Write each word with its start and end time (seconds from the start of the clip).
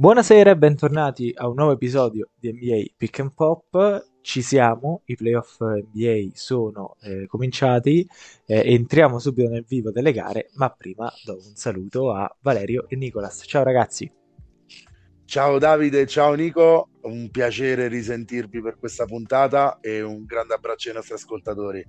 Buonasera 0.00 0.52
e 0.52 0.56
bentornati 0.56 1.32
a 1.34 1.48
un 1.48 1.56
nuovo 1.56 1.72
episodio 1.72 2.30
di 2.38 2.52
NBA 2.52 2.94
Pick 2.96 3.18
and 3.18 3.32
Pop. 3.34 4.10
Ci 4.20 4.42
siamo, 4.42 5.02
i 5.06 5.16
playoff 5.16 5.60
NBA 5.60 6.28
sono 6.34 6.94
eh, 7.00 7.26
cominciati, 7.26 8.08
eh, 8.46 8.74
entriamo 8.74 9.18
subito 9.18 9.48
nel 9.48 9.64
vivo 9.66 9.90
delle 9.90 10.12
gare, 10.12 10.50
ma 10.54 10.70
prima 10.70 11.12
do 11.24 11.32
un 11.32 11.56
saluto 11.56 12.12
a 12.12 12.32
Valerio 12.42 12.88
e 12.88 12.94
Nicolas. 12.94 13.42
Ciao 13.44 13.64
ragazzi. 13.64 14.08
Ciao 15.24 15.58
Davide, 15.58 16.06
ciao 16.06 16.34
Nico, 16.34 16.90
un 17.02 17.28
piacere 17.32 17.88
risentirvi 17.88 18.62
per 18.62 18.78
questa 18.78 19.04
puntata 19.04 19.80
e 19.80 20.00
un 20.00 20.24
grande 20.24 20.54
abbraccio 20.54 20.90
ai 20.90 20.94
nostri 20.94 21.14
ascoltatori. 21.14 21.84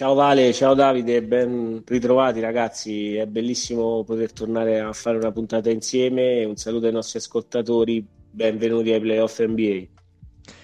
Ciao 0.00 0.14
Vale, 0.14 0.54
ciao 0.54 0.72
Davide, 0.72 1.22
ben 1.22 1.82
ritrovati 1.84 2.40
ragazzi, 2.40 3.16
è 3.16 3.26
bellissimo 3.26 4.02
poter 4.02 4.32
tornare 4.32 4.80
a 4.80 4.94
fare 4.94 5.18
una 5.18 5.30
puntata 5.30 5.68
insieme, 5.68 6.42
un 6.42 6.56
saluto 6.56 6.86
ai 6.86 6.92
nostri 6.92 7.18
ascoltatori, 7.18 8.02
benvenuti 8.30 8.92
ai 8.92 9.00
playoff 9.00 9.38
NBA. 9.42 9.84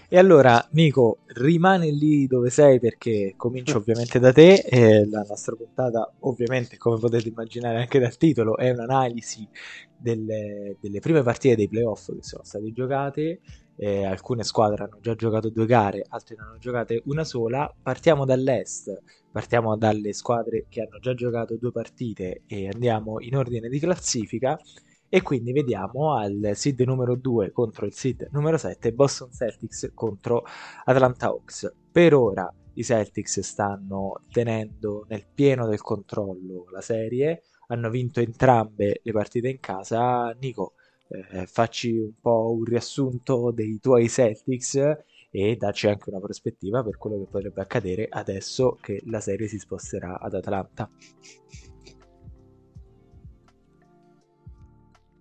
E 0.09 0.19
allora 0.19 0.67
Nico, 0.71 1.19
rimane 1.35 1.91
lì 1.91 2.27
dove 2.27 2.49
sei 2.49 2.81
perché 2.81 3.35
comincio 3.37 3.77
ovviamente 3.77 4.19
da 4.19 4.33
te 4.33 4.55
e 4.55 5.07
la 5.07 5.23
nostra 5.29 5.55
puntata 5.55 6.11
ovviamente 6.21 6.79
come 6.79 6.99
potete 6.99 7.29
immaginare 7.29 7.81
anche 7.81 7.99
dal 7.99 8.17
titolo 8.17 8.57
è 8.57 8.71
un'analisi 8.71 9.47
delle, 9.95 10.79
delle 10.81 11.01
prime 11.01 11.23
partite 11.23 11.57
dei 11.57 11.69
playoff 11.69 12.07
che 12.07 12.23
sono 12.23 12.43
state 12.43 12.73
giocate 12.73 13.41
eh, 13.77 14.05
alcune 14.05 14.43
squadre 14.43 14.85
hanno 14.85 14.99
già 15.01 15.15
giocato 15.15 15.51
due 15.51 15.67
gare, 15.67 16.05
altre 16.09 16.35
ne 16.37 16.43
hanno 16.43 16.59
giocate 16.59 17.03
una 17.07 17.25
sola. 17.25 17.73
Partiamo 17.81 18.25
dall'est, 18.25 19.03
partiamo 19.37 19.77
dalle 19.77 20.15
squadre 20.15 20.65
che 20.67 20.81
hanno 20.81 20.99
già 20.99 21.13
giocato 21.13 21.57
due 21.57 21.71
partite 21.71 22.45
e 22.47 22.71
andiamo 22.73 23.21
in 23.21 23.37
ordine 23.37 23.69
di 23.69 23.79
classifica. 23.79 24.59
E 25.11 25.21
quindi 25.21 25.53
vediamo 25.53 26.17
al 26.17 26.53
seed 26.55 26.81
numero 26.81 27.15
2 27.17 27.53
contro 27.53 27.85
il 27.85 27.93
seed 27.93 28.31
numero 28.33 28.57
7, 28.57 28.95
Boston 28.95 29.31
Celtics 29.33 29.91
contro 29.93 30.43
Atlanta 30.87 31.27
Hawks. 31.27 31.71
Per 31.93 32.15
ora 32.15 32.51
i 32.77 32.83
Celtics 32.83 33.41
stanno 33.41 34.23
tenendo 34.33 35.05
nel 35.11 35.27
pieno 35.27 35.67
del 35.67 35.83
controllo 35.83 36.65
la 36.73 36.81
serie, 36.81 37.43
hanno 37.67 37.91
vinto 37.91 38.21
entrambe 38.21 39.01
le 39.03 39.13
partite 39.13 39.51
in 39.51 39.61
casa. 39.61 40.35
Nico, 40.41 40.77
eh, 41.09 41.47
facci 41.47 41.95
un 41.95 42.15
po' 42.19 42.55
un 42.57 42.65
riassunto 42.65 43.51
dei 43.51 43.79
tuoi 43.81 44.09
Celtics 44.09 44.81
e 45.39 45.55
dacci 45.57 45.87
anche 45.87 46.09
una 46.09 46.19
prospettiva 46.19 46.83
per 46.83 46.97
quello 46.97 47.19
che 47.19 47.27
potrebbe 47.31 47.61
accadere 47.61 48.07
adesso 48.09 48.79
che 48.81 49.03
la 49.05 49.21
serie 49.21 49.49
si 49.49 49.59
sposterà 49.59 50.19
ad 50.19 50.33
Atlanta. 50.33 50.91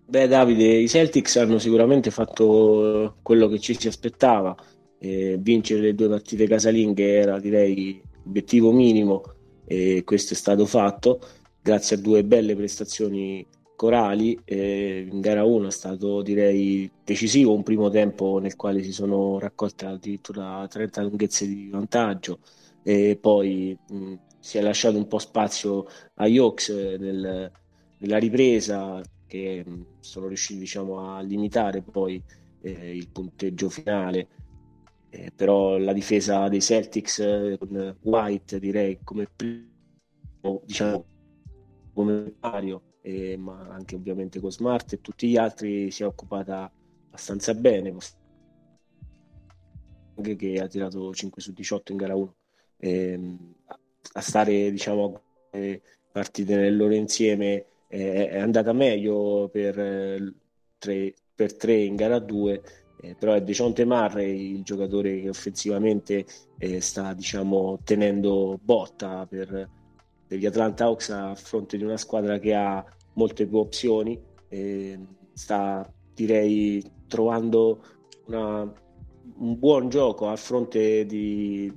Beh 0.08 0.26
Davide, 0.26 0.64
i 0.64 0.88
Celtics 0.88 1.36
hanno 1.36 1.58
sicuramente 1.58 2.10
fatto 2.10 3.16
quello 3.20 3.46
che 3.48 3.58
ci 3.58 3.78
si 3.78 3.88
aspettava, 3.88 4.56
eh, 4.98 5.36
vincere 5.38 5.82
le 5.82 5.94
due 5.94 6.08
partite 6.08 6.46
casalinghe 6.46 7.14
era 7.14 7.38
direi 7.38 8.00
obiettivo 8.24 8.72
minimo 8.72 9.22
e 9.66 10.02
questo 10.02 10.32
è 10.32 10.36
stato 10.36 10.64
fatto 10.64 11.20
grazie 11.60 11.96
a 11.96 11.98
due 11.98 12.24
belle 12.24 12.56
prestazioni 12.56 13.46
Corali 13.76 14.38
eh, 14.44 15.06
in 15.10 15.20
gara 15.20 15.44
1 15.44 15.68
è 15.68 15.70
stato 15.70 16.22
direi 16.22 16.90
decisivo 17.04 17.54
un 17.54 17.62
primo 17.62 17.88
tempo 17.90 18.38
nel 18.38 18.56
quale 18.56 18.82
si 18.82 18.92
sono 18.92 19.38
raccolte 19.38 19.86
addirittura 19.86 20.66
30 20.68 21.02
lunghezze 21.02 21.46
di 21.46 21.68
vantaggio 21.68 22.40
e 22.82 23.18
poi 23.20 23.76
mh, 23.88 24.14
si 24.38 24.58
è 24.58 24.60
lasciato 24.62 24.96
un 24.96 25.06
po' 25.08 25.18
spazio 25.18 25.86
agli 26.14 26.38
Hawks 26.38 26.70
nel, 26.70 27.50
nella 27.98 28.18
ripresa 28.18 29.00
che 29.26 29.62
mh, 29.66 29.86
sono 30.00 30.26
riusciti 30.28 30.60
diciamo, 30.60 31.14
a 31.16 31.20
limitare 31.20 31.82
poi 31.82 32.22
eh, 32.62 32.96
il 32.96 33.08
punteggio 33.10 33.68
finale. 33.68 34.28
Eh, 35.08 35.30
però 35.34 35.78
la 35.78 35.92
difesa 35.92 36.48
dei 36.48 36.60
Celtics 36.60 37.56
con 37.58 37.96
White 38.02 38.58
direi 38.58 38.98
come 39.04 39.28
primo 39.34 40.62
diciamo 40.64 41.04
come 41.92 42.34
Mario 42.40 42.82
eh, 43.06 43.36
ma 43.36 43.68
anche 43.70 43.94
ovviamente 43.94 44.40
con 44.40 44.50
Smart 44.50 44.94
e 44.94 45.00
tutti 45.00 45.28
gli 45.28 45.36
altri 45.36 45.92
si 45.92 46.02
è 46.02 46.06
occupata 46.06 46.68
abbastanza 47.06 47.54
bene 47.54 47.94
che 50.36 50.60
ha 50.60 50.66
tirato 50.66 51.14
5 51.14 51.40
su 51.40 51.52
18 51.52 51.92
in 51.92 51.98
gara 51.98 52.16
1 52.16 52.34
eh, 52.78 53.36
a 54.14 54.20
stare 54.20 54.72
diciamo 54.72 55.20
partite 56.10 56.56
nel 56.56 56.76
loro 56.76 56.94
insieme 56.94 57.66
eh, 57.86 58.28
è 58.28 58.38
andata 58.38 58.72
meglio 58.72 59.48
per 59.52 60.34
3 60.78 61.14
per 61.32 61.54
3 61.54 61.74
in 61.74 61.94
gara 61.94 62.18
2 62.18 62.62
eh, 63.02 63.14
però 63.14 63.34
è 63.34 63.42
Dejonte 63.42 63.84
Marray 63.84 64.56
il 64.56 64.64
giocatore 64.64 65.20
che 65.20 65.28
offensivamente 65.28 66.26
eh, 66.58 66.80
sta 66.80 67.14
diciamo 67.14 67.78
tenendo 67.84 68.58
botta 68.60 69.26
per, 69.26 69.70
per 70.26 70.38
gli 70.38 70.46
Atlanta 70.46 70.86
Hawks 70.86 71.10
a 71.10 71.36
fronte 71.36 71.76
di 71.76 71.84
una 71.84 71.98
squadra 71.98 72.38
che 72.40 72.52
ha 72.52 72.84
molte 73.16 73.46
più 73.46 73.58
opzioni, 73.58 74.18
sta 75.32 75.92
direi 76.14 76.82
trovando 77.06 77.82
una, 78.26 78.60
un 79.38 79.58
buon 79.58 79.88
gioco 79.88 80.28
a 80.28 80.36
fronte 80.36 81.04
di, 81.04 81.70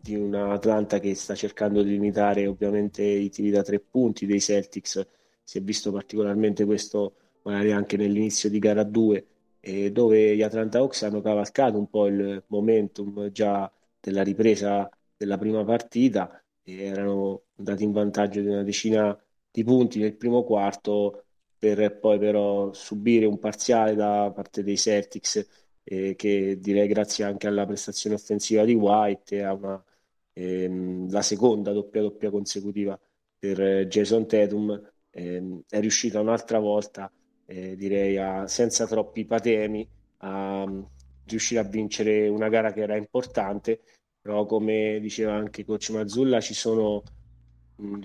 di 0.00 0.14
una 0.14 0.52
Atlanta 0.52 0.98
che 0.98 1.14
sta 1.14 1.34
cercando 1.34 1.82
di 1.82 1.90
limitare 1.90 2.46
ovviamente 2.46 3.02
i 3.02 3.28
tiri 3.28 3.50
da 3.50 3.62
tre 3.62 3.80
punti 3.80 4.24
dei 4.24 4.40
Celtics, 4.40 5.06
si 5.42 5.58
è 5.58 5.60
visto 5.60 5.92
particolarmente 5.92 6.64
questo 6.64 7.14
magari 7.42 7.72
anche 7.72 7.96
nell'inizio 7.96 8.50
di 8.50 8.58
gara 8.58 8.82
2 8.82 9.26
eh, 9.60 9.92
dove 9.92 10.36
gli 10.36 10.42
Atlanta 10.42 10.78
Hawks 10.78 11.02
hanno 11.02 11.20
cavalcato 11.20 11.78
un 11.78 11.88
po' 11.88 12.06
il 12.06 12.42
momentum 12.48 13.30
già 13.30 13.70
della 14.00 14.22
ripresa 14.22 14.88
della 15.16 15.38
prima 15.38 15.64
partita 15.64 16.42
e 16.62 16.84
erano 16.84 17.42
andati 17.56 17.84
in 17.84 17.92
vantaggio 17.92 18.40
di 18.40 18.46
una 18.46 18.62
decina 18.62 19.16
di 19.56 19.64
punti 19.64 19.98
nel 19.98 20.14
primo 20.16 20.44
quarto 20.44 21.24
per 21.58 21.98
poi 21.98 22.18
però 22.18 22.74
subire 22.74 23.24
un 23.24 23.38
parziale 23.38 23.94
da 23.94 24.30
parte 24.34 24.62
dei 24.62 24.76
Celtics 24.76 25.46
eh, 25.82 26.14
che 26.14 26.58
direi 26.60 26.86
grazie 26.86 27.24
anche 27.24 27.46
alla 27.46 27.64
prestazione 27.64 28.16
offensiva 28.16 28.66
di 28.66 28.74
White 28.74 29.36
e 29.36 29.42
a 29.42 29.54
una, 29.54 29.82
ehm, 30.34 31.10
la 31.10 31.22
seconda 31.22 31.72
doppia 31.72 32.02
doppia 32.02 32.30
consecutiva 32.30 33.00
per 33.38 33.86
Jason 33.86 34.26
Tatum 34.26 34.78
ehm, 35.10 35.62
è 35.70 35.80
riuscita 35.80 36.20
un'altra 36.20 36.58
volta 36.58 37.10
eh, 37.46 37.76
direi 37.76 38.18
a, 38.18 38.46
senza 38.46 38.86
troppi 38.86 39.24
patemi 39.24 39.88
a 40.18 40.64
um, 40.64 40.86
riuscire 41.24 41.60
a 41.60 41.64
vincere 41.64 42.28
una 42.28 42.48
gara 42.50 42.72
che 42.74 42.82
era 42.82 42.96
importante 42.96 43.80
però 44.20 44.44
come 44.44 44.98
diceva 45.00 45.32
anche 45.32 45.64
coach 45.64 45.90
Mazzulla 45.90 46.40
ci 46.40 46.52
sono 46.52 47.02
mh, 47.76 47.86
mm, 47.86 48.00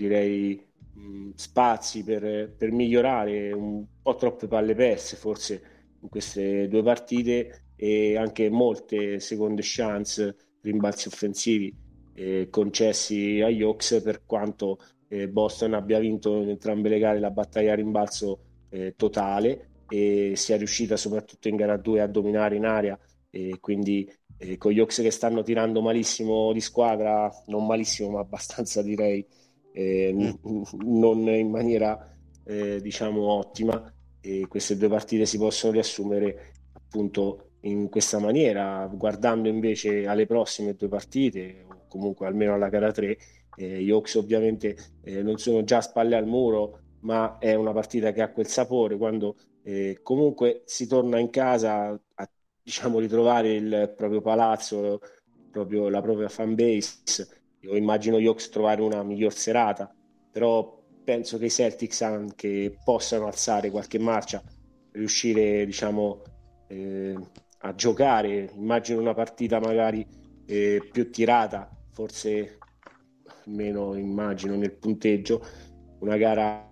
direi 0.96 1.34
spazi 1.36 2.04
per, 2.04 2.54
per, 2.58 2.72
migliorare, 2.72 3.52
un 3.52 3.86
po' 4.02 4.16
troppe 4.16 4.48
palle 4.48 4.76
perse 4.76 5.16
forse 5.16 5.62
in 6.02 6.10
queste 6.10 6.68
due 6.68 6.84
partite 6.84 7.66
e 7.76 8.18
anche 8.18 8.50
molte 8.50 9.20
seconde 9.20 9.62
chance, 9.64 10.36
rimbalzi 10.62 11.08
offensivi 11.08 11.76
eh, 12.14 12.48
concessi 12.50 13.42
agli 13.42 13.62
Hawks 13.62 14.02
per 14.04 14.26
quanto 14.26 14.78
eh, 15.08 15.28
Boston 15.28 15.74
abbia 15.74 16.00
vinto 16.00 16.42
in 16.42 16.50
entrambe 16.50 16.90
le 16.90 17.00
gare 17.00 17.20
la 17.20 17.32
battaglia 17.32 17.74
a 17.74 17.76
rimbalzo 17.76 18.40
eh, 18.70 18.94
totale 18.96 19.70
e 19.90 20.34
sia 20.36 20.58
riuscita 20.58 20.96
soprattutto 20.96 21.48
in 21.48 21.56
gara 21.56 21.78
2 21.78 22.02
a 22.02 22.08
dominare 22.08 22.56
in 22.56 22.66
aria 22.66 22.98
e 23.30 23.58
quindi 23.60 24.10
eh, 24.38 24.58
con 24.58 24.72
gli 24.72 24.80
Hawks 24.80 25.02
che 25.02 25.12
stanno 25.12 25.44
tirando 25.44 25.82
malissimo 25.82 26.54
di 26.54 26.62
squadra, 26.62 27.30
non 27.48 27.66
malissimo 27.66 28.12
ma 28.12 28.20
abbastanza 28.20 28.82
direi 28.82 29.26
eh, 29.74 30.12
mm. 30.14 30.64
non 30.84 31.28
in 31.28 31.50
maniera 31.50 32.12
eh, 32.44 32.82
diciamo 32.82 33.24
ottima 33.24 33.92
e 34.20 34.46
queste 34.48 34.78
due 34.78 34.90
partite 34.90 35.26
si 35.26 35.38
possono 35.38 35.74
riassumere 35.74 36.54
appunto 36.74 37.52
in 37.62 37.90
questa 37.90 38.20
maniera 38.20 38.88
guardando 38.92 39.48
invece 39.48 40.08
alle 40.08 40.26
prossime 40.26 40.74
due 40.74 40.88
partite 40.88 41.66
o 41.68 41.86
comunque 41.88 42.28
almeno 42.28 42.54
alla 42.54 42.70
gara 42.70 42.92
3 42.92 43.18
eh, 43.56 43.82
gli 43.82 43.90
Hawks 43.90 44.16
ovviamente 44.16 44.76
eh, 45.04 45.22
non 45.22 45.38
sono 45.38 45.64
già 45.64 45.78
a 45.78 45.82
spalle 45.82 46.16
al 46.16 46.26
muro 46.26 46.80
ma 47.02 47.38
è 47.40 47.54
una 47.54 47.72
partita 47.72 48.12
che 48.12 48.22
ha 48.22 48.32
quel 48.32 48.48
sapore 48.48 48.98
quando 48.98 49.36
eh, 49.64 50.00
comunque 50.02 50.64
si 50.66 50.88
torna 50.88 51.20
in 51.20 51.30
casa 51.30 52.00
a 52.16 52.30
diciamo 52.64 53.00
ritrovare 53.00 53.54
il 53.54 53.94
proprio 53.96 54.22
palazzo 54.22 55.00
proprio 55.52 55.90
la 55.90 56.02
propria 56.02 56.30
fan 56.30 56.56
base 56.56 57.41
io 57.62 57.76
immagino 57.76 58.20
gli 58.20 58.26
Hawks 58.26 58.50
trovare 58.50 58.82
una 58.82 59.04
miglior 59.04 59.34
serata, 59.34 59.94
però 60.32 60.80
penso 61.04 61.38
che 61.38 61.46
i 61.46 61.50
Celtics 61.50 62.02
anche 62.02 62.76
possano 62.84 63.28
alzare 63.28 63.70
qualche 63.70 64.00
marcia, 64.00 64.42
riuscire 64.94 65.66
diciamo 65.66 66.22
eh, 66.68 67.16
a 67.60 67.76
giocare. 67.76 68.52
Immagino 68.56 69.00
una 69.00 69.14
partita 69.14 69.60
magari 69.60 70.06
eh, 70.46 70.88
più 70.92 71.12
tirata, 71.12 71.70
forse 71.92 72.58
meno 73.46 73.96
immagino 73.96 74.56
nel 74.56 74.74
punteggio, 74.74 75.46
una 76.00 76.18
gara 76.18 76.68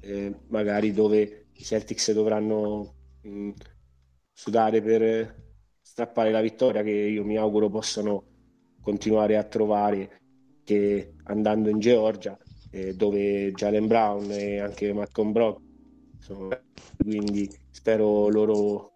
eh, 0.00 0.34
magari 0.48 0.92
dove 0.92 1.46
i 1.52 1.62
Celtics 1.62 2.12
dovranno 2.12 2.94
mh, 3.22 3.50
sudare 4.32 4.82
per 4.82 5.44
strappare 5.80 6.30
la 6.30 6.42
vittoria 6.42 6.82
che 6.82 6.90
io 6.90 7.24
mi 7.24 7.38
auguro 7.38 7.70
possano 7.70 8.24
continuare 8.82 9.36
a 9.36 9.44
trovare 9.44 10.25
che 10.66 11.14
andando 11.24 11.70
in 11.70 11.78
Georgia 11.78 12.36
eh, 12.72 12.94
dove 12.94 13.52
Jalen 13.52 13.86
Brown 13.86 14.30
e 14.32 14.58
anche 14.58 14.92
Malcolm 14.92 15.30
Brock 15.30 15.60
sono 16.18 16.48
quindi 16.98 17.48
spero 17.70 18.28
loro 18.28 18.94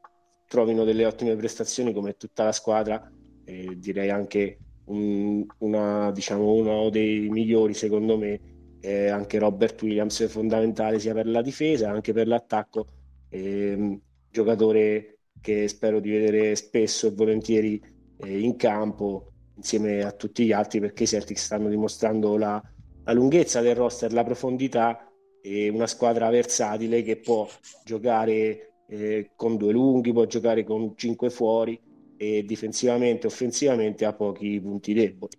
trovino 0.48 0.82
delle 0.82 1.06
ottime 1.06 1.36
prestazioni 1.36 1.92
come 1.92 2.16
tutta 2.16 2.42
la 2.42 2.52
squadra 2.52 3.08
e 3.44 3.78
direi 3.78 4.10
anche 4.10 4.58
un, 4.86 5.46
una, 5.58 6.10
diciamo, 6.10 6.52
uno 6.52 6.90
dei 6.90 7.28
migliori 7.28 7.72
secondo 7.72 8.18
me 8.18 8.40
è 8.80 9.06
anche 9.06 9.38
Robert 9.38 9.80
Williams 9.82 10.22
è 10.22 10.26
fondamentale 10.26 10.98
sia 10.98 11.14
per 11.14 11.26
la 11.26 11.42
difesa 11.42 12.00
che 12.00 12.12
per 12.12 12.26
l'attacco. 12.26 12.86
Eh, 13.28 14.00
giocatore 14.28 15.18
che 15.40 15.68
spero 15.68 16.00
di 16.00 16.10
vedere 16.10 16.56
spesso 16.56 17.06
e 17.06 17.10
volentieri 17.12 17.80
eh, 18.18 18.40
in 18.40 18.56
campo 18.56 19.32
insieme 19.60 20.02
a 20.02 20.12
tutti 20.12 20.46
gli 20.46 20.52
altri 20.52 20.80
perché 20.80 21.02
i 21.02 21.06
Celtics 21.06 21.44
stanno 21.44 21.68
dimostrando 21.68 22.36
la, 22.36 22.60
la 23.04 23.12
lunghezza 23.12 23.60
del 23.60 23.76
roster, 23.76 24.12
la 24.12 24.24
profondità 24.24 25.06
e 25.42 25.68
una 25.68 25.86
squadra 25.86 26.28
versatile 26.30 27.02
che 27.02 27.18
può 27.18 27.46
giocare 27.84 28.72
eh, 28.88 29.30
con 29.36 29.56
due 29.56 29.72
lunghi, 29.72 30.12
può 30.12 30.24
giocare 30.24 30.64
con 30.64 30.94
cinque 30.96 31.30
fuori 31.30 31.78
e 32.16 32.42
difensivamente 32.44 33.26
offensivamente 33.26 34.04
ha 34.04 34.14
pochi 34.14 34.60
punti 34.60 34.94
deboli. 34.94 35.38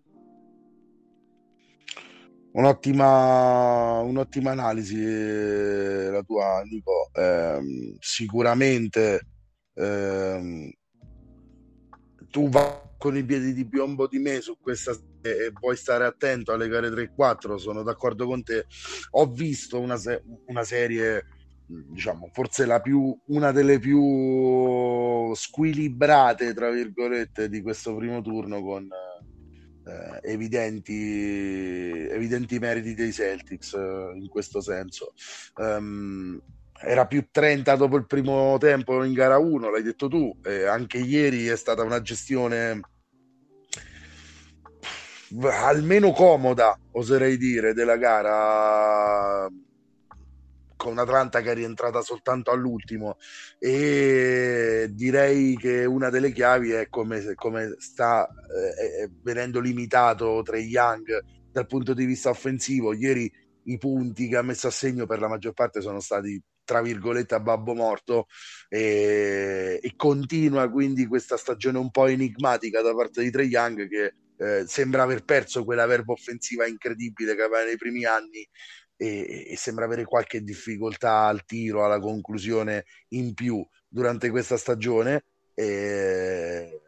Un'ottima, 2.54 4.00
un'ottima 4.02 4.52
analisi 4.52 5.02
eh, 5.02 6.10
la 6.12 6.22
tua, 6.22 6.62
Nico. 6.64 7.10
Eh, 7.14 7.96
sicuramente 8.00 9.28
eh, 9.74 10.78
tu 12.30 12.50
vai 12.50 12.90
con 13.02 13.18
i 13.18 13.26
piedi 13.26 13.52
di 13.54 13.68
piombo 13.68 14.06
di 14.06 14.20
me 14.20 14.42
su 14.42 14.60
questa 14.62 14.96
e 15.24 15.52
puoi 15.60 15.76
stare 15.76 16.06
attento 16.06 16.52
alle 16.52 16.68
gare 16.68 16.92
3 16.92 17.02
e 17.02 17.12
4 17.16 17.58
sono 17.58 17.82
d'accordo 17.82 18.28
con 18.28 18.44
te. 18.44 18.68
Ho 19.12 19.26
visto 19.26 19.80
una, 19.80 19.98
se- 19.98 20.22
una 20.46 20.64
serie 20.64 21.26
diciamo 21.66 22.30
forse 22.32 22.66
la 22.66 22.80
più 22.80 23.18
una 23.28 23.52
delle 23.52 23.80
più 23.80 25.34
squilibrate 25.34 26.54
tra 26.54 26.70
virgolette 26.70 27.48
di 27.48 27.62
questo 27.62 27.96
primo 27.96 28.22
turno 28.22 28.62
con 28.62 28.88
eh, 29.86 30.20
evidenti 30.32 32.08
evidenti 32.08 32.60
meriti 32.60 32.94
dei 32.94 33.12
Celtics 33.12 33.74
eh, 33.74 34.12
in 34.14 34.28
questo 34.28 34.62
senso. 34.62 35.14
Um, 35.56 36.40
era 36.84 37.06
più 37.06 37.28
30 37.30 37.76
dopo 37.76 37.96
il 37.98 38.06
primo 38.06 38.58
tempo 38.60 39.04
in 39.04 39.14
gara 39.14 39.38
1, 39.38 39.70
l'hai 39.70 39.84
detto 39.84 40.08
tu, 40.08 40.36
e 40.44 40.66
anche 40.66 40.98
ieri 40.98 41.48
è 41.48 41.56
stata 41.56 41.84
una 41.84 42.02
gestione 42.02 42.80
almeno 45.50 46.12
comoda, 46.12 46.78
oserei 46.92 47.38
dire, 47.38 47.74
della 47.74 47.98
gara 47.98 49.50
con 50.76 50.98
Atlanta 50.98 51.42
che 51.42 51.52
è 51.52 51.54
rientrata 51.54 52.02
soltanto 52.02 52.50
all'ultimo 52.50 53.18
e 53.60 54.90
direi 54.90 55.56
che 55.56 55.86
una 55.86 56.10
delle 56.10 56.32
chiavi 56.32 56.72
è 56.72 56.90
come, 56.90 57.36
come 57.36 57.76
sta 57.78 58.28
eh, 58.28 59.12
venendo 59.22 59.60
limitato 59.60 60.42
Trey 60.44 60.66
Young 60.66 61.24
dal 61.52 61.68
punto 61.68 61.94
di 61.94 62.06
vista 62.06 62.30
offensivo. 62.30 62.94
Ieri 62.94 63.32
i 63.66 63.78
punti 63.78 64.28
che 64.28 64.38
ha 64.38 64.42
messo 64.42 64.68
a 64.68 64.72
segno 64.72 65.06
per 65.06 65.20
la 65.20 65.28
maggior 65.28 65.54
parte 65.54 65.82
sono 65.82 66.00
stati 66.00 66.42
tra 66.64 66.82
virgolette 66.82 67.36
a 67.36 67.40
babbo 67.40 67.74
morto 67.74 68.28
e, 68.70 69.80
e, 69.82 69.94
continua 69.96 70.70
quindi 70.70 71.08
questa 71.08 71.38
stagione 71.38 71.78
un 71.78 71.92
po' 71.92 72.08
enigmatica 72.08 72.82
da 72.82 72.94
parte 72.94 73.22
di 73.22 73.32
Trey 73.32 73.48
Young 73.48 73.88
che 73.88 74.14
eh, 74.38 74.66
sembra 74.68 75.04
aver 75.04 75.24
perso 75.24 75.64
quella 75.64 75.86
verba 75.86 76.14
offensiva 76.14 76.68
incredibile 76.68 77.36
che 77.36 77.42
aveva 77.42 77.64
nei 77.64 77.78
primi 77.78 78.06
anni 78.06 78.48
e, 78.96 79.48
e, 79.50 79.58
sembra 79.58 79.86
avere 79.86 80.06
qualche 80.06 80.44
difficoltà 80.44 81.26
al 81.26 81.44
tiro, 81.46 81.84
alla 81.84 82.00
conclusione 82.00 82.86
in 83.10 83.34
più 83.34 83.66
durante 83.88 84.30
questa 84.30 84.58
stagione. 84.58 85.26
E... 85.56 86.82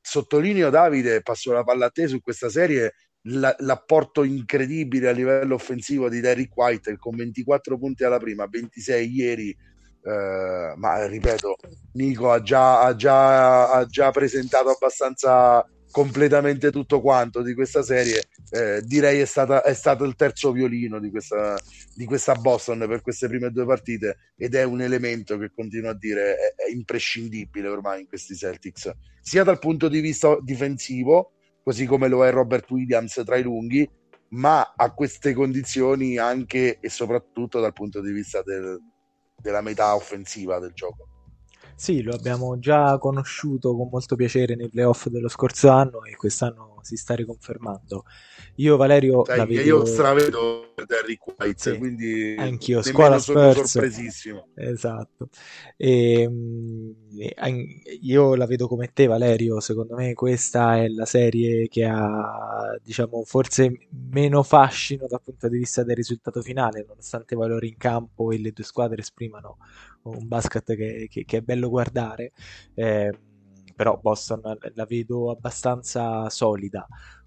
Sottolineo 0.00 0.68
Davide, 0.68 1.22
passo 1.22 1.52
la 1.52 1.62
palla 1.62 1.86
a 1.86 1.90
te 1.90 2.08
su 2.08 2.20
questa 2.20 2.50
serie, 2.50 2.94
l'apporto 3.24 4.24
incredibile 4.24 5.08
a 5.08 5.12
livello 5.12 5.54
offensivo 5.54 6.08
di 6.08 6.20
Derrick 6.20 6.56
White 6.56 6.96
con 6.98 7.16
24 7.16 7.78
punti 7.78 8.04
alla 8.04 8.18
prima, 8.18 8.46
26 8.46 9.14
ieri. 9.14 9.56
Uh, 10.04 10.76
ma 10.78 11.06
ripeto, 11.06 11.54
Nico 11.92 12.32
ha 12.32 12.42
già, 12.42 12.82
ha, 12.82 12.96
già, 12.96 13.70
ha 13.70 13.86
già 13.86 14.10
presentato 14.10 14.70
abbastanza 14.70 15.64
completamente 15.92 16.72
tutto 16.72 17.00
quanto 17.00 17.42
di 17.42 17.54
questa 17.54 17.82
serie, 17.82 18.24
eh, 18.50 18.82
direi 18.82 19.20
è, 19.20 19.26
stata, 19.26 19.62
è 19.62 19.74
stato 19.74 20.04
il 20.04 20.16
terzo 20.16 20.50
violino 20.50 20.98
di 20.98 21.10
questa, 21.10 21.56
di 21.94 22.06
questa 22.06 22.34
Boston 22.34 22.86
per 22.88 23.02
queste 23.02 23.28
prime 23.28 23.50
due 23.50 23.66
partite 23.66 24.32
ed 24.36 24.54
è 24.54 24.64
un 24.64 24.80
elemento 24.80 25.36
che 25.36 25.52
continuo 25.54 25.90
a 25.90 25.94
dire 25.94 26.34
è, 26.34 26.54
è 26.66 26.72
imprescindibile 26.72 27.68
ormai 27.68 28.00
in 28.00 28.08
questi 28.08 28.34
Celtics, 28.34 28.90
sia 29.20 29.44
dal 29.44 29.58
punto 29.58 29.88
di 29.88 30.00
vista 30.00 30.36
difensivo, 30.40 31.32
così 31.62 31.86
come 31.86 32.08
lo 32.08 32.26
è 32.26 32.30
Robert 32.30 32.70
Williams 32.70 33.22
tra 33.24 33.36
i 33.36 33.42
lunghi, 33.42 33.88
ma 34.28 34.72
a 34.76 34.92
queste 34.92 35.34
condizioni 35.34 36.16
anche 36.18 36.78
e 36.80 36.88
soprattutto 36.88 37.60
dal 37.60 37.72
punto 37.72 38.00
di 38.00 38.12
vista 38.12 38.42
del, 38.42 38.80
della 39.36 39.60
metà 39.60 39.94
offensiva 39.94 40.58
del 40.58 40.72
gioco. 40.72 41.08
Sì, 41.74 42.02
lo 42.02 42.14
abbiamo 42.14 42.58
già 42.58 42.98
conosciuto 42.98 43.74
con 43.76 43.88
molto 43.90 44.16
piacere 44.16 44.54
nei 44.54 44.68
playoff 44.68 45.08
dello 45.08 45.28
scorso 45.28 45.68
anno 45.68 46.04
e 46.04 46.16
quest'anno 46.16 46.72
si 46.82 46.96
sta 46.96 47.14
riconfermando. 47.14 48.04
Io 48.56 48.76
Valerio 48.76 49.24
Sai, 49.24 49.46
vedo... 49.46 49.62
io 49.62 49.84
stravedo 49.84 50.74
Derrick 50.86 51.22
White, 51.38 51.72
sì, 51.72 51.78
quindi 51.78 52.34
anch'io 52.36 52.82
scuola 52.82 53.18
sono 53.18 53.50
Spurs. 53.52 53.70
sorpresissimo. 53.70 54.48
Esatto. 54.54 55.28
Ehm, 55.76 56.94
e, 57.16 57.34
io 58.02 58.34
la 58.34 58.46
vedo 58.46 58.68
come 58.68 58.90
te 58.92 59.06
Valerio, 59.06 59.60
secondo 59.60 59.94
me 59.94 60.12
questa 60.12 60.76
è 60.76 60.88
la 60.88 61.06
serie 61.06 61.68
che 61.68 61.84
ha 61.84 62.76
diciamo 62.82 63.22
forse 63.24 63.88
meno 64.10 64.42
fascino 64.42 65.06
dal 65.08 65.22
punto 65.22 65.48
di 65.48 65.58
vista 65.58 65.82
del 65.82 65.96
risultato 65.96 66.42
finale, 66.42 66.84
nonostante 66.86 67.34
i 67.34 67.38
valori 67.38 67.68
in 67.68 67.76
campo 67.78 68.30
e 68.32 68.38
le 68.38 68.52
due 68.52 68.64
squadre 68.64 69.00
esprimano 69.00 69.58
un 70.04 70.28
basket 70.28 70.74
che, 70.74 71.06
che, 71.10 71.24
che 71.24 71.36
è 71.38 71.40
bello 71.40 71.68
guardare. 71.68 72.32
Eh, 72.74 73.12
però 73.74 73.98
Boston 74.00 74.40
la 74.74 74.84
vedo 74.84 75.30
abbastanza 75.30 76.28
solida. 76.30 76.86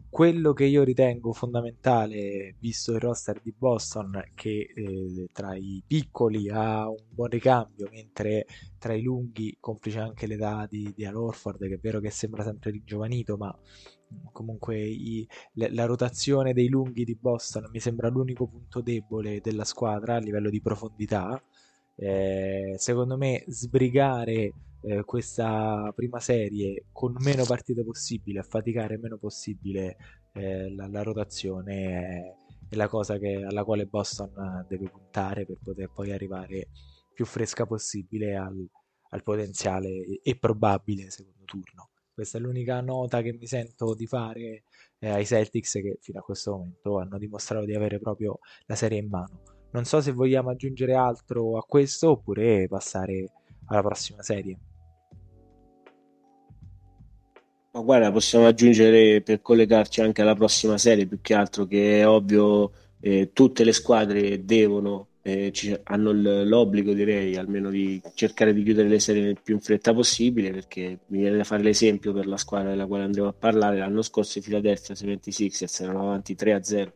Quello 0.09 0.53
che 0.53 0.63
io 0.63 0.83
ritengo 0.83 1.33
fondamentale, 1.33 2.55
visto 2.59 2.93
il 2.93 3.01
roster 3.01 3.41
di 3.41 3.53
Boston, 3.57 4.31
che 4.33 4.71
eh, 4.73 5.27
tra 5.33 5.55
i 5.55 5.83
piccoli 5.85 6.49
ha 6.49 6.87
un 6.89 7.03
buon 7.09 7.27
ricambio, 7.27 7.89
mentre 7.91 8.45
tra 8.77 8.93
i 8.93 9.01
lunghi, 9.01 9.57
complice 9.59 9.99
anche 9.99 10.25
l'età 10.25 10.67
di, 10.69 10.93
di 10.95 11.03
Al 11.03 11.17
Orford, 11.17 11.67
che 11.67 11.73
è 11.73 11.79
vero 11.81 11.99
che 11.99 12.11
sembra 12.11 12.43
sempre 12.43 12.71
ringiovanito, 12.71 13.35
ma 13.35 13.53
comunque 14.31 14.79
i, 14.79 15.27
le, 15.53 15.73
la 15.73 15.83
rotazione 15.83 16.53
dei 16.53 16.69
lunghi 16.69 17.03
di 17.03 17.17
Boston 17.19 17.67
mi 17.71 17.81
sembra 17.81 18.07
l'unico 18.07 18.47
punto 18.47 18.79
debole 18.79 19.41
della 19.41 19.65
squadra 19.65 20.15
a 20.15 20.19
livello 20.19 20.49
di 20.49 20.61
profondità. 20.61 21.43
Eh, 21.97 22.75
secondo 22.77 23.17
me 23.17 23.43
sbrigare 23.47 24.51
eh, 24.81 25.03
questa 25.03 25.91
prima 25.95 26.19
serie 26.19 26.85
con 26.91 27.15
meno 27.19 27.43
partite 27.45 27.83
possibile, 27.83 28.39
a 28.39 28.43
faticare 28.43 28.97
meno 28.97 29.17
possibile 29.17 29.97
eh, 30.33 30.73
la, 30.73 30.87
la, 30.87 31.01
rotazione 31.01 32.35
è, 32.69 32.69
è 32.69 32.75
la 32.75 32.87
cosa 32.87 33.17
che, 33.17 33.43
alla 33.43 33.63
quale 33.63 33.85
Boston 33.85 34.65
deve 34.67 34.89
puntare 34.89 35.45
per 35.45 35.57
poter 35.63 35.89
poi 35.93 36.11
arrivare 36.11 36.69
più 37.13 37.25
fresca 37.25 37.65
possibile 37.65 38.35
al, 38.35 38.67
al 39.09 39.23
potenziale 39.23 40.19
e 40.21 40.37
probabile 40.37 41.09
secondo 41.09 41.45
turno. 41.45 41.89
Questa 42.13 42.37
è 42.37 42.41
l'unica 42.41 42.79
nota 42.81 43.21
che 43.21 43.33
mi 43.33 43.47
sento 43.47 43.93
di 43.93 44.05
fare 44.05 44.63
eh, 44.99 45.09
ai 45.09 45.25
Celtics 45.25 45.73
che 45.73 45.97
fino 45.99 46.19
a 46.19 46.23
questo 46.23 46.51
momento 46.51 46.99
hanno 46.99 47.17
dimostrato 47.17 47.65
di 47.65 47.73
avere 47.73 47.99
proprio 47.99 48.39
la 48.67 48.75
serie 48.75 48.99
in 48.99 49.09
mano. 49.09 49.54
Non 49.75 49.83
so 49.83 49.99
se 49.99 50.13
vogliamo 50.13 50.51
aggiungere 50.51 50.93
altro 50.93 51.57
a 51.57 51.65
questo 51.67 52.11
oppure 52.11 52.65
passare 52.69 53.29
alla 53.65 53.81
prossima 53.81 54.23
serie. 54.23 54.57
Ma 57.71 57.81
guarda, 57.81 58.09
possiamo 58.09 58.47
aggiungere 58.47 59.21
per 59.21 59.41
collegarci 59.41 59.99
anche 59.99 60.21
alla 60.21 60.33
prossima 60.33 60.77
serie, 60.77 61.07
più 61.07 61.19
che 61.19 61.33
altro 61.33 61.65
che 61.65 61.99
è 61.99 62.07
ovvio, 62.07 62.71
eh, 63.01 63.31
tutte 63.33 63.65
le 63.65 63.73
squadre 63.73 64.45
devono, 64.45 65.09
eh, 65.21 65.51
ci, 65.51 65.77
hanno 65.83 66.13
l'obbligo 66.13 66.93
direi 66.93 67.35
almeno 67.35 67.69
di 67.69 68.01
cercare 68.13 68.53
di 68.53 68.63
chiudere 68.63 68.87
le 68.87 68.99
serie 68.99 69.27
il 69.27 69.41
più 69.43 69.55
in 69.55 69.59
fretta 69.59 69.93
possibile, 69.93 70.51
perché 70.51 70.99
mi 71.07 71.19
viene 71.19 71.35
da 71.35 71.43
fare 71.43 71.63
l'esempio 71.63 72.13
per 72.13 72.27
la 72.27 72.37
squadra 72.37 72.69
della 72.69 72.85
quale 72.85 73.03
andremo 73.03 73.27
a 73.27 73.33
parlare, 73.33 73.79
l'anno 73.79 74.03
scorso 74.03 74.39
i 74.39 74.41
Philadelphia 74.41 74.95
76ers 74.95 75.83
erano 75.83 76.03
avanti 76.03 76.33
3-0 76.33 76.91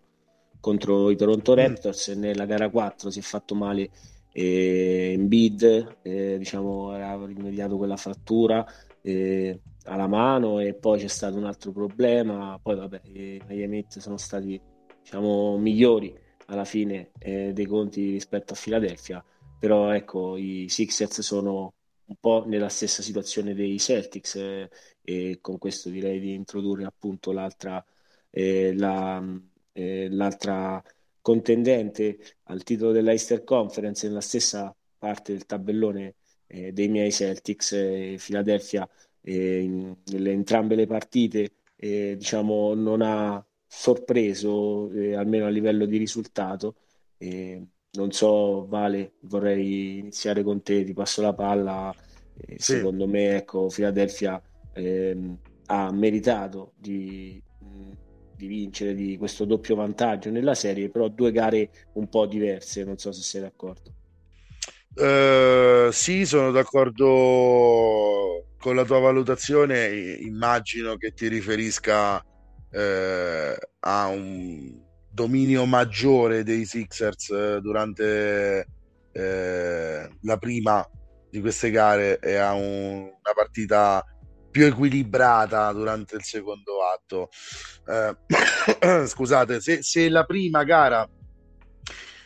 contro 0.59 1.09
i 1.09 1.15
Toronto 1.15 1.53
mm. 1.53 1.55
Raptors 1.55 2.15
mm. 2.15 2.19
nella 2.19 2.45
gara 2.45 2.69
4 2.69 3.09
si 3.09 3.19
è 3.19 3.21
fatto 3.21 3.55
male 3.55 3.89
eh, 4.31 5.13
in 5.13 5.27
bid, 5.27 5.97
eh, 6.01 6.37
diciamo, 6.37 6.91
aveva 6.91 7.25
rimediato 7.25 7.77
quella 7.77 7.97
frattura 7.97 8.65
eh, 9.01 9.59
alla 9.83 10.07
mano 10.07 10.59
e 10.59 10.73
poi 10.73 10.99
c'è 10.99 11.07
stato 11.07 11.37
un 11.37 11.45
altro 11.45 11.71
problema, 11.71 12.59
poi 12.61 12.75
vabbè, 12.75 13.01
i 13.05 13.41
Miami 13.47 13.85
sono 13.87 14.17
stati 14.17 14.59
diciamo, 15.01 15.57
migliori 15.57 16.15
alla 16.45 16.65
fine 16.65 17.11
eh, 17.19 17.53
dei 17.53 17.65
conti 17.65 18.11
rispetto 18.11 18.53
a 18.53 18.57
Philadelphia, 18.61 19.23
però 19.59 19.91
ecco, 19.91 20.37
i 20.37 20.67
Sixers 20.69 21.21
sono 21.21 21.73
un 22.05 22.15
po' 22.19 22.43
nella 22.47 22.69
stessa 22.69 23.01
situazione 23.03 23.53
dei 23.53 23.77
Celtics 23.77 24.35
e 25.01 25.37
con 25.41 25.57
questo 25.57 25.89
direi 25.89 26.19
di 26.19 26.33
introdurre 26.33 26.85
appunto 26.85 27.31
l'altra, 27.31 27.83
eh, 28.31 28.73
la, 28.75 29.23
eh, 29.73 30.07
l'altra 30.09 30.83
contendente 31.21 32.17
al 32.43 32.63
titolo 32.63 32.91
dell'Easter 32.91 33.43
Conference 33.43 34.07
nella 34.07 34.21
stessa 34.21 34.75
parte 34.97 35.33
del 35.33 35.45
tabellone 35.45 36.15
eh, 36.47 36.71
dei 36.71 36.87
miei 36.87 37.11
Celtics, 37.11 37.73
eh, 37.73 38.17
Philadelphia 38.23 38.87
in, 39.21 39.95
nelle 40.05 40.31
entrambe 40.31 40.75
le 40.75 40.87
partite 40.87 41.51
diciamo 41.79 42.73
non 42.73 43.01
ha 43.01 43.45
sorpreso 43.65 44.89
almeno 45.15 45.45
a 45.45 45.49
livello 45.49 45.85
di 45.85 45.97
risultato 45.97 46.75
non 47.91 48.11
so, 48.11 48.67
Vale, 48.67 49.13
vorrei 49.21 49.97
iniziare 49.99 50.43
con 50.43 50.61
te, 50.61 50.83
ti 50.83 50.93
passo 50.93 51.21
la 51.21 51.33
palla. 51.33 51.93
Eh, 52.35 52.59
sì. 52.59 52.73
Secondo 52.73 53.07
me, 53.07 53.35
ecco, 53.35 53.67
Philadelphia 53.67 54.41
ehm, 54.73 55.37
ha 55.65 55.91
meritato 55.91 56.73
di, 56.77 57.41
di, 58.39 58.47
vincere 58.47 58.95
di 58.95 59.17
questo 59.17 59.43
doppio 59.43 59.75
vantaggio 59.75 60.29
nella 60.29 60.55
serie, 60.55 60.89
però 60.89 61.09
due 61.09 61.33
gare 61.33 61.69
un 61.93 62.07
po' 62.07 62.25
diverse, 62.25 62.85
non 62.85 62.97
so 62.97 63.11
se 63.11 63.21
sei 63.21 63.41
d'accordo. 63.41 63.93
Uh, 64.95 65.91
sì, 65.91 66.25
sono 66.25 66.51
d'accordo 66.51 68.45
con 68.57 68.75
la 68.75 68.85
tua 68.85 68.99
valutazione. 68.99 69.87
Immagino 69.87 70.95
che 70.95 71.13
ti 71.13 71.27
riferisca 71.27 72.15
uh, 72.15 73.55
a 73.79 74.07
un 74.07 74.87
dominio 75.11 75.65
maggiore 75.65 76.43
dei 76.43 76.63
Sixers 76.63 77.29
eh, 77.31 77.59
durante 77.61 78.67
eh, 79.11 80.09
la 80.21 80.37
prima 80.37 80.87
di 81.29 81.41
queste 81.41 81.71
gare 81.71 82.19
e 82.19 82.35
a 82.35 82.53
un, 82.53 83.01
una 83.01 83.33
partita 83.35 84.01
più 84.49 84.65
equilibrata 84.65 85.71
durante 85.71 86.15
il 86.15 86.23
secondo 86.23 86.83
atto. 86.83 87.29
Eh, 87.85 89.07
scusate, 89.07 89.59
se, 89.61 89.81
se, 89.81 90.09
la 90.09 90.25
prima 90.25 90.63
gara 90.63 91.07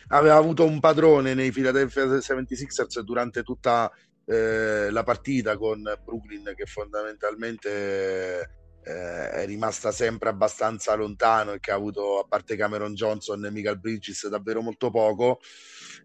aveva 0.08 0.36
avuto 0.36 0.64
un 0.64 0.80
padrone 0.80 1.34
nei 1.34 1.50
Philadelphia 1.50 2.04
76ers 2.04 3.00
durante 3.00 3.42
tutta 3.42 3.90
eh, 4.26 4.90
la 4.90 5.02
partita 5.02 5.56
con 5.56 5.82
Brooklyn 6.04 6.52
che 6.56 6.66
fondamentalmente 6.66 8.50
eh, 8.82 9.30
è 9.30 9.46
rimasta 9.46 9.90
sempre 9.90 10.28
abbastanza 10.28 10.94
lontano 10.94 11.52
e 11.52 11.60
che 11.60 11.70
ha 11.70 11.74
avuto 11.74 12.18
a 12.18 12.26
parte 12.26 12.56
Cameron 12.56 12.94
Johnson 12.94 13.44
e 13.44 13.50
Michael 13.50 13.80
Bridges 13.80 14.28
davvero 14.28 14.60
molto 14.60 14.90
poco 14.90 15.40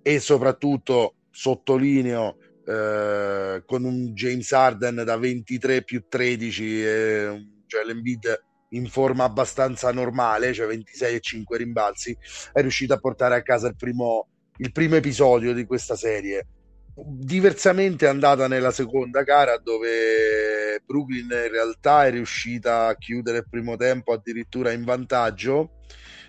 e 0.02 0.20
soprattutto 0.20 1.16
sottolineo 1.30 2.38
eh, 2.70 3.64
con 3.66 3.84
un 3.84 4.14
James 4.14 4.52
Harden 4.52 5.02
da 5.04 5.18
23 5.18 5.84
più 5.84 6.04
13 6.08 6.84
e 6.86 7.48
cioè 7.66 7.84
l'Embiid 7.84 8.44
in 8.70 8.88
forma 8.88 9.24
abbastanza 9.24 9.92
normale 9.92 10.54
cioè 10.54 10.68
26 10.68 11.16
e 11.16 11.20
5 11.20 11.58
rimbalzi 11.58 12.16
è 12.54 12.62
riuscito 12.62 12.94
a 12.94 13.00
portare 13.00 13.36
a 13.36 13.42
casa 13.42 13.68
il 13.68 13.76
primo, 13.76 14.28
il 14.58 14.72
primo 14.72 14.96
episodio 14.96 15.54
di 15.54 15.66
questa 15.66 15.96
serie. 15.96 16.46
Diversamente 16.94 18.06
è 18.06 18.10
andata 18.10 18.48
nella 18.48 18.72
seconda 18.72 19.24
gara 19.24 19.58
dove 19.58 20.80
Brooklyn 20.86 21.24
in 21.24 21.52
realtà 21.52 22.06
è 22.06 22.12
riuscita 22.12 22.86
a 22.86 22.96
chiudere 22.98 23.38
il 23.40 23.48
primo 23.50 23.78
tempo 23.78 24.14
addirittura 24.14 24.72
in 24.72 24.84
vantaggio 24.84 25.72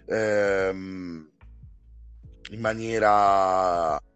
ehm, 0.07 1.31
in 2.53 2.61
maniera 2.61 3.99
eh, 3.99 4.10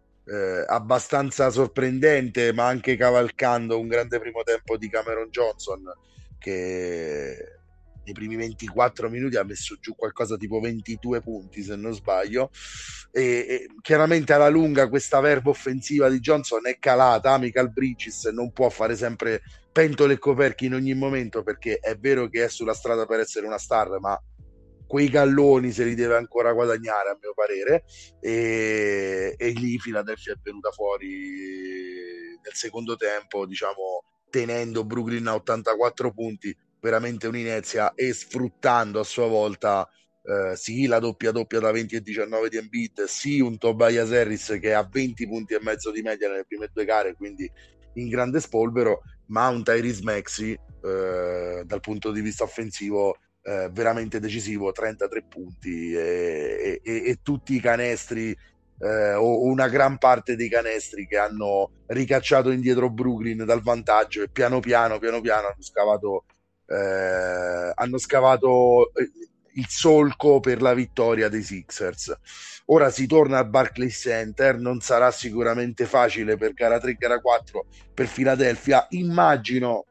abbastanza 0.75 1.49
sorprendente 1.49 2.53
ma 2.53 2.67
anche 2.67 2.95
cavalcando 2.95 3.79
un 3.79 3.87
grande 3.87 4.19
primo 4.19 4.43
tempo 4.43 4.77
di 4.77 4.89
Cameron 4.89 5.29
Johnson 5.29 5.83
che 6.37 7.55
nei 8.05 8.13
primi 8.13 8.35
24 8.35 9.09
minuti 9.09 9.35
ha 9.35 9.43
messo 9.43 9.77
giù 9.81 9.95
qualcosa 9.95 10.37
tipo 10.37 10.59
22 10.59 11.21
punti 11.21 11.63
se 11.63 11.75
non 11.75 11.93
sbaglio. 11.93 12.51
E, 13.11 13.21
e 13.23 13.67
chiaramente 13.81 14.33
alla 14.33 14.49
lunga 14.49 14.87
questa 14.87 15.19
verba 15.19 15.49
offensiva 15.49 16.07
di 16.07 16.19
Johnson 16.19 16.67
è 16.67 16.77
calata. 16.77 17.37
Michael 17.37 17.71
Bridges 17.71 18.25
non 18.25 18.51
può 18.51 18.69
fare 18.69 18.95
sempre 18.95 19.41
pentole 19.71 20.13
e 20.13 20.19
coperchi 20.19 20.65
in 20.65 20.75
ogni 20.75 20.93
momento 20.93 21.43
perché 21.43 21.79
è 21.79 21.97
vero 21.97 22.29
che 22.29 22.45
è 22.45 22.49
sulla 22.49 22.73
strada 22.73 23.05
per 23.05 23.19
essere 23.19 23.45
una 23.47 23.57
star 23.57 23.99
ma 23.99 24.17
quei 24.87 25.09
galloni 25.09 25.71
se 25.71 25.83
li 25.83 25.95
deve 25.95 26.15
ancora 26.15 26.53
guadagnare 26.53 27.09
a 27.09 27.17
mio 27.19 27.33
parere 27.33 27.83
e, 28.19 29.33
e 29.37 29.49
lì 29.49 29.77
Philadelphia 29.77 30.33
è 30.33 30.37
venuta 30.41 30.71
fuori 30.71 32.37
nel 32.41 32.53
secondo 32.53 32.95
tempo 32.95 33.45
diciamo 33.45 34.03
tenendo 34.29 34.83
Brooklyn 34.83 35.27
a 35.27 35.35
84 35.35 36.11
punti 36.11 36.55
veramente 36.79 37.27
un'inezia 37.27 37.93
e 37.95 38.13
sfruttando 38.13 38.99
a 38.99 39.03
sua 39.03 39.27
volta 39.27 39.89
eh, 40.27 40.55
sì 40.55 40.87
la 40.87 40.99
doppia 40.99 41.31
doppia 41.31 41.59
da 41.59 41.71
20 41.71 41.95
e 41.95 42.01
19 42.01 42.49
di 42.49 42.57
Embiid, 42.57 43.03
sì 43.03 43.39
un 43.39 43.57
Tobias 43.57 44.11
Harris 44.11 44.57
che 44.59 44.73
ha 44.73 44.87
20 44.89 45.27
punti 45.27 45.53
e 45.53 45.59
mezzo 45.61 45.91
di 45.91 46.01
media 46.01 46.27
nelle 46.27 46.45
prime 46.45 46.69
due 46.73 46.85
gare, 46.85 47.13
quindi 47.13 47.49
in 47.93 48.09
grande 48.09 48.39
spolvero, 48.39 49.01
ma 49.27 49.47
un 49.49 49.63
Tyrese 49.63 50.01
Maxi 50.03 50.51
eh, 50.51 51.63
dal 51.63 51.79
punto 51.79 52.11
di 52.11 52.21
vista 52.21 52.43
offensivo 52.43 53.17
eh, 53.45 53.69
veramente 53.71 54.19
decisivo, 54.19 54.71
33 54.71 55.23
punti 55.23 55.93
e, 55.93 56.81
e, 56.83 57.03
e 57.05 57.19
tutti 57.21 57.53
i 57.53 57.59
canestri 57.59 58.35
eh, 58.79 59.13
o 59.13 59.43
una 59.43 59.67
gran 59.67 59.97
parte 59.97 60.35
dei 60.35 60.49
canestri 60.49 61.05
che 61.07 61.17
hanno 61.17 61.83
ricacciato 61.87 62.49
indietro 62.49 62.89
Brooklyn 62.89 63.45
dal 63.45 63.61
vantaggio 63.61 64.23
e 64.23 64.29
piano 64.29 64.59
piano, 64.59 64.97
piano 64.97 65.21
piano 65.21 65.47
hanno 65.47 65.61
scavato 65.61 66.25
eh, 66.67 67.71
hanno 67.75 67.97
scavato 67.99 68.91
eh, 68.93 69.11
il 69.57 69.67
solco 69.69 70.39
per 70.39 70.61
la 70.61 70.73
vittoria 70.73 71.29
dei 71.29 71.43
Sixers. 71.43 72.17
Ora 72.65 72.89
si 72.89 73.05
torna 73.05 73.37
al 73.37 73.47
Barclays 73.47 73.99
Center, 73.99 74.57
non 74.57 74.81
sarà 74.81 75.11
sicuramente 75.11 75.85
facile 75.85 76.35
per 76.35 76.53
gara 76.53 76.79
3 76.79 76.93
gara 76.95 77.21
4 77.21 77.65
per 77.93 78.07
Philadelphia. 78.07 78.87
Immagino, 78.89 79.85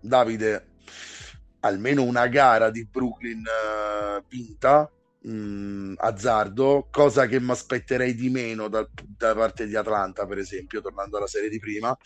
Davide, 0.00 0.65
almeno 1.66 2.02
una 2.02 2.26
gara 2.28 2.70
di 2.70 2.86
Brooklyn 2.86 3.42
uh, 3.42 4.24
vinta, 4.28 4.90
mh, 5.22 5.30
mm, 5.30 5.94
azzardo, 5.98 6.88
cosa 6.90 7.26
che 7.26 7.40
mi 7.40 7.50
aspetterei 7.50 8.14
di 8.14 8.30
meno 8.30 8.68
da, 8.68 8.88
da 9.16 9.34
parte 9.34 9.66
di 9.66 9.76
Atlanta, 9.76 10.26
per 10.26 10.38
esempio, 10.38 10.80
tornando 10.80 11.16
alla 11.16 11.26
serie 11.26 11.48
di 11.48 11.58
prima. 11.58 11.96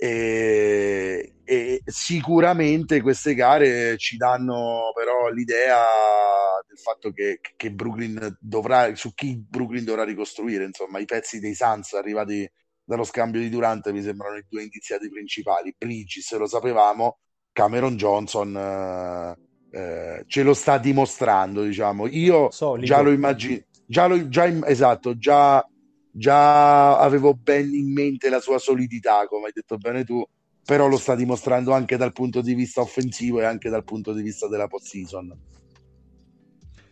E, 0.00 1.34
e, 1.42 1.82
sicuramente 1.84 3.00
queste 3.00 3.34
gare 3.34 3.96
ci 3.96 4.16
danno 4.16 4.92
però 4.94 5.28
l'idea 5.28 5.76
del 6.68 6.78
fatto 6.78 7.10
che, 7.10 7.40
che, 7.56 7.72
Brooklyn 7.72 8.36
dovrà 8.38 8.94
su 8.94 9.12
chi 9.12 9.36
Brooklyn 9.36 9.84
dovrà 9.84 10.04
ricostruire 10.04 10.62
insomma 10.62 11.00
i 11.00 11.04
pezzi 11.04 11.40
dei 11.40 11.56
Suns 11.56 11.94
arrivati 11.94 12.48
dallo 12.84 13.02
scambio 13.02 13.40
di 13.40 13.48
Durante 13.48 13.90
mi 13.90 14.00
sembrano 14.00 14.36
i 14.36 14.46
due 14.48 14.62
indiziati 14.62 15.08
principali 15.08 15.74
Bridges 15.76 16.32
lo 16.36 16.46
sapevamo 16.46 17.18
Cameron 17.58 17.96
Johnson 17.96 18.56
eh, 18.56 19.76
eh, 19.76 20.24
ce 20.28 20.42
lo 20.44 20.54
sta 20.54 20.78
dimostrando 20.78 21.62
diciamo 21.62 22.06
io 22.06 22.50
Solido. 22.52 22.86
già 22.86 23.00
lo 23.00 23.10
immagino 23.10 23.62
già 23.84 24.06
lo 24.06 24.28
già, 24.28 24.44
esatto 24.66 25.18
già 25.18 25.66
già 26.10 26.98
avevo 26.98 27.34
ben 27.34 27.72
in 27.74 27.92
mente 27.92 28.28
la 28.28 28.40
sua 28.40 28.58
solidità, 28.58 29.26
come 29.26 29.46
hai 29.46 29.52
detto 29.54 29.76
bene 29.76 30.04
tu, 30.04 30.24
però 30.64 30.88
lo 30.88 30.96
sta 30.96 31.14
dimostrando 31.14 31.72
anche 31.72 31.96
dal 31.96 32.12
punto 32.12 32.40
di 32.40 32.54
vista 32.54 32.80
offensivo 32.80 33.40
e 33.40 33.44
anche 33.44 33.68
dal 33.68 33.84
punto 33.84 34.12
di 34.12 34.22
vista 34.22 34.48
della 34.48 34.66
post-season. 34.66 35.36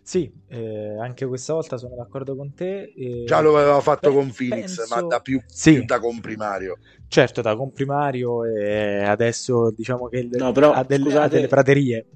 Sì, 0.06 0.30
eh, 0.50 0.96
anche 1.00 1.26
questa 1.26 1.52
volta 1.52 1.76
sono 1.76 1.96
d'accordo 1.96 2.36
con 2.36 2.54
te. 2.54 2.92
Eh, 2.96 3.24
Già 3.26 3.40
lo 3.40 3.58
aveva 3.58 3.80
fatto 3.80 4.10
beh, 4.10 4.14
con 4.14 4.32
Phoenix, 4.32 4.76
penso... 4.76 4.94
ma 4.94 5.02
da 5.02 5.18
più, 5.18 5.42
sì. 5.48 5.72
più, 5.72 5.84
da 5.84 5.98
comprimario. 5.98 6.78
Certo, 7.08 7.40
da 7.40 7.56
comprimario 7.56 8.44
e 8.44 9.02
adesso 9.02 9.72
diciamo 9.72 10.06
che 10.06 10.28
no, 10.30 10.52
però, 10.52 10.70
ha, 10.70 10.84
delle, 10.84 11.06
scusate, 11.06 11.24
ha 11.24 11.28
delle 11.28 11.48
praterie. 11.48 12.06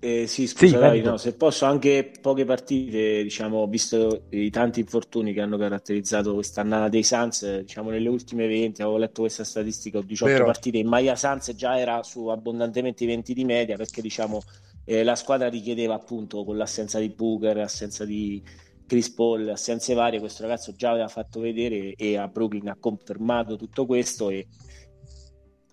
Eh, 0.00 0.26
sì, 0.26 0.46
scusa, 0.46 0.92
sì, 0.92 1.00
no, 1.00 1.16
se 1.16 1.32
posso, 1.32 1.64
anche 1.64 2.12
poche 2.20 2.44
partite, 2.44 3.22
diciamo, 3.22 3.66
visto 3.68 4.24
i 4.28 4.50
tanti 4.50 4.80
infortuni 4.80 5.32
che 5.32 5.40
hanno 5.40 5.56
caratterizzato 5.56 6.34
quest'annata 6.34 6.90
dei 6.90 7.02
Suns, 7.02 7.60
diciamo, 7.60 7.88
nelle 7.88 8.10
ultime 8.10 8.46
20, 8.46 8.82
avevo 8.82 8.98
letto 8.98 9.22
questa 9.22 9.44
statistica, 9.44 9.96
ho 9.96 10.02
18 10.02 10.30
Vero. 10.30 10.44
partite, 10.44 10.76
in 10.76 10.88
Maya 10.88 11.16
Suns 11.16 11.54
già 11.54 11.78
era 11.78 12.02
su 12.02 12.26
abbondantemente 12.26 13.06
20 13.06 13.32
di 13.32 13.44
media, 13.46 13.78
perché, 13.78 14.02
diciamo, 14.02 14.42
eh, 14.84 15.02
la 15.02 15.14
squadra 15.14 15.48
richiedeva 15.48 15.94
appunto 15.94 16.44
con 16.44 16.56
l'assenza 16.56 16.98
di 16.98 17.08
Booker, 17.10 17.56
l'assenza 17.56 18.04
di, 18.04 18.42
Chris 18.86 19.10
Paul, 19.10 19.48
assenze 19.48 19.94
varie, 19.94 20.20
questo 20.20 20.42
ragazzo 20.42 20.72
già 20.72 20.90
aveva 20.90 21.08
fatto 21.08 21.40
vedere 21.40 21.94
e 21.94 22.16
a 22.16 22.28
Brooklyn 22.28 22.68
ha 22.68 22.76
confermato 22.78 23.56
tutto 23.56 23.86
questo 23.86 24.30
e 24.30 24.46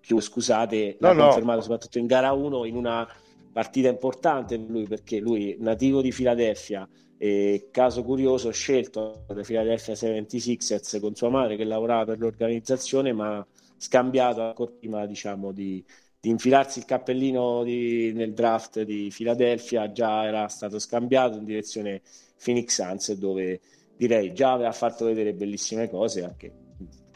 scusate, 0.01 0.97
no, 0.99 1.07
l'ha 1.07 1.13
no. 1.13 1.23
confermato 1.25 1.61
soprattutto 1.61 1.97
in 1.97 2.05
gara 2.05 2.31
1 2.31 2.65
in 2.65 2.75
una 2.75 3.07
partita 3.51 3.89
importante 3.89 4.57
per 4.57 4.69
lui 4.69 4.87
perché 4.87 5.19
lui 5.19 5.55
nativo 5.59 6.01
di 6.01 6.11
Filadelfia 6.11 6.87
e 7.17 7.69
caso 7.71 8.03
curioso 8.03 8.49
scelto 8.51 9.25
da 9.27 9.41
Philadelphia 9.41 9.93
76ers 9.93 10.99
con 10.99 11.15
sua 11.15 11.29
madre 11.29 11.55
che 11.55 11.63
lavorava 11.63 12.05
per 12.05 12.19
l'organizzazione 12.19 13.13
ma 13.13 13.45
scambiato 13.77 14.41
ancora 14.41 14.71
prima 14.77 15.05
diciamo 15.05 15.51
di, 15.51 15.83
di 16.21 16.29
infilarsi 16.29 16.77
il 16.77 16.85
cappellino 16.85 17.63
di, 17.63 18.13
nel 18.13 18.33
draft 18.33 18.83
di 18.83 19.11
Philadelphia 19.13 19.91
già 19.91 20.23
era 20.25 20.47
stato 20.47 20.77
scambiato 20.77 21.39
in 21.39 21.45
direzione 21.45 22.01
Phoenix 22.41 22.75
Suns 22.75 23.13
dove 23.13 23.59
direi 23.97 24.31
già 24.31 24.51
aveva 24.51 24.71
fatto 24.71 25.05
vedere 25.05 25.33
bellissime 25.33 25.89
cose 25.89 26.23
anche 26.23 26.51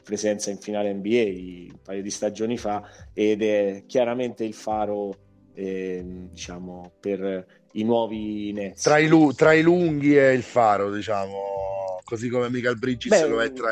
presenza 0.04 0.50
in 0.50 0.58
finale 0.58 0.92
NBA 0.92 1.72
un 1.74 1.80
paio 1.84 2.02
di 2.02 2.10
stagioni 2.10 2.58
fa 2.58 2.82
ed 3.14 3.44
è 3.44 3.84
chiaramente 3.86 4.44
il 4.44 4.54
faro 4.56 5.16
eh, 5.54 6.04
diciamo 6.32 6.94
per 7.00 7.46
i 7.74 7.84
nuovi 7.84 8.52
Nets. 8.54 8.82
Tra 8.82 8.98
i, 8.98 9.10
tra 9.36 9.54
i, 9.54 9.62
lunghi 9.62 10.18
e 10.18 10.34
il 10.34 10.44
faro 10.44 10.92
diciamo 10.92 12.02
così 12.04 12.28
come 12.30 12.50
Michael 12.50 12.80
Bridges 12.80 13.22
Beh, 13.22 13.28
lo 13.28 13.42
è 13.42 13.52
tra 13.52 13.70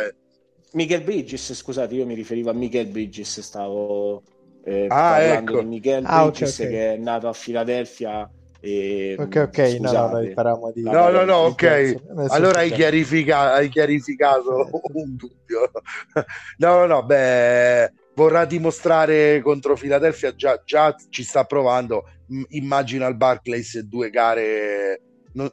Michael 0.74 1.04
Bridges 1.04 1.54
scusate 1.54 1.96
io 1.96 2.06
mi 2.06 2.14
riferivo 2.14 2.52
a 2.52 2.54
Michael 2.54 2.88
Bridges 2.88 3.40
stavo 3.42 4.22
eh, 4.64 4.88
ah, 4.90 5.22
ecco. 5.22 5.60
di 5.60 5.66
Miguel 5.66 6.04
ah, 6.06 6.26
okay, 6.26 6.48
okay. 6.48 6.68
che 6.70 6.94
è 6.94 6.98
nato 6.98 7.28
a 7.28 7.34
Filadelfia 7.34 8.30
e, 8.66 9.18
ok, 9.20 9.50
ok, 9.50 9.58
no, 9.82 9.92
no, 9.92 10.72
di... 10.74 10.84
No, 10.84 11.10
no, 11.10 11.26
no, 11.26 11.36
ok. 11.36 11.96
Allora 12.30 12.60
hai, 12.60 12.72
chiarifica- 12.72 13.52
hai 13.52 13.68
chiarificato 13.68 14.70
un 14.94 15.18
dubbio. 15.18 15.70
no, 16.60 16.78
no, 16.78 16.86
no, 16.86 17.04
beh, 17.04 17.92
vorrà 18.16 18.46
dimostrare 18.46 19.42
contro 19.42 19.76
Filadelfia, 19.76 20.34
già, 20.34 20.62
già 20.64 20.96
ci 21.10 21.24
sta 21.24 21.44
provando. 21.44 22.06
Immagino 22.52 23.06
al 23.06 23.18
Barclays 23.18 23.80
due 23.80 24.10
gare... 24.10 25.02
Non, 25.34 25.52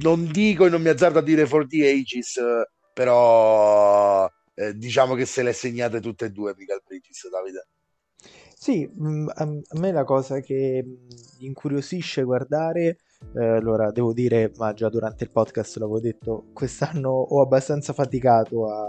non 0.00 0.26
dico 0.26 0.66
e 0.66 0.70
non 0.70 0.82
mi 0.82 0.88
azzardo 0.88 1.20
a 1.20 1.22
dire 1.22 1.46
for 1.46 1.68
the 1.68 1.88
ages, 1.88 2.36
però 2.92 4.28
eh, 4.54 4.76
diciamo 4.76 5.14
che 5.14 5.24
se 5.24 5.44
le 5.44 5.52
segnate 5.52 6.00
tutte 6.00 6.24
e 6.24 6.30
due 6.30 6.52
Michael 6.56 6.82
Bridges, 6.84 7.30
Davide. 7.30 7.68
Sì, 8.62 8.88
mm, 8.88 9.26
a 9.34 9.44
me 9.80 9.90
la 9.90 10.04
cosa 10.04 10.38
che 10.38 10.84
mm, 10.86 10.94
incuriosisce 11.40 12.22
guardare, 12.22 12.98
eh, 13.34 13.44
allora 13.44 13.90
devo 13.90 14.12
dire, 14.12 14.52
ma 14.56 14.72
già 14.72 14.88
durante 14.88 15.24
il 15.24 15.32
podcast 15.32 15.78
l'avevo 15.78 15.98
detto, 15.98 16.44
quest'anno 16.52 17.10
ho 17.10 17.42
abbastanza 17.42 17.92
faticato 17.92 18.70
a, 18.70 18.86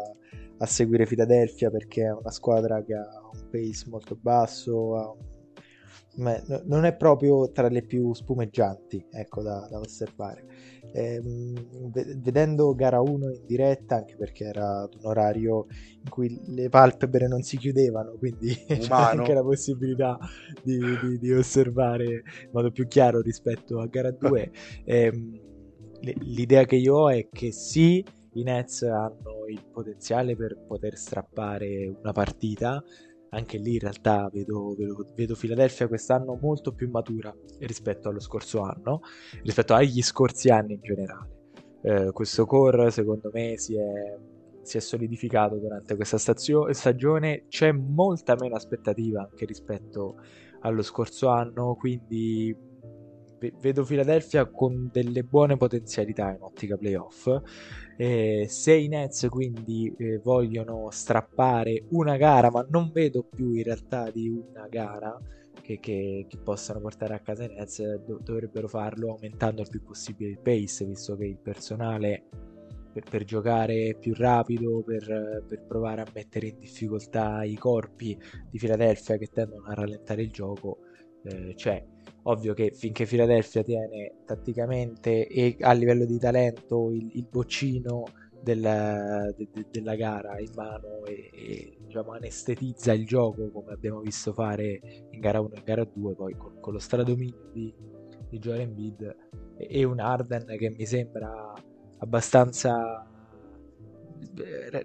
a 0.60 0.65
seguire 0.68 1.08
Philadelphia 1.08 1.72
perché 1.72 2.03
è 2.03 2.13
una 2.13 2.30
squadra 2.30 2.84
che 2.84 2.94
ha 2.94 3.20
un 3.34 3.50
pace 3.50 3.89
molto 3.89 4.15
basso, 4.15 4.96
ha 4.96 5.10
un 5.10 5.32
non 6.65 6.86
è 6.86 6.96
proprio 6.96 7.51
tra 7.51 7.68
le 7.70 7.82
più 7.82 8.13
spumeggianti 8.13 9.08
ecco, 9.12 9.42
da, 9.42 9.68
da 9.70 9.80
osservare. 9.80 10.46
Ehm, 10.95 11.91
vedendo 12.21 12.75
gara 12.75 13.01
1 13.01 13.31
in 13.31 13.45
diretta, 13.47 13.95
anche 13.95 14.15
perché 14.15 14.43
era 14.43 14.81
ad 14.83 14.93
un 14.93 15.09
orario 15.09 15.65
in 16.03 16.09
cui 16.09 16.39
le 16.47 16.69
palpebre 16.69 17.27
non 17.27 17.41
si 17.41 17.57
chiudevano, 17.57 18.13
quindi 18.19 18.53
c'è 18.67 18.93
anche 18.93 19.33
la 19.33 19.41
possibilità 19.41 20.17
di, 20.62 20.77
di, 21.01 21.17
di, 21.17 21.31
osservare 21.33 22.05
in 22.05 22.50
modo 22.51 22.69
più 22.69 22.88
chiaro 22.88 23.21
rispetto 23.21 23.79
a 23.79 23.88
gara 23.88 24.12
2. 24.12 24.51
ehm, 24.85 25.39
l'idea 26.19 26.65
che 26.65 26.75
io 26.75 26.95
ho 26.95 27.09
è 27.09 27.27
che 27.31 27.51
sì, 27.51 28.03
i 28.33 28.43
Nets 28.43 28.83
hanno 28.83 29.47
il 29.47 29.63
potenziale 29.71 30.35
per 30.35 30.63
poter 30.67 30.95
strappare 30.95 31.88
una 31.88 32.12
partita, 32.12 32.83
anche 33.34 33.58
lì 33.58 33.74
in 33.74 33.80
realtà 33.80 34.30
vedo, 34.32 34.76
vedo, 34.78 35.06
vedo 35.15 35.36
Philadelphia 35.36 35.88
quest'anno 35.88 36.38
molto 36.39 36.72
più 36.74 36.89
matura 36.89 37.36
rispetto 37.60 38.10
allo 38.10 38.19
scorso 38.19 38.62
anno, 38.62 39.02
rispetto 39.41 39.74
agli 39.74 40.02
scorsi 40.02 40.50
anni 40.50 40.74
in 40.74 40.82
generale. 40.82 41.30
Eh, 41.82 42.12
questo 42.12 42.46
core 42.46 42.91
secondo 42.91 43.30
me 43.34 43.58
si 43.58 43.76
è, 43.76 44.17
si 44.62 44.78
è 44.78 44.80
solidificato 44.80 45.58
durante 45.58 45.96
questa 45.96 46.17
stazio- 46.17 46.72
stagione, 46.72 47.46
c'è 47.50 47.72
molta 47.72 48.36
meno 48.39 48.56
aspettativa 48.56 49.22
anche 49.22 49.46
rispetto 49.46 50.15
allo 50.62 50.82
scorso 50.82 51.28
anno, 51.28 51.76
quindi 51.76 52.56
vedo 53.60 53.84
Philadelphia 53.84 54.45
con 54.45 54.89
delle 54.91 55.23
buone 55.23 55.58
potenzialità 55.58 56.32
in 56.32 56.41
ottica 56.41 56.77
playoff. 56.77 57.29
Eh, 57.97 58.45
se 58.47 58.73
i 58.73 58.88
Nets 58.88 59.27
quindi 59.29 59.93
eh, 59.97 60.19
vogliono 60.19 60.89
strappare 60.91 61.86
una 61.89 62.17
gara, 62.17 62.49
ma 62.49 62.65
non 62.69 62.91
vedo 62.91 63.23
più 63.23 63.53
in 63.53 63.63
realtà 63.63 64.10
di 64.10 64.29
una 64.29 64.67
gara 64.67 65.19
che, 65.62 65.79
che, 65.79 66.25
che 66.27 66.38
possano 66.38 66.79
portare 66.79 67.13
a 67.13 67.19
casa 67.19 67.43
i 67.43 67.53
Nets, 67.53 67.82
do, 68.06 68.19
dovrebbero 68.23 68.67
farlo 68.67 69.12
aumentando 69.12 69.62
il 69.62 69.69
più 69.69 69.84
possibile 69.84 70.32
il 70.32 70.39
pace, 70.39 70.86
visto 70.86 71.15
che 71.15 71.25
il 71.25 71.38
personale 71.38 72.23
per, 72.93 73.03
per 73.10 73.23
giocare 73.23 73.95
più 73.99 74.13
rapido, 74.15 74.84
per, 74.84 75.43
per, 75.47 75.65
provare 75.67 76.01
a 76.01 76.08
mettere 76.13 76.47
in 76.47 76.60
difficoltà 76.60 77.43
i 77.43 77.56
corpi 77.56 78.17
di 78.49 78.58
Philadelphia 78.60 79.17
che 79.17 79.27
tendono 79.27 79.65
a 79.65 79.73
rallentare 79.73 80.21
il 80.21 80.32
gioco, 80.32 80.77
eh, 81.23 81.53
c'è 81.56 81.84
Ovvio 82.23 82.53
che 82.53 82.71
finché 82.73 83.05
Philadelphia 83.05 83.63
tiene 83.63 84.23
tatticamente 84.25 85.27
e 85.27 85.57
a 85.59 85.73
livello 85.73 86.05
di 86.05 86.17
talento 86.17 86.89
il, 86.91 87.09
il 87.13 87.27
boccino 87.29 88.05
della, 88.41 89.31
de, 89.36 89.47
de, 89.51 89.65
della 89.71 89.95
gara 89.95 90.39
in 90.39 90.51
mano 90.55 91.05
e, 91.05 91.29
e 91.33 91.77
diciamo, 91.79 92.12
anestetizza 92.12 92.93
il 92.93 93.05
gioco 93.05 93.49
come 93.51 93.71
abbiamo 93.71 94.01
visto 94.01 94.33
fare 94.33 94.79
in 95.12 95.19
gara 95.19 95.39
1 95.39 95.53
e 95.53 95.57
in 95.57 95.63
gara 95.63 95.83
2, 95.86 96.13
poi 96.13 96.36
con, 96.36 96.59
con 96.59 96.73
lo 96.73 96.79
stradominio 96.79 97.49
di, 97.51 97.73
di 98.29 98.39
Joel 98.39 98.62
Embiid 98.62 99.15
e, 99.57 99.67
e 99.79 99.83
un 99.83 99.99
Arden 99.99 100.45
che 100.57 100.73
mi 100.77 100.86
sembra 100.86 101.53
abbastanza 101.99 103.07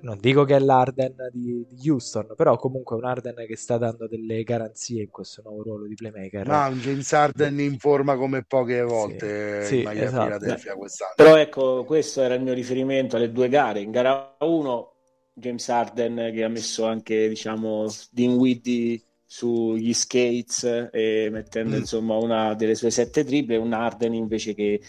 non 0.02 0.18
dico 0.20 0.44
che 0.44 0.56
è 0.56 0.58
l'Arden 0.58 1.14
di, 1.32 1.66
di, 1.68 1.88
Houston, 1.88 2.34
però 2.36 2.56
comunque 2.56 2.96
un 2.96 3.04
Arden 3.04 3.34
che 3.46 3.56
sta 3.56 3.78
dando 3.78 4.06
delle 4.06 4.42
garanzie 4.42 5.02
in 5.02 5.10
questo 5.10 5.42
nuovo 5.44 5.62
ruolo 5.62 5.86
di 5.86 5.94
playmaker. 5.94 6.46
Ma 6.46 6.66
un 6.66 6.78
James 6.78 7.12
Arden 7.12 7.60
in 7.60 7.78
forma 7.78 8.16
come 8.16 8.44
poche 8.44 8.82
volte 8.82 9.64
sì, 9.64 9.82
in 9.82 9.88
sì, 9.90 9.98
esatto. 9.98 10.76
quest'anno. 10.76 11.12
Però 11.16 11.36
ecco, 11.36 11.84
questo 11.84 12.22
era 12.22 12.34
il 12.34 12.42
mio 12.42 12.52
riferimento 12.52 13.16
alle 13.16 13.32
due 13.32 13.48
gare. 13.48 13.80
In 13.80 13.90
gara 13.90 14.36
1 14.40 14.92
James 15.34 15.68
Arden 15.68 16.32
che 16.34 16.44
ha 16.44 16.48
messo 16.48 16.84
anche, 16.84 17.28
diciamo, 17.28 17.86
Dinwiddie 18.10 19.02
sugli 19.24 19.92
skates 19.92 20.88
e 20.90 21.28
mettendo 21.30 21.76
mm. 21.76 21.80
insomma 21.80 22.16
una 22.16 22.54
delle 22.54 22.74
sue 22.74 22.90
sette 22.90 23.24
triple, 23.24 23.56
un 23.56 23.72
Arden 23.72 24.14
invece 24.14 24.54
che 24.54 24.80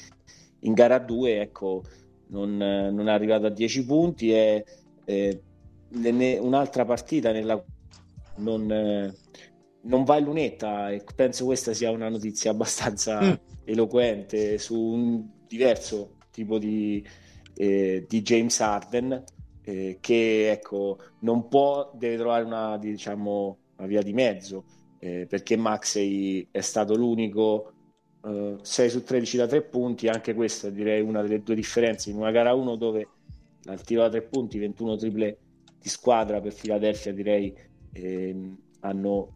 in 0.61 0.73
gara 0.73 0.97
2, 0.97 1.41
ecco, 1.41 1.83
non, 2.29 2.57
non 2.57 3.07
è 3.07 3.11
arrivato 3.11 3.45
a 3.45 3.49
10 3.49 3.85
punti 3.85 4.33
e 4.33 4.65
eh, 5.05 5.41
un'altra 6.39 6.85
partita 6.85 7.31
nella 7.31 7.63
non, 8.37 8.71
eh, 8.71 9.15
non 9.81 10.03
va 10.03 10.17
in 10.17 10.25
lunetta 10.25 10.91
e 10.91 11.03
penso 11.15 11.45
questa 11.45 11.73
sia 11.73 11.91
una 11.91 12.09
notizia 12.09 12.51
abbastanza 12.51 13.21
mm. 13.21 13.33
eloquente 13.65 14.57
su 14.57 14.79
un 14.79 15.27
diverso 15.47 16.15
tipo 16.31 16.57
di, 16.57 17.05
eh, 17.55 18.05
di 18.07 18.21
James 18.21 18.59
Harden 18.59 19.23
eh, 19.63 19.97
che 19.99 20.51
ecco 20.51 20.97
non 21.19 21.47
può 21.47 21.91
deve 21.95 22.17
trovare 22.17 22.43
una 22.43 22.77
diciamo 22.77 23.57
una 23.77 23.87
via 23.87 24.01
di 24.01 24.13
mezzo 24.13 24.65
eh, 24.99 25.25
perché 25.27 25.55
Maxey 25.55 26.47
è 26.51 26.61
stato 26.61 26.95
l'unico 26.95 27.73
6 28.21 28.85
eh, 28.85 28.89
su 28.89 29.03
13 29.03 29.37
da 29.37 29.47
3 29.47 29.61
punti, 29.63 30.07
anche 30.07 30.33
questa 30.33 30.69
direi 30.69 31.01
una 31.01 31.21
delle 31.21 31.41
due 31.41 31.55
differenze. 31.55 32.09
In 32.09 32.17
una 32.17 32.31
gara 32.31 32.53
1 32.53 32.75
dove 32.75 33.07
al 33.65 33.81
tiro 33.81 34.01
da 34.01 34.09
3 34.09 34.21
punti 34.23 34.57
21 34.57 34.95
triple 34.97 35.37
di 35.81 35.89
squadra 35.89 36.41
per 36.41 36.53
Philadelphia 36.53 37.13
direi 37.13 37.55
ehm, 37.93 38.57
hanno 38.81 39.33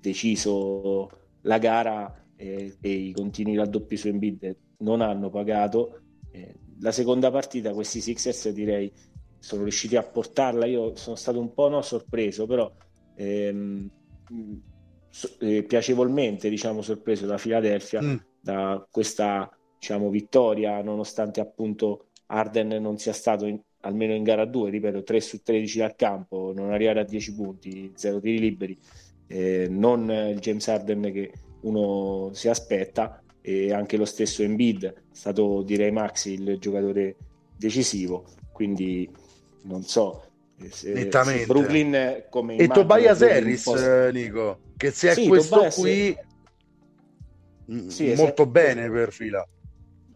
deciso 0.00 1.10
la 1.42 1.58
gara 1.58 2.24
eh, 2.36 2.76
e 2.80 2.90
i 2.90 3.12
continui 3.12 3.56
raddoppi 3.56 3.96
su 3.96 4.08
Embiid 4.08 4.56
non 4.78 5.00
hanno 5.00 5.30
pagato. 5.30 6.00
Eh, 6.30 6.54
la 6.80 6.92
seconda 6.92 7.30
partita 7.30 7.72
questi 7.72 8.00
Sixers 8.00 8.50
direi 8.50 8.90
sono 9.38 9.62
riusciti 9.62 9.96
a 9.96 10.02
portarla. 10.02 10.66
Io 10.66 10.94
sono 10.96 11.16
stato 11.16 11.40
un 11.40 11.52
po' 11.52 11.68
no, 11.68 11.82
sorpreso 11.82 12.46
però 12.46 12.70
ehm, 13.14 13.90
eh, 15.40 15.62
piacevolmente 15.62 16.48
diciamo, 16.48 16.82
sorpreso 16.82 17.26
da 17.26 17.36
Philadelphia 17.36 18.02
mm. 18.02 18.16
da 18.40 18.86
questa 18.90 19.50
diciamo, 19.78 20.08
vittoria, 20.10 20.82
nonostante 20.82 21.40
appunto 21.40 22.06
Arden 22.26 22.68
non 22.80 22.98
sia 22.98 23.12
stato 23.12 23.46
in, 23.46 23.58
almeno 23.80 24.14
in 24.14 24.22
gara 24.22 24.44
2, 24.44 24.70
ripeto, 24.70 25.02
3 25.02 25.20
su 25.20 25.42
13 25.42 25.78
dal 25.78 25.96
campo, 25.96 26.52
non 26.54 26.70
arrivare 26.70 27.00
a 27.00 27.04
10 27.04 27.34
punti, 27.34 27.92
0 27.94 28.20
tiri 28.20 28.38
liberi, 28.38 28.78
eh, 29.26 29.66
non 29.68 30.10
il 30.10 30.38
James 30.38 30.68
Arden 30.68 31.10
che 31.12 31.32
uno 31.62 32.30
si 32.32 32.48
aspetta, 32.48 33.22
e 33.40 33.72
anche 33.72 33.96
lo 33.96 34.04
stesso 34.04 34.42
Embiid 34.42 34.84
è 34.84 34.94
stato 35.12 35.62
direi 35.62 35.90
Maxi 35.90 36.34
il 36.34 36.58
giocatore 36.58 37.16
decisivo 37.56 38.26
quindi 38.52 39.10
non 39.62 39.82
so 39.82 40.24
se, 40.68 40.92
Nettamente. 40.92 41.40
Se 41.40 41.46
Brooklyn 41.46 42.24
come 42.28 42.56
e 42.56 42.68
Tobias 42.68 43.22
Harris 43.22 43.66
Nico 44.12 44.58
che 44.80 44.90
se 44.90 45.10
è 45.10 45.14
sì, 45.14 45.28
questo 45.28 45.68
qui 45.78 46.16
mm, 47.70 47.88
sì, 47.88 48.06
molto 48.06 48.22
esatto. 48.22 48.46
bene 48.46 48.90
per 48.90 49.12
fila 49.12 49.46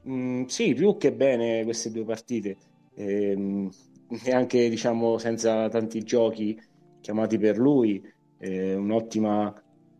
mm, 0.09 0.45
sì 0.47 0.73
più 0.73 0.97
che 0.97 1.13
bene 1.13 1.65
queste 1.65 1.91
due 1.91 2.05
partite 2.05 2.57
ehm, 2.95 3.69
e 4.25 4.33
anche 4.33 4.71
diciamo 4.71 5.19
senza 5.19 5.69
tanti 5.69 6.03
giochi 6.03 6.59
chiamati 7.01 7.37
per 7.37 7.59
lui 7.59 8.03
eh, 8.39 8.75
un'ottima, 8.75 9.55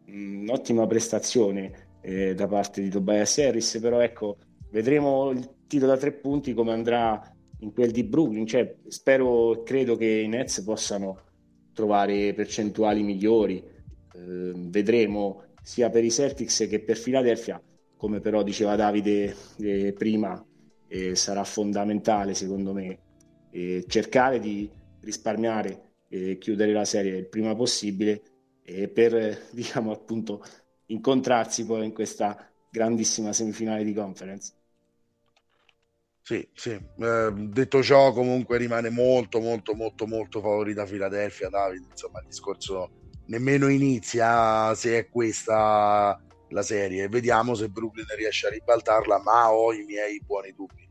un'ottima 0.07 0.87
prestazione 0.87 1.99
eh, 2.01 2.35
da 2.35 2.47
parte 2.47 2.81
di 2.81 2.89
Tobias 2.89 3.37
Harris 3.39 3.79
però 3.81 4.01
ecco 4.01 4.39
vedremo 4.71 5.31
il 5.31 5.49
tiro 5.67 5.87
da 5.87 5.97
tre 5.99 6.13
punti 6.13 6.55
come 6.55 6.73
andrà 6.73 7.35
in 7.65 7.73
quel 7.73 7.91
di 7.91 8.05
Brooklyn. 8.05 8.47
Cioè, 8.47 8.77
spero 8.89 9.61
e 9.61 9.63
credo 9.63 9.97
che 9.97 10.07
i 10.07 10.29
Nets 10.29 10.63
possano 10.63 11.19
trovare 11.73 12.33
percentuali 12.35 13.03
migliori. 13.03 13.63
Eh, 14.15 14.53
vedremo 14.55 15.45
sia 15.63 15.91
per 15.91 16.05
i 16.05 16.11
Celtics 16.11 16.67
che 16.69 16.81
per 16.81 17.01
Philadelphia, 17.01 17.61
come 17.97 18.21
però 18.21 18.43
diceva 18.43 18.77
Davide 18.77 19.35
eh, 19.59 19.93
prima, 19.93 20.45
eh, 20.89 21.15
sarà 21.15 21.45
fondamentale 21.45 22.35
secondo 22.35 22.73
me 22.73 22.99
cercare 23.87 24.41
di 24.41 24.69
risparmiare 25.03 25.93
e 26.09 26.39
chiudere 26.39 26.73
la 26.73 26.85
serie 26.85 27.17
il 27.17 27.29
prima 27.29 27.55
possibile 27.55 28.21
per 28.93 29.43
diciamo 29.53 29.93
appunto 29.93 30.43
incontrarsi 30.87 31.65
poi 31.65 31.85
in 31.85 31.93
questa 31.93 32.51
grandissima 32.69 33.33
semifinale 33.33 33.85
di 33.85 33.95
conference. 33.95 34.53
Sì, 36.21 36.49
sì. 36.55 36.71
Eh, 36.71 37.33
detto 37.33 37.83
ciò, 37.83 38.13
comunque 38.13 38.57
rimane 38.57 38.89
molto, 38.89 39.41
molto, 39.41 39.75
molto, 39.75 40.07
molto 40.07 40.41
favorita 40.41 40.85
Philadelphia, 40.87 41.51
Davide. 41.51 41.87
Insomma, 41.91 42.21
il 42.21 42.27
discorso 42.27 42.91
nemmeno 43.27 43.69
inizia 43.69 44.75
se 44.75 44.99
è 44.99 45.09
questa 45.09 46.19
la 46.49 46.63
serie. 46.63 47.09
Vediamo 47.09 47.55
se 47.55 47.69
Brooklyn 47.69 48.07
riesce 48.17 48.47
a 48.47 48.51
ribaltarla, 48.51 49.21
ma 49.23 49.53
ho 49.53 49.73
i 49.73 49.85
miei 49.85 50.21
buoni 50.25 50.53
dubbi. 50.55 50.89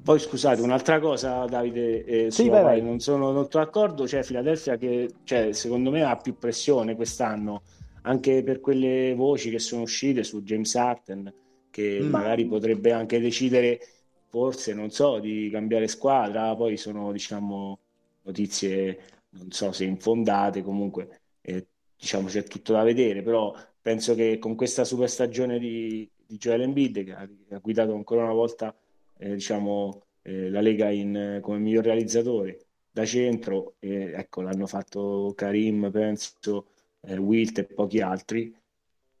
Poi 0.00 0.18
scusate, 0.18 0.62
un'altra 0.62 1.00
cosa, 1.00 1.44
Davide, 1.46 2.04
eh, 2.04 2.30
sì, 2.30 2.48
vai, 2.48 2.62
vai. 2.62 2.82
non 2.82 3.00
sono 3.00 3.32
molto 3.32 3.58
d'accordo. 3.58 4.04
C'è 4.04 4.22
cioè, 4.22 4.24
Philadelphia 4.24 4.76
che 4.76 5.10
cioè, 5.24 5.52
secondo 5.52 5.90
me 5.90 6.04
ha 6.04 6.16
più 6.16 6.38
pressione 6.38 6.94
quest'anno, 6.94 7.62
anche 8.02 8.44
per 8.44 8.60
quelle 8.60 9.12
voci 9.14 9.50
che 9.50 9.58
sono 9.58 9.82
uscite 9.82 10.22
su 10.22 10.42
James 10.42 10.72
Harden, 10.76 11.34
che 11.68 11.98
mm. 12.00 12.08
magari 12.08 12.46
potrebbe 12.46 12.92
anche 12.92 13.18
decidere 13.18 13.80
forse, 14.28 14.72
non 14.72 14.90
so, 14.90 15.18
di 15.18 15.50
cambiare 15.50 15.88
squadra, 15.88 16.54
poi 16.54 16.76
sono, 16.76 17.10
diciamo, 17.10 17.80
notizie, 18.22 18.98
non 19.30 19.50
so 19.50 19.72
se 19.72 19.84
infondate, 19.84 20.62
comunque, 20.62 21.21
eh, 21.42 21.66
diciamo, 21.96 22.28
c'è 22.28 22.44
tutto 22.44 22.72
da 22.72 22.82
vedere, 22.82 23.22
però 23.22 23.54
penso 23.80 24.14
che 24.14 24.38
con 24.38 24.54
questa 24.54 24.84
super 24.84 25.10
stagione 25.10 25.58
di, 25.58 26.08
di 26.26 26.36
Joel 26.38 26.62
Embiid, 26.62 27.04
che 27.04 27.12
ha, 27.12 27.28
ha, 27.50 27.58
guidato 27.58 27.94
ancora 27.94 28.24
una 28.24 28.32
volta, 28.32 28.74
eh, 29.18 29.34
diciamo, 29.34 30.02
eh, 30.22 30.48
la 30.50 30.60
Lega 30.60 30.90
in, 30.90 31.38
come 31.42 31.58
miglior 31.58 31.84
realizzatore, 31.84 32.66
da 32.90 33.04
centro, 33.04 33.74
ecco, 33.80 34.42
l'hanno 34.42 34.66
fatto 34.66 35.32
Karim, 35.34 35.90
penso, 35.90 36.66
eh, 37.00 37.16
Wilt 37.16 37.58
e 37.58 37.64
pochi 37.64 38.00
altri, 38.00 38.54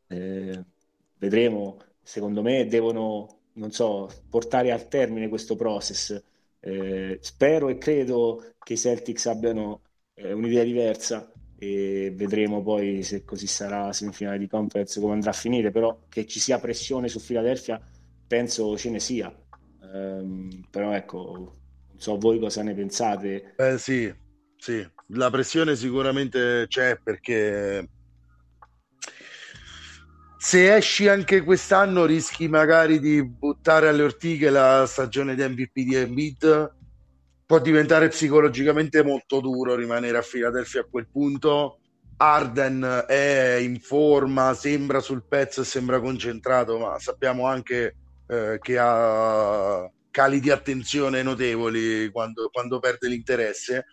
eh, 0.08 0.64
vedremo, 1.18 1.78
secondo 2.02 2.42
me 2.42 2.66
devono 2.66 3.40
non 3.54 3.70
so, 3.72 4.08
portare 4.28 4.72
a 4.72 4.78
termine 4.78 5.28
questo 5.28 5.56
process. 5.56 6.22
Eh, 6.60 7.18
spero 7.20 7.68
e 7.68 7.78
credo 7.78 8.54
che 8.62 8.74
i 8.74 8.76
Celtics 8.76 9.26
abbiano 9.26 9.80
eh, 10.14 10.32
un'idea 10.32 10.62
diversa 10.62 11.30
e 11.62 12.12
vedremo 12.12 12.60
poi 12.60 13.04
se 13.04 13.24
così 13.24 13.46
sarà 13.46 13.92
semifinale 13.92 14.36
di 14.36 14.48
conference 14.48 14.98
come 14.98 15.12
andrà 15.12 15.30
a 15.30 15.32
finire, 15.34 15.70
però 15.70 15.96
che 16.08 16.26
ci 16.26 16.40
sia 16.40 16.58
pressione 16.58 17.06
su 17.06 17.24
Philadelphia 17.24 17.80
penso 18.26 18.76
ce 18.76 18.90
ne 18.90 18.98
sia. 18.98 19.32
Um, 19.92 20.64
però 20.68 20.92
ecco, 20.92 21.54
non 21.88 22.00
so 22.00 22.18
voi 22.18 22.40
cosa 22.40 22.64
ne 22.64 22.74
pensate. 22.74 23.54
Eh 23.56 23.78
sì, 23.78 24.12
sì, 24.56 24.84
la 25.10 25.30
pressione 25.30 25.76
sicuramente 25.76 26.64
c'è 26.66 26.98
perché 27.00 27.88
se 30.36 30.74
esci 30.74 31.06
anche 31.06 31.42
quest'anno 31.42 32.06
rischi 32.06 32.48
magari 32.48 32.98
di 32.98 33.24
buttare 33.24 33.86
alle 33.86 34.02
ortiche 34.02 34.50
la 34.50 34.84
stagione 34.84 35.36
di 35.36 35.42
MVP 35.42 35.72
di 35.74 35.94
Embiid 35.94 36.80
può 37.52 37.60
diventare 37.60 38.08
psicologicamente 38.08 39.04
molto 39.04 39.38
duro 39.40 39.74
rimanere 39.74 40.16
a 40.16 40.22
Philadelphia 40.22 40.80
a 40.80 40.86
quel 40.90 41.06
punto. 41.06 41.80
Arden 42.16 43.04
è 43.06 43.58
in 43.60 43.78
forma 43.78 44.54
sembra 44.54 45.00
sul 45.00 45.26
pezzo 45.28 45.60
e 45.60 45.64
sembra 45.64 46.00
concentrato 46.00 46.78
ma 46.78 46.98
sappiamo 46.98 47.46
anche 47.46 47.96
eh, 48.26 48.58
che 48.58 48.78
ha 48.78 49.86
cali 50.10 50.40
di 50.40 50.48
attenzione 50.48 51.22
notevoli 51.22 52.08
quando, 52.10 52.48
quando 52.50 52.78
perde 52.78 53.08
l'interesse. 53.08 53.84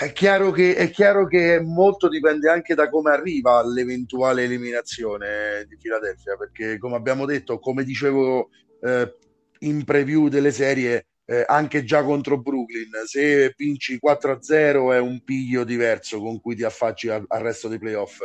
È 0.00 0.12
chiaro, 0.12 0.52
che, 0.52 0.76
è 0.76 0.90
chiaro 0.90 1.26
che 1.26 1.60
molto 1.60 2.08
dipende 2.08 2.48
anche 2.48 2.76
da 2.76 2.88
come 2.90 3.10
arriva 3.10 3.66
l'eventuale 3.66 4.44
eliminazione 4.44 5.66
di 5.68 5.76
Philadelphia, 5.76 6.36
perché 6.36 6.78
come 6.78 6.94
abbiamo 6.94 7.26
detto, 7.26 7.58
come 7.58 7.82
dicevo 7.82 8.50
eh, 8.82 9.16
in 9.60 9.82
preview 9.82 10.28
delle 10.28 10.52
serie, 10.52 11.06
eh, 11.26 11.44
anche 11.46 11.84
già 11.84 12.02
contro 12.02 12.40
Brooklyn, 12.40 12.90
se 13.06 13.54
vinci 13.56 13.98
4-0 14.02 14.92
è 14.92 14.98
un 14.98 15.22
piglio 15.24 15.64
diverso 15.64 16.20
con 16.20 16.40
cui 16.40 16.54
ti 16.54 16.64
affacci 16.64 17.08
al, 17.08 17.24
al 17.26 17.40
resto 17.40 17.68
dei 17.68 17.78
playoff. 17.78 18.20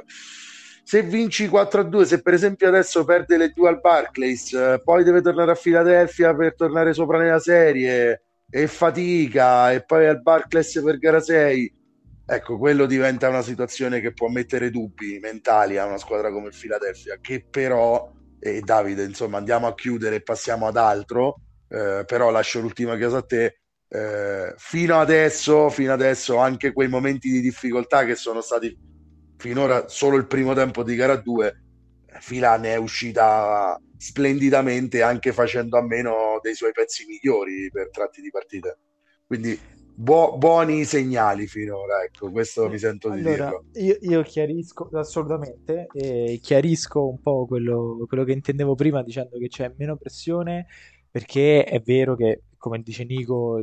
Se 0.83 1.03
vinci 1.03 1.47
4-2, 1.47 2.03
se 2.03 2.21
per 2.21 2.33
esempio 2.33 2.67
adesso 2.67 3.05
perde 3.05 3.37
le 3.37 3.49
due 3.49 3.69
al 3.69 3.79
Barclays, 3.79 4.53
eh, 4.53 4.81
poi 4.83 5.03
deve 5.03 5.21
tornare 5.21 5.51
a 5.51 5.55
Philadelphia 5.55 6.35
per 6.35 6.55
tornare 6.55 6.93
sopra 6.93 7.19
nella 7.19 7.39
serie 7.39 8.23
e 8.49 8.67
fatica 8.67 9.71
e 9.71 9.83
poi 9.83 10.07
al 10.07 10.21
Barclays 10.21 10.81
per 10.83 10.97
gara 10.97 11.19
6 11.19 11.77
ecco 12.25 12.57
quello 12.57 12.87
diventa 12.87 13.29
una 13.29 13.43
situazione 13.43 14.01
che 14.01 14.11
può 14.11 14.27
mettere 14.27 14.71
dubbi 14.71 15.19
mentali 15.19 15.77
a 15.77 15.85
una 15.85 15.99
squadra 15.99 16.31
come 16.31 16.47
il 16.47 16.55
Philadelphia 16.59 17.17
che 17.21 17.45
però 17.47 18.11
e 18.39 18.61
Davide 18.61 19.03
insomma 19.03 19.37
andiamo 19.37 19.67
a 19.67 19.75
chiudere 19.75 20.15
e 20.15 20.21
passiamo 20.21 20.65
ad 20.65 20.77
altro 20.77 21.41
eh, 21.69 22.03
però 22.05 22.29
lascio 22.29 22.59
l'ultima 22.59 22.97
cosa 22.97 23.17
a 23.17 23.23
te 23.23 23.59
eh, 23.87 24.53
fino 24.57 24.99
adesso 24.99 25.69
fino 25.69 25.93
adesso 25.93 26.37
anche 26.37 26.73
quei 26.73 26.87
momenti 26.87 27.29
di 27.29 27.41
difficoltà 27.41 28.05
che 28.05 28.15
sono 28.15 28.41
stati 28.41 28.75
finora 29.37 29.87
solo 29.87 30.17
il 30.17 30.27
primo 30.27 30.53
tempo 30.53 30.83
di 30.83 30.95
gara 30.95 31.15
2 31.15 31.63
Fila 32.19 32.57
ne 32.57 32.73
è 32.73 32.75
uscita 32.75 33.79
splendidamente 33.97 35.01
anche 35.01 35.33
facendo 35.33 35.77
a 35.77 35.83
meno 35.83 36.39
dei 36.41 36.55
suoi 36.55 36.71
pezzi 36.71 37.05
migliori 37.05 37.69
per 37.71 37.89
tratti 37.91 38.21
di 38.21 38.29
partita. 38.29 38.75
Quindi 39.27 39.57
buo- 39.93 40.37
buoni 40.37 40.85
segnali 40.85 41.45
finora, 41.47 42.01
ecco, 42.03 42.31
questo 42.31 42.67
mi 42.67 42.79
sento 42.79 43.09
di 43.11 43.19
allora, 43.19 43.45
dirlo. 43.45 43.65
Io, 43.73 43.97
io 43.99 44.21
chiarisco 44.23 44.89
assolutamente, 44.93 45.87
e 45.93 46.39
chiarisco 46.41 47.07
un 47.07 47.19
po' 47.21 47.45
quello, 47.45 48.05
quello 48.07 48.23
che 48.23 48.31
intendevo 48.31 48.73
prima 48.73 49.03
dicendo 49.03 49.37
che 49.37 49.47
c'è 49.47 49.71
meno 49.77 49.97
pressione 49.97 50.67
perché 51.11 51.63
è 51.63 51.79
vero 51.81 52.15
che, 52.15 52.43
come 52.57 52.81
dice 52.81 53.03
Nico, 53.03 53.61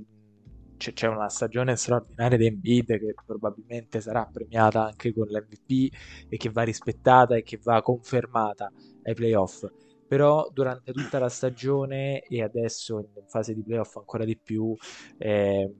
c'è 0.76 1.06
una 1.06 1.28
stagione 1.28 1.76
straordinaria 1.76 2.36
di 2.36 2.46
Embiid 2.46 2.86
che 2.98 3.14
probabilmente 3.24 4.00
sarà 4.00 4.28
premiata 4.30 4.84
anche 4.84 5.12
con 5.14 5.26
l'MVP 5.26 5.94
e 6.28 6.36
che 6.36 6.50
va 6.50 6.62
rispettata 6.62 7.34
e 7.36 7.42
che 7.42 7.58
va 7.62 7.80
confermata 7.82 8.70
ai 9.04 9.14
playoff. 9.14 9.66
Però 10.06 10.48
durante 10.52 10.92
tutta 10.92 11.18
la 11.18 11.28
stagione 11.28 12.20
e 12.20 12.42
adesso 12.42 12.98
in 12.98 13.24
fase 13.26 13.54
di 13.54 13.62
playoff 13.62 13.96
ancora 13.96 14.24
di 14.24 14.38
più 14.38 14.74
eh, 15.18 15.74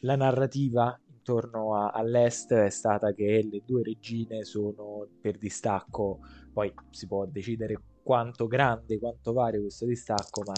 la 0.00 0.16
narrativa 0.16 0.98
intorno 1.08 1.74
a, 1.74 1.88
all'est 1.90 2.52
è 2.52 2.70
stata 2.70 3.12
che 3.12 3.46
le 3.50 3.62
due 3.64 3.82
regine 3.82 4.44
sono 4.44 5.08
per 5.20 5.36
distacco. 5.38 6.20
Poi 6.52 6.72
si 6.90 7.06
può 7.06 7.26
decidere 7.26 7.80
quanto 8.06 8.46
grande, 8.46 9.00
quanto 9.00 9.32
vario 9.32 9.62
questo 9.62 9.84
distacco, 9.84 10.44
ma 10.46 10.54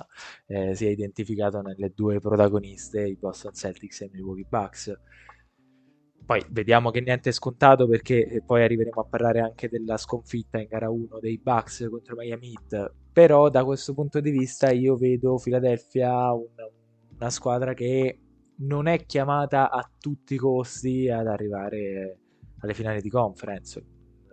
eh, 0.46 0.74
si 0.74 0.84
è 0.84 0.90
identificato 0.90 1.62
nelle 1.62 1.92
due 1.94 2.20
protagoniste, 2.20 3.08
i 3.08 3.16
Boston 3.16 3.54
Celtics 3.54 4.02
e 4.02 4.04
i 4.04 4.11
Milwaukee 4.12 4.44
Bucks. 4.46 5.00
Poi 6.26 6.44
vediamo 6.50 6.90
che 6.90 7.00
niente 7.00 7.30
è 7.30 7.32
scontato 7.32 7.88
perché 7.88 8.42
poi 8.44 8.62
arriveremo 8.62 9.00
a 9.00 9.06
parlare 9.06 9.40
anche 9.40 9.70
della 9.70 9.96
sconfitta 9.96 10.61
in 10.61 10.66
gara 10.68 10.90
1 10.90 11.20
dei 11.20 11.38
Bucks 11.38 11.88
contro 11.90 12.16
Miami 12.16 12.52
Heat. 12.52 12.92
Però 13.14 13.48
da 13.48 13.64
questo 13.64 13.94
punto 13.94 14.20
di 14.20 14.30
vista 14.30 14.70
io 14.70 14.96
vedo 14.96 15.40
Philadelphia 15.42 16.30
una, 16.34 16.68
una 17.14 17.30
squadra 17.30 17.72
che 17.72 18.20
non 18.56 18.88
è 18.88 19.06
chiamata 19.06 19.70
a 19.70 19.90
tutti 19.98 20.34
i 20.34 20.38
costi 20.38 21.08
ad 21.08 21.26
arrivare 21.26 22.18
alle 22.58 22.74
finali 22.74 23.00
di 23.00 23.08
conference. 23.08 23.82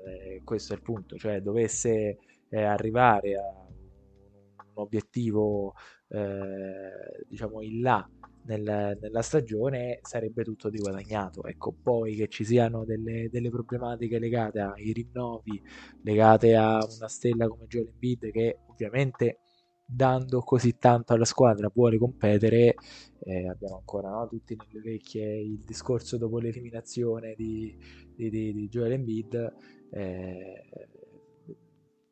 Eh, 0.06 0.42
questo 0.44 0.74
è 0.74 0.76
il 0.76 0.82
punto, 0.82 1.16
cioè 1.16 1.40
dovesse 1.40 2.18
eh, 2.56 2.64
arrivare 2.64 3.36
a 3.36 3.44
un 3.44 4.72
obiettivo 4.76 5.74
eh, 6.08 7.26
diciamo 7.28 7.62
in 7.62 7.82
là 7.82 8.08
nel, 8.46 8.98
nella 9.02 9.22
stagione 9.22 10.00
sarebbe 10.04 10.44
tutto 10.44 10.70
di 10.70 10.78
guadagnato. 10.78 11.44
Ecco, 11.46 11.74
poi 11.74 12.16
che 12.16 12.28
ci 12.28 12.46
siano 12.46 12.86
delle, 12.86 13.30
delle, 13.30 13.50
problematiche 13.50 14.20
legate 14.20 14.60
ai 14.60 14.94
rinnovi, 14.94 15.62
legate 16.04 16.56
a 16.56 16.76
una 16.76 17.08
stella 17.08 17.48
come 17.48 17.66
Joel 17.68 17.90
Embiid 17.90 18.32
che 18.32 18.60
ovviamente 18.68 19.40
dando 19.88 20.42
così 20.42 20.78
tanto 20.78 21.14
alla 21.14 21.26
squadra 21.26 21.70
vuole 21.74 21.98
competere, 21.98 22.76
eh, 23.20 23.48
abbiamo 23.48 23.78
ancora 23.78 24.10
no, 24.10 24.28
tutti 24.28 24.56
nelle 24.56 24.80
orecchie 24.80 25.42
il 25.42 25.60
discorso 25.64 26.18
dopo 26.18 26.40
l'eliminazione 26.40 27.36
di, 27.36 27.76
di, 28.16 28.30
di, 28.30 28.54
di 28.54 28.68
Joel 28.68 28.94
Embiid, 28.94 29.54
eh, 29.92 30.64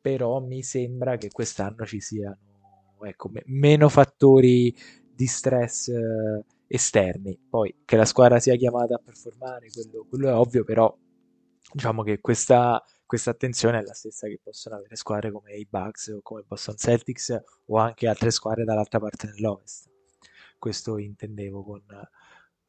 però 0.04 0.38
mi 0.40 0.62
sembra 0.62 1.16
che 1.16 1.30
quest'anno 1.30 1.86
ci 1.86 1.98
siano 1.98 2.98
ecco, 3.00 3.30
me- 3.30 3.42
meno 3.46 3.88
fattori 3.88 4.76
di 5.14 5.26
stress 5.26 5.88
eh, 5.88 6.44
esterni. 6.66 7.38
Poi 7.48 7.74
che 7.86 7.96
la 7.96 8.04
squadra 8.04 8.38
sia 8.38 8.54
chiamata 8.56 8.96
a 8.96 9.00
performare, 9.02 9.68
quello, 9.70 10.04
quello 10.06 10.28
è 10.28 10.34
ovvio, 10.34 10.62
però 10.62 10.94
diciamo 11.72 12.02
che 12.02 12.20
questa, 12.20 12.84
questa, 13.06 13.30
attenzione 13.30 13.78
è 13.78 13.82
la 13.82 13.94
stessa 13.94 14.26
che 14.26 14.38
possono 14.42 14.76
avere 14.76 14.94
squadre 14.96 15.32
come 15.32 15.54
i 15.54 15.66
Bucks 15.66 16.08
o 16.08 16.20
come 16.20 16.44
Boston 16.46 16.76
Celtics 16.76 17.42
o 17.64 17.78
anche 17.78 18.06
altre 18.06 18.30
squadre 18.30 18.64
dall'altra 18.64 19.00
parte 19.00 19.28
dell'Ovest. 19.28 19.88
Questo 20.58 20.98
intendevo 20.98 21.64
con, 21.64 21.82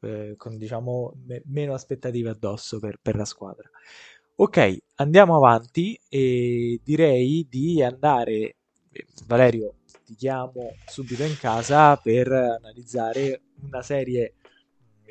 eh, 0.00 0.34
con 0.38 0.56
diciamo 0.56 1.12
me- 1.26 1.42
meno 1.44 1.74
aspettative 1.74 2.30
addosso 2.30 2.78
per, 2.78 2.98
per 3.02 3.14
la 3.14 3.26
squadra. 3.26 3.68
Ok, 4.38 4.76
andiamo 4.96 5.34
avanti 5.34 5.98
e 6.10 6.78
direi 6.84 7.46
di 7.48 7.82
andare, 7.82 8.56
Valerio, 9.26 9.76
ti 10.04 10.14
chiamo 10.14 10.74
subito 10.86 11.22
in 11.24 11.38
casa 11.38 11.96
per 11.96 12.30
analizzare 12.30 13.40
una 13.62 13.80
serie. 13.80 14.34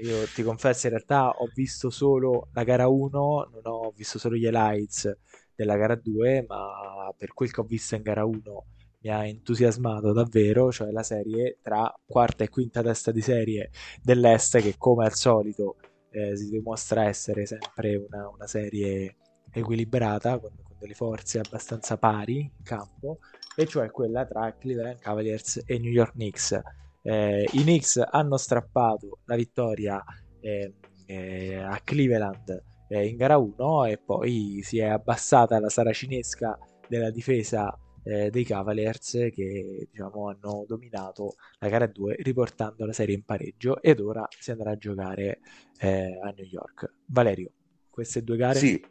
Io 0.04 0.26
ti 0.36 0.44
confesso, 0.44 0.86
in 0.86 0.94
realtà 0.94 1.30
ho 1.30 1.50
visto 1.56 1.90
solo 1.90 2.50
la 2.54 2.64
gara 2.64 2.88
1, 2.88 3.50
non 3.52 3.62
ho 3.64 3.92
visto 3.96 4.20
solo 4.20 4.36
gli 4.36 4.46
highlights 4.46 5.12
della 5.56 5.76
gara 5.76 5.96
2, 5.96 6.46
ma 6.48 7.12
per 7.18 7.34
quel 7.34 7.52
che 7.52 7.62
ho 7.62 7.64
visto 7.64 7.96
in 7.96 8.04
gara 8.04 8.26
1 8.26 8.66
mi 9.00 9.10
ha 9.10 9.26
entusiasmato 9.26 10.14
davvero, 10.14 10.72
cioè 10.72 10.92
la 10.92 11.02
serie 11.02 11.58
tra 11.64 11.92
quarta 12.06 12.44
e 12.44 12.50
quinta 12.50 12.84
testa 12.84 13.10
di 13.10 13.22
serie 13.22 13.72
dell'Est 14.04 14.60
che 14.62 14.76
come 14.78 15.06
al 15.06 15.16
solito 15.16 15.78
eh, 16.16 16.38
si 16.38 16.50
dimostra 16.50 17.06
essere 17.06 17.46
sempre 17.46 17.98
una, 17.98 18.30
una 18.30 18.48
serie 18.48 19.18
equilibrata, 19.52 20.40
con, 20.40 20.52
con, 20.64 20.78
delle 20.80 20.94
forze 20.94 21.40
abbastanza 21.40 21.98
pari 21.98 22.40
in 22.40 22.64
campo, 22.64 23.20
e 23.56 23.66
cioè 23.66 23.92
quella 23.92 24.26
tra 24.26 24.56
Cleveland 24.58 25.00
Cavaliers 25.00 25.64
e 25.66 25.78
New 25.78 25.92
York 25.92 26.14
Knicks. 26.14 26.58
Eh, 27.02 27.44
I 27.52 27.62
Knicks 27.62 28.02
hanno 28.10 28.38
strappato 28.38 29.20
la 29.26 29.36
vittoria 29.36 30.02
eh, 30.40 30.74
eh, 31.06 31.56
a 31.58 31.80
Cleveland 31.84 32.64
eh, 32.88 33.08
in 33.08 33.18
gara 33.18 33.38
1 33.38 33.86
e 33.86 33.98
poi 33.98 34.62
si 34.64 34.80
è 34.80 34.86
abbassata 34.86 35.60
la 35.60 35.70
saracinesca 35.70 36.58
della 36.88 37.12
difesa 37.12 37.78
eh, 38.06 38.30
dei 38.30 38.44
Cavaliers 38.44 39.30
che 39.34 39.88
diciamo, 39.92 40.30
hanno 40.30 40.64
dominato 40.68 41.36
la 41.60 41.68
gara 41.70 41.88
2 41.88 42.18
riportando 42.20 42.86
la 42.86 42.94
serie 42.94 43.16
in 43.16 43.24
pareggio 43.24 43.82
ed 43.82 44.00
ora 44.00 44.28
si 44.40 44.52
andrà 44.52 44.72
a 44.72 44.78
giocare 44.78 45.40
eh, 45.80 46.20
a 46.24 46.30
New 46.36 46.46
York. 46.46 46.94
Valerio, 47.08 47.52
queste 47.90 48.24
due 48.24 48.38
gare? 48.38 48.60
Sì, 48.60 48.82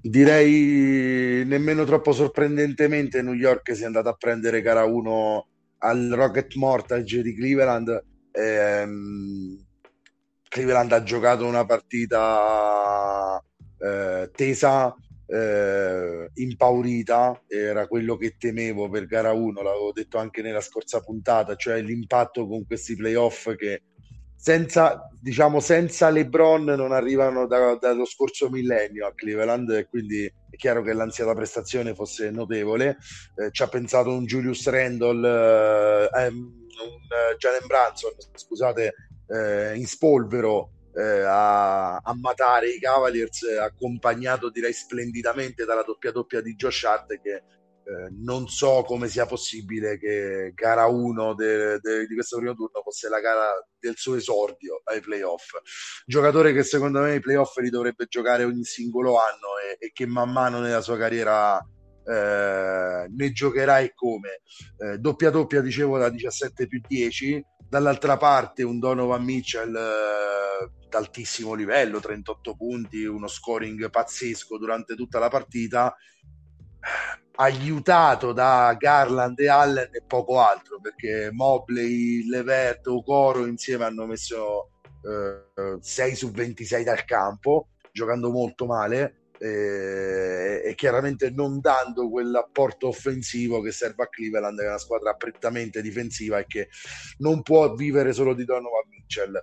direi 0.00 1.44
nemmeno 1.44 1.84
troppo 1.84 2.12
sorprendentemente 2.12 3.22
New 3.22 3.34
York 3.34 3.76
si 3.76 3.82
è 3.82 3.86
andata 3.86 4.10
a 4.10 4.14
prendere 4.14 4.62
gara 4.62 4.84
1 4.84 5.46
al 5.78 6.08
Rocket 6.14 6.54
Mortage 6.54 7.22
di 7.22 7.34
Cleveland 7.34 8.02
ehm, 8.32 9.64
Cleveland 10.48 10.92
ha 10.92 11.02
giocato 11.02 11.46
una 11.46 11.64
partita 11.64 13.42
eh, 13.78 14.30
tesa 14.34 14.94
eh, 15.26 16.30
impaurita 16.34 17.42
era 17.48 17.86
quello 17.88 18.16
che 18.16 18.36
temevo 18.38 18.88
per 18.88 19.06
gara 19.06 19.32
1 19.32 19.62
l'avevo 19.62 19.92
detto 19.92 20.18
anche 20.18 20.40
nella 20.40 20.60
scorsa 20.60 21.00
puntata 21.00 21.56
cioè 21.56 21.82
l'impatto 21.82 22.46
con 22.46 22.64
questi 22.64 22.94
playoff 22.94 23.54
che 23.56 23.82
senza, 24.38 25.08
diciamo, 25.18 25.58
senza 25.60 26.10
LeBron 26.10 26.64
non 26.64 26.92
arrivano 26.92 27.46
da, 27.46 27.74
dallo 27.80 28.04
scorso 28.04 28.48
millennio 28.48 29.06
a 29.06 29.12
Cleveland 29.14 29.70
e 29.70 29.88
quindi 29.88 30.24
è 30.24 30.56
chiaro 30.56 30.82
che 30.82 30.92
l'ansia 30.92 31.24
da 31.24 31.34
prestazione 31.34 31.94
fosse 31.94 32.30
notevole. 32.30 32.98
Eh, 33.34 33.50
ci 33.50 33.62
ha 33.62 33.66
pensato 33.66 34.12
un 34.12 34.24
Julius 34.24 34.68
Randle, 34.68 36.08
eh, 36.14 36.26
un 36.28 36.52
Jalen 37.38 37.66
Branson, 37.66 38.12
scusate, 38.34 38.94
eh, 39.26 39.74
in 39.74 39.86
spolvero 39.86 40.75
eh, 40.96 41.20
a, 41.20 41.96
a, 41.96 42.14
matare 42.18 42.70
i 42.70 42.78
Cavaliers, 42.78 43.42
accompagnato 43.60 44.48
direi 44.48 44.72
splendidamente 44.72 45.66
dalla 45.66 45.82
doppia 45.82 46.10
doppia 46.10 46.40
di 46.40 46.54
Josh 46.54 46.84
Hart 46.84 47.20
che 47.20 47.34
eh, 47.34 48.08
non 48.18 48.48
so 48.48 48.82
come 48.82 49.06
sia 49.06 49.26
possibile 49.26 49.98
che 49.98 50.52
gara 50.54 50.86
1 50.86 51.34
di 51.34 52.14
questo 52.14 52.38
primo 52.38 52.54
turno 52.54 52.82
fosse 52.82 53.08
la 53.08 53.20
gara 53.20 53.52
del 53.78 53.94
suo 53.96 54.16
esordio 54.16 54.80
ai 54.84 55.00
playoff. 55.00 55.50
Giocatore 56.06 56.52
che 56.52 56.62
secondo 56.62 57.00
me 57.00 57.16
i 57.16 57.20
playoff 57.20 57.56
li 57.58 57.70
dovrebbe 57.70 58.06
giocare 58.08 58.44
ogni 58.44 58.64
singolo 58.64 59.18
anno 59.20 59.58
e, 59.70 59.86
e 59.86 59.92
che 59.92 60.06
man 60.06 60.32
mano 60.32 60.60
nella 60.60 60.80
sua 60.80 60.96
carriera 60.96 61.62
eh, 62.06 63.06
ne 63.08 63.32
giocherà 63.32 63.80
e 63.80 63.92
come. 63.94 64.40
Eh, 64.78 64.98
doppia 64.98 65.30
doppia 65.30 65.60
dicevo 65.60 65.98
da 65.98 66.08
17 66.08 66.66
più 66.66 66.80
10, 66.86 67.44
dall'altra 67.68 68.16
parte 68.16 68.62
un 68.62 68.78
Donovan 68.78 69.24
Mitchell 69.24 69.74
eh, 69.74 70.70
d'altissimo 70.88 71.54
livello, 71.54 72.00
38 72.00 72.54
punti, 72.54 73.04
uno 73.04 73.26
scoring 73.26 73.90
pazzesco 73.90 74.56
durante 74.58 74.94
tutta 74.94 75.18
la 75.18 75.28
partita. 75.28 75.94
Aiutato 77.38 78.32
da 78.32 78.74
Garland 78.78 79.38
e 79.40 79.48
Allen 79.48 79.90
e 79.92 80.02
poco 80.06 80.40
altro 80.40 80.80
perché 80.80 81.30
Mobley, 81.32 82.26
Levert, 82.28 82.88
Coro 83.04 83.44
insieme 83.44 83.84
hanno 83.84 84.06
messo 84.06 84.70
eh, 85.02 85.78
6 85.80 86.14
su 86.14 86.30
26 86.30 86.84
dal 86.84 87.04
campo 87.04 87.68
giocando 87.92 88.30
molto 88.30 88.66
male 88.66 89.25
eh, 89.38 90.62
e 90.64 90.74
chiaramente 90.74 91.30
non 91.30 91.60
dando 91.60 92.08
quell'apporto 92.08 92.88
offensivo 92.88 93.60
che 93.60 93.72
serve 93.72 94.04
a 94.04 94.08
Cleveland 94.08 94.58
che 94.58 94.64
è 94.64 94.68
una 94.68 94.78
squadra 94.78 95.14
prettamente 95.14 95.82
difensiva 95.82 96.38
e 96.38 96.46
che 96.46 96.68
non 97.18 97.42
può 97.42 97.74
vivere 97.74 98.12
solo 98.12 98.34
di 98.34 98.44
Donovan 98.44 98.88
Mitchell 98.88 99.42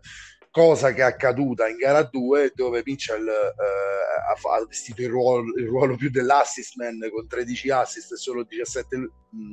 cosa 0.53 0.93
che 0.93 1.01
è 1.01 1.05
accaduta 1.05 1.67
in 1.67 1.77
gara 1.77 2.03
2 2.03 2.51
dove 2.53 2.83
Mitchell 2.85 3.27
eh, 3.27 3.31
ha, 3.31 4.65
vestito 4.67 5.01
il 5.01 5.09
ruolo, 5.09 5.51
il 5.57 5.65
ruolo, 5.65 5.95
più 5.95 6.11
dell'assist 6.11 6.75
man 6.75 6.99
con 7.11 7.27
13 7.27 7.71
assist 7.71 8.11
e 8.11 8.17
solo 8.17 8.43
17, 8.43 9.09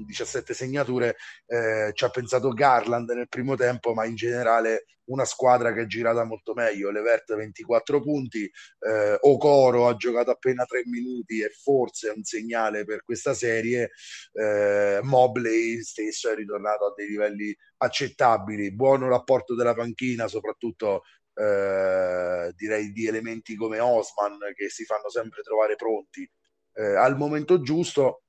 17 0.07 0.53
segnature 0.53 1.17
eh, 1.47 1.93
ci 1.95 2.05
ha 2.05 2.11
pensato 2.11 2.51
Garland 2.51 3.09
nel 3.13 3.29
primo 3.29 3.57
tempo 3.57 3.95
ma 3.95 4.05
in 4.05 4.15
generale 4.15 4.85
una 5.11 5.25
squadra 5.25 5.73
che 5.73 5.83
è 5.83 5.87
girata 5.87 6.25
molto 6.25 6.55
meglio 6.55 6.91
Levert 6.91 7.35
24 7.35 8.01
punti 8.01 8.45
eh, 8.45 9.17
Okoro 9.21 9.89
ha 9.89 9.97
giocato 9.97 10.31
appena 10.31 10.65
3 10.65 10.83
minuti 10.87 11.41
e 11.41 11.51
forse 11.51 12.09
è 12.09 12.13
un 12.15 12.25
segnale 12.25 12.85
per 12.85 13.03
questa 13.05 13.35
serie 13.35 13.91
eh, 14.33 15.01
Mobley 15.03 15.83
stesso 15.83 16.31
è 16.31 16.35
ritornato 16.35 16.87
a 16.87 16.95
dei 16.97 17.09
livelli 17.09 17.57
accettabili, 17.79 18.75
buono 18.75 19.09
rapporto 19.09 19.55
della 19.55 19.75
panchina, 19.75 20.29
soprattutto 20.29 21.03
eh, 21.35 22.53
direi 22.55 22.93
di 22.93 23.07
elementi 23.07 23.57
come 23.57 23.79
Osman 23.79 24.39
che 24.55 24.69
si 24.69 24.85
fanno 24.85 25.09
sempre 25.09 25.43
trovare 25.43 25.77
pronti 25.77 26.29
eh, 26.75 26.95
al 26.97 27.17
momento 27.17 27.61
giusto. 27.61 28.25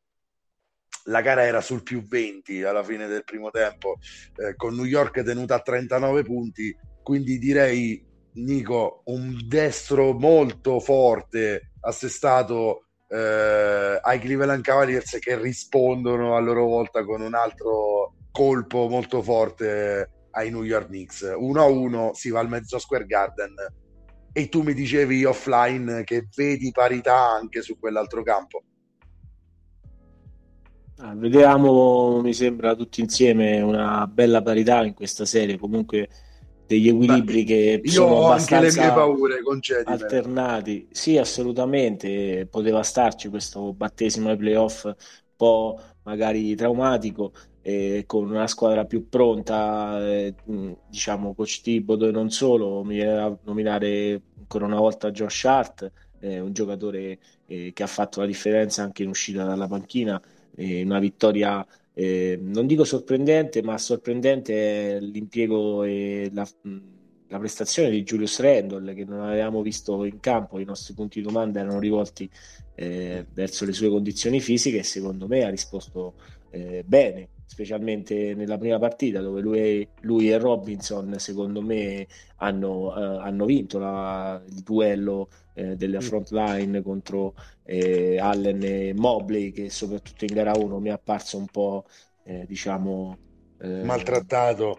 La 1.05 1.21
gara 1.21 1.45
era 1.45 1.61
sul 1.61 1.83
più 1.83 2.05
20 2.07 2.63
alla 2.63 2.83
fine 2.83 3.07
del 3.07 3.23
primo 3.23 3.49
tempo, 3.49 3.97
eh, 4.37 4.55
con 4.55 4.75
New 4.75 4.85
York 4.85 5.23
tenuta 5.23 5.55
a 5.55 5.61
39 5.61 6.23
punti, 6.23 6.75
quindi 7.01 7.39
direi 7.39 8.09
Nico 8.33 9.01
un 9.05 9.41
destro 9.45 10.13
molto 10.13 10.79
forte 10.79 11.71
assestato 11.81 12.85
eh, 13.09 13.99
ai 14.01 14.19
Cleveland 14.19 14.63
Cavaliers 14.63 15.17
che 15.19 15.37
rispondono 15.37 16.35
a 16.35 16.39
loro 16.39 16.65
volta 16.65 17.03
con 17.03 17.21
un 17.21 17.33
altro 17.33 18.13
colpo 18.31 18.87
molto 18.87 19.21
forte 19.21 20.27
ai 20.31 20.49
New 20.49 20.63
York 20.63 20.87
Knicks. 20.87 21.23
1-1 21.23 22.11
si 22.11 22.29
va 22.29 22.39
al 22.39 22.47
mezzo 22.47 22.79
Square 22.79 23.05
Garden 23.05 23.53
e 24.31 24.47
tu 24.47 24.61
mi 24.61 24.73
dicevi 24.73 25.25
offline 25.25 26.05
che 26.05 26.27
vedi 26.33 26.71
parità 26.71 27.17
anche 27.17 27.61
su 27.61 27.77
quell'altro 27.77 28.23
campo. 28.23 28.63
Ah, 31.03 31.15
vediamo, 31.15 32.21
mi 32.21 32.33
sembra 32.33 32.75
tutti 32.75 33.01
insieme 33.01 33.59
una 33.61 34.05
bella 34.07 34.41
parità 34.41 34.83
in 34.83 34.93
questa 34.93 35.25
serie. 35.25 35.57
Comunque 35.57 36.07
degli 36.67 36.87
equilibri 36.87 37.43
Beh, 37.43 37.45
che 37.45 37.81
io 37.83 37.91
sono 37.91 38.13
ho 38.13 38.31
anche 38.31 38.59
le 38.59 38.71
mie 38.71 38.91
paure 38.93 39.39
alternati. 39.83 40.87
Sì, 40.91 41.17
assolutamente, 41.17 42.47
poteva 42.49 42.83
starci 42.83 43.29
questo 43.29 43.73
battesimo 43.73 44.29
ai 44.29 44.37
playoff 44.37 44.93
po' 45.41 45.79
magari 46.03 46.53
traumatico, 46.53 47.33
eh, 47.63 48.03
con 48.05 48.29
una 48.29 48.45
squadra 48.45 48.85
più 48.85 49.09
pronta, 49.09 49.99
eh, 50.07 50.35
diciamo 50.87 51.33
coach 51.33 51.61
Thibodeau 51.61 52.09
e 52.09 52.11
non 52.11 52.29
solo, 52.29 52.83
mi 52.83 52.93
viene 52.97 53.39
nominare 53.41 54.21
ancora 54.37 54.65
una 54.65 54.77
volta 54.77 55.09
Josh 55.09 55.45
Hart, 55.45 55.91
eh, 56.19 56.39
un 56.39 56.53
giocatore 56.53 57.17
eh, 57.47 57.71
che 57.73 57.81
ha 57.81 57.87
fatto 57.87 58.19
la 58.19 58.27
differenza 58.27 58.83
anche 58.83 59.01
in 59.01 59.09
uscita 59.09 59.43
dalla 59.43 59.67
panchina, 59.67 60.21
una 60.55 60.99
vittoria 60.99 61.65
eh, 61.93 62.39
non 62.41 62.67
dico 62.67 62.83
sorprendente, 62.83 63.61
ma 63.61 63.77
sorprendente 63.77 64.99
l'impiego 64.99 65.83
e 65.83 66.29
la, 66.33 66.47
la, 67.27 67.39
prestazione 67.39 67.89
di 67.89 68.03
Julius 68.03 68.39
Randall 68.39 68.93
che 68.95 69.03
non 69.05 69.21
avevamo 69.21 69.61
visto 69.61 70.05
in 70.05 70.19
campo, 70.19 70.59
i 70.59 70.65
nostri 70.65 70.93
punti 70.93 71.19
di 71.19 71.25
domanda 71.25 71.59
erano 71.59 71.79
rivolti 71.79 72.29
eh, 72.75 73.25
verso 73.33 73.65
le 73.65 73.73
sue 73.73 73.89
condizioni 73.89 74.39
fisiche 74.39 74.79
e 74.79 74.83
secondo 74.83 75.27
me 75.27 75.43
ha 75.43 75.49
risposto 75.49 76.13
eh, 76.49 76.83
bene, 76.85 77.29
specialmente 77.45 78.33
nella 78.35 78.57
prima 78.57 78.79
partita 78.79 79.19
dove 79.19 79.41
lui, 79.41 79.87
lui 80.01 80.31
e 80.31 80.37
Robinson 80.37 81.15
secondo 81.19 81.61
me 81.61 82.07
hanno, 82.37 82.95
eh, 82.95 83.21
hanno 83.21 83.45
vinto 83.45 83.79
la, 83.79 84.41
il 84.47 84.61
duello 84.61 85.29
eh, 85.53 85.75
della 85.75 85.97
mm. 85.97 86.01
front 86.01 86.29
line 86.31 86.81
contro 86.81 87.35
eh, 87.63 88.17
Allen 88.19 88.63
e 88.63 88.93
Mobley 88.93 89.51
che 89.51 89.69
soprattutto 89.69 90.25
in 90.25 90.33
gara 90.33 90.53
1 90.55 90.79
mi 90.79 90.89
è 90.89 90.91
apparso 90.91 91.37
un 91.37 91.47
po' 91.47 91.85
eh, 92.23 92.45
diciamo 92.47 93.17
eh, 93.59 93.83
maltrattato 93.83 94.77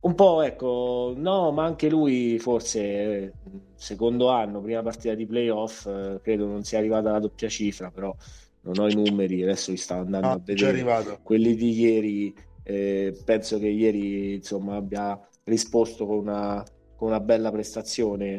un 0.00 0.14
po' 0.14 0.42
ecco 0.42 1.14
no 1.16 1.50
ma 1.52 1.64
anche 1.64 1.88
lui 1.88 2.38
forse 2.38 2.80
eh, 2.82 3.32
secondo 3.74 4.28
anno 4.28 4.60
prima 4.60 4.82
partita 4.82 5.14
di 5.14 5.26
playoff 5.26 5.88
credo 6.20 6.46
non 6.46 6.62
sia 6.62 6.78
arrivata 6.78 7.08
alla 7.08 7.20
doppia 7.20 7.48
cifra 7.48 7.90
però 7.90 8.14
non 8.66 8.78
ho 8.78 8.88
i 8.88 8.94
numeri, 8.94 9.42
adesso 9.42 9.70
li 9.70 9.76
stavo 9.76 10.02
andando 10.02 10.26
ah, 10.26 10.32
a 10.32 10.40
vedere. 10.42 10.72
Quelli 11.22 11.54
di 11.54 11.70
ieri, 11.78 12.34
eh, 12.64 13.16
penso 13.24 13.58
che 13.58 13.68
ieri 13.68 14.34
insomma 14.34 14.76
abbia 14.76 15.18
risposto 15.44 16.04
con 16.04 16.18
una, 16.18 16.64
con 16.96 17.08
una 17.08 17.20
bella 17.20 17.52
prestazione 17.52 18.38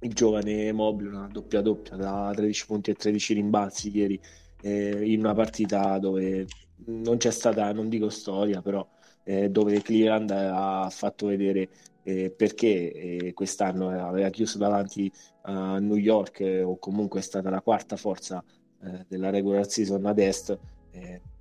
il 0.00 0.12
giovane 0.12 0.72
Mobile, 0.72 1.10
una 1.10 1.28
doppia 1.30 1.60
doppia 1.60 1.96
da 1.96 2.32
13 2.34 2.66
punti 2.66 2.90
e 2.90 2.94
13 2.94 3.34
rimbalzi 3.34 3.96
ieri 3.96 4.20
eh, 4.62 5.12
in 5.12 5.20
una 5.20 5.34
partita 5.34 5.98
dove 5.98 6.46
non 6.86 7.16
c'è 7.16 7.30
stata, 7.30 7.72
non 7.72 7.88
dico 7.88 8.08
storia, 8.08 8.62
però 8.62 8.86
eh, 9.24 9.50
dove 9.50 9.82
Cleveland 9.82 10.30
ha 10.30 10.88
fatto 10.90 11.26
vedere 11.26 11.68
eh, 12.02 12.30
perché 12.30 12.92
eh, 12.92 13.32
quest'anno 13.34 13.90
aveva 13.90 14.30
chiuso 14.30 14.58
davanti 14.58 15.10
a 15.42 15.78
New 15.78 15.96
York 15.96 16.40
eh, 16.40 16.62
o 16.62 16.78
comunque 16.78 17.20
è 17.20 17.22
stata 17.22 17.50
la 17.50 17.60
quarta 17.60 17.96
forza 17.96 18.42
eh, 18.82 19.04
della 19.08 19.30
regular 19.30 19.68
season 19.68 20.06
ad 20.06 20.18
est, 20.18 20.58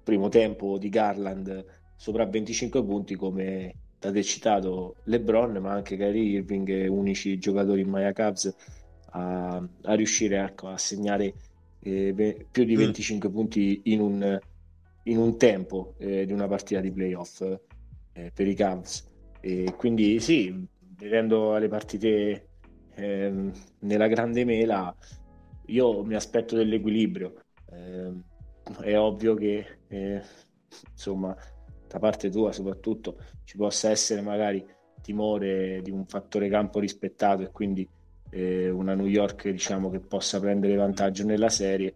primo 0.04 0.30
tempo 0.30 0.78
di 0.78 0.88
Garland 0.90 1.66
sopra 1.96 2.26
25 2.26 2.84
punti 2.84 3.16
come 3.16 3.74
da 4.00 4.12
te 4.12 4.24
citato 4.24 4.96
LeBron 5.04 5.58
ma 5.58 5.72
anche 5.72 5.96
Kyrie 5.98 6.38
Irving 6.38 6.88
unici 6.90 7.38
giocatori 7.38 7.82
in 7.82 7.90
Maya 7.90 8.12
Cavs 8.12 8.56
a, 9.12 9.64
a 9.84 9.94
riuscire 9.94 10.44
ecco, 10.44 10.68
a 10.68 10.78
segnare 10.78 11.34
eh, 11.80 12.46
più 12.52 12.64
di 12.64 12.76
25 12.76 13.30
mm. 13.30 13.32
punti 13.32 13.82
in 13.86 14.02
un, 14.02 14.40
in 15.04 15.18
un 15.18 15.38
tempo 15.38 15.96
eh, 15.98 16.26
di 16.26 16.34
una 16.34 16.48
partita 16.48 16.80
di 16.80 16.92
playoff 16.92 17.42
eh, 18.14 18.32
per 18.34 18.48
i 18.48 18.54
Cavs 18.54 19.06
e 19.40 19.74
quindi 19.78 20.20
sì 20.20 20.68
vedendo 20.98 21.56
le 21.58 21.68
partite 21.68 22.48
ehm, 22.96 23.52
nella 23.80 24.08
grande 24.08 24.44
mela 24.46 24.96
io 25.68 26.04
mi 26.04 26.16
aspetto 26.16 26.56
dell'equilibrio. 26.56 27.34
Eh, 27.70 28.12
è 28.82 28.98
ovvio 28.98 29.34
che, 29.36 29.80
eh, 29.88 30.22
insomma, 30.92 31.36
da 31.88 32.00
parte 32.00 32.30
tua 32.30 32.52
soprattutto 32.52 33.18
ci 33.44 33.58
possa 33.58 33.90
essere 33.90 34.22
magari 34.22 34.66
timore 35.02 35.82
di 35.82 35.92
un 35.92 36.06
fattore 36.06 36.50
campo 36.50 36.80
rispettato 36.80 37.44
e 37.44 37.52
quindi 37.52 37.88
eh, 38.30 38.70
una 38.70 38.94
New 38.94 39.06
York 39.06 39.50
diciamo 39.50 39.90
che 39.90 40.00
possa 40.00 40.40
prendere 40.40 40.76
vantaggio 40.76 41.26
nella 41.26 41.50
serie. 41.50 41.94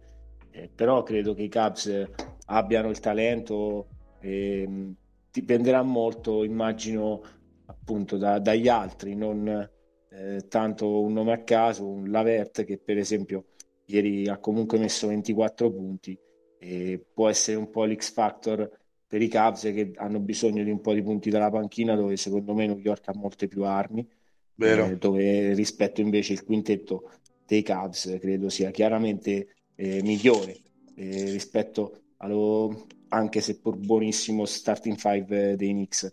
Eh, 0.50 0.70
però 0.74 1.02
credo 1.02 1.34
che 1.34 1.42
i 1.42 1.50
Cubs 1.50 2.08
abbiano 2.46 2.90
il 2.90 3.00
talento 3.00 3.88
e 4.20 4.94
dipenderà 5.30 5.82
molto 5.82 6.44
immagino 6.44 7.22
appunto 7.66 8.18
da, 8.18 8.38
dagli 8.38 8.68
altri 8.68 9.14
non 9.14 9.70
eh, 10.10 10.44
tanto 10.48 11.00
un 11.00 11.12
nome 11.12 11.32
a 11.32 11.42
caso 11.42 11.86
un 11.86 12.10
Lavert 12.10 12.64
che 12.64 12.78
per 12.78 12.98
esempio 12.98 13.46
ieri 13.86 14.28
ha 14.28 14.38
comunque 14.38 14.78
messo 14.78 15.08
24 15.08 15.70
punti 15.70 16.18
e 16.58 17.04
può 17.12 17.28
essere 17.28 17.56
un 17.56 17.70
po' 17.70 17.84
l'X 17.84 18.12
Factor 18.12 18.70
per 19.12 19.20
i 19.20 19.28
Cavs 19.28 19.60
che 19.74 19.92
hanno 19.96 20.20
bisogno 20.20 20.64
di 20.64 20.70
un 20.70 20.80
po' 20.80 20.94
di 20.94 21.02
punti 21.02 21.28
dalla 21.28 21.50
panchina 21.50 21.94
dove 21.94 22.16
secondo 22.16 22.54
me 22.54 22.66
New 22.66 22.78
York 22.78 23.08
ha 23.08 23.12
molte 23.14 23.46
più 23.46 23.62
armi 23.64 24.08
eh, 24.56 24.96
dove 24.96 25.52
rispetto 25.52 26.00
invece 26.00 26.32
il 26.32 26.42
quintetto 26.42 27.10
dei 27.44 27.60
Cavs 27.60 28.16
credo 28.18 28.48
sia 28.48 28.70
chiaramente 28.70 29.48
eh, 29.74 30.02
migliore 30.02 30.56
eh, 30.94 31.30
rispetto 31.30 32.04
allo 32.16 32.86
anche 33.08 33.42
se 33.42 33.58
pur 33.58 33.76
buonissimo 33.76 34.46
starting 34.46 34.96
five 34.96 35.56
dei 35.56 35.72
Knicks. 35.72 36.10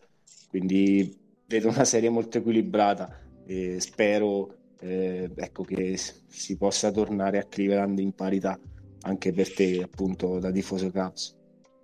Quindi 0.49 1.17
vedo 1.45 1.69
una 1.69 1.85
serie 1.85 2.09
molto 2.09 2.39
equilibrata 2.39 3.17
e 3.45 3.79
spero 3.79 4.57
eh, 4.81 5.29
ecco 5.33 5.63
che 5.63 5.97
si 6.27 6.57
possa 6.57 6.91
tornare 6.91 7.37
a 7.37 7.45
Cleveland 7.45 7.97
in 7.99 8.11
parità 8.11 8.59
anche 9.03 9.31
per 9.31 9.53
te 9.53 9.81
appunto 9.81 10.37
da 10.39 10.51
tifoso 10.51 10.91
Cavs 10.91 11.37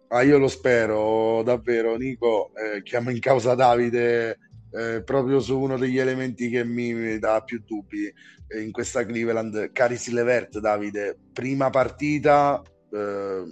ah, 0.10 0.24
io 0.24 0.38
lo 0.38 0.48
spero 0.48 1.42
davvero. 1.44 1.96
Nico 1.96 2.52
eh, 2.56 2.82
chiamo 2.84 3.10
in 3.10 3.20
causa 3.20 3.56
Davide 3.56 4.38
eh, 4.72 5.04
proprio 5.04 5.40
su 5.40 5.60
uno 5.60 5.78
degli 5.78 5.98
elementi 5.98 6.50
che 6.50 6.64
mi, 6.64 7.18
dà 7.20 7.42
più 7.42 7.62
dubbi 7.66 8.06
eh, 8.48 8.62
in 8.62 8.72
questa 8.72 9.06
Cleveland. 9.06 9.72
Caris 9.72 10.10
Levert 10.10 10.60
Davide 10.60 11.18
prima 11.32 11.70
partita 11.70 12.62
eh, 12.92 13.44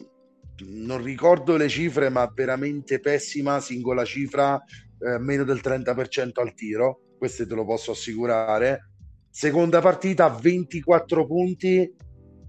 non 0.66 1.04
ricordo 1.04 1.58
le 1.58 1.68
cifre 1.68 2.10
ma 2.10 2.32
veramente 2.34 3.00
pessima 3.00 3.60
singola 3.60 4.06
cifra 4.06 4.62
eh, 5.00 5.18
meno 5.18 5.44
del 5.44 5.62
30% 5.64 6.32
al 6.36 6.54
tiro 6.54 7.04
questo 7.24 7.48
te 7.48 7.56
lo 7.56 7.64
posso 7.64 7.92
assicurare. 7.92 8.90
Seconda 9.30 9.80
partita, 9.80 10.28
24 10.28 11.26
punti, 11.26 11.90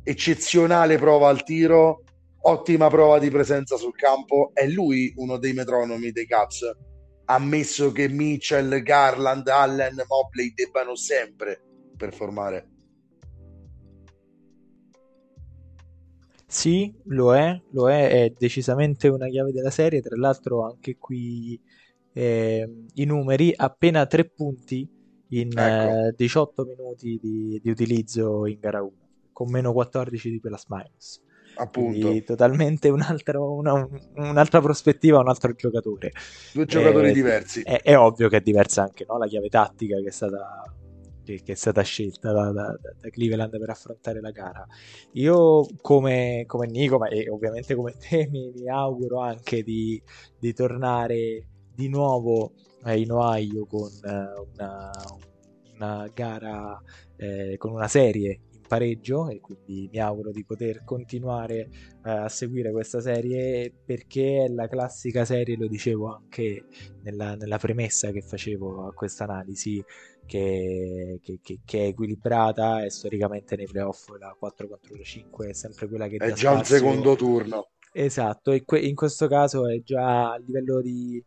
eccezionale 0.02 0.98
prova 0.98 1.28
al 1.28 1.44
tiro, 1.44 2.02
ottima 2.46 2.88
prova 2.88 3.18
di 3.18 3.30
presenza 3.30 3.76
sul 3.76 3.94
campo. 3.94 4.50
È 4.52 4.66
lui 4.66 5.12
uno 5.16 5.36
dei 5.38 5.52
metronomi 5.52 6.10
dei 6.10 6.26
Cavs. 6.26 6.70
Ammesso 7.26 7.92
che 7.92 8.08
Mitchell, 8.08 8.82
Garland, 8.82 9.48
Allen, 9.48 10.02
Mobley 10.06 10.52
debbano 10.54 10.94
sempre 10.94 11.60
performare. 11.96 12.68
Sì, 16.46 16.94
lo 17.06 17.34
è, 17.34 17.60
lo 17.70 17.90
è, 17.90 18.08
è 18.10 18.32
decisamente 18.38 19.08
una 19.08 19.28
chiave 19.28 19.50
della 19.50 19.70
serie. 19.70 20.00
Tra 20.00 20.16
l'altro, 20.16 20.64
anche 20.64 20.96
qui 20.98 21.58
eh, 22.12 22.84
i 22.94 23.04
numeri: 23.04 23.52
appena 23.56 24.06
tre 24.06 24.28
punti 24.28 24.88
in 25.30 25.48
ecco. 25.58 26.08
eh, 26.08 26.14
18 26.16 26.64
minuti 26.64 27.18
di, 27.20 27.58
di, 27.60 27.70
utilizzo 27.70 28.46
in 28.46 28.58
gara 28.60 28.82
1, 28.82 28.92
con 29.32 29.50
meno 29.50 29.72
14 29.72 30.30
di 30.30 30.40
plus 30.40 30.64
minus. 30.68 31.22
Appunto. 31.56 31.98
Quindi 31.98 32.24
totalmente 32.24 32.88
un 32.88 33.00
altro, 33.00 33.52
una, 33.52 33.88
un'altra 34.16 34.60
prospettiva, 34.60 35.18
un 35.18 35.28
altro 35.28 35.52
giocatore. 35.52 36.12
Due 36.52 36.66
giocatori 36.66 37.10
eh, 37.10 37.12
diversi. 37.12 37.62
È, 37.62 37.80
è, 37.82 37.96
ovvio 37.96 38.28
che 38.28 38.38
è 38.38 38.40
diversa 38.40 38.82
anche 38.82 39.04
no? 39.08 39.18
la 39.18 39.26
chiave 39.26 39.48
tattica 39.48 39.96
che 40.00 40.08
è 40.08 40.10
stata, 40.10 40.62
che, 41.24 41.42
è 41.44 41.54
stata 41.54 41.82
scelta 41.82 42.32
da, 42.32 42.50
da, 42.52 42.76
da, 43.00 43.08
Cleveland 43.10 43.58
per 43.58 43.70
affrontare 43.70 44.20
la 44.20 44.30
gara. 44.30 44.66
Io 45.12 45.66
come, 45.80 46.44
come 46.46 46.66
Nico, 46.66 46.98
ma 46.98 47.08
e 47.08 47.28
ovviamente 47.28 47.74
come 47.74 47.94
te, 47.98 48.28
mi, 48.30 48.50
mi 48.54 48.68
auguro 48.68 49.20
anche 49.20 49.62
di, 49.62 50.00
di 50.38 50.52
tornare 50.52 51.46
di 51.74 51.88
nuovo 51.88 52.52
in 52.86 53.10
Ohio 53.10 53.64
con 53.66 53.88
eh, 54.04 54.44
una, 54.52 54.90
una 55.74 56.10
gara, 56.12 56.80
eh, 57.16 57.56
con 57.56 57.72
una 57.72 57.88
serie 57.88 58.40
pareggio 58.66 59.28
e 59.28 59.40
quindi 59.40 59.88
mi 59.92 59.98
auguro 59.98 60.30
di 60.30 60.44
poter 60.44 60.84
continuare 60.84 61.68
eh, 62.04 62.10
a 62.10 62.28
seguire 62.28 62.72
questa 62.72 63.00
serie 63.00 63.72
perché 63.84 64.44
è 64.44 64.48
la 64.48 64.68
classica 64.68 65.24
serie, 65.24 65.56
lo 65.56 65.66
dicevo 65.66 66.12
anche 66.12 66.64
nella, 67.02 67.34
nella 67.34 67.58
premessa 67.58 68.10
che 68.10 68.22
facevo 68.22 68.86
a 68.86 68.92
questa 68.92 69.24
analisi, 69.24 69.84
che, 70.26 71.20
che, 71.22 71.38
che, 71.42 71.60
che, 71.64 71.78
è 71.78 71.86
equilibrata 71.88 72.82
e 72.82 72.90
storicamente 72.90 73.56
nei 73.56 73.66
playoff 73.66 74.08
la 74.18 74.34
4 74.38 74.68
contro 74.68 74.96
5 74.96 75.48
è 75.48 75.52
sempre 75.52 75.88
quella 75.88 76.08
che 76.08 76.16
è 76.16 76.32
già 76.32 76.52
un 76.52 76.64
secondo 76.64 77.14
turno. 77.14 77.68
Esatto 77.96 78.50
e 78.50 78.64
in 78.80 78.96
questo 78.96 79.28
caso 79.28 79.68
è 79.68 79.80
già 79.82 80.32
a 80.32 80.38
livello 80.38 80.80
di 80.80 81.22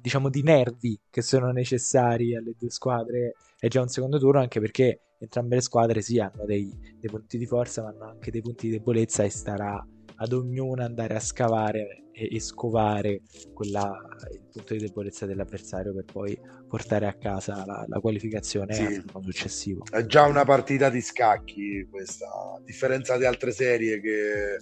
diciamo 0.00 0.28
di 0.28 0.42
nervi 0.42 0.98
che 1.10 1.22
sono 1.22 1.50
necessari 1.50 2.36
alle 2.36 2.54
due 2.56 2.70
squadre 2.70 3.34
è 3.58 3.68
già 3.68 3.80
un 3.80 3.88
secondo 3.88 4.18
turno 4.18 4.40
anche 4.40 4.60
perché 4.60 5.02
entrambe 5.18 5.56
le 5.56 5.62
squadre 5.62 6.00
sì 6.00 6.18
hanno 6.20 6.44
dei, 6.44 6.72
dei 6.98 7.10
punti 7.10 7.38
di 7.38 7.46
forza 7.46 7.82
ma 7.82 7.88
hanno 7.88 8.04
anche 8.04 8.30
dei 8.30 8.40
punti 8.40 8.68
di 8.68 8.72
debolezza 8.72 9.24
e 9.24 9.30
starà 9.30 9.84
ad 10.20 10.32
ognuna 10.32 10.84
andare 10.84 11.14
a 11.14 11.20
scavare 11.20 12.04
e, 12.12 12.28
e 12.32 12.40
scovare 12.40 13.22
quella, 13.54 13.96
il 14.32 14.48
punto 14.50 14.74
di 14.74 14.80
debolezza 14.80 15.26
dell'avversario 15.26 15.94
per 15.94 16.04
poi 16.04 16.38
portare 16.68 17.06
a 17.06 17.14
casa 17.14 17.64
la, 17.64 17.84
la 17.86 18.00
qualificazione 18.00 18.74
sì. 18.74 18.82
l'anno 18.82 19.22
successivo. 19.22 19.84
È 19.88 20.04
già 20.06 20.26
una 20.26 20.44
partita 20.44 20.90
di 20.90 21.00
scacchi 21.00 21.86
questa, 21.88 22.26
a 22.26 22.60
differenza 22.64 23.16
di 23.16 23.24
altre 23.24 23.52
serie 23.52 24.00
che 24.00 24.58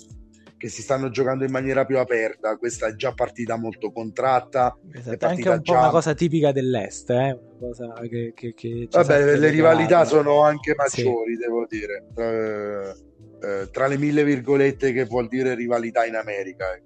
che 0.57 0.69
si 0.69 0.83
stanno 0.83 1.11
giocando 1.11 1.45
in 1.45 1.51
maniera 1.51 1.85
più 1.85 1.99
aperta. 1.99 2.57
Questa 2.57 2.87
è 2.87 2.95
già 2.95 3.13
partita 3.13 3.57
molto 3.57 3.93
contratta. 3.93 4.77
Esatto, 4.93 5.27
è 5.27 5.29
anche 5.29 5.49
un 5.49 5.57
po' 5.57 5.63
già... 5.63 5.79
una 5.79 5.91
cosa 5.91 6.15
tipica 6.15 6.53
dell'est, 6.53 7.11
eh? 7.11 7.33
una 7.33 7.59
cosa 7.59 7.93
che, 8.09 8.33
che, 8.35 8.55
che 8.55 8.89
Vabbè, 8.91 9.37
le 9.37 9.51
rivalità 9.51 10.05
sono 10.05 10.43
anche 10.43 10.75
maggiori, 10.75 11.35
sì. 11.35 11.41
devo 11.41 11.67
dire. 11.69 12.07
Eh, 12.17 13.05
eh, 13.47 13.71
tra 13.71 13.87
le 13.87 13.99
mille 13.99 14.25
virgolette 14.25 14.93
che 14.93 15.05
vuol 15.05 15.29
dire 15.29 15.55
rivalità 15.55 16.05
in 16.05 16.15
America. 16.15 16.75
Ecco. 16.75 16.85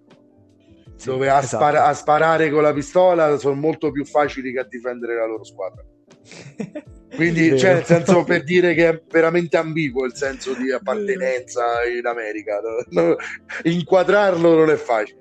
Sì, 0.96 1.06
dove 1.06 1.30
a, 1.30 1.38
esatto. 1.38 1.56
spara- 1.56 1.86
a 1.86 1.94
sparare 1.94 2.50
con 2.50 2.62
la 2.62 2.72
pistola 2.72 3.38
sono 3.38 3.54
molto 3.54 3.90
più 3.90 4.04
facili 4.04 4.52
che 4.52 4.60
a 4.60 4.66
difendere 4.68 5.16
la 5.16 5.26
loro 5.26 5.44
squadra. 5.44 5.82
Quindi, 7.14 7.58
cioè, 7.58 7.74
nel 7.74 7.84
senso 7.84 8.24
per 8.24 8.44
dire 8.44 8.72
che 8.74 8.88
è 8.88 9.02
veramente 9.10 9.56
ambiguo 9.56 10.04
il 10.04 10.14
senso 10.14 10.54
di 10.54 10.70
appartenenza 10.70 11.84
in 11.84 12.06
America. 12.06 12.60
No, 12.90 13.16
inquadrarlo 13.64 14.54
non 14.54 14.70
è 14.70 14.76
facile. 14.76 15.18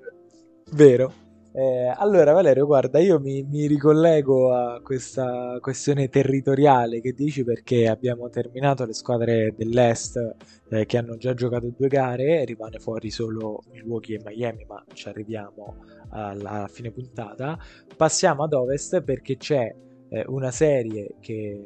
Vero. 0.72 1.12
Eh, 1.52 1.92
allora, 1.96 2.32
Valerio, 2.32 2.64
guarda, 2.64 3.00
io 3.00 3.18
mi, 3.18 3.42
mi, 3.42 3.66
ricollego 3.66 4.54
a 4.54 4.80
questa 4.82 5.58
questione 5.60 6.08
territoriale 6.08 7.00
che 7.00 7.12
dici 7.12 7.42
perché 7.42 7.88
abbiamo 7.88 8.28
terminato 8.28 8.84
le 8.86 8.92
squadre 8.92 9.52
dell'Est 9.56 10.36
eh, 10.68 10.86
che 10.86 10.96
hanno 10.96 11.16
già 11.16 11.34
giocato 11.34 11.72
due 11.76 11.88
gare, 11.88 12.44
rimane 12.44 12.78
fuori 12.78 13.10
solo 13.10 13.62
Milwaukee 13.72 14.16
e 14.16 14.22
Miami, 14.24 14.64
ma 14.68 14.84
ci 14.92 15.08
arriviamo 15.08 15.84
alla 16.10 16.68
fine 16.70 16.92
puntata. 16.92 17.58
Passiamo 17.96 18.44
ad 18.44 18.52
Ovest 18.52 19.02
perché 19.02 19.36
c'è 19.36 19.74
eh, 20.10 20.24
una 20.26 20.50
serie 20.50 21.14
che, 21.20 21.62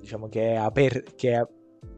diciamo 0.00 0.28
che, 0.28 0.52
è 0.52 0.54
aper- 0.54 1.14
che 1.14 1.32
è 1.32 1.46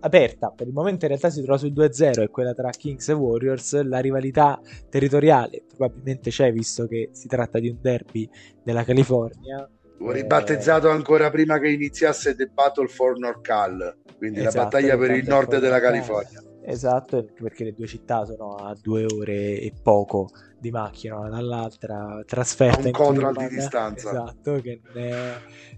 aperta, 0.00 0.50
per 0.50 0.66
il 0.66 0.72
momento 0.72 1.04
in 1.04 1.10
realtà 1.10 1.30
si 1.30 1.42
trova 1.42 1.58
sul 1.58 1.72
2-0, 1.72 2.22
è 2.22 2.30
quella 2.30 2.54
tra 2.54 2.70
Kings 2.70 3.08
e 3.08 3.12
Warriors, 3.12 3.80
la 3.82 4.00
rivalità 4.00 4.60
territoriale 4.88 5.64
probabilmente 5.76 6.30
c'è 6.30 6.52
visto 6.52 6.86
che 6.86 7.10
si 7.12 7.28
tratta 7.28 7.58
di 7.58 7.68
un 7.68 7.78
derby 7.80 8.28
della 8.62 8.84
California. 8.84 9.68
Ho 10.00 10.12
ribattezzato 10.12 10.90
ancora 10.90 11.30
prima 11.30 11.58
che 11.58 11.68
iniziasse 11.68 12.34
The 12.34 12.46
Battle 12.46 12.86
for 12.86 13.18
NorCal, 13.18 13.96
quindi 14.16 14.40
esatto, 14.40 14.56
la 14.56 14.62
battaglia 14.64 14.96
per 14.96 15.10
il 15.10 15.26
nord 15.26 15.58
della 15.58 15.80
California. 15.80 16.40
Esatto, 16.70 17.24
perché 17.40 17.64
le 17.64 17.72
due 17.72 17.86
città 17.86 18.26
sono 18.26 18.56
a 18.56 18.76
due 18.78 19.06
ore 19.06 19.58
e 19.58 19.72
poco 19.82 20.28
di 20.58 20.70
macchina 20.70 21.18
una 21.18 21.30
dall'altra, 21.30 22.22
trasferta 22.26 22.84
un 22.84 22.90
control 22.90 23.36
di 23.36 23.48
distanza. 23.48 24.10
Esatto, 24.10 24.60
che 24.60 24.82
non 24.84 25.02
è, 25.02 25.34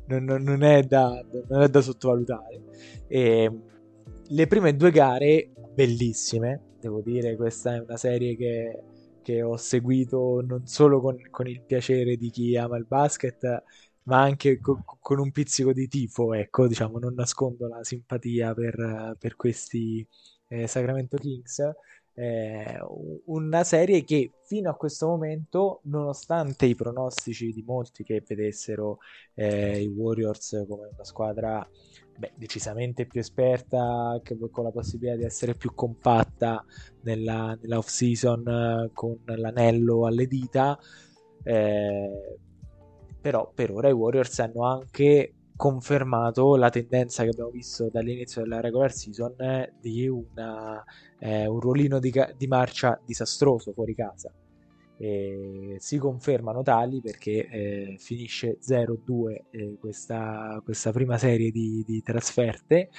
non, 0.07 0.43
non 0.43 0.63
è, 0.65 0.83
da, 0.83 1.25
non 1.47 1.63
è 1.63 1.69
da 1.69 1.81
sottovalutare. 1.81 2.63
E, 3.07 3.61
le 4.27 4.47
prime 4.49 4.75
due 4.75 4.91
gare 4.91 5.53
bellissime, 5.73 6.61
devo 6.81 7.01
dire, 7.03 7.37
questa 7.37 7.77
è 7.77 7.79
una 7.79 7.97
serie 7.97 8.35
che, 8.35 8.83
che 9.23 9.43
ho 9.43 9.57
seguito 9.57 10.43
non 10.45 10.67
solo 10.67 11.01
con, 11.01 11.17
con, 11.31 11.47
il 11.47 11.63
piacere 11.63 12.17
di 12.17 12.31
chi 12.31 12.57
ama 12.57 12.77
il 12.77 12.87
basket, 12.87 13.63
ma 14.05 14.23
anche 14.23 14.59
co- 14.59 14.83
con 14.85 15.21
un 15.21 15.31
pizzico 15.31 15.73
di 15.73 15.87
tifo, 15.87 16.35
ecco, 16.35 16.67
diciamo, 16.67 16.99
non 16.99 17.15
nascondo 17.15 17.69
la 17.69 17.85
simpatia 17.85 18.55
per, 18.55 19.15
per 19.21 19.37
questi 19.37 20.05
eh, 20.51 20.67
Sacramento 20.67 21.17
Kings 21.17 21.63
eh, 22.21 22.79
una 23.27 23.65
serie 23.65 24.05
che 24.05 24.33
fino 24.45 24.69
a 24.69 24.75
questo 24.75 25.07
momento, 25.07 25.81
nonostante 25.85 26.67
i 26.67 26.75
pronostici 26.75 27.51
di 27.53 27.63
molti 27.63 28.05
che 28.05 28.23
vedessero 28.27 28.99
eh, 29.35 29.81
i 29.81 29.87
Warriors 29.87 30.65
come 30.69 30.91
una 30.93 31.05
squadra 31.05 31.67
beh, 32.19 32.33
decisamente 32.35 33.07
più 33.07 33.21
esperta, 33.21 34.21
che, 34.23 34.37
con 34.51 34.65
la 34.65 34.71
possibilità 34.71 35.17
di 35.17 35.25
essere 35.25 35.55
più 35.55 35.73
compatta 35.75 36.63
nella, 37.03 37.57
nella 37.61 37.79
off-season 37.79 38.47
eh, 38.49 38.91
con 38.93 39.19
l'anello 39.25 40.05
alle 40.05 40.27
dita, 40.27 40.79
eh, 41.43 42.39
però 43.19 43.51
per 43.55 43.71
ora 43.71 43.89
i 43.89 43.93
Warriors 43.93 44.39
hanno 44.41 44.65
anche 44.65 45.35
confermato 45.61 46.57
la 46.57 46.71
tendenza 46.71 47.23
che 47.23 47.29
abbiamo 47.29 47.51
visto 47.51 47.91
dall'inizio 47.91 48.41
della 48.41 48.61
regular 48.61 48.91
season 48.91 49.35
di 49.79 50.09
una, 50.09 50.83
eh, 51.19 51.47
un 51.47 51.61
ruolino 51.61 51.99
di, 51.99 52.11
di 52.35 52.47
marcia 52.47 52.99
disastroso 53.05 53.71
fuori 53.75 53.95
casa 53.95 54.33
eh, 55.03 55.77
si 55.79 55.97
confermano 55.97 56.63
tali 56.63 57.01
perché 57.01 57.49
eh, 57.49 57.97
finisce 57.99 58.59
0-2 58.61 59.45
eh, 59.51 59.77
questa, 59.81 60.61
questa, 60.63 60.93
prima 60.93 61.17
serie 61.17 61.51
di, 61.51 61.83
di 61.87 62.03
trasferte 62.03 62.91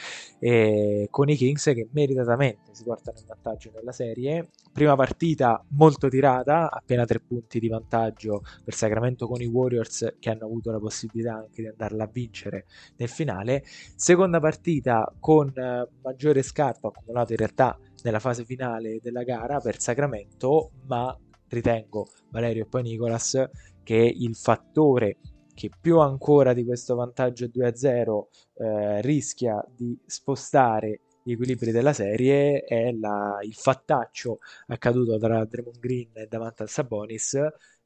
con 1.10 1.30
i 1.30 1.36
Kings 1.36 1.64
che 1.66 1.88
meritatamente 1.92 2.74
si 2.74 2.84
portano 2.84 3.20
in 3.20 3.26
vantaggio 3.28 3.72
nella 3.76 3.92
serie. 3.92 4.50
Prima 4.72 4.96
partita 4.96 5.64
molto 5.70 6.08
tirata, 6.08 6.72
appena 6.72 7.06
tre 7.06 7.20
punti 7.20 7.60
di 7.60 7.68
vantaggio 7.68 8.42
per 8.64 8.74
Sacramento 8.74 9.28
con 9.28 9.40
i 9.42 9.46
Warriors 9.46 10.16
che 10.20 10.30
hanno 10.32 10.46
avuto 10.46 10.72
la 10.72 10.80
possibilità 10.80 11.36
anche 11.36 11.62
di 11.62 11.68
andarla 11.68 12.06
a 12.06 12.10
vincere 12.12 12.66
nel 12.98 13.10
finale. 13.10 13.64
Seconda 13.96 14.40
partita 14.40 15.14
con 15.20 15.52
eh, 15.56 15.88
maggiore 16.02 16.42
scarto 16.42 16.88
accumulato 16.88 17.34
in 17.34 17.38
realtà 17.38 17.78
nella 18.04 18.20
fase 18.20 18.44
finale 18.44 19.00
della 19.02 19.24
gara 19.24 19.60
per 19.60 19.80
Sacramento, 19.80 20.72
ma 20.88 21.16
ritengo 21.52 22.08
Valerio 22.32 22.64
e 22.64 22.68
poi 22.68 22.82
Nicolas 22.84 23.50
che 23.84 23.96
il 23.96 24.36
fattore 24.36 25.18
che 25.54 25.70
più 25.80 26.00
ancora 26.00 26.54
di 26.54 26.66
questo 26.66 26.96
vantaggio 26.96 27.46
2-0 27.46 28.22
eh, 28.56 29.02
rischia 29.02 29.64
di 29.76 29.98
spostare 30.06 31.02
gli 31.24 31.34
equilibri 31.34 31.72
della 31.72 31.94
serie 31.94 32.64
è 32.64 32.92
la, 32.92 33.40
il 33.42 33.54
fattaccio 33.54 34.40
accaduto 34.68 35.18
tra 35.18 35.46
Draymond 35.46 35.80
Green 35.80 36.10
e 36.14 36.28
davanti 36.28 36.62
al 36.64 36.70
Sabonis 36.70 37.38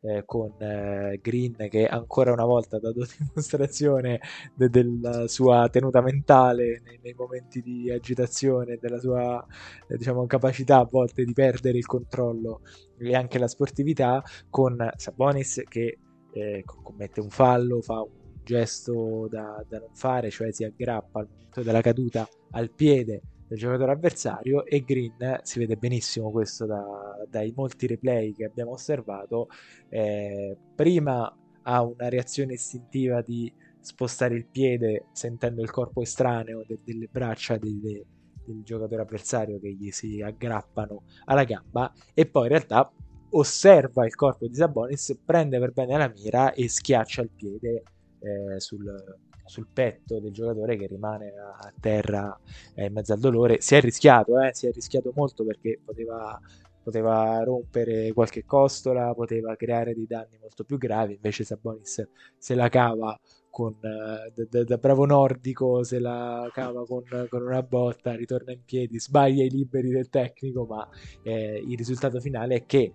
eh, 0.01 0.23
con 0.25 0.53
eh, 0.61 1.19
Green 1.21 1.55
che 1.69 1.87
ancora 1.87 2.31
una 2.31 2.45
volta 2.45 2.77
ha 2.77 2.79
dato 2.79 3.05
dimostrazione 3.17 4.19
de- 4.53 4.69
della 4.69 5.27
sua 5.27 5.67
tenuta 5.69 6.01
mentale 6.01 6.81
nei, 6.83 6.99
nei 7.01 7.13
momenti 7.13 7.61
di 7.61 7.91
agitazione, 7.91 8.77
della 8.79 8.99
sua 8.99 9.43
eh, 9.87 9.97
diciamo, 9.97 10.25
capacità 10.27 10.77
a 10.77 10.87
volte 10.89 11.23
di 11.23 11.33
perdere 11.33 11.77
il 11.77 11.85
controllo 11.85 12.61
e 12.97 13.15
anche 13.15 13.39
la 13.39 13.47
sportività, 13.47 14.23
con 14.49 14.77
Sabonis 14.95 15.63
che 15.67 15.97
eh, 16.31 16.63
commette 16.65 17.19
un 17.21 17.29
fallo, 17.29 17.81
fa 17.81 18.01
un 18.01 18.24
gesto 18.45 19.27
da, 19.29 19.61
da 19.67 19.79
non 19.79 19.89
fare, 19.93 20.29
cioè 20.29 20.53
si 20.53 20.63
aggrappa 20.63 21.19
al 21.19 21.27
momento 21.29 21.63
della 21.63 21.81
caduta 21.81 22.27
al 22.51 22.71
piede 22.71 23.21
del 23.47 23.57
giocatore 23.57 23.91
avversario 23.91 24.65
e 24.65 24.83
Green 24.83 25.39
si 25.43 25.59
vede 25.59 25.75
benissimo 25.75 26.31
questo 26.31 26.65
da, 26.65 26.81
dai 27.29 27.53
molti 27.55 27.87
replay 27.87 28.33
che 28.33 28.45
abbiamo 28.45 28.71
osservato 28.71 29.47
eh, 29.89 30.57
prima 30.73 31.31
ha 31.63 31.83
una 31.83 32.09
reazione 32.09 32.53
istintiva 32.53 33.21
di 33.21 33.51
spostare 33.79 34.35
il 34.35 34.47
piede 34.47 35.07
sentendo 35.11 35.61
il 35.61 35.69
corpo 35.69 36.01
estraneo 36.01 36.63
de- 36.65 36.79
delle 36.83 37.07
braccia 37.11 37.57
de- 37.57 37.79
de- 37.79 38.05
del 38.45 38.63
giocatore 38.63 39.01
avversario 39.01 39.59
che 39.59 39.73
gli 39.73 39.91
si 39.91 40.21
aggrappano 40.21 41.03
alla 41.25 41.43
gamba 41.43 41.91
e 42.13 42.27
poi 42.27 42.43
in 42.43 42.49
realtà 42.49 42.91
osserva 43.31 44.05
il 44.05 44.15
corpo 44.15 44.47
di 44.47 44.55
Sabonis 44.55 45.19
prende 45.23 45.59
per 45.59 45.71
bene 45.71 45.97
la 45.97 46.07
mira 46.07 46.53
e 46.53 46.69
schiaccia 46.69 47.21
il 47.21 47.31
piede 47.35 47.83
eh, 48.25 48.59
sul, 48.59 49.17
sul 49.45 49.67
petto 49.71 50.19
del 50.19 50.31
giocatore 50.31 50.75
che 50.77 50.87
rimane 50.87 51.33
a 51.37 51.71
terra 51.79 52.37
eh, 52.73 52.85
in 52.85 52.93
mezzo 52.93 53.13
al 53.13 53.19
dolore. 53.19 53.61
Si 53.61 53.75
è 53.75 53.81
rischiato, 53.81 54.39
eh? 54.41 54.53
si 54.53 54.67
è 54.67 54.71
rischiato 54.71 55.11
molto 55.15 55.45
perché 55.45 55.79
poteva, 55.83 56.39
poteva, 56.83 57.43
rompere 57.43 58.11
qualche 58.13 58.45
costola, 58.45 59.13
poteva 59.13 59.55
creare 59.55 59.93
dei 59.93 60.07
danni 60.07 60.37
molto 60.41 60.63
più 60.63 60.77
gravi. 60.77 61.13
Invece 61.13 61.43
Sabonis 61.43 62.07
se 62.37 62.55
la 62.55 62.69
cava 62.69 63.17
con, 63.49 63.75
eh, 63.81 64.45
da, 64.49 64.63
da, 64.63 64.77
bravo 64.77 65.05
nordico, 65.05 65.83
se 65.83 65.99
la 65.99 66.49
cava 66.51 66.83
con, 66.85 67.03
con, 67.29 67.41
una 67.41 67.63
botta, 67.63 68.15
ritorna 68.15 68.51
in 68.51 68.63
piedi, 68.65 68.99
sbaglia 68.99 69.43
i 69.43 69.49
liberi 69.49 69.89
del 69.91 70.09
tecnico, 70.09 70.65
ma 70.65 70.87
eh, 71.23 71.63
il 71.65 71.77
risultato 71.77 72.19
finale 72.19 72.55
è 72.55 72.65
che 72.65 72.93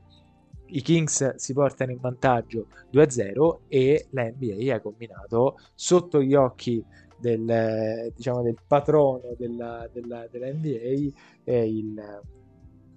i 0.73 0.83
Kings 0.83 1.35
si 1.37 1.53
portano 1.53 1.91
in 1.91 1.99
vantaggio 2.01 2.67
2-0 2.93 3.59
e 3.69 4.07
la 4.11 4.25
NBA 4.25 4.75
ha 4.75 4.81
combinato 4.81 5.57
sotto 5.75 6.23
gli 6.23 6.35
occhi 6.35 6.85
del, 7.19 8.13
diciamo, 8.15 8.43
del 8.43 8.57
patrono 8.67 9.35
della, 9.37 9.89
della, 9.93 10.27
della 10.31 10.53
NBA 10.53 11.53
il, 11.53 12.21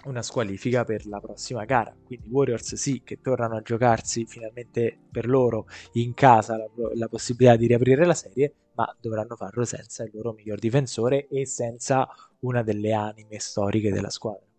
una 0.05 0.21
squalifica 0.21 0.83
per 0.83 1.05
la 1.07 1.19
prossima 1.19 1.65
gara. 1.65 1.95
Quindi 2.03 2.27
Warriors 2.29 2.75
sì 2.75 3.01
che 3.03 3.19
tornano 3.21 3.57
a 3.57 3.61
giocarsi 3.61 4.25
finalmente 4.25 4.97
per 5.11 5.27
loro 5.27 5.67
in 5.93 6.13
casa 6.13 6.57
la, 6.57 6.67
la 6.93 7.07
possibilità 7.07 7.55
di 7.55 7.67
riaprire 7.67 8.05
la 8.05 8.13
serie, 8.13 8.53
ma 8.75 8.95
dovranno 8.99 9.35
farlo 9.35 9.65
senza 9.65 10.03
il 10.03 10.11
loro 10.13 10.33
miglior 10.33 10.59
difensore 10.59 11.27
e 11.27 11.45
senza 11.45 12.07
una 12.39 12.63
delle 12.63 12.93
anime 12.93 13.39
storiche 13.39 13.91
della 13.91 14.09
squadra. 14.09 14.52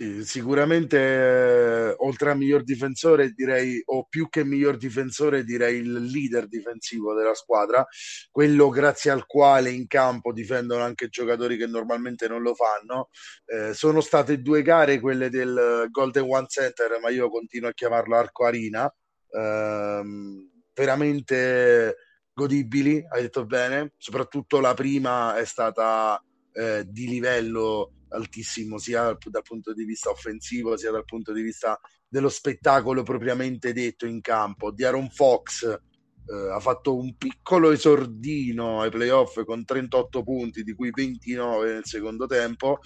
Sì, 0.00 0.24
sicuramente 0.24 0.96
eh, 1.90 1.94
oltre 1.98 2.30
a 2.30 2.34
miglior 2.34 2.62
difensore 2.64 3.32
direi, 3.32 3.82
o 3.84 4.06
più 4.08 4.30
che 4.30 4.44
miglior 4.44 4.78
difensore 4.78 5.44
direi 5.44 5.80
il 5.80 5.92
leader 6.04 6.48
difensivo 6.48 7.12
della 7.12 7.34
squadra, 7.34 7.86
quello 8.30 8.70
grazie 8.70 9.10
al 9.10 9.26
quale 9.26 9.68
in 9.70 9.86
campo 9.86 10.32
difendono 10.32 10.82
anche 10.82 11.08
giocatori 11.08 11.58
che 11.58 11.66
normalmente 11.66 12.28
non 12.28 12.40
lo 12.40 12.54
fanno. 12.54 13.10
Eh, 13.44 13.74
sono 13.74 14.00
state 14.00 14.40
due 14.40 14.62
gare 14.62 15.00
quelle 15.00 15.28
del 15.28 15.86
Golden 15.90 16.24
One 16.30 16.46
Center, 16.48 16.98
ma 17.02 17.10
io 17.10 17.28
continuo 17.28 17.68
a 17.68 17.74
chiamarlo 17.74 18.16
Arco 18.16 18.46
Arena, 18.46 18.90
ehm, 19.32 20.50
veramente 20.72 21.96
godibili, 22.32 23.04
hai 23.10 23.20
detto 23.20 23.44
bene, 23.44 23.92
soprattutto 23.98 24.60
la 24.60 24.72
prima 24.72 25.36
è 25.36 25.44
stata 25.44 26.18
eh, 26.54 26.84
di 26.88 27.06
livello 27.06 27.92
altissimo 28.10 28.78
sia 28.78 29.16
dal 29.24 29.42
punto 29.42 29.72
di 29.72 29.84
vista 29.84 30.10
offensivo 30.10 30.76
sia 30.76 30.90
dal 30.90 31.04
punto 31.04 31.32
di 31.32 31.42
vista 31.42 31.78
dello 32.08 32.28
spettacolo 32.28 33.02
propriamente 33.02 33.72
detto 33.72 34.06
in 34.06 34.20
campo. 34.20 34.72
Di 34.72 34.84
Aaron 34.84 35.08
Fox 35.10 35.64
eh, 36.30 36.50
ha 36.50 36.60
fatto 36.60 36.96
un 36.96 37.16
piccolo 37.16 37.70
esordino 37.70 38.80
ai 38.80 38.90
playoff 38.90 39.42
con 39.44 39.64
38 39.64 40.22
punti, 40.22 40.62
di 40.62 40.74
cui 40.74 40.90
29 40.90 41.72
nel 41.72 41.84
secondo 41.84 42.26
tempo. 42.26 42.78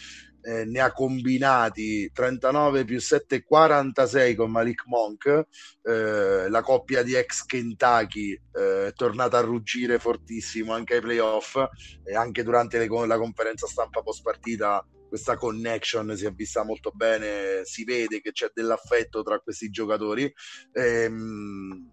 Eh, 0.46 0.66
ne 0.66 0.80
ha 0.80 0.92
combinati 0.92 2.10
39 2.12 2.84
più 2.84 3.00
7 3.00 3.42
46 3.44 4.34
con 4.34 4.50
Malik 4.50 4.82
Monk 4.84 5.46
eh, 5.80 6.50
la 6.50 6.60
coppia 6.60 7.02
di 7.02 7.14
ex 7.14 7.46
Kentucky 7.46 8.38
eh, 8.52 8.88
è 8.88 8.92
tornata 8.92 9.38
a 9.38 9.40
ruggire 9.40 9.98
fortissimo 9.98 10.74
anche 10.74 10.96
ai 10.96 11.00
playoff 11.00 11.56
e 12.04 12.14
anche 12.14 12.42
durante 12.42 12.76
le, 12.76 13.06
la 13.06 13.16
conferenza 13.16 13.66
stampa 13.66 14.02
post 14.02 14.20
partita 14.20 14.86
questa 15.14 15.36
connection 15.36 16.16
si 16.16 16.26
è 16.26 16.32
vista 16.32 16.64
molto 16.64 16.90
bene, 16.92 17.60
si 17.62 17.84
vede 17.84 18.20
che 18.20 18.32
c'è 18.32 18.50
dell'affetto 18.52 19.22
tra 19.22 19.38
questi 19.38 19.70
giocatori. 19.70 20.32
Ehm, 20.72 21.88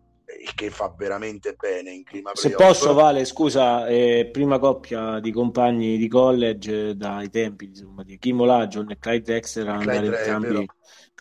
che 0.56 0.70
fa 0.72 0.92
veramente 0.98 1.56
bene 1.60 1.92
in 1.92 2.04
clima 2.04 2.32
Se 2.34 2.52
posso, 2.52 2.94
Vale, 2.94 3.26
scusa, 3.26 3.86
eh, 3.86 4.30
prima 4.32 4.58
coppia 4.58 5.20
di 5.20 5.30
compagni 5.32 5.98
di 5.98 6.08
college 6.08 6.90
eh, 6.90 6.96
dai 6.96 7.30
tempi 7.30 7.66
insomma, 7.66 8.02
di 8.04 8.18
Kim 8.18 8.40
Olajon 8.40 8.90
e 8.90 8.98
Clyde 8.98 9.34
Dexter 9.34 9.68
ad 9.68 9.80
andare, 9.82 10.06
entrambi, 10.08 10.66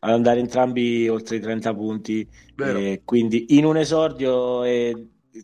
ad 0.00 0.10
andare 0.10 0.40
entrambi 0.40 1.08
oltre 1.08 1.36
i 1.36 1.40
30 1.40 1.74
punti. 1.74 2.26
Eh, 2.56 3.02
quindi 3.04 3.56
in 3.56 3.66
un 3.66 3.76
esordio 3.76 4.64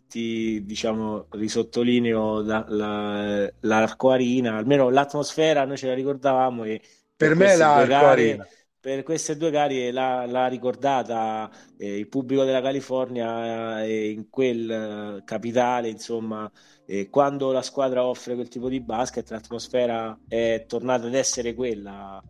ti 0.07 0.63
diciamo 0.65 1.27
risottolineo 1.31 2.41
la, 2.41 2.65
la, 2.67 3.51
l'arcoarina, 3.61 4.57
almeno 4.57 4.89
l'atmosfera 4.89 5.65
noi 5.65 5.77
ce 5.77 5.87
la 5.87 5.93
ricordavamo 5.93 6.63
e 6.63 6.81
per, 7.15 7.29
per 7.29 7.35
me 7.35 7.55
l'arcoarina. 7.55 8.47
per 8.79 9.03
queste 9.03 9.37
due 9.37 9.49
gare 9.49 9.91
l'ha, 9.91 10.25
l'ha 10.25 10.47
ricordata 10.47 11.49
eh, 11.77 11.97
il 11.97 12.07
pubblico 12.07 12.43
della 12.43 12.61
California 12.61 13.83
eh, 13.83 14.09
in 14.11 14.29
quel 14.29 14.69
eh, 14.69 15.23
capitale, 15.23 15.89
insomma, 15.89 16.49
quando 17.09 17.51
la 17.51 17.61
squadra 17.61 18.05
offre 18.05 18.35
quel 18.35 18.47
tipo 18.47 18.69
di 18.69 18.79
basket, 18.79 19.29
l'atmosfera 19.29 20.17
è 20.27 20.63
tornata 20.67 21.05
ad 21.07 21.15
essere 21.15 21.53
quella 21.53 22.23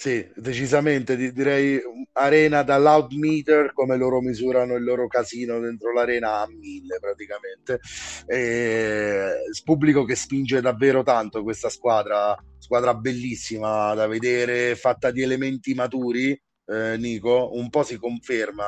sì, 0.00 0.24
decisamente 0.36 1.16
direi 1.16 1.80
arena 2.12 2.62
da 2.62 2.78
loud 2.78 3.14
meter 3.14 3.72
come 3.72 3.96
loro 3.96 4.20
misurano 4.20 4.76
il 4.76 4.84
loro 4.84 5.08
casino 5.08 5.58
dentro 5.58 5.92
l'arena 5.92 6.38
a 6.38 6.46
mille 6.46 7.00
praticamente. 7.00 7.80
E 8.24 9.32
pubblico 9.64 10.04
che 10.04 10.14
spinge 10.14 10.60
davvero 10.60 11.02
tanto 11.02 11.42
questa 11.42 11.68
squadra, 11.68 12.36
squadra 12.58 12.94
bellissima 12.94 13.92
da 13.94 14.06
vedere, 14.06 14.76
fatta 14.76 15.10
di 15.10 15.20
elementi 15.20 15.74
maturi. 15.74 16.30
Eh, 16.64 16.96
Nico, 16.96 17.50
un 17.54 17.68
po' 17.68 17.82
si 17.82 17.98
conferma 17.98 18.64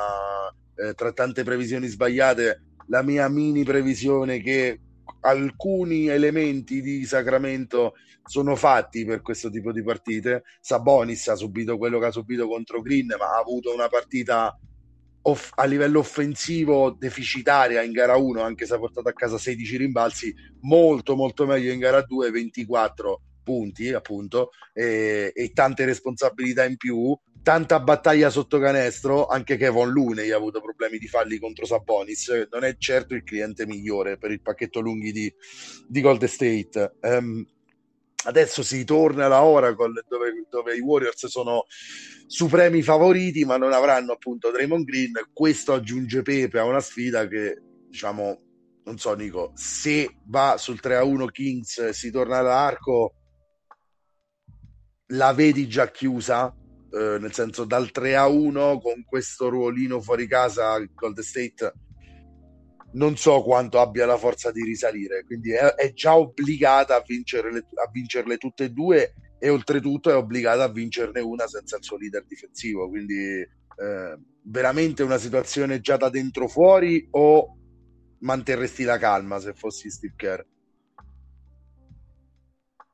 eh, 0.75 0.93
tra 0.95 1.13
tante 1.13 1.43
previsioni 1.43 1.87
sbagliate 1.87 2.63
la 2.87 3.03
mia 3.03 3.29
mini 3.29 3.63
previsione 3.63 4.41
che 4.41 4.81
alcuni 5.21 6.07
elementi 6.07 6.81
di 6.81 7.05
Sacramento 7.05 7.93
sono 8.23 8.55
fatti 8.55 9.05
per 9.05 9.21
questo 9.21 9.49
tipo 9.49 9.71
di 9.71 9.83
partite. 9.83 10.43
Sabonis 10.59 11.27
ha 11.27 11.35
subito 11.35 11.77
quello 11.77 11.99
che 11.99 12.05
ha 12.07 12.11
subito 12.11 12.47
contro 12.47 12.81
Green, 12.81 13.07
ma 13.17 13.35
ha 13.35 13.39
avuto 13.39 13.73
una 13.73 13.87
partita 13.87 14.57
off- 15.23 15.51
a 15.55 15.65
livello 15.65 15.99
offensivo 15.99 16.91
deficitaria 16.91 17.81
in 17.81 17.91
gara 17.91 18.15
1, 18.15 18.41
anche 18.41 18.65
se 18.65 18.73
ha 18.73 18.79
portato 18.79 19.09
a 19.09 19.13
casa 19.13 19.37
16 19.37 19.77
rimbalzi, 19.77 20.33
molto 20.61 21.15
molto 21.15 21.45
meglio 21.45 21.71
in 21.71 21.79
gara 21.79 22.01
2, 22.01 22.31
24 22.31 23.21
punti 23.43 23.91
appunto 23.91 24.51
e, 24.71 25.31
e 25.33 25.51
tante 25.51 25.83
responsabilità 25.83 26.63
in 26.63 26.77
più 26.77 27.17
tanta 27.43 27.79
battaglia 27.79 28.29
sotto 28.29 28.59
canestro, 28.59 29.25
anche 29.25 29.57
Kevon 29.57 29.91
Looney 29.91 30.31
ha 30.31 30.37
avuto 30.37 30.61
problemi 30.61 30.97
di 30.97 31.07
falli 31.07 31.39
contro 31.39 31.65
Sabonis, 31.65 32.47
non 32.51 32.63
è 32.63 32.75
certo 32.77 33.15
il 33.15 33.23
cliente 33.23 33.65
migliore 33.65 34.17
per 34.17 34.31
il 34.31 34.41
pacchetto 34.41 34.79
lunghi 34.79 35.11
di, 35.11 35.33
di 35.87 36.01
Gold 36.01 36.23
State. 36.25 36.97
Um, 37.01 37.45
adesso 38.23 38.63
si 38.63 38.83
torna 38.83 39.25
alla 39.25 39.43
Oracle 39.43 40.03
dove, 40.07 40.45
dove, 40.49 40.75
i 40.75 40.79
Warriors 40.79 41.25
sono 41.27 41.65
supremi 42.27 42.81
favoriti, 42.81 43.45
ma 43.45 43.57
non 43.57 43.73
avranno 43.73 44.13
appunto 44.13 44.51
Draymond 44.51 44.85
Green. 44.85 45.11
Questo 45.33 45.73
aggiunge 45.73 46.21
Pepe 46.21 46.59
a 46.59 46.65
una 46.65 46.79
sfida 46.79 47.27
che, 47.27 47.61
diciamo, 47.87 48.39
non 48.83 48.97
so 48.97 49.13
Nico, 49.13 49.51
se 49.55 50.17
va 50.25 50.55
sul 50.57 50.79
3-1 50.81 51.29
Kings 51.31 51.77
e 51.79 51.93
si 51.93 52.11
torna 52.11 52.37
all'arco, 52.37 53.15
la 55.07 55.33
vedi 55.33 55.67
già 55.67 55.89
chiusa 55.91 56.55
eh, 56.93 57.17
nel 57.19 57.33
senso 57.33 57.65
dal 57.65 57.91
3 57.91 58.15
a 58.15 58.27
1 58.27 58.79
con 58.79 59.03
questo 59.05 59.49
ruolino 59.49 60.01
fuori 60.01 60.27
casa 60.27 60.77
Gold 60.93 61.19
State 61.19 61.73
non 62.93 63.15
so 63.15 63.41
quanto 63.41 63.79
abbia 63.79 64.05
la 64.05 64.17
forza 64.17 64.51
di 64.51 64.63
risalire 64.63 65.23
quindi 65.23 65.51
è, 65.51 65.75
è 65.75 65.93
già 65.93 66.15
obbligata 66.15 66.95
a, 66.95 67.03
vincere 67.05 67.51
le, 67.51 67.59
a 67.59 67.89
vincerle 67.91 68.37
tutte 68.37 68.65
e 68.65 68.69
due 68.69 69.13
e 69.39 69.49
oltretutto 69.49 70.09
è 70.09 70.15
obbligata 70.15 70.63
a 70.63 70.71
vincerne 70.71 71.19
una 71.19 71.47
senza 71.47 71.77
il 71.77 71.83
suo 71.83 71.97
leader 71.97 72.25
difensivo 72.25 72.89
quindi 72.89 73.15
eh, 73.15 74.19
veramente 74.43 75.03
una 75.03 75.17
situazione 75.17 75.79
già 75.79 75.97
da 75.97 76.09
dentro 76.09 76.47
fuori 76.47 77.07
o 77.11 77.57
manterresti 78.19 78.83
la 78.83 78.97
calma 78.97 79.39
se 79.39 79.53
fossi 79.53 79.89
Steve 79.89 80.13
Kerr? 80.15 80.41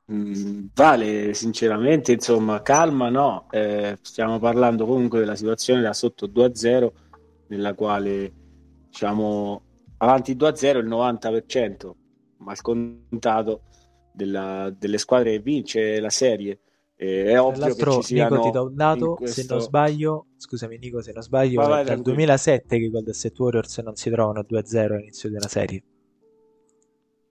Mm, 0.10 0.68
vale, 0.74 1.34
sinceramente, 1.34 2.14
insomma, 2.14 2.62
calma 2.62 3.10
no, 3.10 3.48
eh, 3.52 3.98
stiamo 4.02 4.40
parlando 4.40 4.86
comunque 4.86 5.20
della 5.20 5.36
situazione 5.36 5.82
da 5.82 5.92
sotto 5.92 6.28
2-0 6.28 6.92
nella 7.48 7.74
quale 7.74 8.34
diciamo 8.88 9.67
avanti 9.98 10.36
2-0 10.36 10.78
il 10.78 10.88
90% 10.88 11.92
ma 12.38 12.56
scontato 12.56 13.62
della, 14.12 14.74
delle 14.78 14.98
squadre 14.98 15.32
che 15.32 15.40
vince 15.40 16.00
la 16.00 16.10
serie. 16.10 16.60
Eh, 16.96 17.26
è 17.26 17.40
ovvio 17.40 17.76
che 17.76 17.92
ci 17.92 18.02
siano 18.02 18.38
Nico 18.38 18.46
ti 18.48 18.52
do 18.52 18.64
un 18.64 18.76
dato 18.76 19.14
questo... 19.14 19.42
se 19.42 19.48
non 19.48 19.62
sbaglio 19.62 20.26
scusami 20.36 20.80
Nico 20.80 21.00
se 21.00 21.12
non 21.12 21.22
sbaglio 21.22 21.62
vai, 21.62 21.70
vai, 21.70 21.86
dal 21.86 22.02
2007 22.02 22.76
che 22.76 22.86
i 22.86 22.90
Golden 22.90 23.14
State 23.14 23.36
Warriors 23.38 23.78
non 23.78 23.96
si 23.96 24.10
trovano 24.10 24.42
2-0 24.42 24.92
all'inizio 24.94 25.30
della 25.30 25.48
serie. 25.48 25.84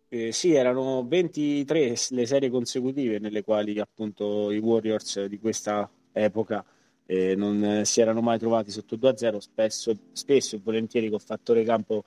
Eh, 0.09 0.31
sì, 0.31 0.55
erano 0.55 1.05
23 1.09 1.95
le 2.11 2.27
serie 2.27 2.49
consecutive 2.49 3.19
nelle 3.19 3.43
quali 3.43 3.81
appunto 3.81 4.53
i 4.53 4.59
Warriors 4.59 5.25
di 5.25 5.39
questa 5.41 5.91
epoca 6.13 6.65
eh, 7.05 7.35
non 7.35 7.83
si 7.85 8.01
erano 8.01 8.21
mai 8.21 8.39
trovati 8.39 8.71
sotto 8.71 8.97
2-0, 8.97 9.39
spesso, 9.39 9.97
spesso 10.13 10.55
e 10.55 10.61
volentieri 10.63 11.11
con 11.11 11.19
fattore 11.19 11.65
campo 11.65 12.05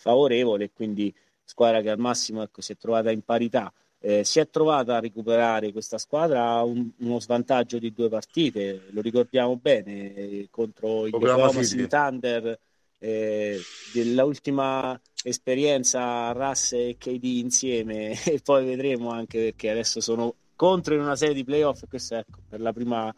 favorevole, 0.00 0.70
quindi 0.72 1.14
squadra 1.44 1.82
che 1.82 1.90
al 1.90 1.98
massimo 1.98 2.42
ecco, 2.42 2.62
si 2.62 2.72
è 2.72 2.76
trovata 2.76 3.10
in 3.10 3.22
parità. 3.22 3.72
Eh, 4.02 4.24
si 4.24 4.40
è 4.40 4.48
trovata 4.48 4.96
a 4.96 5.00
recuperare 5.00 5.72
questa 5.72 5.98
squadra 5.98 6.62
un, 6.62 6.88
uno 7.00 7.20
svantaggio 7.20 7.78
di 7.78 7.92
due 7.92 8.08
partite, 8.08 8.86
lo 8.90 9.02
ricordiamo 9.02 9.56
bene, 9.56 10.14
eh, 10.14 10.48
contro 10.50 11.06
i 11.06 11.10
Oklahoma 11.12 11.62
City 11.62 11.86
Thunder 11.86 12.58
eh, 12.98 13.60
dell'ultima 13.92 14.98
esperienza 15.22 16.32
Russ 16.32 16.72
e 16.72 16.96
KD 16.98 17.24
insieme 17.24 18.12
e 18.24 18.40
poi 18.42 18.64
vedremo 18.64 19.10
anche 19.10 19.38
perché 19.38 19.70
adesso 19.70 20.00
sono 20.00 20.34
contro 20.56 20.94
in 20.94 21.00
una 21.00 21.16
serie 21.16 21.34
di 21.34 21.44
playoff 21.44 21.84
questo 21.88 22.16
ecco 22.16 22.40
per 22.46 22.60
la 22.60 22.72
prima 22.72 23.14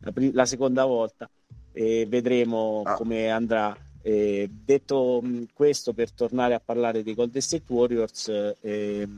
la, 0.00 0.12
la 0.32 0.44
seconda 0.44 0.84
volta 0.84 1.30
e 1.72 2.06
vedremo 2.08 2.82
ah. 2.84 2.94
come 2.94 3.30
andrà 3.30 3.76
eh, 4.02 4.50
detto 4.50 5.20
mh, 5.22 5.46
questo 5.54 5.92
per 5.92 6.12
tornare 6.12 6.54
a 6.54 6.60
parlare 6.60 7.02
dei 7.02 7.14
Golden 7.14 7.40
State 7.40 7.72
Warriors 7.72 8.54
eh, 8.60 9.08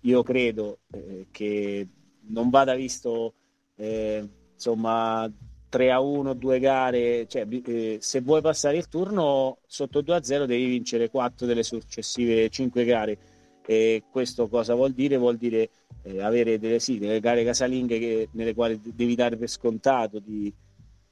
io 0.00 0.22
credo 0.22 0.78
eh, 0.92 1.26
che 1.30 1.86
non 2.28 2.50
vada 2.50 2.74
visto 2.74 3.34
eh, 3.76 4.28
insomma 4.54 5.30
3 5.68 5.90
a 5.90 6.00
1, 6.00 6.34
due 6.34 6.58
gare, 6.58 7.26
cioè, 7.26 7.46
eh, 7.48 7.96
se 8.00 8.20
vuoi 8.20 8.42
passare 8.42 8.76
il 8.76 8.88
turno 8.88 9.58
sotto 9.66 10.02
2 10.02 10.16
a 10.16 10.22
0 10.22 10.44
devi 10.44 10.66
vincere 10.66 11.08
4 11.08 11.46
delle 11.46 11.62
successive 11.62 12.50
5 12.50 12.84
gare. 12.84 13.18
E 13.64 14.02
questo 14.10 14.48
cosa 14.48 14.74
vuol 14.74 14.92
dire? 14.92 15.16
Vuol 15.16 15.36
dire 15.38 15.70
eh, 16.02 16.20
avere 16.20 16.58
delle, 16.58 16.78
sì, 16.78 16.98
delle 16.98 17.20
gare 17.20 17.42
casalinghe 17.42 17.98
che, 17.98 18.28
nelle 18.32 18.54
quali 18.54 18.78
devi 18.82 19.14
dare 19.14 19.36
per 19.36 19.48
scontato 19.48 20.18
di, 20.18 20.52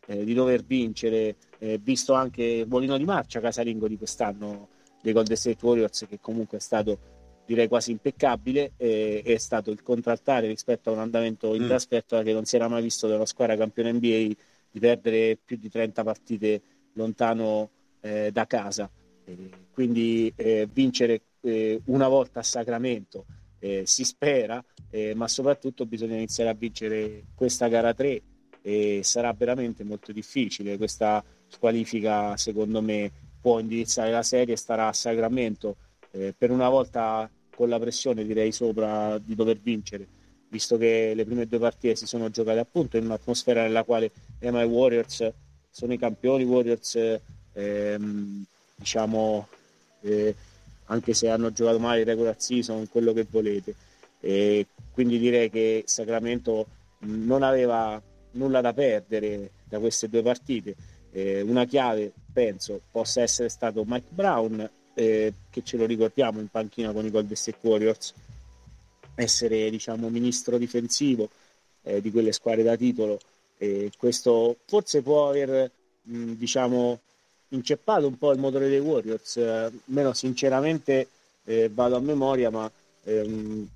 di 0.06 0.34
dover 0.34 0.62
vincere, 0.62 1.36
eh, 1.60 1.78
visto 1.78 2.14
anche 2.14 2.42
il 2.42 2.66
bolino 2.66 2.96
di 2.96 3.04
marcia 3.04 3.40
casalingo 3.40 3.86
di 3.86 3.96
quest'anno 3.96 4.68
dei 5.00 5.12
Golden 5.12 5.36
State 5.36 5.64
Warriors 5.64 6.06
che 6.08 6.18
comunque 6.20 6.58
è 6.58 6.60
stato 6.60 6.98
direi 7.46 7.68
quasi 7.68 7.90
impeccabile 7.90 8.72
e 8.76 9.22
è 9.24 9.36
stato 9.36 9.70
il 9.70 9.82
contraltare 9.82 10.46
rispetto 10.46 10.90
a 10.90 10.92
un 10.92 11.00
andamento 11.00 11.54
in 11.54 11.64
mm. 11.64 11.68
trasferta 11.68 12.22
che 12.22 12.32
non 12.32 12.44
si 12.44 12.56
era 12.56 12.68
mai 12.68 12.82
visto 12.82 13.08
da 13.08 13.16
una 13.16 13.26
squadra 13.26 13.56
campione 13.56 13.92
NBA 13.92 14.34
di 14.70 14.78
perdere 14.78 15.36
più 15.44 15.56
di 15.56 15.68
30 15.68 16.04
partite 16.04 16.62
lontano 16.92 17.70
eh, 18.00 18.30
da 18.32 18.46
casa. 18.46 18.88
Eh, 19.24 19.50
quindi 19.72 20.32
eh, 20.36 20.68
vincere 20.72 21.22
eh, 21.40 21.80
una 21.86 22.06
volta 22.06 22.40
a 22.40 22.44
Sacramento 22.44 23.26
eh, 23.58 23.82
si 23.84 24.04
spera, 24.04 24.62
eh, 24.90 25.14
ma 25.14 25.26
soprattutto 25.26 25.86
bisogna 25.86 26.14
iniziare 26.14 26.50
a 26.50 26.54
vincere 26.54 27.24
questa 27.34 27.68
gara 27.68 27.92
3 27.92 28.22
e 28.62 29.00
sarà 29.02 29.32
veramente 29.32 29.84
molto 29.84 30.12
difficile. 30.12 30.76
Questa 30.76 31.24
squalifica, 31.50 32.36
secondo 32.36 32.80
me, 32.80 33.10
può 33.40 33.58
indirizzare 33.58 34.10
la 34.10 34.22
serie, 34.22 34.56
starà 34.56 34.88
a 34.88 34.92
Sacramento 34.92 35.76
eh, 36.12 36.34
per 36.36 36.50
una 36.50 36.68
volta 36.68 37.28
con 37.54 37.68
la 37.68 37.78
pressione, 37.78 38.24
direi, 38.24 38.52
sopra 38.52 39.18
di 39.18 39.34
dover 39.34 39.58
vincere, 39.58 40.06
visto 40.48 40.78
che 40.78 41.12
le 41.14 41.24
prime 41.24 41.46
due 41.46 41.58
partite 41.58 41.96
si 41.96 42.06
sono 42.06 42.30
giocate 42.30 42.58
appunto 42.58 42.96
in 42.96 43.04
un'atmosfera 43.04 43.62
nella 43.62 43.84
quale 43.84 44.10
Ema 44.38 44.64
Warriors 44.64 45.30
sono 45.70 45.92
i 45.92 45.98
campioni 45.98 46.44
Warriors, 46.44 46.98
ehm, 47.52 48.44
diciamo, 48.74 49.48
eh, 50.02 50.34
anche 50.86 51.14
se 51.14 51.28
hanno 51.28 51.52
giocato 51.52 51.78
male 51.78 52.00
il 52.00 52.06
regular 52.06 52.34
season, 52.38 52.88
quello 52.88 53.12
che 53.12 53.26
volete. 53.30 53.74
E 54.20 54.66
quindi 54.92 55.18
direi 55.18 55.48
che 55.50 55.84
Sacramento 55.86 56.66
non 57.00 57.42
aveva 57.42 58.00
nulla 58.32 58.60
da 58.60 58.72
perdere 58.72 59.50
da 59.64 59.78
queste 59.78 60.08
due 60.08 60.22
partite. 60.22 60.74
Eh, 61.12 61.40
una 61.40 61.64
chiave, 61.64 62.12
penso, 62.32 62.80
possa 62.90 63.22
essere 63.22 63.48
stato 63.48 63.84
Mike 63.86 64.10
Brown, 64.10 64.68
eh, 64.94 65.32
che 65.50 65.62
ce 65.62 65.76
lo 65.76 65.86
ricordiamo 65.86 66.40
in 66.40 66.48
panchina 66.48 66.92
con 66.92 67.04
i 67.04 67.10
Golden 67.10 67.36
State 67.36 67.58
Warriors, 67.60 68.14
essere 69.14 69.70
diciamo, 69.70 70.08
ministro 70.08 70.58
difensivo 70.58 71.28
eh, 71.82 72.00
di 72.00 72.10
quelle 72.10 72.32
squadre 72.32 72.62
da 72.62 72.76
titolo. 72.76 73.18
Questo 73.98 74.56
forse 74.64 75.02
può 75.02 75.28
aver 75.28 75.70
mh, 76.02 76.32
diciamo, 76.32 76.98
inceppato 77.48 78.06
un 78.06 78.16
po' 78.16 78.32
il 78.32 78.38
motore 78.38 78.68
dei 78.68 78.78
Warriors. 78.78 79.36
Eh, 79.36 79.70
meno 79.86 80.12
sinceramente 80.12 81.08
eh, 81.44 81.68
vado 81.68 81.96
a 81.96 82.00
memoria, 82.00 82.50
ma 82.50 82.70
ehm, 83.04 83.68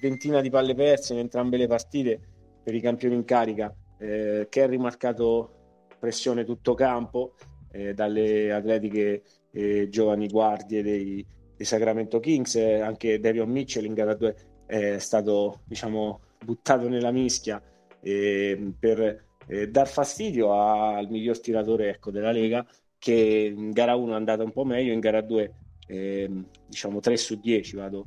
ventina 0.00 0.40
di 0.40 0.50
palle 0.50 0.74
perse 0.74 1.12
in 1.12 1.20
entrambe 1.20 1.56
le 1.56 1.66
partite 1.66 2.20
per 2.62 2.74
i 2.74 2.80
campioni 2.80 3.14
in 3.14 3.24
carica. 3.24 3.74
Eh, 3.98 4.46
Kerry 4.48 4.76
marcato 4.76 5.52
pressione 5.98 6.44
tutto 6.44 6.74
campo 6.74 7.34
eh, 7.72 7.94
dalle 7.94 8.52
atletiche 8.52 9.22
eh, 9.50 9.88
giovani 9.88 10.28
guardie 10.28 10.82
dei, 10.82 11.26
dei 11.56 11.66
Sacramento 11.66 12.20
Kings. 12.20 12.54
Eh, 12.56 12.80
anche 12.80 13.18
Davion 13.18 13.50
Mitchell 13.50 13.84
in 13.84 13.94
gara 13.94 14.14
2 14.14 14.36
è 14.66 14.98
stato 14.98 15.60
diciamo, 15.64 16.20
buttato 16.44 16.88
nella 16.88 17.10
mischia 17.10 17.60
eh, 18.00 18.72
per 18.78 19.24
eh, 19.46 19.68
dar 19.68 19.88
fastidio 19.88 20.52
al 20.52 21.08
miglior 21.08 21.40
tiratore 21.40 21.88
ecco, 21.88 22.10
della 22.10 22.30
Lega 22.30 22.66
che 22.98 23.52
in 23.56 23.70
gara 23.70 23.94
1 23.94 24.12
è 24.12 24.16
andata 24.16 24.42
un 24.42 24.52
po' 24.52 24.64
meglio, 24.64 24.92
in 24.92 25.00
gara 25.00 25.20
2 25.20 25.54
eh, 25.86 26.30
diciamo 26.66 27.00
3 27.00 27.16
su 27.16 27.40
10 27.40 27.76
vado, 27.76 28.06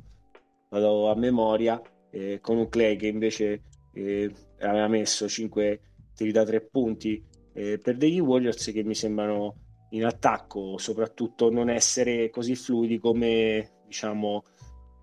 vado 0.68 1.10
a 1.10 1.16
memoria 1.16 1.80
eh, 2.10 2.38
con 2.40 2.58
un 2.58 2.68
Clay 2.68 2.96
che 2.96 3.08
invece 3.08 3.62
eh, 3.94 4.30
aveva 4.66 4.88
messo 4.88 5.28
5 5.28 5.80
tiri 6.14 6.32
da 6.32 6.44
3 6.44 6.60
punti 6.62 7.22
eh, 7.52 7.78
per 7.78 7.96
degli 7.96 8.20
Warriors 8.20 8.70
che 8.72 8.82
mi 8.82 8.94
sembrano 8.94 9.56
in 9.90 10.04
attacco 10.04 10.78
soprattutto 10.78 11.50
non 11.50 11.68
essere 11.68 12.30
così 12.30 12.54
fluidi 12.54 12.98
come 12.98 13.82
diciamo 13.86 14.44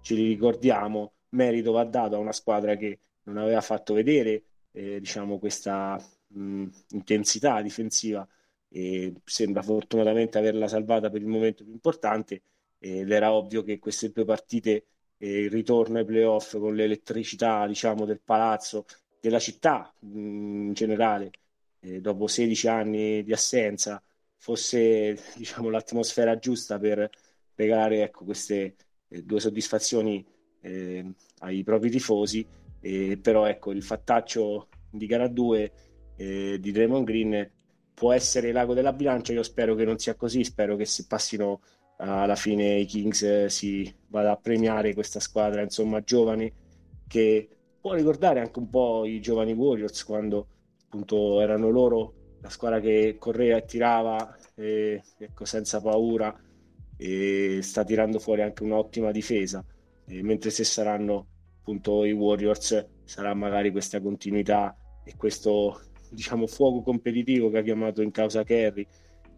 ci 0.02 0.16
li 0.16 0.28
ricordiamo. 0.28 1.14
Merito 1.30 1.72
va 1.72 1.84
dato 1.84 2.16
a 2.16 2.20
una 2.20 2.32
squadra 2.32 2.76
che 2.76 3.00
non 3.24 3.38
aveva 3.38 3.62
fatto 3.62 3.94
vedere 3.94 4.44
eh, 4.72 5.00
diciamo 5.00 5.38
questa 5.38 6.00
mh, 6.28 6.66
intensità 6.90 7.62
difensiva 7.62 8.28
e 8.70 9.14
sembra 9.24 9.62
fortunatamente 9.62 10.38
averla 10.38 10.68
salvata 10.68 11.10
per 11.10 11.22
il 11.22 11.28
momento 11.28 11.64
più 11.64 11.74
importante 11.74 12.42
ed 12.80 13.12
era 13.12 13.34
ovvio 13.34 13.64
che 13.64 13.80
queste 13.80 14.12
due 14.12 14.26
partite 14.26 14.86
eh, 15.18 15.44
il 15.44 15.50
ritorno 15.50 15.98
ai 15.98 16.06
playoff 16.06 16.58
con 16.58 16.76
l'elettricità 16.76 17.66
diciamo 17.68 18.06
del 18.06 18.22
palazzo 18.22 18.86
della 19.20 19.40
città 19.40 19.94
mh, 20.00 20.68
in 20.68 20.74
generale 20.74 21.32
eh, 21.82 22.02
dopo 22.02 22.28
16 22.28 22.68
anni 22.68 23.24
di 23.24 23.34
assenza 23.34 24.02
fosse 24.38 25.18
diciamo 25.36 25.70
l'atmosfera 25.70 26.38
giusta 26.38 26.80
per 26.80 27.10
regalare 27.56 28.04
ecco, 28.04 28.26
queste 28.26 28.76
eh, 29.08 29.24
due 29.24 29.40
soddisfazioni 29.40 30.26
eh, 30.62 31.06
ai 31.40 31.64
propri 31.64 31.90
tifosi 31.90 32.46
però 33.22 33.46
ecco 33.46 33.72
il 33.72 33.84
fattaccio 33.84 34.70
di 34.90 35.06
gara 35.06 35.28
2 35.28 35.72
eh, 36.16 36.58
di 36.60 36.72
Draymond 36.72 37.06
Green 37.06 37.52
può 37.94 38.14
essere 38.14 38.54
l'ago 38.54 38.74
della 38.74 38.94
bilancia. 38.94 39.34
Io 39.34 39.44
spero 39.44 39.76
che 39.76 39.84
non 39.84 39.98
sia 40.00 40.16
così, 40.16 40.44
spero 40.46 40.78
che 40.78 40.86
se 40.86 41.06
passino 41.06 41.62
alla 41.98 42.36
fine 42.36 42.80
i 42.80 42.86
Kings 42.86 43.22
eh, 43.24 43.50
si 43.50 43.94
vada 44.08 44.32
a 44.32 44.38
premiare 44.38 44.94
questa 44.94 45.20
squadra 45.20 45.62
insomma 45.62 46.02
giovane 46.02 46.54
che 47.08 47.50
può 47.80 47.94
ricordare 47.94 48.40
anche 48.40 48.60
un 48.60 48.70
po' 48.70 49.06
i 49.06 49.20
giovani 49.20 49.54
Warriors 49.54 50.04
quando 50.04 50.48
appunto 50.86 51.40
erano 51.42 51.70
loro 51.70 52.14
la 52.42 52.50
squadra 52.50 52.80
che 52.80 53.18
correva 53.20 53.58
e 53.58 53.66
tirava 53.66 54.36
e, 54.56 55.02
ecco, 55.18 55.46
senza 55.46 55.82
paura 55.82 56.38
e 56.98 57.60
sta 57.62 57.84
tirando 57.84 58.20
fuori 58.20 58.42
anche 58.42 58.64
un'ottima 58.64 59.12
difesa 59.12 59.64
e 60.06 60.24
mentre 60.24 60.50
se 60.50 60.64
saranno 60.64 61.28
appunto 61.60 62.04
i 62.04 62.12
Warriors 62.12 62.88
sarà 63.04 63.34
magari 63.34 63.72
questa 63.72 64.02
continuità 64.02 64.76
e 65.04 65.16
questo 65.16 65.82
diciamo, 66.10 66.48
fuoco 66.48 66.82
competitivo 66.82 67.50
che 67.50 67.60
ha 67.60 67.62
chiamato 67.62 68.02
in 68.02 68.12
causa 68.12 68.44
Kerry, 68.44 68.86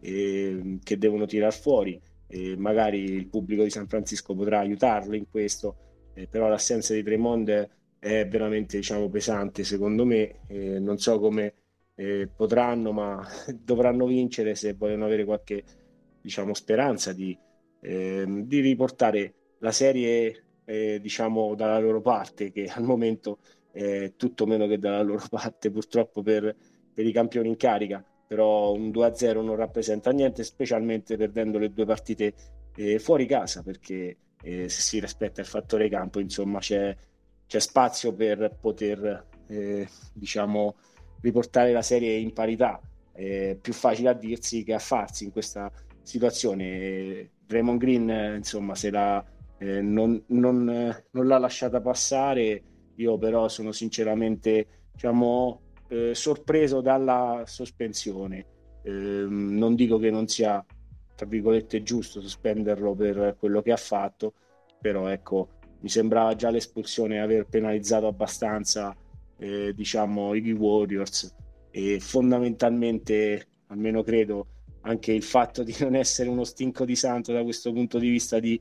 eh, 0.00 0.78
che 0.82 0.98
devono 0.98 1.26
tirar 1.26 1.52
fuori. 1.52 2.00
Eh, 2.26 2.56
magari 2.56 3.02
il 3.02 3.28
pubblico 3.28 3.62
di 3.62 3.70
San 3.70 3.86
Francisco 3.86 4.34
potrà 4.34 4.60
aiutarlo 4.60 5.14
in 5.14 5.28
questo, 5.30 5.76
eh, 6.14 6.26
però 6.26 6.48
l'assenza 6.48 6.94
di 6.94 7.02
Tremond 7.02 7.68
è 8.02 8.26
veramente 8.26 8.78
diciamo, 8.78 9.08
pesante 9.08 9.62
secondo 9.62 10.04
me. 10.04 10.40
non 10.48 10.98
so 10.98 11.20
come 11.20 11.54
eh, 11.94 12.28
potranno, 12.34 12.90
ma 12.90 13.24
dovranno 13.54 14.06
vincere 14.06 14.56
se 14.56 14.72
vogliono 14.74 15.04
avere 15.04 15.24
qualche 15.24 15.62
diciamo, 16.20 16.52
speranza 16.52 17.12
di, 17.12 17.36
ehm, 17.80 18.42
di 18.46 18.60
riportare 18.60 19.34
la 19.58 19.70
serie 19.70 20.44
eh, 20.64 20.98
diciamo, 21.00 21.54
dalla 21.54 21.78
loro 21.78 22.00
parte, 22.00 22.50
che 22.50 22.66
al 22.66 22.82
momento 22.82 23.38
eh, 23.72 24.14
tutto 24.16 24.46
meno 24.46 24.66
che 24.66 24.78
dalla 24.78 25.02
loro 25.02 25.24
parte 25.30 25.70
purtroppo 25.70 26.22
per, 26.22 26.56
per 26.92 27.06
i 27.06 27.12
campioni 27.12 27.48
in 27.48 27.56
carica 27.56 28.04
però 28.26 28.72
un 28.72 28.90
2-0 28.90 29.44
non 29.44 29.56
rappresenta 29.56 30.10
niente 30.10 30.42
specialmente 30.42 31.16
perdendo 31.18 31.58
le 31.58 31.70
due 31.70 31.84
partite 31.84 32.32
eh, 32.76 32.98
fuori 32.98 33.26
casa 33.26 33.62
perché 33.62 34.16
eh, 34.42 34.68
se 34.70 34.80
si 34.80 35.00
rispetta 35.00 35.42
il 35.42 35.46
fattore 35.46 35.88
campo 35.90 36.18
insomma 36.18 36.58
c'è, 36.58 36.96
c'è 37.52 37.60
spazio 37.60 38.14
per 38.14 38.56
poter 38.58 39.26
eh, 39.46 39.86
diciamo 40.14 40.76
riportare 41.20 41.72
la 41.72 41.82
serie 41.82 42.16
in 42.16 42.32
parità 42.32 42.80
è 43.12 43.58
più 43.60 43.74
facile 43.74 44.08
a 44.08 44.14
dirsi 44.14 44.64
che 44.64 44.72
a 44.72 44.78
farsi 44.78 45.24
in 45.24 45.32
questa 45.32 45.70
situazione 46.00 47.32
Raymond 47.46 47.78
Green 47.78 48.36
insomma 48.36 48.74
se 48.74 48.90
la, 48.90 49.22
eh, 49.58 49.82
non, 49.82 50.22
non, 50.28 50.64
non 51.10 51.26
l'ha 51.26 51.38
lasciata 51.38 51.82
passare 51.82 52.62
io 52.94 53.18
però 53.18 53.48
sono 53.48 53.70
sinceramente 53.72 54.66
diciamo, 54.92 55.60
eh, 55.88 56.14
sorpreso 56.14 56.80
dalla 56.80 57.42
sospensione. 57.46 58.46
Eh, 58.82 58.90
non 58.90 59.74
dico 59.74 59.98
che 59.98 60.10
non 60.10 60.26
sia, 60.26 60.64
tra 61.14 61.26
virgolette, 61.26 61.82
giusto 61.82 62.20
sospenderlo 62.20 62.94
per 62.94 63.36
quello 63.38 63.60
che 63.60 63.72
ha 63.72 63.76
fatto, 63.76 64.34
però 64.80 65.08
ecco, 65.08 65.60
mi 65.82 65.88
sembrava 65.88 66.34
già 66.34 66.50
l'espulsione 66.50 67.20
aver 67.20 67.46
penalizzato 67.46 68.06
abbastanza 68.06 68.96
eh, 69.38 69.72
diciamo, 69.74 70.34
i 70.34 70.52
Warriors 70.52 71.34
e 71.70 71.98
fondamentalmente, 72.00 73.46
almeno 73.68 74.02
credo, 74.02 74.46
anche 74.82 75.12
il 75.12 75.22
fatto 75.22 75.62
di 75.62 75.74
non 75.80 75.94
essere 75.94 76.28
uno 76.28 76.44
stinco 76.44 76.84
di 76.84 76.96
santo 76.96 77.32
da 77.32 77.42
questo 77.42 77.72
punto 77.72 77.98
di 77.98 78.08
vista 78.08 78.38
di 78.38 78.60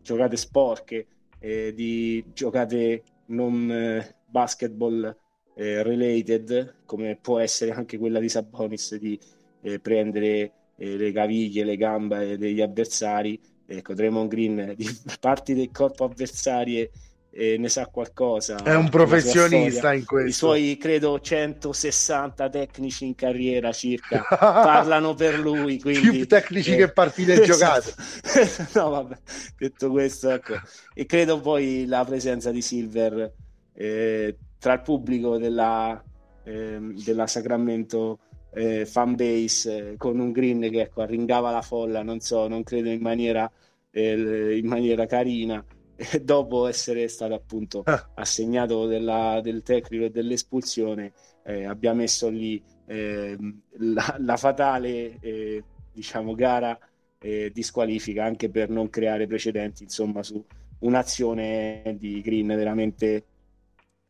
giocate 0.00 0.36
sporche, 0.36 1.06
eh, 1.38 1.72
di 1.74 2.24
giocate 2.32 3.02
non 3.26 3.70
eh, 3.70 4.16
basketball 4.26 5.16
eh, 5.54 5.82
related, 5.82 6.82
come 6.86 7.18
può 7.20 7.38
essere 7.38 7.72
anche 7.72 7.98
quella 7.98 8.18
di 8.18 8.28
Sabonis 8.28 8.96
di 8.96 9.18
eh, 9.62 9.78
prendere 9.78 10.52
eh, 10.76 10.96
le 10.96 11.12
caviglie, 11.12 11.64
le 11.64 11.76
gambe 11.76 12.38
degli 12.38 12.60
avversari. 12.60 13.38
Ecco, 13.66 13.94
Draymond 13.94 14.28
Green 14.28 14.74
di 14.76 14.86
parti 15.20 15.54
del 15.54 15.70
corpo 15.70 16.04
avversarie 16.04 16.90
e 17.34 17.56
ne 17.56 17.68
sa 17.70 17.86
qualcosa. 17.86 18.62
È 18.62 18.74
un 18.74 18.90
professionista 18.90 19.94
in 19.94 20.04
questo. 20.04 20.28
I 20.28 20.32
suoi, 20.32 20.76
credo, 20.76 21.18
160 21.18 22.50
tecnici 22.50 23.06
in 23.06 23.14
carriera 23.14 23.72
circa 23.72 24.22
parlano 24.38 25.14
per 25.14 25.38
lui. 25.38 25.80
Quindi, 25.80 26.10
Più 26.10 26.26
tecnici 26.26 26.72
eh, 26.72 26.76
che 26.76 26.92
partite 26.92 27.32
esatto. 27.42 27.90
giocate. 27.90 28.68
no, 28.74 28.90
vabbè, 28.90 29.16
detto 29.56 29.90
questo, 29.90 30.30
ecco. 30.30 30.54
E 30.92 31.06
credo 31.06 31.40
poi 31.40 31.86
la 31.86 32.04
presenza 32.04 32.50
di 32.50 32.60
Silver 32.60 33.32
eh, 33.72 34.36
tra 34.58 34.74
il 34.74 34.82
pubblico 34.82 35.38
della, 35.38 36.02
eh, 36.44 36.78
della 37.02 37.26
Sacramento 37.26 38.18
eh, 38.52 38.86
fan 38.86 39.14
base 39.14 39.92
eh, 39.92 39.96
con 39.96 40.18
un 40.18 40.30
green 40.30 40.60
che 40.70 40.82
ecco, 40.82 41.02
arringava 41.02 41.50
la 41.50 41.62
folla, 41.62 42.02
non 42.02 42.20
so, 42.20 42.48
non 42.48 42.62
credo 42.62 42.90
in 42.90 43.00
maniera, 43.00 43.50
eh, 43.90 44.56
in 44.56 44.66
maniera 44.66 45.06
carina 45.06 45.64
dopo 46.22 46.66
essere 46.66 47.08
stato 47.08 47.34
appunto 47.34 47.82
ah. 47.84 48.10
assegnato 48.14 48.86
della, 48.86 49.40
del 49.42 49.62
tecnico 49.62 50.04
e 50.04 50.10
dell'espulsione, 50.10 51.12
eh, 51.44 51.64
abbia 51.64 51.92
messo 51.92 52.28
lì 52.28 52.62
eh, 52.86 53.36
la, 53.78 54.16
la, 54.18 54.36
fatale 54.36 55.18
eh, 55.20 55.64
diciamo, 55.92 56.34
gara 56.34 56.78
eh, 57.18 57.50
di 57.52 57.62
squalifica 57.62 58.24
anche 58.24 58.50
per 58.50 58.68
non 58.68 58.90
creare 58.90 59.26
precedenti 59.26 59.84
insomma, 59.84 60.22
su 60.22 60.44
un'azione 60.80 61.96
di 61.98 62.20
Green 62.20 62.48
veramente 62.48 63.24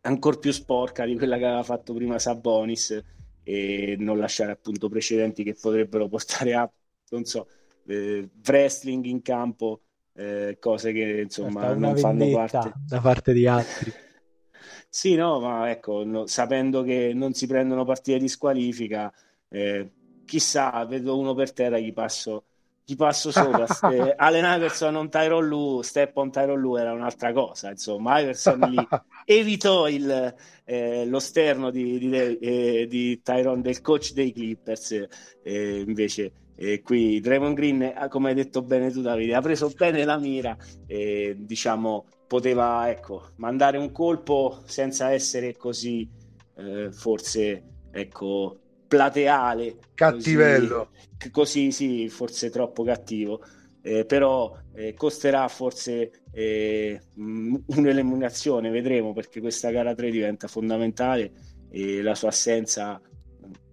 ancora 0.02 0.38
più 0.38 0.50
sporca 0.50 1.04
di 1.04 1.16
quella 1.16 1.36
che 1.36 1.44
aveva 1.44 1.62
fatto 1.62 1.94
prima 1.94 2.18
Sabonis 2.18 3.00
e 3.42 3.96
non 3.98 4.18
lasciare 4.18 4.52
appunto 4.52 4.88
precedenti 4.88 5.42
che 5.42 5.54
potrebbero 5.60 6.08
portare 6.08 6.54
a 6.54 6.70
non 7.10 7.24
so 7.24 7.46
eh, 7.86 8.28
wrestling 8.44 9.04
in 9.04 9.22
campo 9.22 9.80
eh, 10.14 10.56
cose 10.60 10.92
che 10.92 11.20
insomma 11.22 11.72
non 11.72 11.96
fanno 11.96 12.30
parte 12.30 12.72
da 12.86 13.00
parte 13.00 13.32
di 13.32 13.46
altri. 13.46 13.92
sì, 14.88 15.14
no, 15.14 15.40
ma 15.40 15.70
ecco, 15.70 16.04
no, 16.04 16.26
sapendo 16.26 16.82
che 16.82 17.12
non 17.14 17.32
si 17.32 17.46
prendono 17.46 17.84
partite 17.84 18.18
di 18.18 18.28
squalifica, 18.28 19.12
eh, 19.48 19.90
chissà, 20.24 20.84
vedo 20.84 21.18
uno 21.18 21.34
per 21.34 21.52
terra, 21.52 21.78
gli 21.78 21.92
passo, 21.92 22.44
gli 22.92 22.96
passo 22.96 23.30
sopra. 23.30 23.66
eh, 23.90 24.14
Allen 24.16 24.44
Iverson 24.56 24.92
non 24.92 25.08
Tyron 25.08 25.46
Lu, 25.46 25.82
Step 25.82 26.16
on 26.16 26.30
Tyron 26.30 26.60
Lu 26.60 26.76
era 26.76 26.92
un'altra 26.92 27.32
cosa, 27.32 27.70
insomma, 27.70 28.20
Iverson 28.20 28.60
lì 28.60 28.76
evitò 29.24 29.88
il, 29.88 30.34
eh, 30.64 31.06
lo 31.06 31.18
sterno 31.18 31.70
di, 31.70 31.98
di, 31.98 32.16
eh, 32.16 32.86
di 32.88 33.20
Tyron, 33.22 33.62
del 33.62 33.80
coach 33.80 34.12
dei 34.12 34.32
Clippers, 34.32 35.06
eh, 35.42 35.84
invece 35.86 36.32
e 36.54 36.82
qui 36.82 37.18
Draymond 37.18 37.56
Green, 37.56 37.82
eh, 37.82 38.06
come 38.08 38.28
hai 38.28 38.34
detto 38.34 38.62
bene 38.62 38.90
tu 38.90 39.00
Davide, 39.00 39.34
ha 39.34 39.40
preso 39.40 39.72
bene 39.74 40.04
la 40.04 40.18
mira 40.18 40.56
e 40.86 41.34
diciamo 41.38 42.06
poteva 42.26 42.88
ecco, 42.90 43.30
mandare 43.36 43.78
un 43.78 43.90
colpo 43.90 44.60
senza 44.64 45.10
essere 45.10 45.56
così 45.56 46.08
eh, 46.56 46.92
forse 46.92 47.62
ecco, 47.90 48.60
plateale. 48.92 49.78
Cattivello. 49.94 50.90
Così, 51.18 51.30
così 51.30 51.72
sì, 51.72 52.08
forse 52.10 52.50
troppo 52.50 52.84
cattivo. 52.84 53.42
Eh, 53.80 54.04
però 54.04 54.54
eh, 54.74 54.92
costerà 54.92 55.48
forse 55.48 56.24
eh, 56.30 57.00
un'eliminazione, 57.16 58.70
vedremo 58.70 59.12
perché 59.14 59.40
questa 59.40 59.70
gara 59.70 59.94
3 59.94 60.10
diventa 60.10 60.46
fondamentale 60.46 61.32
e 61.70 62.02
la 62.02 62.14
sua 62.14 62.28
assenza, 62.28 63.00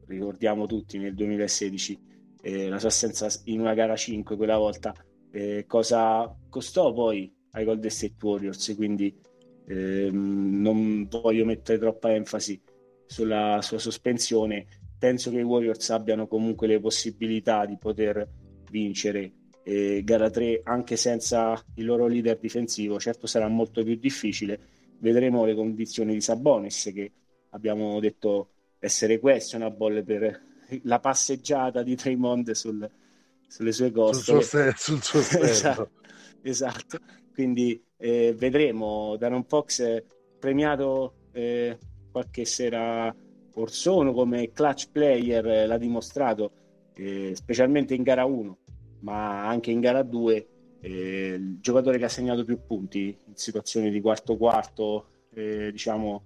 ricordiamo 0.07 0.65
tutti 0.65 0.97
nel 0.97 1.13
2016, 1.13 1.99
eh, 2.41 2.69
la 2.69 2.79
sua 2.79 2.87
assenza 2.87 3.29
in 3.43 3.59
una 3.59 3.75
gara 3.75 3.95
5 3.95 4.35
quella 4.35 4.57
volta, 4.57 4.95
eh, 5.31 5.65
cosa 5.67 6.33
costò 6.49 6.91
poi 6.91 7.31
ai 7.51 7.65
Golden 7.65 7.91
State 7.91 8.15
Warriors, 8.19 8.73
quindi 8.75 9.15
ehm, 9.67 10.59
non 10.59 11.07
voglio 11.07 11.45
mettere 11.45 11.77
troppa 11.77 12.11
enfasi 12.15 12.59
sulla 13.09 13.59
sua 13.61 13.79
sospensione, 13.79 14.67
penso 14.99 15.31
che 15.31 15.39
i 15.39 15.43
Warriors 15.43 15.89
abbiano 15.89 16.27
comunque 16.27 16.67
le 16.67 16.79
possibilità 16.79 17.65
di 17.65 17.77
poter 17.77 18.27
vincere 18.69 19.31
eh, 19.63 20.01
gara 20.03 20.29
3 20.29 20.61
anche 20.63 20.95
senza 20.97 21.63
il 21.75 21.85
loro 21.85 22.07
leader 22.07 22.37
difensivo, 22.37 22.99
certo 22.99 23.25
sarà 23.25 23.47
molto 23.47 23.83
più 23.83 23.95
difficile, 23.95 24.59
vedremo 24.99 25.45
le 25.45 25.55
condizioni 25.55 26.13
di 26.13 26.21
Sabonis 26.21 26.91
che 26.93 27.11
abbiamo 27.51 27.99
detto 27.99 28.49
essere 28.79 29.19
questionable 29.19 30.03
per 30.03 30.47
la 30.83 30.99
passeggiata 30.99 31.81
di 31.81 31.95
Draymond 31.95 32.51
sul, 32.51 32.89
sulle 33.47 33.71
sue 33.71 33.91
costole. 33.91 34.41
Sul 34.41 34.73
suo, 34.73 35.01
sul 35.01 35.23
suo 35.23 35.39
esatto, 35.41 35.89
esatto, 36.41 36.99
quindi 37.33 37.81
eh, 37.97 38.33
vedremo. 38.37 39.15
Daron 39.17 39.45
Fox 39.45 40.03
premiato 40.39 41.27
eh, 41.31 41.77
qualche 42.11 42.45
sera 42.45 43.13
or 43.55 43.71
sono 43.71 44.13
come 44.13 44.51
clutch 44.51 44.89
player, 44.91 45.45
eh, 45.45 45.65
l'ha 45.67 45.77
dimostrato 45.77 46.51
eh, 46.95 47.33
specialmente 47.35 47.93
in 47.93 48.03
gara 48.03 48.25
1, 48.25 48.57
ma 49.01 49.47
anche 49.47 49.71
in 49.71 49.79
gara 49.79 50.03
2 50.03 50.47
eh, 50.81 51.35
il 51.37 51.59
giocatore 51.59 51.97
che 51.97 52.05
ha 52.05 52.09
segnato 52.09 52.45
più 52.45 52.59
punti 52.65 53.17
in 53.25 53.35
situazioni 53.35 53.89
di 53.89 54.01
quarto 54.01 54.37
quarto, 54.37 55.05
eh, 55.33 55.71
diciamo 55.71 56.23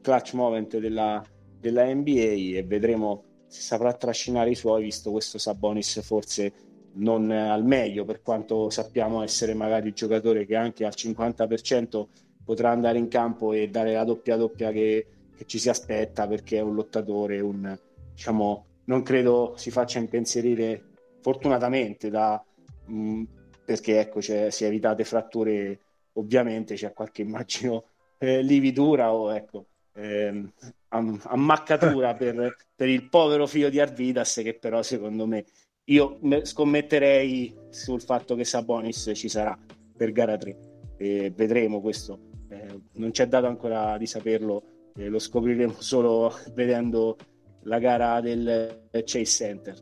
clutch 0.00 0.34
moment 0.34 0.78
della, 0.78 1.22
della 1.58 1.92
NBA 1.92 2.56
e 2.58 2.64
vedremo 2.66 3.24
si 3.46 3.62
saprà 3.62 3.92
trascinare 3.94 4.50
i 4.50 4.54
suoi, 4.54 4.82
visto 4.82 5.10
questo 5.10 5.38
Sabonis 5.38 6.02
forse 6.02 6.52
non 6.94 7.30
al 7.30 7.64
meglio, 7.64 8.04
per 8.04 8.20
quanto 8.20 8.70
sappiamo 8.70 9.22
essere 9.22 9.54
magari 9.54 9.88
il 9.88 9.94
giocatore 9.94 10.44
che 10.44 10.56
anche 10.56 10.84
al 10.84 10.92
50% 10.94 12.06
potrà 12.44 12.70
andare 12.70 12.98
in 12.98 13.08
campo 13.08 13.52
e 13.52 13.68
dare 13.68 13.94
la 13.94 14.04
doppia 14.04 14.36
doppia 14.36 14.70
che, 14.70 15.06
che 15.36 15.44
ci 15.46 15.58
si 15.58 15.68
aspetta, 15.68 16.26
perché 16.26 16.58
è 16.58 16.62
un 16.62 16.74
lottatore, 16.74 17.40
un, 17.40 17.76
diciamo, 18.12 18.66
non 18.84 19.02
credo 19.02 19.54
si 19.56 19.70
faccia 19.70 19.98
impensierire 19.98 20.82
fortunatamente 21.20 22.10
da, 22.10 22.42
mh, 22.86 22.94
mm, 22.94 23.24
perché 23.64 24.00
ecco, 24.00 24.20
si 24.20 24.32
è 24.32 24.50
evitate 24.60 25.04
fratture, 25.04 25.78
ovviamente 26.14 26.74
c'è 26.74 26.92
qualche 26.92 27.22
immagino 27.22 27.84
eh, 28.18 28.42
lividura 28.42 29.12
o 29.12 29.34
ecco, 29.34 29.66
ehm, 29.94 30.52
ammaccatura 30.88 32.14
per, 32.14 32.56
per, 32.74 32.88
il 32.88 33.08
povero 33.08 33.46
figlio 33.46 33.70
di 33.70 33.80
Arvidas 33.80 34.40
che 34.42 34.54
però 34.54 34.82
secondo 34.82 35.26
me 35.26 35.44
io 35.84 36.18
scommetterei 36.42 37.54
sul 37.70 38.00
fatto 38.00 38.34
che 38.34 38.44
Sabonis 38.44 39.10
ci 39.14 39.28
sarà 39.28 39.58
per 39.96 40.12
gara 40.12 40.36
3 40.36 40.56
e 40.96 41.32
vedremo 41.34 41.80
questo. 41.80 42.32
Eh, 42.48 42.80
non 42.94 43.10
c'è 43.10 43.26
dato 43.26 43.46
ancora 43.46 43.98
di 43.98 44.06
saperlo 44.06 44.62
eh, 44.96 45.08
lo 45.08 45.18
scopriremo 45.18 45.76
solo 45.78 46.34
vedendo 46.54 47.16
la 47.62 47.78
gara 47.78 48.20
del 48.20 48.88
Chase 48.90 49.24
Center. 49.24 49.74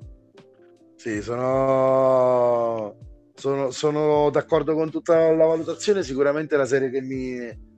Sì 0.96 1.20
sono 1.20 2.96
sono, 3.34 3.70
sono 3.70 4.30
d'accordo 4.30 4.74
con 4.74 4.90
tutta 4.90 5.32
la 5.32 5.46
valutazione. 5.46 6.02
Sicuramente 6.04 6.56
la 6.56 6.66
serie 6.66 6.90
che 6.90 7.00
mi 7.00 7.70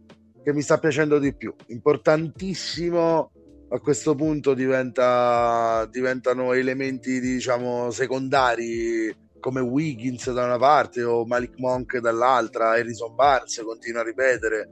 che 0.44 0.52
mi 0.52 0.60
sta 0.60 0.78
piacendo 0.78 1.18
di 1.18 1.34
più. 1.34 1.52
Importantissimo 1.68 3.32
a 3.70 3.80
questo 3.80 4.14
punto 4.14 4.52
diventa, 4.52 5.88
diventano 5.90 6.52
elementi 6.52 7.18
diciamo 7.18 7.90
secondari 7.90 9.22
come 9.40 9.60
Wiggins 9.60 10.30
da 10.32 10.44
una 10.44 10.58
parte 10.58 11.02
o 11.02 11.24
Malik 11.24 11.58
Monk 11.58 11.98
dall'altra, 11.98 12.70
Harrison 12.70 13.14
Barnes 13.14 13.60
continua 13.64 14.02
a 14.02 14.04
ripetere, 14.04 14.68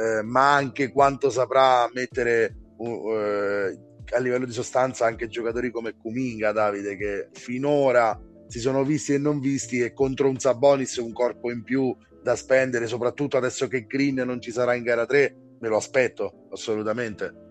eh, 0.00 0.22
ma 0.22 0.54
anche 0.54 0.90
quanto 0.90 1.28
saprà 1.28 1.88
mettere 1.92 2.56
uh, 2.78 3.12
eh, 3.12 3.78
a 4.12 4.18
livello 4.18 4.46
di 4.46 4.52
sostanza 4.52 5.04
anche 5.04 5.28
giocatori 5.28 5.70
come 5.70 5.94
Kuminga, 5.94 6.52
Davide, 6.52 6.96
che 6.96 7.28
finora 7.32 8.18
si 8.46 8.58
sono 8.58 8.82
visti 8.82 9.14
e 9.14 9.18
non 9.18 9.40
visti 9.40 9.80
e 9.80 9.92
contro 9.92 10.28
un 10.28 10.38
Sabonis 10.38 10.96
un 10.96 11.12
corpo 11.12 11.50
in 11.50 11.62
più 11.62 11.94
da 12.22 12.34
spendere, 12.34 12.86
soprattutto 12.86 13.36
adesso 13.36 13.68
che 13.68 13.86
Green 13.86 14.16
non 14.16 14.40
ci 14.40 14.50
sarà 14.50 14.74
in 14.74 14.82
gara 14.82 15.04
3, 15.04 15.36
me 15.60 15.68
lo 15.68 15.76
aspetto 15.76 16.48
assolutamente. 16.50 17.49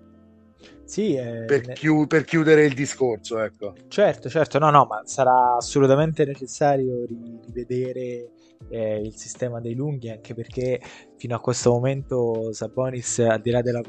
Sì, 0.89 1.13
eh, 1.13 1.45
per, 1.45 1.73
chiu- 1.73 2.07
per, 2.07 2.23
chiudere 2.23 2.65
il 2.65 2.73
discorso, 2.73 3.37
ecco. 3.37 3.75
Certo, 3.89 4.27
certo, 4.27 4.57
no, 4.57 4.71
no, 4.71 4.87
ma 4.89 5.03
sarà 5.05 5.55
assolutamente 5.55 6.25
necessario 6.25 7.05
rivedere 7.05 8.31
eh, 8.71 8.99
il 8.99 9.15
sistema 9.15 9.61
dei 9.61 9.75
lunghi, 9.75 10.09
anche 10.09 10.33
perché 10.33 10.81
fino 11.15 11.35
a 11.35 11.39
questo 11.39 11.69
momento 11.69 12.51
Sabonis, 12.53 13.19
al 13.19 13.39
di 13.39 13.51
là 13.51 13.61
della 13.61 13.83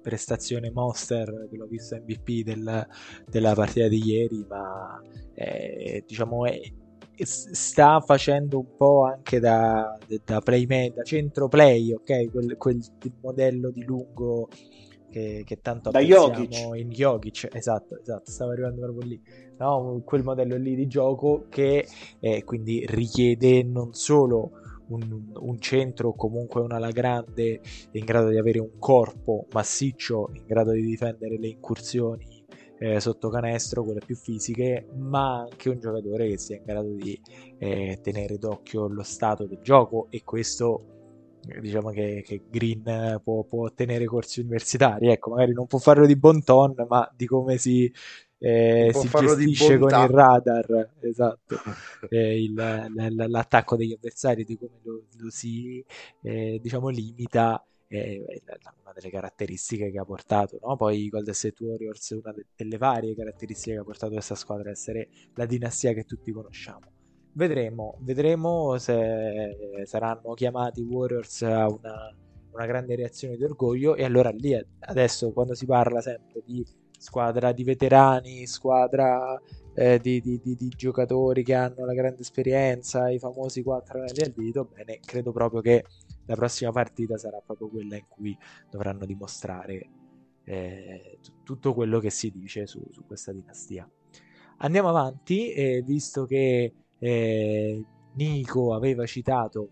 prestazione 0.00 0.70
monster 0.70 1.46
che 1.50 1.58
l'ho 1.58 1.66
visto 1.66 1.94
MVP 1.94 2.42
del, 2.42 2.86
della 3.26 3.52
partita 3.52 3.88
di 3.88 4.02
ieri, 4.02 4.46
ma 4.48 4.98
eh, 5.34 6.04
diciamo 6.06 6.46
è 6.46 6.58
sta 7.18 8.00
facendo 8.00 8.58
un 8.58 8.76
po' 8.76 9.04
anche 9.04 9.40
da, 9.40 9.98
da 10.24 10.40
playmaker, 10.40 10.92
da 10.92 11.02
centro 11.02 11.48
play, 11.48 11.92
ok? 11.92 12.30
Quel, 12.30 12.56
quel 12.56 12.80
modello 13.20 13.70
di 13.70 13.84
lungo 13.84 14.48
che, 15.16 15.44
che 15.46 15.60
tanto 15.62 15.90
da 15.90 16.00
Jokic. 16.00 16.74
in 16.74 16.90
Jokic, 16.90 17.48
esatto, 17.52 17.98
esatto, 17.98 18.30
stavo 18.30 18.50
arrivando 18.50 18.82
proprio 18.82 19.08
lì. 19.08 19.22
No? 19.58 20.02
Quel 20.04 20.22
modello 20.22 20.56
lì 20.56 20.74
di 20.74 20.86
gioco 20.86 21.46
che 21.48 21.86
eh, 22.20 22.44
quindi 22.44 22.84
richiede 22.86 23.62
non 23.62 23.94
solo 23.94 24.50
un, 24.88 25.32
un, 25.34 25.58
centro 25.58 26.08
o 26.08 26.14
comunque 26.14 26.60
un'ala 26.60 26.90
grande 26.90 27.62
in 27.92 28.04
grado 28.04 28.28
di 28.28 28.36
avere 28.36 28.58
un 28.58 28.78
corpo 28.78 29.46
massiccio 29.52 30.28
in 30.34 30.44
grado 30.44 30.72
di 30.72 30.82
difendere 30.82 31.38
le 31.38 31.48
incursioni 31.48 32.44
eh, 32.78 33.00
sotto 33.00 33.30
canestro, 33.30 33.84
quelle 33.84 34.02
più 34.04 34.16
fisiche, 34.16 34.86
ma 34.96 35.40
anche 35.40 35.70
un 35.70 35.80
giocatore 35.80 36.28
che 36.28 36.36
sia 36.36 36.56
in 36.56 36.64
grado 36.64 36.90
di 36.90 37.18
eh, 37.56 38.00
tenere 38.02 38.36
d'occhio 38.36 38.86
lo 38.86 39.02
stato 39.02 39.46
del 39.46 39.60
gioco 39.62 40.08
e 40.10 40.22
questo 40.24 40.95
diciamo 41.60 41.90
che, 41.90 42.22
che 42.24 42.42
Green 42.48 43.20
può, 43.22 43.44
può, 43.44 43.64
ottenere 43.66 44.04
corsi 44.04 44.40
universitari, 44.40 45.08
ecco, 45.08 45.30
magari 45.30 45.52
non 45.52 45.66
può 45.66 45.78
farlo 45.78 46.06
di 46.06 46.16
bon 46.16 46.42
ton, 46.42 46.74
ma 46.88 47.10
di 47.14 47.26
come 47.26 47.56
si, 47.56 47.92
eh, 48.38 48.90
si 48.92 49.08
gestisce 49.08 49.78
con 49.78 49.90
il 49.90 50.08
radar, 50.08 50.92
esatto, 51.00 51.56
eh, 52.10 52.42
il, 52.42 52.54
l'attacco 53.28 53.76
degli 53.76 53.92
avversari, 53.92 54.44
di 54.44 54.56
come 54.56 54.78
lo, 54.82 55.04
lo 55.18 55.30
si 55.30 55.84
eh, 56.22 56.58
diciamo 56.60 56.88
limita 56.88 57.64
è 57.88 58.20
una 58.82 58.92
delle 58.92 59.10
caratteristiche 59.10 59.90
che 59.90 59.98
ha 59.98 60.04
portato, 60.04 60.58
no? 60.62 60.76
poi 60.76 61.04
i 61.04 61.08
Golden 61.08 61.34
State 61.34 61.62
Warriors, 61.62 62.10
una 62.10 62.34
delle 62.56 62.78
varie 62.78 63.14
caratteristiche 63.14 63.74
che 63.74 63.80
ha 63.80 63.84
portato 63.84 64.12
questa 64.12 64.34
squadra 64.34 64.68
a 64.70 64.72
essere 64.72 65.08
la 65.34 65.46
dinastia 65.46 65.92
che 65.92 66.04
tutti 66.04 66.32
conosciamo. 66.32 66.95
Vedremo, 67.36 67.98
vedremo 68.00 68.78
se 68.78 69.84
saranno 69.84 70.32
chiamati 70.32 70.80
Warriors 70.80 71.42
a 71.42 71.68
una, 71.68 72.16
una 72.50 72.64
grande 72.64 72.96
reazione 72.96 73.36
di 73.36 73.44
orgoglio 73.44 73.94
e 73.94 74.04
allora 74.04 74.30
lì 74.30 74.58
adesso 74.80 75.30
quando 75.32 75.54
si 75.54 75.66
parla 75.66 76.00
sempre 76.00 76.42
di 76.46 76.64
squadra 76.96 77.52
di 77.52 77.62
veterani, 77.62 78.46
squadra 78.46 79.38
eh, 79.74 79.98
di, 80.00 80.22
di, 80.22 80.40
di, 80.42 80.54
di, 80.54 80.68
giocatori 80.68 81.44
che 81.44 81.52
hanno 81.52 81.84
la 81.84 81.92
grande 81.92 82.22
esperienza, 82.22 83.10
i 83.10 83.18
famosi 83.18 83.62
quattro 83.62 83.98
anelli 83.98 84.22
al 84.22 84.32
dito, 84.34 84.70
bene, 84.72 85.00
credo 85.04 85.30
proprio 85.30 85.60
che 85.60 85.84
la 86.24 86.36
prossima 86.36 86.72
partita 86.72 87.18
sarà 87.18 87.42
proprio 87.44 87.68
quella 87.68 87.96
in 87.96 88.06
cui 88.08 88.34
dovranno 88.70 89.04
dimostrare 89.04 89.90
eh, 90.42 91.18
t- 91.20 91.42
tutto 91.42 91.74
quello 91.74 91.98
che 91.98 92.08
si 92.08 92.30
dice 92.30 92.66
su, 92.66 92.82
su 92.90 93.04
questa 93.04 93.30
dinastia. 93.30 93.86
Andiamo 94.60 94.88
avanti, 94.88 95.52
eh, 95.52 95.82
visto 95.84 96.24
che 96.24 96.72
eh, 97.06 97.84
Nico 98.14 98.74
aveva 98.74 99.06
citato 99.06 99.68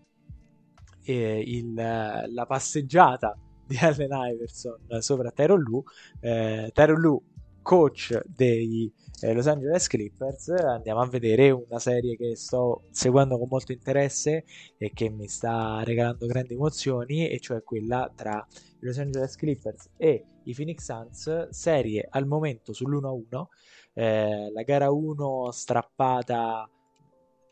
eh, 1.03 1.43
il, 1.45 1.73
la 1.73 2.45
passeggiata 2.47 3.37
di 3.67 3.75
Allen 3.77 4.09
Iverson 4.11 5.01
sopra 5.01 5.31
Tyron 5.31 5.59
Lu, 5.59 5.83
eh, 6.21 6.69
Tyron 6.73 6.99
Lu 6.99 7.21
coach 7.61 8.21
dei 8.25 8.89
eh, 9.21 9.33
Los 9.33 9.47
Angeles 9.47 9.87
Clippers, 9.87 10.49
andiamo 10.49 11.01
a 11.01 11.07
vedere 11.07 11.49
una 11.49 11.79
serie 11.79 12.15
che 12.15 12.35
sto 12.37 12.83
seguendo 12.91 13.37
con 13.37 13.47
molto 13.49 13.73
interesse 13.73 14.45
e 14.77 14.91
che 14.93 15.09
mi 15.09 15.27
sta 15.27 15.81
regalando 15.83 16.27
grandi 16.27 16.53
emozioni, 16.53 17.27
e 17.27 17.39
cioè 17.39 17.63
quella 17.63 18.09
tra 18.15 18.45
i 18.49 18.85
Los 18.85 18.99
Angeles 18.99 19.35
Clippers 19.35 19.89
e 19.97 20.25
i 20.43 20.53
Phoenix 20.53 20.83
Suns, 20.83 21.49
serie 21.49 22.07
al 22.09 22.27
momento 22.27 22.71
sull'1-1, 22.71 23.45
eh, 23.93 24.51
la 24.53 24.61
gara 24.61 24.91
1 24.91 25.51
strappata 25.51 26.69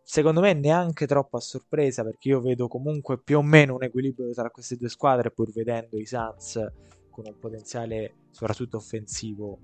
secondo 0.04 0.42
me 0.42 0.54
neanche 0.54 1.08
troppo 1.08 1.38
a 1.38 1.40
sorpresa 1.40 2.04
perché 2.04 2.30
io 2.30 2.42
vedo 2.42 2.68
comunque 2.68 3.20
più 3.20 3.38
o 3.38 3.42
meno 3.42 3.76
un 3.76 3.84
equilibrio 3.84 4.32
tra 4.34 4.50
queste 4.50 4.76
due 4.76 4.90
squadre 4.90 5.32
pur 5.32 5.52
vedendo 5.52 5.98
i 5.98 6.06
Suns 6.06 6.60
con 7.10 7.26
un 7.28 7.38
potenziale 7.40 8.16
soprattutto 8.30 8.78
offensivo 8.78 9.60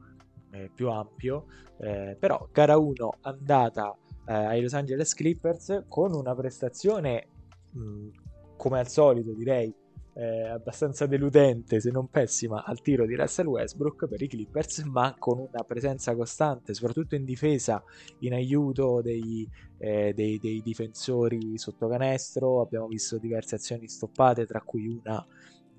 eh, 0.51 0.71
più 0.73 0.89
ampio, 0.89 1.45
eh, 1.79 2.15
però 2.19 2.47
gara 2.51 2.77
1 2.77 3.17
andata 3.21 3.95
eh, 4.25 4.33
ai 4.33 4.61
Los 4.61 4.73
Angeles 4.73 5.13
Clippers 5.13 5.83
con 5.87 6.13
una 6.13 6.33
prestazione 6.35 7.27
mh, 7.71 8.07
come 8.55 8.79
al 8.79 8.87
solito 8.87 9.33
direi 9.33 9.73
eh, 10.19 10.49
abbastanza 10.49 11.05
deludente 11.05 11.79
se 11.79 11.91
non 11.91 12.09
pessima 12.09 12.65
al 12.65 12.81
tiro 12.81 13.05
di 13.05 13.15
Russell 13.15 13.45
Westbrook 13.45 14.05
per 14.05 14.21
i 14.21 14.27
Clippers 14.27 14.79
ma 14.91 15.15
con 15.17 15.39
una 15.39 15.63
presenza 15.63 16.13
costante 16.13 16.73
soprattutto 16.73 17.15
in 17.15 17.23
difesa 17.23 17.81
in 18.19 18.33
aiuto 18.33 18.99
dei, 19.01 19.47
eh, 19.77 20.11
dei, 20.13 20.37
dei 20.37 20.61
difensori 20.61 21.57
sotto 21.57 21.87
canestro. 21.87 22.59
Abbiamo 22.59 22.87
visto 22.87 23.17
diverse 23.17 23.55
azioni 23.55 23.87
stoppate 23.87 24.45
tra 24.45 24.59
cui 24.59 24.87
una 24.87 25.25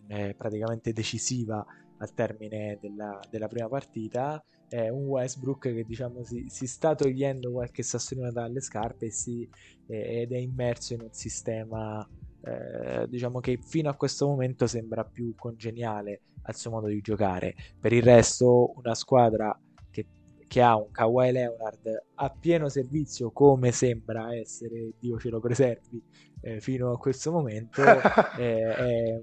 eh, 0.07 0.35
praticamente 0.35 0.95
decisiva 0.95 1.65
al 1.99 2.15
termine 2.15 2.79
della, 2.81 3.21
della 3.31 3.47
prima 3.47 3.69
partita. 3.69 4.43
Un 4.73 5.05
Westbrook 5.05 5.63
che 5.63 5.83
diciamo 5.83 6.23
si, 6.23 6.45
si 6.49 6.69
sta 6.69 6.95
togliendo 6.95 7.51
qualche 7.51 7.83
sassolino 7.83 8.31
dalle 8.31 8.61
scarpe 8.61 9.11
si, 9.11 9.47
eh, 9.89 10.21
ed 10.21 10.33
è 10.33 10.39
immerso 10.39 10.95
in 10.95 11.01
un 11.01 11.13
sistema 11.13 12.09
eh, 12.43 13.07
diciamo 13.09 13.41
che 13.41 13.59
fino 13.63 13.91
a 13.91 13.95
questo 13.95 14.27
momento 14.27 14.67
sembra 14.67 15.05
più 15.05 15.35
congeniale 15.37 16.23
al 16.43 16.55
suo 16.55 16.71
modo 16.71 16.87
di 16.87 17.01
giocare 17.01 17.55
per 17.79 17.93
il 17.93 18.03
resto 18.03 18.73
una 18.77 18.95
squadra 18.95 19.59
che, 19.91 20.07
che 20.47 20.63
ha 20.63 20.77
un 20.77 20.91
Kawhi 20.91 21.33
Leonard 21.33 22.05
a 22.15 22.31
pieno 22.31 22.69
servizio 22.69 23.31
come 23.31 23.73
sembra 23.73 24.35
essere 24.35 24.93
Dio 24.99 25.19
ce 25.19 25.29
lo 25.29 25.41
preservi 25.41 26.03
eh, 26.41 26.61
fino 26.61 26.93
a 26.93 26.99
questo 26.99 27.31
momento 27.31 27.83
eh, 28.39 28.75
è 28.75 29.23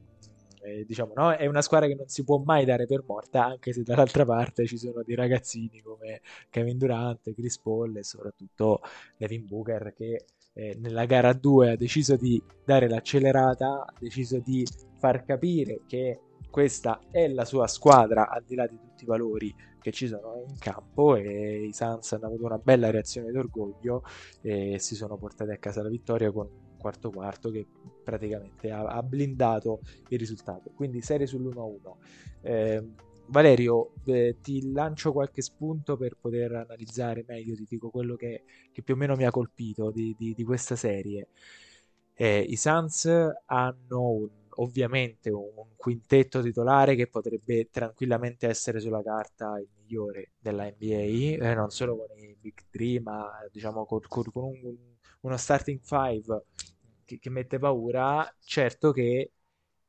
eh, 0.68 0.84
diciamo, 0.86 1.14
no? 1.16 1.32
è 1.32 1.46
una 1.46 1.62
squadra 1.62 1.88
che 1.88 1.96
non 1.96 2.10
si 2.10 2.26
può 2.26 2.40
mai 2.40 2.66
dare 2.66 2.86
per 2.86 3.04
morta, 3.08 3.46
anche 3.46 3.72
se 3.72 3.84
dall'altra 3.84 4.26
parte 4.26 4.66
ci 4.66 4.78
sono 4.78 5.02
dei 5.02 5.16
ragazzini 5.16 5.82
come 5.82 6.22
Kevin 6.50 6.78
Durant, 6.78 7.34
Chris 7.34 7.58
Paul 7.60 7.96
e 7.96 8.04
soprattutto 8.04 8.82
Devin 9.18 9.46
Booker 9.46 9.94
che 9.96 10.26
eh, 10.58 10.76
nella 10.80 11.06
gara 11.06 11.34
2 11.34 11.72
ha 11.72 11.76
deciso 11.76 12.16
di 12.16 12.42
dare 12.66 12.90
l'accelerata, 12.90 13.86
ha 13.86 13.94
deciso 14.00 14.40
di 14.40 14.66
far 14.98 15.24
capire 15.24 15.82
che 15.86 16.20
questa 16.50 17.00
è 17.12 17.28
la 17.28 17.46
sua 17.46 17.68
squadra 17.68 18.28
al 18.30 18.44
di 18.44 18.56
là 18.56 18.66
di 18.66 18.80
tutti 18.80 19.04
i 19.04 19.06
valori 19.08 19.54
che 19.80 19.92
ci 19.92 20.08
sono 20.08 20.44
in 20.48 20.58
campo 20.58 21.16
e 21.16 21.68
i 21.68 21.74
Suns 21.74 22.12
hanno 22.14 22.26
avuto 22.26 22.46
una 22.46 22.58
bella 22.58 22.90
reazione 22.90 23.32
d'orgoglio 23.32 24.02
e 24.42 24.80
si 24.80 24.96
sono 24.96 25.16
portati 25.18 25.52
a 25.52 25.58
casa 25.58 25.84
la 25.84 25.90
vittoria 25.90 26.32
con 26.32 26.48
un 26.48 26.78
quarto 26.80 27.12
quarto 27.12 27.52
che 27.52 27.68
praticamente 28.04 28.72
ha, 28.72 28.84
ha 28.84 29.04
blindato 29.04 29.82
il 30.10 30.18
risultato. 30.18 30.72
Quindi 30.74 31.02
serie 31.02 31.28
sull'1-1 31.28 31.78
eh, 32.42 32.84
Valerio 33.30 33.94
eh, 34.06 34.38
ti 34.42 34.72
lancio 34.72 35.12
qualche 35.12 35.42
spunto 35.42 35.98
per 35.98 36.18
poter 36.20 36.54
analizzare 36.56 37.24
meglio 37.28 37.56
ti 37.56 37.66
dico 37.68 37.90
quello 37.90 38.16
che, 38.16 38.44
che 38.72 38.82
più 38.82 38.94
o 38.94 38.98
meno 38.98 39.16
mi 39.16 39.26
ha 39.26 39.32
colpito 39.32 39.92
di, 39.92 40.16
di, 40.18 40.34
di 40.34 40.44
questa 40.44 40.76
serie 40.76 41.28
eh, 42.14 42.40
i 42.40 42.56
Suns 42.56 43.06
hanno 43.46 44.02
un 44.10 44.30
ovviamente 44.60 45.30
un, 45.30 45.76
quintetto 45.76 46.42
titolare 46.42 46.96
che 46.96 47.08
potrebbe 47.08 47.70
tranquillamente 47.70 48.48
essere 48.48 48.80
sulla 48.80 49.02
carta 49.04 49.58
il 49.60 49.68
migliore 49.76 50.32
della 50.40 50.66
NBA, 50.66 51.50
eh, 51.50 51.54
non 51.54 51.70
solo 51.70 51.96
con 51.96 52.18
i 52.18 52.36
Big 52.40 52.62
3, 52.70 53.00
ma 53.02 53.30
diciamo 53.52 53.86
con, 53.86 54.00
con 54.08 54.32
un, 54.34 54.76
uno 55.22 55.38
starting 55.38 55.80
5 55.82 56.46
che, 57.06 57.20
che 57.20 57.30
mette 57.30 57.60
paura. 57.60 58.28
Certo 58.40 58.92
che 58.92 59.32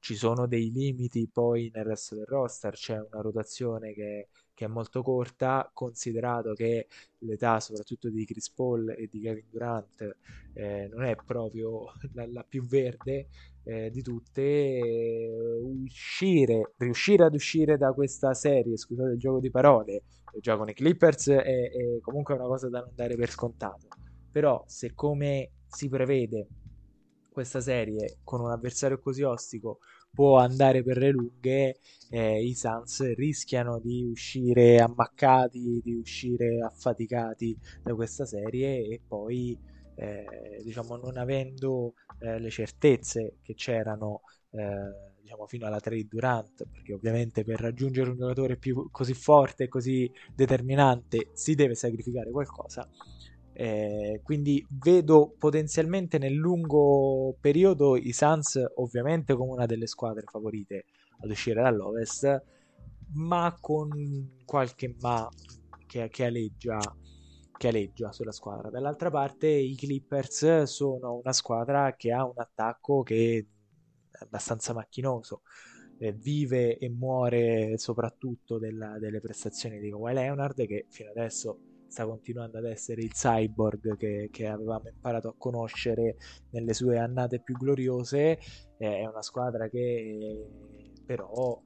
ci 0.01 0.15
sono 0.15 0.47
dei 0.47 0.71
limiti 0.71 1.29
poi 1.29 1.71
nel 1.75 1.85
resto 1.85 2.15
del 2.15 2.27
roster, 2.27 2.75
c'è 2.75 2.95
una 2.95 3.21
rotazione 3.21 3.93
che, 3.93 4.29
che, 4.55 4.65
è 4.65 4.69
molto 4.69 5.03
corta, 5.03 5.69
considerato 5.73 6.53
che 6.55 6.87
l'età 7.19 7.61
soprattutto 7.61 8.09
di 8.09 8.25
Chris 8.25 8.51
Paul 8.51 8.91
e 8.91 9.09
di 9.11 9.21
Kevin 9.21 9.47
Durant 9.51 10.17
eh, 10.55 10.89
non 10.89 11.05
è 11.05 11.17
proprio 11.17 11.85
la, 12.15 12.27
la 12.27 12.45
più 12.49 12.65
verde 12.65 13.29
eh, 13.65 13.91
di 13.91 14.03
tutte, 14.03 15.31
uscire, 15.63 16.73
riuscire 16.79 17.25
ad 17.25 17.35
uscire 17.35 17.77
da 17.77 17.93
questa 17.93 18.35
serie, 18.35 18.77
scusate 18.77 19.13
il 19.13 19.19
gioco 19.19 19.41
di 19.41 19.51
parole, 19.51 20.05
il 20.35 20.41
gioco 20.41 20.59
con 20.59 20.69
i 20.69 20.75
Clippers 20.75 21.29
è, 21.29 21.71
è 21.71 22.01
comunque 22.01 22.35
una 22.35 22.47
cosa 22.47 22.69
da 22.69 22.81
non 22.81 22.93
dare 22.95 23.17
per 23.17 23.31
scontato, 23.31 23.89
però 24.31 24.63
se 24.67 24.95
come 24.95 25.51
si 25.67 25.89
prevede 25.89 26.47
questa 27.39 27.61
serie 27.61 28.19
con 28.25 28.41
un 28.41 28.51
avversario 28.51 28.99
così 28.99 29.23
ostico 29.23 29.79
può 30.11 30.39
andare 30.39 30.83
per 30.83 30.97
le 30.97 31.11
lunghe, 31.13 31.79
eh, 32.11 32.43
i 32.43 32.53
Suns 32.57 33.15
rischiano 33.15 33.79
di 33.79 34.03
uscire 34.11 34.81
ammaccati, 34.81 35.81
di 35.81 35.95
uscire 35.95 36.59
affaticati 36.61 37.57
da 37.81 37.95
questa 37.95 38.27
serie 38.27 38.89
e 38.89 39.01
poi 39.07 39.57
eh, 39.95 40.61
diciamo 40.65 40.97
non 40.97 41.17
avendo 41.17 41.95
eh, 42.19 42.41
le 42.41 42.51
certezze 42.51 43.37
che 43.43 43.55
c'erano 43.55 44.23
eh, 44.51 45.21
diciamo 45.21 45.47
fino 45.47 45.67
alla 45.67 45.79
3 45.79 45.95
di 45.95 46.09
Durant 46.09 46.67
perché 46.69 46.93
ovviamente 46.93 47.45
per 47.45 47.61
raggiungere 47.61 48.11
un 48.11 48.17
giocatore 48.17 48.57
più 48.57 48.89
così 48.91 49.15
forte 49.15 49.65
e 49.65 49.69
così 49.69 50.11
determinante 50.35 51.31
si 51.35 51.55
deve 51.55 51.77
sacrificare 51.77 52.33
qualcosa 52.33 52.89
eh, 53.61 54.21
quindi 54.23 54.65
vedo 54.71 55.35
potenzialmente 55.37 56.19
nel 56.19 56.33
lungo 56.33 57.37
periodo 57.41 57.97
i 57.97 58.13
Suns 58.13 58.57
ovviamente 58.77 59.35
come 59.35 59.51
una 59.51 59.67
delle 59.67 59.89
squadre 59.89 60.27
favorite 60.31 60.85
ad 61.19 61.29
uscire 61.29 61.61
dall'Ovest, 61.61 62.41
ma 63.15 63.57
con 63.61 64.43
qualche 64.45 64.95
ma 65.01 65.29
che, 65.89 66.09
che 66.09 66.25
aleggia 66.25 66.79
che 67.57 67.67
aleggia 67.67 68.13
sulla 68.13 68.31
squadra. 68.31 68.71
Dall'altra 68.71 69.11
parte 69.11 69.49
i 69.49 69.75
Clippers 69.75 70.63
sono 70.63 71.15
una 71.17 71.33
squadra 71.33 71.97
che 71.97 72.13
ha 72.13 72.25
un 72.25 72.35
attacco 72.37 73.03
che 73.03 73.45
è 74.09 74.19
abbastanza 74.23 74.73
macchinoso. 74.73 75.43
Eh, 75.99 76.13
vive 76.13 76.79
e 76.79 76.89
muore 76.89 77.77
soprattutto 77.77 78.57
della, 78.57 79.01
delle 79.01 79.19
prestazioni 79.19 79.81
di 79.81 79.91
Kawhi 79.91 80.15
Leonard 80.15 80.65
che 80.65 80.87
fino 80.91 81.11
adesso 81.11 81.59
sta 81.89 82.07
continuando 82.07 82.59
ad 82.59 82.67
essere 82.67 83.03
il 83.03 83.13
cyborg 83.13 83.97
che, 83.97 84.29
che 84.31 84.47
avevamo 84.47 84.89
imparato 84.89 85.29
a 85.29 85.35
conoscere 85.37 86.17
nelle 86.51 86.75
sue 86.75 86.99
annate 86.99 87.41
più 87.41 87.57
gloriose. 87.57 88.39
Eh, 88.79 88.99
è 88.99 89.07
una 89.07 89.23
squadra 89.23 89.69
che 89.69 90.47
però 91.05 91.61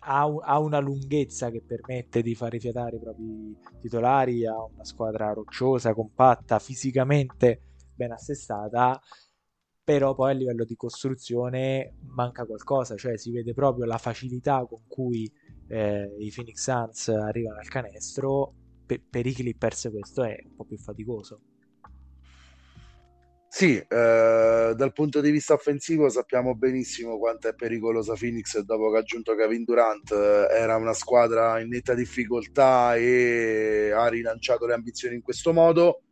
ha, 0.00 0.22
ha, 0.22 0.58
una 0.58 0.78
lunghezza 0.78 1.50
che 1.50 1.62
permette 1.62 2.22
di 2.22 2.34
far 2.34 2.50
rifiatare 2.50 2.96
i 2.96 3.00
propri 3.00 3.56
titolari, 3.80 4.46
ha 4.46 4.62
una 4.62 4.84
squadra 4.84 5.32
rocciosa, 5.32 5.94
compatta, 5.94 6.58
fisicamente 6.58 7.62
ben 7.94 8.12
assestata, 8.12 9.00
però 9.84 10.14
poi 10.14 10.30
a 10.30 10.34
livello 10.34 10.64
di 10.64 10.74
costruzione 10.74 11.96
manca 12.14 12.44
qualcosa, 12.46 12.96
cioè 12.96 13.16
si 13.18 13.30
vede 13.30 13.52
proprio 13.52 13.84
la 13.84 13.98
facilità 13.98 14.64
con 14.66 14.86
cui 14.86 15.30
eh, 15.68 16.16
i 16.18 16.32
Phoenix 16.34 16.62
Suns 16.62 17.08
arrivano 17.08 17.58
al 17.58 17.68
canestro, 17.68 18.54
per, 18.90 19.00
per 19.08 19.26
i 19.26 19.32
Clippers 19.32 19.88
questo 19.92 20.24
è 20.24 20.36
un 20.42 20.56
po' 20.56 20.64
più 20.64 20.76
faticoso. 20.76 21.42
Sì, 23.48 23.76
eh, 23.76 24.72
dal 24.76 24.92
punto 24.92 25.20
di 25.20 25.30
vista 25.30 25.54
offensivo 25.54 26.08
sappiamo 26.08 26.54
benissimo 26.54 27.18
quanto 27.18 27.48
è 27.48 27.54
pericolosa 27.54 28.14
Phoenix 28.14 28.58
dopo 28.60 28.90
che 28.90 28.96
ha 28.96 29.00
aggiunto 29.00 29.34
Kevin 29.34 29.64
Durant. 29.64 30.12
Era 30.12 30.76
una 30.76 30.92
squadra 30.92 31.60
in 31.60 31.68
netta 31.68 31.94
difficoltà 31.94 32.94
e 32.96 33.90
ha 33.92 34.06
rilanciato 34.08 34.66
le 34.66 34.74
ambizioni 34.74 35.16
in 35.16 35.22
questo 35.22 35.52
modo. 35.52 36.02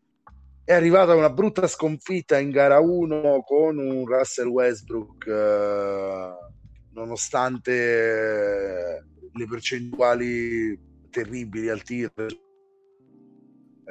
È 0.65 0.73
arrivata 0.73 1.15
una 1.15 1.31
brutta 1.31 1.67
sconfitta 1.67 2.39
in 2.39 2.51
gara 2.51 2.81
1 2.81 3.43
con 3.47 3.79
un 3.79 4.05
Russell 4.05 4.49
Westbrook, 4.49 5.27
eh, 5.27 6.31
nonostante 6.93 7.73
le 9.33 9.47
percentuali 9.47 10.79
terribili 11.11 11.69
al 11.69 11.83
tir 11.83 12.13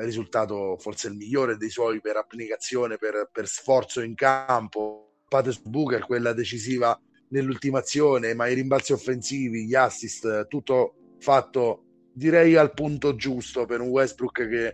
risultato 0.05 0.77
forse 0.77 1.07
il 1.07 1.15
migliore 1.15 1.57
dei 1.57 1.69
suoi 1.69 2.01
per 2.01 2.17
applicazione, 2.17 2.97
per, 2.97 3.29
per 3.31 3.47
sforzo 3.47 4.01
in 4.01 4.15
campo. 4.15 5.03
Pate 5.27 5.51
su 5.51 5.61
Booker, 5.63 6.05
quella 6.05 6.33
decisiva 6.33 6.99
nell'ultimazione, 7.29 8.33
ma 8.33 8.47
i 8.47 8.53
rimbalzi 8.53 8.93
offensivi, 8.93 9.65
gli 9.65 9.75
assist, 9.75 10.47
tutto 10.47 11.15
fatto 11.19 11.83
direi 12.13 12.55
al 12.55 12.73
punto 12.73 13.15
giusto 13.15 13.65
per 13.65 13.81
un 13.81 13.89
Westbrook 13.89 14.47
che 14.47 14.73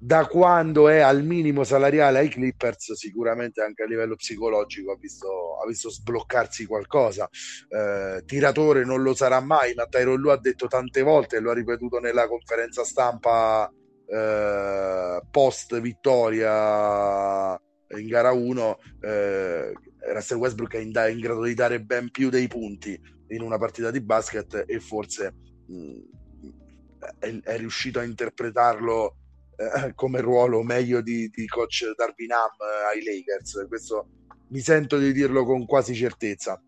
da 0.00 0.26
quando 0.26 0.88
è 0.88 1.00
al 1.00 1.24
minimo 1.24 1.64
salariale 1.64 2.20
ai 2.20 2.28
Clippers, 2.28 2.92
sicuramente 2.92 3.62
anche 3.62 3.82
a 3.82 3.86
livello 3.86 4.14
psicologico 4.14 4.92
ha 4.92 4.96
visto, 4.96 5.58
ha 5.60 5.66
visto 5.66 5.90
sbloccarsi 5.90 6.66
qualcosa. 6.66 7.28
Eh, 7.68 8.22
tiratore 8.24 8.84
non 8.84 9.02
lo 9.02 9.12
sarà 9.14 9.40
mai, 9.40 9.74
ma 9.74 9.86
Tyron 9.86 10.20
Lu 10.20 10.28
ha 10.28 10.38
detto 10.38 10.68
tante 10.68 11.02
volte, 11.02 11.40
lo 11.40 11.50
ha 11.50 11.54
ripetuto 11.54 11.98
nella 11.98 12.28
conferenza 12.28 12.84
stampa 12.84 13.68
eh, 14.10 15.20
post 15.30 15.78
vittoria 15.80 17.60
in 17.96 18.06
gara 18.06 18.32
1 18.32 18.78
eh, 19.00 19.72
Russell 20.12 20.38
Westbrook 20.38 20.74
è 20.74 20.78
in, 20.78 20.92
da- 20.92 21.08
in, 21.08 21.20
grado 21.20 21.42
di 21.42 21.54
dare 21.54 21.82
ben 21.82 22.10
più 22.10 22.30
dei 22.30 22.48
punti 22.48 22.98
in 23.28 23.42
una 23.42 23.58
partita 23.58 23.90
di 23.90 24.00
basket 24.00 24.64
e 24.66 24.80
forse 24.80 25.34
mh, 25.66 25.74
mm, 25.74 26.00
è, 27.18 27.40
è, 27.42 27.58
riuscito 27.58 27.98
a 27.98 28.04
interpretarlo 28.04 29.16
eh, 29.56 29.92
come 29.94 30.20
ruolo 30.20 30.62
meglio 30.62 31.00
di, 31.00 31.28
di 31.28 31.46
coach 31.46 31.92
Darwin 31.96 32.32
Ham 32.32 32.56
ai 32.90 33.02
Lakers. 33.02 33.66
Questo 33.68 34.08
mi 34.48 34.60
sento 34.60 34.98
di 34.98 35.12
dirlo 35.12 35.44
con 35.44 35.66
quasi 35.66 35.94
certezza. 35.94 36.62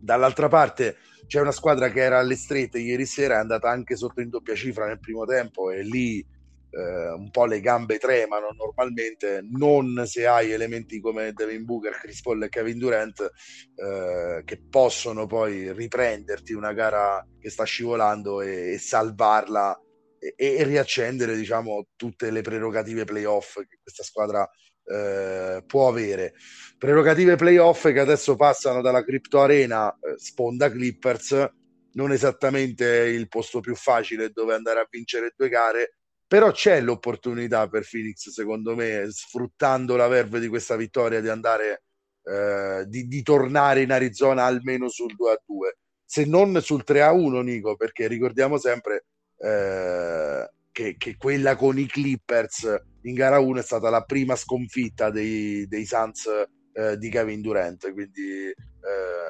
Dall'altra 0.00 0.48
parte 0.48 0.96
c'è 1.26 1.40
una 1.40 1.52
squadra 1.52 1.90
che 1.90 2.00
era 2.00 2.18
alle 2.18 2.34
strette 2.34 2.78
ieri 2.78 3.06
sera 3.06 3.36
è 3.36 3.38
andata 3.38 3.70
anche 3.70 3.96
sotto 3.96 4.20
in 4.20 4.30
doppia 4.30 4.54
cifra 4.54 4.86
nel 4.86 4.98
primo 4.98 5.24
tempo 5.24 5.70
e 5.70 5.82
lì 5.82 6.26
eh, 6.70 7.10
un 7.10 7.30
po' 7.30 7.46
le 7.46 7.60
gambe 7.60 7.98
tremano 7.98 8.54
normalmente, 8.56 9.44
non 9.50 10.04
se 10.06 10.26
hai 10.26 10.52
elementi 10.52 11.00
come 11.00 11.32
Devin 11.32 11.64
Booker, 11.64 11.92
Chris 11.92 12.20
Paul 12.20 12.44
e 12.44 12.48
Kevin 12.48 12.78
Durant 12.78 13.30
eh, 13.74 14.42
che 14.44 14.62
possono 14.68 15.26
poi 15.26 15.72
riprenderti 15.72 16.52
una 16.52 16.72
gara 16.72 17.26
che 17.38 17.50
sta 17.50 17.64
scivolando 17.64 18.40
e, 18.40 18.72
e 18.72 18.78
salvarla 18.78 19.80
e, 20.18 20.34
e, 20.36 20.64
riaccendere 20.64 21.34
diciamo 21.34 21.88
tutte 21.96 22.30
le 22.30 22.42
prerogative 22.42 23.04
playoff 23.04 23.56
che 23.56 23.78
questa 23.82 24.02
squadra 24.02 24.48
eh, 24.84 25.62
può 25.66 25.88
avere. 25.88 26.34
Prerogative 26.78 27.36
playoff 27.36 27.90
che 27.90 28.00
adesso 28.00 28.36
passano 28.36 28.80
dalla 28.82 29.04
Crypto 29.04 29.40
Arena, 29.40 29.90
eh, 29.92 30.14
sponda 30.16 30.70
Clippers, 30.70 31.48
non 31.92 32.12
esattamente 32.12 32.86
il 32.86 33.28
posto 33.28 33.60
più 33.60 33.74
facile 33.74 34.30
dove 34.30 34.54
andare 34.54 34.80
a 34.80 34.88
vincere 34.88 35.32
due 35.36 35.48
gare, 35.48 35.99
però 36.30 36.52
c'è 36.52 36.80
l'opportunità 36.80 37.66
per 37.66 37.84
Phoenix 37.90 38.28
secondo 38.28 38.76
me 38.76 39.08
sfruttando 39.10 39.96
la 39.96 40.06
verve 40.06 40.38
di 40.38 40.46
questa 40.46 40.76
vittoria 40.76 41.20
di 41.20 41.28
andare 41.28 41.82
eh, 42.22 42.84
di, 42.86 43.08
di, 43.08 43.22
tornare 43.22 43.82
in 43.82 43.90
Arizona 43.90 44.44
almeno 44.44 44.88
sul 44.88 45.12
2 45.16 45.32
a 45.32 45.42
2 45.44 45.78
se 46.04 46.24
non 46.26 46.60
sul 46.62 46.84
3 46.84 47.02
a 47.02 47.10
1 47.10 47.40
Nico 47.40 47.74
perché 47.74 48.06
ricordiamo 48.06 48.58
sempre 48.58 49.06
eh, 49.38 50.48
che, 50.70 50.94
che, 50.96 51.16
quella 51.16 51.56
con 51.56 51.80
i 51.80 51.86
Clippers 51.86 52.80
in 53.02 53.14
gara 53.14 53.40
1 53.40 53.58
è 53.58 53.62
stata 53.62 53.90
la 53.90 54.02
prima 54.02 54.36
sconfitta 54.36 55.10
dei, 55.10 55.66
dei 55.66 55.84
Suns 55.84 56.28
eh, 56.72 56.96
di 56.96 57.08
Kevin 57.08 57.40
Durant 57.40 57.92
quindi, 57.92 58.50
eh, 58.50 58.54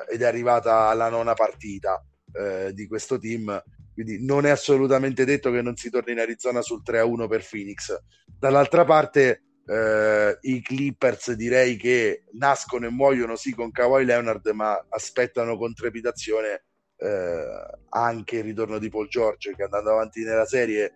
ed 0.07 0.21
è 0.21 0.27
arrivata 0.27 0.89
alla 0.89 1.09
nona 1.09 1.33
partita 1.33 2.05
eh, 2.35 2.75
di 2.75 2.87
questo 2.87 3.19
team 3.19 3.59
quindi 4.03 4.25
non 4.25 4.47
è 4.47 4.51
assolutamente 4.51 5.27
detto 5.27 5.51
che 5.51 5.61
non 5.61 5.77
si 5.77 5.91
torni 5.91 6.13
in 6.13 6.21
Arizona 6.21 6.63
sul 6.63 6.83
3-1 6.85 7.29
per 7.29 7.47
Phoenix. 7.47 7.95
Dall'altra 8.25 8.85
parte 8.85 9.43
eh, 9.67 10.39
i 10.41 10.63
Clippers 10.63 11.33
direi 11.33 11.77
che 11.77 12.25
nascono 12.33 12.87
e 12.87 12.91
muoiono 12.91 13.37
sì 13.37 13.53
con 13.53 13.71
Kawhi 13.71 14.07
Leonard, 14.07 14.47
ma 14.49 14.87
aspettano 14.89 15.59
con 15.59 15.75
trepidazione 15.75 16.65
eh, 16.97 17.45
anche 17.91 18.37
il 18.37 18.45
ritorno 18.45 18.79
di 18.79 18.89
Paul 18.89 19.09
George 19.09 19.55
che 19.55 19.65
andando 19.65 19.91
avanti 19.91 20.23
nella 20.23 20.47
serie 20.47 20.95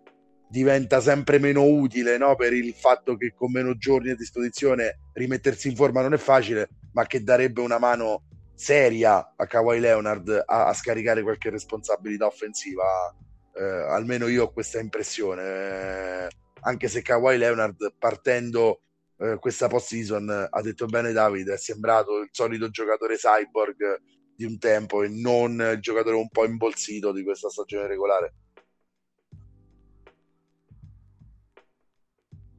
diventa 0.48 1.00
sempre 1.00 1.38
meno 1.38 1.64
utile 1.64 2.16
no? 2.16 2.36
per 2.36 2.54
il 2.54 2.72
fatto 2.72 3.16
che 3.16 3.34
con 3.34 3.50
meno 3.50 3.76
giorni 3.76 4.10
a 4.10 4.16
disposizione 4.16 5.00
rimettersi 5.12 5.68
in 5.68 5.76
forma 5.76 6.00
non 6.00 6.14
è 6.14 6.18
facile, 6.18 6.68
ma 6.92 7.04
che 7.06 7.22
darebbe 7.22 7.60
una 7.60 7.78
mano 7.78 8.22
seria 8.54 9.34
a 9.36 9.46
Kawhi 9.46 9.80
Leonard 9.80 10.44
a, 10.46 10.66
a 10.66 10.72
scaricare 10.72 11.22
qualche 11.22 11.50
responsabilità 11.50 12.26
offensiva. 12.26 13.14
Eh, 13.56 13.62
almeno 13.62 14.26
io 14.26 14.44
ho 14.44 14.52
questa 14.52 14.80
impressione. 14.80 15.42
Eh, 15.42 16.28
anche 16.60 16.88
se 16.88 17.02
Kawhi 17.02 17.36
Leonard 17.36 17.94
partendo 17.98 18.80
eh, 19.18 19.36
questa 19.38 19.68
post 19.68 19.88
season 19.88 20.48
ha 20.50 20.60
detto 20.62 20.86
bene 20.86 21.12
Davide, 21.12 21.54
è 21.54 21.58
sembrato 21.58 22.18
il 22.18 22.28
solito 22.32 22.70
giocatore 22.70 23.16
cyborg 23.16 24.00
di 24.36 24.44
un 24.44 24.58
tempo 24.58 25.02
e 25.02 25.08
non 25.08 25.60
il 25.74 25.80
giocatore 25.80 26.16
un 26.16 26.28
po' 26.28 26.44
imbolsito 26.44 27.12
di 27.12 27.22
questa 27.22 27.48
stagione 27.48 27.86
regolare. 27.86 28.34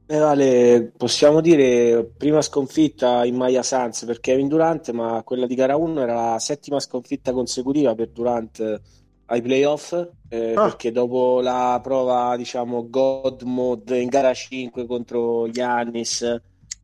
Eh, 0.08 0.18
vale, 0.18 0.92
possiamo 0.96 1.40
dire 1.40 2.04
prima 2.16 2.40
sconfitta 2.40 3.24
in 3.24 3.34
Maya 3.34 3.64
Sans 3.64 4.04
per 4.04 4.20
Kevin 4.20 4.46
Durant, 4.46 4.90
ma 4.92 5.22
quella 5.24 5.46
di 5.46 5.56
gara 5.56 5.76
1 5.76 6.00
era 6.00 6.30
la 6.32 6.38
settima 6.38 6.78
sconfitta 6.78 7.32
consecutiva 7.32 7.92
per 7.96 8.10
Durant 8.10 8.80
ai 9.26 9.42
playoff, 9.42 9.92
eh, 10.28 10.52
ah. 10.54 10.62
perché 10.62 10.92
dopo 10.92 11.40
la 11.40 11.80
prova, 11.82 12.36
diciamo, 12.36 12.88
God 12.88 13.42
Mode 13.42 13.98
in 13.98 14.08
gara 14.08 14.32
5 14.32 14.86
contro 14.86 15.50
Giannis, 15.50 16.22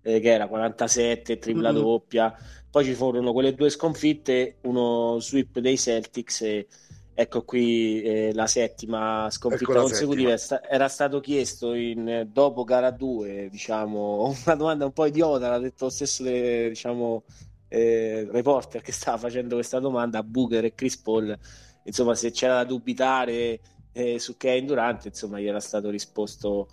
eh, 0.02 0.20
che 0.20 0.28
era 0.28 0.48
47, 0.48 1.38
tripla 1.38 1.72
mm-hmm. 1.72 1.80
doppia, 1.80 2.34
poi 2.70 2.84
ci 2.84 2.94
furono 2.94 3.32
quelle 3.32 3.54
due 3.54 3.70
sconfitte, 3.70 4.56
uno 4.62 5.18
sweep 5.20 5.60
dei 5.60 5.78
Celtics 5.78 6.40
e 6.40 6.66
Ecco 7.14 7.44
qui 7.44 8.00
eh, 8.02 8.32
la 8.32 8.46
settima 8.46 9.28
sconfitta 9.30 9.70
ecco 9.70 9.80
consecutiva. 9.80 10.36
Settima. 10.36 10.70
Era 10.70 10.88
stato 10.88 11.20
chiesto 11.20 11.74
in, 11.74 12.26
dopo 12.30 12.64
gara 12.64 12.90
2, 12.90 13.48
diciamo, 13.50 14.34
una 14.46 14.54
domanda 14.54 14.86
un 14.86 14.92
po' 14.92 15.04
idiota, 15.06 15.48
l'ha 15.48 15.58
detto 15.58 15.84
lo 15.84 15.90
stesso 15.90 16.22
de, 16.22 16.68
diciamo, 16.70 17.24
eh, 17.68 18.26
reporter 18.30 18.80
che 18.80 18.92
stava 18.92 19.18
facendo 19.18 19.56
questa 19.56 19.78
domanda 19.78 20.18
a 20.18 20.22
Booker 20.22 20.64
e 20.64 20.74
Chris 20.74 20.96
Paul. 20.98 21.38
Insomma, 21.84 22.14
se 22.14 22.30
c'era 22.30 22.54
da 22.54 22.64
dubitare 22.64 23.60
eh, 23.92 24.18
su 24.18 24.36
Kevin 24.38 24.66
Durant, 24.66 25.04
insomma, 25.04 25.38
gli 25.38 25.46
era 25.46 25.60
stato 25.60 25.90
risposto 25.90 26.68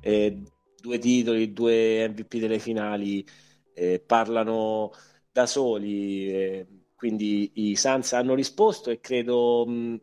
eh, 0.00 0.42
due 0.80 0.98
titoli, 0.98 1.52
due 1.52 2.08
MVP 2.08 2.36
delle 2.36 2.58
finali, 2.58 3.26
eh, 3.74 4.02
parlano 4.04 4.92
da 5.32 5.46
soli 5.46 6.30
eh, 6.30 6.66
quindi 6.98 7.52
i 7.70 7.76
Suns 7.76 8.12
hanno 8.12 8.34
risposto 8.34 8.90
e 8.90 8.98
credo 8.98 9.64
mh, 9.64 9.96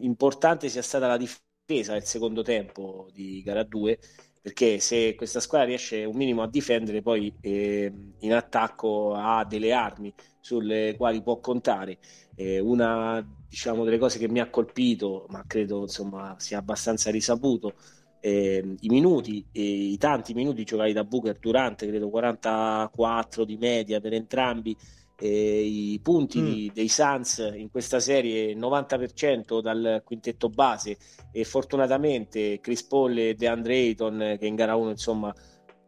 importante 0.00 0.68
sia 0.68 0.82
stata 0.82 1.06
la 1.06 1.16
attesa 1.62 1.92
del 1.92 2.04
secondo 2.04 2.42
tempo 2.42 3.08
di 3.12 3.42
gara 3.42 3.62
2 3.62 3.98
perché 4.42 4.80
se 4.80 5.14
questa 5.16 5.40
squadra 5.40 5.68
riesce 5.68 6.04
un 6.04 6.16
minimo 6.16 6.42
a 6.42 6.48
difendere 6.48 7.00
poi 7.00 7.32
eh, 7.40 7.92
in 8.20 8.32
attacco 8.32 9.12
ha 9.14 9.44
delle 9.44 9.72
armi 9.72 10.12
sulle 10.40 10.94
quali 10.96 11.20
può 11.22 11.38
contare. 11.40 11.98
Eh, 12.36 12.60
una 12.60 13.24
diciamo 13.48 13.84
delle 13.84 13.98
cose 13.98 14.18
che 14.18 14.28
mi 14.28 14.40
ha 14.40 14.50
colpito 14.50 15.26
ma 15.30 15.44
credo 15.46 15.82
insomma 15.82 16.34
sia 16.38 16.58
abbastanza 16.58 17.10
risaputo 17.10 17.74
eh, 18.20 18.74
i 18.80 18.88
minuti 18.88 19.44
i 19.52 19.96
tanti 19.98 20.34
minuti 20.34 20.64
giocati 20.64 20.92
da 20.92 21.04
Booker 21.04 21.38
durante 21.38 21.86
credo 21.86 22.10
44 22.10 23.44
di 23.44 23.56
media 23.56 24.00
per 24.00 24.12
entrambi 24.14 24.76
eh, 25.18 25.62
i 25.62 25.98
punti 26.02 26.40
mm. 26.40 26.74
dei 26.74 26.88
Suns 26.88 27.38
in 27.54 27.70
questa 27.70 28.00
serie 28.00 28.54
90% 28.54 29.60
dal 29.60 30.02
quintetto 30.04 30.48
base 30.48 30.98
e 31.32 31.44
fortunatamente 31.44 32.60
Chris 32.60 32.82
Paul 32.84 33.16
e 33.18 33.34
DeAndre 33.34 33.74
Ayton 33.74 34.36
che 34.38 34.46
in 34.46 34.54
gara 34.54 34.76
1 34.76 34.90
insomma 34.90 35.34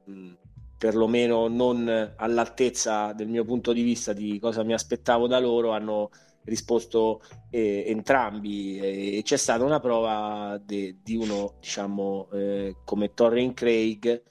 mh, 0.05 0.31
perlomeno 0.79 1.49
non 1.49 2.15
all'altezza 2.17 3.13
del 3.13 3.29
mio 3.29 3.45
punto 3.45 3.73
di 3.73 3.83
vista 3.83 4.13
di 4.13 4.39
cosa 4.39 4.63
mi 4.63 4.73
aspettavo 4.73 5.27
da 5.27 5.39
loro 5.39 5.73
hanno 5.73 6.11
risposto 6.45 7.21
eh, 7.51 7.85
entrambi 7.87 8.79
e 8.79 9.21
c'è 9.23 9.37
stata 9.37 9.65
una 9.65 9.81
prova 9.81 10.59
de, 10.65 10.97
di 11.03 11.17
uno 11.17 11.57
diciamo 11.61 12.29
eh, 12.33 12.77
come 12.85 13.13
Torren 13.13 13.53
Craig 13.53 14.23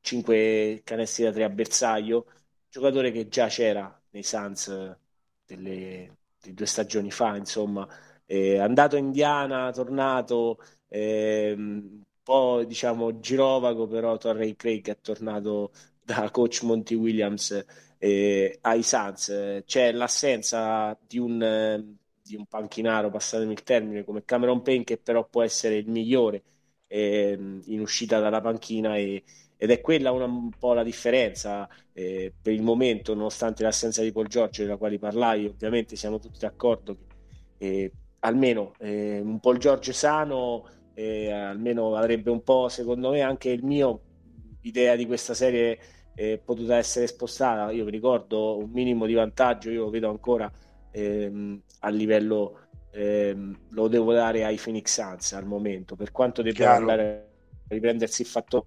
5 0.00 0.36
ehm, 0.36 0.80
canestri 0.84 1.24
da 1.24 1.32
3 1.32 1.44
a 1.44 1.48
bersaglio 1.48 2.26
giocatore 2.74 3.12
che 3.12 3.28
già 3.28 3.46
c'era 3.46 4.02
nei 4.10 4.24
Suns 4.24 4.96
delle, 5.46 6.16
di 6.40 6.54
due 6.54 6.66
stagioni 6.66 7.10
fa, 7.12 7.36
insomma, 7.36 7.86
è 8.24 8.56
andato 8.58 8.96
in 8.96 9.04
Indiana, 9.06 9.70
tornato 9.72 10.58
eh, 10.88 11.54
un 11.56 12.02
po' 12.22 12.64
diciamo 12.64 13.20
girovago, 13.20 13.86
però 13.86 14.16
Torrey 14.16 14.56
Craig 14.56 14.88
è 14.88 14.98
tornato 15.00 15.70
da 16.02 16.30
coach 16.30 16.62
Monty 16.62 16.94
Williams 16.96 17.64
eh, 17.98 18.58
ai 18.62 18.82
Suns. 18.82 19.62
C'è 19.64 19.92
l'assenza 19.92 20.98
di 21.06 21.18
un, 21.18 21.96
di 22.22 22.34
un 22.34 22.44
panchinaro, 22.46 23.08
passatemi 23.10 23.52
il 23.52 23.62
termine, 23.62 24.02
come 24.04 24.24
Cameron 24.24 24.62
Payne, 24.62 24.82
che 24.84 24.98
però 24.98 25.24
può 25.28 25.42
essere 25.42 25.76
il 25.76 25.88
migliore 25.88 26.42
eh, 26.88 27.38
in 27.66 27.80
uscita 27.80 28.18
dalla 28.20 28.40
panchina 28.40 28.96
e 28.96 29.22
ed 29.64 29.70
è 29.70 29.80
quella 29.80 30.12
una, 30.12 30.26
un 30.26 30.50
po' 30.50 30.74
la 30.74 30.82
differenza 30.82 31.66
eh, 31.94 32.30
per 32.38 32.52
il 32.52 32.60
momento, 32.60 33.14
nonostante 33.14 33.62
l'assenza 33.62 34.02
di 34.02 34.12
Paul 34.12 34.26
Giorgio, 34.26 34.62
della 34.62 34.76
quale 34.76 34.98
parlai, 34.98 35.46
ovviamente 35.46 35.96
siamo 35.96 36.18
tutti 36.18 36.38
d'accordo 36.38 36.98
che 37.56 37.66
eh, 37.66 37.92
almeno 38.20 38.74
eh, 38.78 39.20
un 39.20 39.40
Paul 39.40 39.56
Giorgio 39.56 39.94
sano 39.94 40.68
eh, 40.92 41.30
almeno 41.30 41.96
avrebbe 41.96 42.30
un 42.30 42.42
po', 42.42 42.68
secondo 42.68 43.08
me, 43.10 43.22
anche 43.22 43.48
il 43.48 43.64
mio 43.64 44.00
idea 44.60 44.96
di 44.96 45.06
questa 45.06 45.32
serie 45.32 45.78
eh, 46.14 46.38
potuta 46.44 46.76
essere 46.76 47.06
spostata. 47.06 47.72
Io 47.72 47.84
mi 47.84 47.90
ricordo 47.90 48.58
un 48.58 48.70
minimo 48.70 49.06
di 49.06 49.14
vantaggio, 49.14 49.70
io 49.70 49.84
lo 49.84 49.90
vedo 49.90 50.10
ancora 50.10 50.52
ehm, 50.90 51.62
a 51.80 51.88
livello 51.88 52.58
ehm, 52.92 53.60
lo 53.70 53.88
devo 53.88 54.12
dare 54.12 54.44
ai 54.44 54.58
Phoenix 54.62 54.92
Suns 54.92 55.32
al 55.32 55.46
momento, 55.46 55.96
per 55.96 56.12
quanto 56.12 56.42
debba 56.42 56.74
andare 56.74 57.28
a 57.50 57.72
riprendersi 57.74 58.20
il 58.20 58.28
fatto 58.28 58.66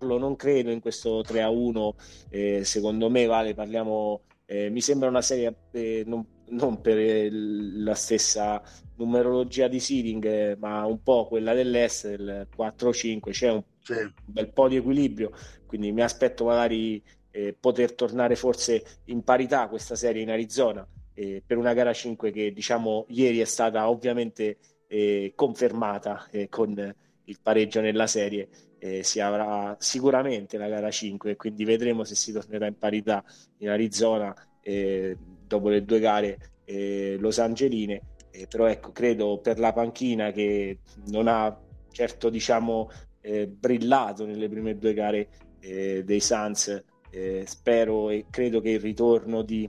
eh, 0.00 0.18
non 0.18 0.36
credo 0.36 0.70
in 0.70 0.80
questo 0.80 1.22
3 1.22 1.42
a 1.42 1.50
1 1.50 1.94
eh, 2.30 2.64
secondo 2.64 3.10
me 3.10 3.26
vale 3.26 3.54
parliamo 3.54 4.22
eh, 4.46 4.70
mi 4.70 4.80
sembra 4.80 5.08
una 5.08 5.22
serie 5.22 5.54
eh, 5.72 6.02
non, 6.06 6.26
non, 6.48 6.80
per 6.80 7.30
la 7.32 7.94
stessa 7.94 8.60
numerologia 8.96 9.68
di 9.68 9.78
seeding 9.78 10.24
eh, 10.24 10.56
ma 10.58 10.84
un 10.86 11.02
po' 11.02 11.26
quella 11.28 11.54
dell'est 11.54 12.08
del 12.08 12.48
4-5 12.56 13.30
c'è 13.30 13.50
un, 13.50 13.62
sì. 13.80 13.92
un, 13.92 14.12
bel 14.24 14.52
po' 14.52 14.68
di 14.68 14.76
equilibrio 14.76 15.30
quindi 15.66 15.92
mi 15.92 16.02
aspetto 16.02 16.46
magari 16.46 17.02
eh, 17.30 17.56
poter 17.58 17.92
tornare 17.92 18.34
forse 18.34 18.82
in 19.04 19.22
parità 19.22 19.68
questa 19.68 19.94
serie 19.94 20.22
in 20.22 20.30
Arizona 20.30 20.84
eh, 21.14 21.42
per 21.46 21.56
una 21.56 21.72
gara 21.72 21.92
5 21.92 22.32
che 22.32 22.52
diciamo 22.52 23.04
ieri 23.08 23.38
è 23.40 23.44
stata 23.44 23.88
ovviamente 23.88 24.58
confermata 25.36 26.28
con 26.48 26.94
il 27.26 27.38
pareggio 27.40 27.80
nella 27.80 28.08
serie 28.08 28.48
eh, 28.80 29.02
si 29.02 29.20
avrà 29.20 29.76
sicuramente 29.78 30.56
la 30.56 30.68
gara 30.68 30.90
5 30.90 31.36
quindi 31.36 31.64
vedremo 31.64 32.02
se 32.02 32.14
si 32.14 32.32
tornerà 32.32 32.66
in 32.66 32.78
parità 32.78 33.22
in 33.58 33.68
Arizona 33.68 34.34
eh, 34.62 35.16
dopo 35.46 35.68
le 35.68 35.84
due 35.84 36.00
gare 36.00 36.38
eh, 36.64 37.16
Los 37.18 37.38
Angeline. 37.38 38.00
Eh, 38.30 38.46
però 38.46 38.66
ecco 38.66 38.92
credo 38.92 39.38
per 39.38 39.58
la 39.58 39.72
panchina 39.72 40.30
che 40.30 40.78
non 41.08 41.26
ha 41.26 41.58
certo 41.90 42.30
diciamo 42.30 42.88
eh, 43.20 43.48
brillato 43.48 44.24
nelle 44.24 44.48
prime 44.48 44.78
due 44.78 44.94
gare 44.94 45.28
eh, 45.60 46.02
dei 46.04 46.20
Suns 46.20 46.84
spero 47.44 48.08
e 48.08 48.26
credo 48.30 48.60
che 48.60 48.70
il 48.70 48.78
ritorno 48.78 49.42
di 49.42 49.68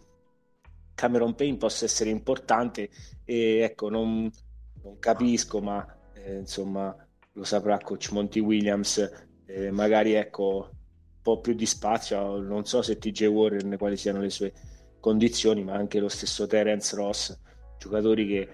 Cameron 0.93 1.33
Payne 1.33 1.57
possa 1.57 1.85
essere 1.85 2.11
importante 2.11 2.87
e 3.25 3.61
ecco 3.61 3.89
non, 3.89 4.29
non 4.83 4.99
capisco 4.99 5.59
ma 5.59 5.83
insomma 6.37 6.95
lo 7.33 7.43
saprà 7.43 7.77
coach 7.79 8.11
Monty 8.11 8.39
Williams, 8.39 9.09
eh, 9.45 9.71
magari 9.71 10.13
ecco 10.13 10.69
un 10.71 11.21
po' 11.21 11.39
più 11.39 11.53
di 11.53 11.65
spazio, 11.65 12.39
non 12.39 12.65
so 12.65 12.81
se 12.81 12.97
TJ 12.97 13.25
Warren 13.25 13.75
quali 13.77 13.97
siano 13.97 14.19
le 14.19 14.29
sue 14.29 14.53
condizioni, 14.99 15.63
ma 15.63 15.73
anche 15.73 15.99
lo 15.99 16.09
stesso 16.09 16.47
Terence 16.47 16.95
Ross, 16.95 17.37
giocatori 17.77 18.27
che 18.27 18.49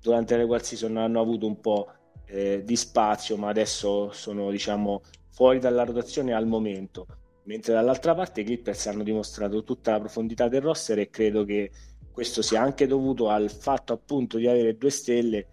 durante 0.00 0.34
le 0.34 0.40
regular 0.40 0.62
hanno 0.96 1.20
avuto 1.20 1.46
un 1.46 1.60
po' 1.60 1.88
eh, 2.26 2.62
di 2.64 2.76
spazio, 2.76 3.36
ma 3.36 3.48
adesso 3.48 4.10
sono 4.12 4.50
diciamo 4.50 5.02
fuori 5.30 5.58
dalla 5.58 5.84
rotazione 5.84 6.32
al 6.32 6.46
momento. 6.46 7.06
Mentre 7.44 7.74
dall'altra 7.74 8.14
parte 8.14 8.40
i 8.40 8.44
Clippers 8.44 8.86
hanno 8.86 9.04
dimostrato 9.04 9.62
tutta 9.62 9.92
la 9.92 10.00
profondità 10.00 10.48
del 10.48 10.62
roster 10.62 10.98
e 10.98 11.10
credo 11.10 11.44
che 11.44 11.70
questo 12.10 12.42
sia 12.42 12.60
anche 12.60 12.86
dovuto 12.86 13.28
al 13.28 13.50
fatto 13.50 13.92
appunto 13.92 14.38
di 14.38 14.48
avere 14.48 14.76
due 14.76 14.90
stelle 14.90 15.46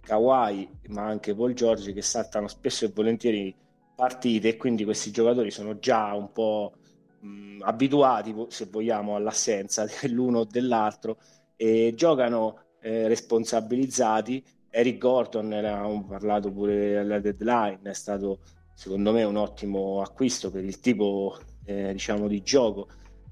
Kawhi 0.00 0.68
ma 0.88 1.04
anche 1.06 1.34
Paul 1.34 1.54
George 1.54 1.92
che 1.92 2.02
saltano 2.02 2.48
spesso 2.48 2.84
e 2.84 2.92
volentieri 2.94 3.54
partite 3.94 4.48
e 4.48 4.56
quindi 4.56 4.84
questi 4.84 5.10
giocatori 5.10 5.50
sono 5.50 5.78
già 5.78 6.14
un 6.14 6.30
po' 6.32 6.72
mh, 7.20 7.62
abituati 7.62 8.34
se 8.48 8.66
vogliamo 8.70 9.16
all'assenza 9.16 9.86
dell'uno 10.00 10.40
o 10.40 10.44
dell'altro 10.44 11.18
e 11.56 11.92
giocano 11.96 12.66
eh, 12.80 13.08
responsabilizzati. 13.08 14.44
Eric 14.70 14.98
Gordon 14.98 15.48
ne 15.48 15.58
avevamo 15.58 16.04
parlato 16.06 16.52
pure 16.52 16.98
alla 16.98 17.18
deadline 17.20 17.80
è 17.84 17.94
stato 17.94 18.40
secondo 18.74 19.12
me 19.12 19.24
un 19.24 19.36
ottimo 19.36 20.02
acquisto 20.02 20.50
per 20.50 20.62
il 20.62 20.78
tipo 20.80 21.38
eh, 21.64 21.92
diciamo 21.92 22.28
di 22.28 22.42
gioco 22.42 22.86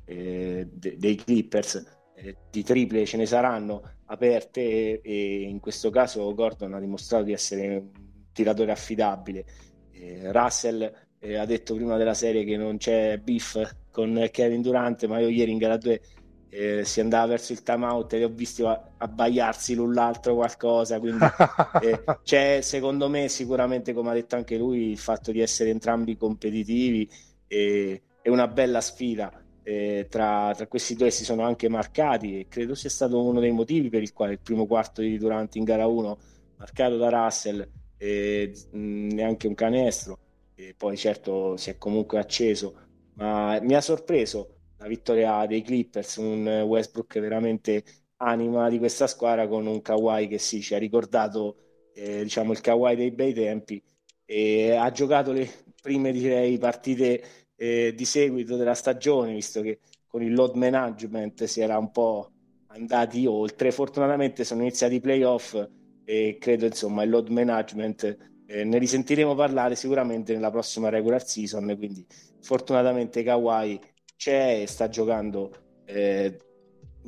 eh, 0.07 0.67
de- 0.73 0.97
dei 0.99 1.15
Clippers 1.17 1.85
eh, 2.15 2.37
di 2.51 2.63
triple 2.63 3.05
ce 3.05 3.19
ne 3.19 3.27
saranno 3.27 3.96
aperte 4.07 5.01
e, 5.01 5.43
in 5.43 5.61
questo 5.61 5.91
caso 5.91 6.33
Gordon 6.35 6.75
ha 6.75 6.81
dimostrato 6.81 7.25
di 7.25 7.33
essere 7.33 7.77
un 7.77 7.89
tiratore 8.33 8.73
affidabile. 8.73 9.45
Eh, 9.93 10.33
Russell 10.33 10.93
eh, 11.19 11.37
ha 11.37 11.45
detto 11.47 11.75
prima 11.75 11.97
della 11.97 12.15
serie 12.15 12.45
che 12.45 12.57
non 12.57 12.77
c'è 12.77 13.19
beef 13.19 13.77
con 13.91 14.29
Kevin 14.31 14.63
Durant, 14.63 15.07
ma 15.07 15.19
io 15.19 15.29
ieri 15.29 15.53
in 15.53 15.59
gara 15.59 15.77
2 15.77 16.01
eh, 16.49 16.85
si 16.85 17.01
andava 17.01 17.27
verso 17.27 17.53
il 17.53 17.63
timeout 17.63 18.13
e 18.13 18.19
li 18.19 18.25
ho 18.25 18.29
visti 18.29 18.63
abbaiarsi 18.65 19.75
l'un 19.75 19.93
l'altro 19.93 20.35
qualcosa, 20.35 20.99
quindi 20.99 21.25
eh, 21.83 22.05
c'è 22.23 22.61
secondo 22.61 23.09
me 23.09 23.29
sicuramente, 23.29 23.93
come 23.93 24.11
ha 24.11 24.15
detto 24.15 24.37
anche 24.37 24.57
lui, 24.57 24.91
il 24.91 24.99
fatto 24.99 25.33
di 25.33 25.41
essere 25.41 25.71
entrambi 25.71 26.17
competitivi 26.17 27.09
e, 27.47 28.03
e 28.23 28.31
una 28.31 28.49
bella 28.49 28.81
sfida 28.81 29.46
eh, 29.69 30.07
tra, 30.09 30.53
tra, 30.55 30.69
questi 30.69 30.95
due 30.95 31.11
si 31.11 31.25
sono 31.25 31.43
anche 31.43 31.69
marcati 31.69 32.39
e 32.39 32.47
credo 32.49 32.77
sia 32.77 32.89
stato 32.89 33.21
uno 33.21 33.41
dei 33.41 33.51
motivi 33.51 33.89
per 33.89 34.01
il 34.01 34.13
quale 34.13 34.35
il 34.35 34.39
primo 34.39 34.65
quarto 34.65 35.01
di 35.01 35.19
Durant 35.19 35.57
in 35.57 35.65
gara 35.65 35.89
1 35.89 36.19
marcato 36.59 36.97
da 36.97 37.09
Russell 37.09 37.69
eh, 37.97 38.53
neanche 38.71 39.49
un 39.49 39.55
canestro 39.55 40.19
e 40.55 40.73
poi 40.77 40.97
certo 40.97 41.57
si 41.57 41.71
è 41.71 41.79
comunque 41.79 42.21
acceso. 42.21 42.77
Ma 43.15 43.59
mi 43.61 43.75
ha 43.75 43.81
sorpreso 43.81 44.55
la 44.77 44.87
vittoria 44.87 45.45
dei 45.47 45.63
Clippers 45.63 46.17
un 46.17 46.47
Westbrook 46.47 47.19
veramente 47.19 47.83
anima 48.19 48.69
di 48.69 48.79
questa 48.79 49.09
squadra 49.09 49.49
con 49.49 49.67
un 49.67 49.83
Kawhi 49.83 50.29
che 50.29 50.39
sì 50.39 50.63
ci 50.63 50.75
ha 50.77 50.79
ricordato 50.79 51.89
eh, 51.93 52.23
diciamo 52.23 52.53
il 52.53 52.61
Kawhi 52.61 52.95
dei 52.95 53.11
bei 53.11 53.35
tempi 53.35 53.83
e 54.25 54.77
ha 54.77 54.91
giocato 54.93 55.33
le 55.33 55.51
prime 55.83 56.13
direi 56.13 56.57
partite 56.57 57.46
eh, 57.57 57.93
di 57.95 58.05
seguito 58.05 58.57
della 58.57 58.75
stagione, 58.75 59.33
visto 59.33 59.61
che 59.63 59.81
con 60.07 60.23
il 60.23 60.33
load 60.33 60.55
management 60.55 61.45
si 61.45 61.61
era 61.61 61.79
un 61.79 61.91
po' 61.91 62.31
andati 62.69 63.27
oltre. 63.27 63.73
Fortunatamente 63.73 64.45
sono 64.45 64.63
iniziati 64.63 64.97
i 64.97 65.01
playoff 65.01 65.69
e 66.05 66.37
credo 66.39 66.67
insomma 66.67 67.03
il 67.03 67.11
load 67.11 67.29
management 67.29 68.17
eh, 68.47 68.65
ne 68.65 68.79
risentiremo 68.79 69.35
parlare 69.35 69.75
sicuramente 69.75 70.33
nella 70.33 70.51
prossima 70.51 70.89
regular 70.89 71.27
season. 71.27 71.75
Quindi 71.77 72.07
fortunatamente 72.41 73.23
Kawhi 73.23 73.81
c'è 74.17 74.61
e 74.63 74.67
sta 74.67 74.89
giocando 74.89 75.51
eh, 75.85 76.39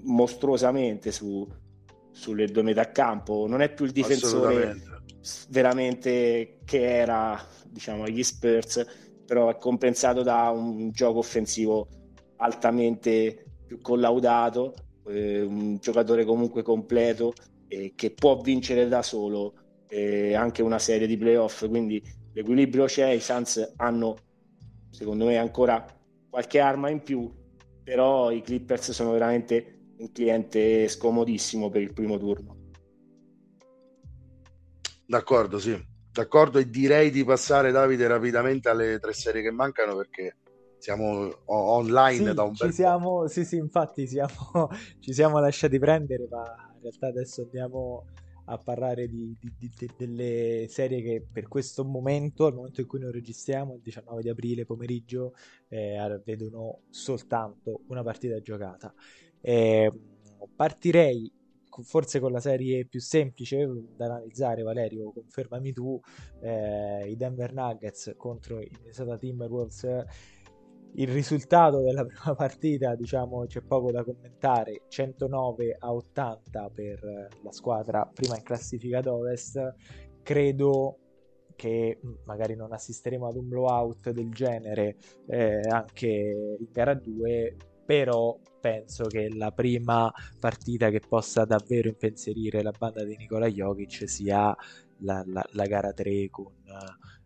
mostruosamente 0.03 1.12
su, 1.12 1.47
sulle 2.11 2.47
due 2.47 2.62
metà 2.62 2.91
campo, 2.91 3.47
non 3.47 3.62
è 3.62 3.73
più 3.73 3.85
il 3.85 3.93
difensore 3.93 4.97
veramente 5.49 6.61
che 6.65 6.83
era 6.83 7.41
diciamo 7.66 8.05
agli 8.05 8.23
Spurs, 8.23 8.85
però 9.29 9.51
è 9.51 9.59
compensato 9.59 10.23
da 10.23 10.49
un 10.49 10.91
gioco 10.91 11.19
offensivo 11.19 11.87
altamente 12.37 13.45
più 13.67 13.79
collaudato, 13.83 14.73
eh, 15.07 15.43
un 15.43 15.77
giocatore 15.77 16.25
comunque 16.25 16.63
completo 16.63 17.35
eh, 17.69 17.93
che 17.95 18.13
può 18.13 18.41
vincere 18.41 18.89
da 18.89 19.03
solo 19.03 19.53
eh, 19.91 20.33
anche 20.33 20.63
una 20.63 20.79
serie 20.79 21.07
di 21.07 21.19
playoff, 21.19 21.69
quindi 21.69 22.03
l'equilibrio 22.33 22.87
c'è, 22.87 23.11
i 23.11 23.21
Suns 23.21 23.75
hanno 23.77 24.17
secondo 24.89 25.27
me 25.27 25.37
ancora 25.37 25.85
qualche 26.31 26.59
arma 26.59 26.89
in 26.89 27.03
più, 27.03 27.31
però 27.85 28.31
i 28.31 28.41
Clippers 28.41 28.93
sono 28.93 29.13
veramente 29.13 29.93
un 29.99 30.11
cliente 30.11 30.89
scomodissimo 30.89 31.69
per 31.69 31.83
il 31.83 31.93
primo 31.93 32.17
turno. 32.17 32.57
D'accordo, 35.05 35.59
sì, 35.59 35.79
d'accordo 36.13 36.59
e 36.59 36.69
direi 36.69 37.11
di 37.11 37.25
passare 37.25 37.71
Davide 37.71 38.07
rapidamente 38.07 38.69
alle 38.69 38.99
tre 38.99 39.13
serie 39.13 39.43
che 39.43 39.51
mancano 39.51 39.97
perché 39.97 40.37
siamo 40.79 41.31
online 41.47 42.29
sì, 42.29 42.35
da 42.35 42.43
un 42.43 42.53
bel 42.57 42.73
siamo, 42.73 43.27
Sì, 43.27 43.45
sì, 43.45 43.57
infatti 43.57 44.07
siamo, 44.07 44.69
ci 45.01 45.13
siamo 45.13 45.39
lasciati 45.41 45.79
prendere, 45.79 46.27
ma 46.31 46.45
in 46.75 46.81
realtà 46.83 47.09
adesso 47.09 47.43
andiamo 47.43 48.07
a 48.51 48.59
parlare 48.59 49.09
di, 49.09 49.37
di, 49.39 49.53
di, 49.59 49.91
delle 49.97 50.67
serie 50.69 51.03
che 51.03 51.27
per 51.31 51.49
questo 51.49 51.85
momento, 51.85 52.47
al 52.47 52.55
momento 52.55 52.81
in 52.81 52.87
cui 52.87 53.01
noi 53.01 53.13
registriamo, 53.13 53.75
il 53.75 53.81
19 53.83 54.23
di 54.23 54.29
aprile 54.31 54.65
pomeriggio, 54.65 55.35
eh, 55.69 56.23
vedono 56.25 56.83
soltanto 56.89 57.83
una 57.89 58.03
partita 58.03 58.41
giocata. 58.41 58.93
Eh, 59.41 59.93
partirei 60.57 61.31
forse 61.83 62.21
con 62.21 62.33
la 62.33 62.41
serie 62.41 62.87
più 62.87 63.01
semplice 63.01 63.69
da 63.97 64.07
analizzare, 64.07 64.63
Valerio, 64.63 65.13
confermami 65.13 65.73
tu, 65.73 66.01
eh, 66.41 67.09
i 67.09 67.17
Denver 67.17 67.53
Nuggets 67.53 68.15
contro 68.17 68.61
i 68.61 68.71
Minnesota 68.73 69.17
Timberwolves 69.17 70.07
il 70.95 71.09
risultato 71.09 71.81
della 71.81 72.05
prima 72.07 72.35
partita, 72.35 72.95
diciamo, 72.95 73.47
c'è 73.47 73.61
poco 73.61 73.91
da 73.91 74.03
commentare, 74.05 74.83
109 74.89 75.77
a 75.79 75.93
80 75.93 76.71
per 76.71 77.29
la 77.43 77.53
squadra 77.53 78.11
prima 78.13 78.37
in 78.37 78.43
classifica 78.43 79.01
d'Ovest. 79.01 79.75
Credo 80.23 80.99
che 81.55 81.99
magari 82.25 82.55
non 82.55 82.73
assisteremo 82.73 83.27
ad 83.27 83.37
un 83.37 83.49
blowout 83.49 84.11
del 84.11 84.31
genere 84.31 84.97
eh, 85.27 85.61
anche 85.69 86.07
in 86.07 86.69
gara 86.71 86.95
2, 86.95 87.57
però 87.89 88.39
penso 88.60 89.06
che 89.06 89.31
la 89.35 89.51
prima 89.51 90.12
partita 90.39 90.90
che 90.90 91.01
possa 91.01 91.47
davvero 91.47 91.89
impensierire 91.89 92.62
la 92.62 92.74
banda 92.78 93.02
di 93.02 93.16
Nikola 93.16 93.47
Jokic 93.47 94.06
sia 94.06 94.55
la, 94.98 95.24
la, 95.24 95.43
la 95.52 95.65
gara 95.65 95.94
3 95.94 96.28
con 96.28 96.52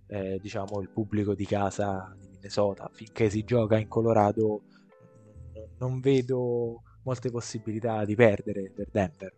eh, 0.06 0.38
diciamo 0.40 0.80
il 0.80 0.88
pubblico 0.88 1.34
di 1.34 1.46
casa 1.46 2.14
di 2.16 2.28
Minnesota. 2.28 2.88
Finché 2.92 3.28
si 3.28 3.42
gioca 3.42 3.76
in 3.76 3.88
Colorado 3.88 4.62
non 5.78 5.98
vedo 5.98 6.82
molte 7.02 7.32
possibilità 7.32 8.04
di 8.04 8.14
perdere 8.14 8.70
per 8.70 8.88
Denver. 8.88 9.36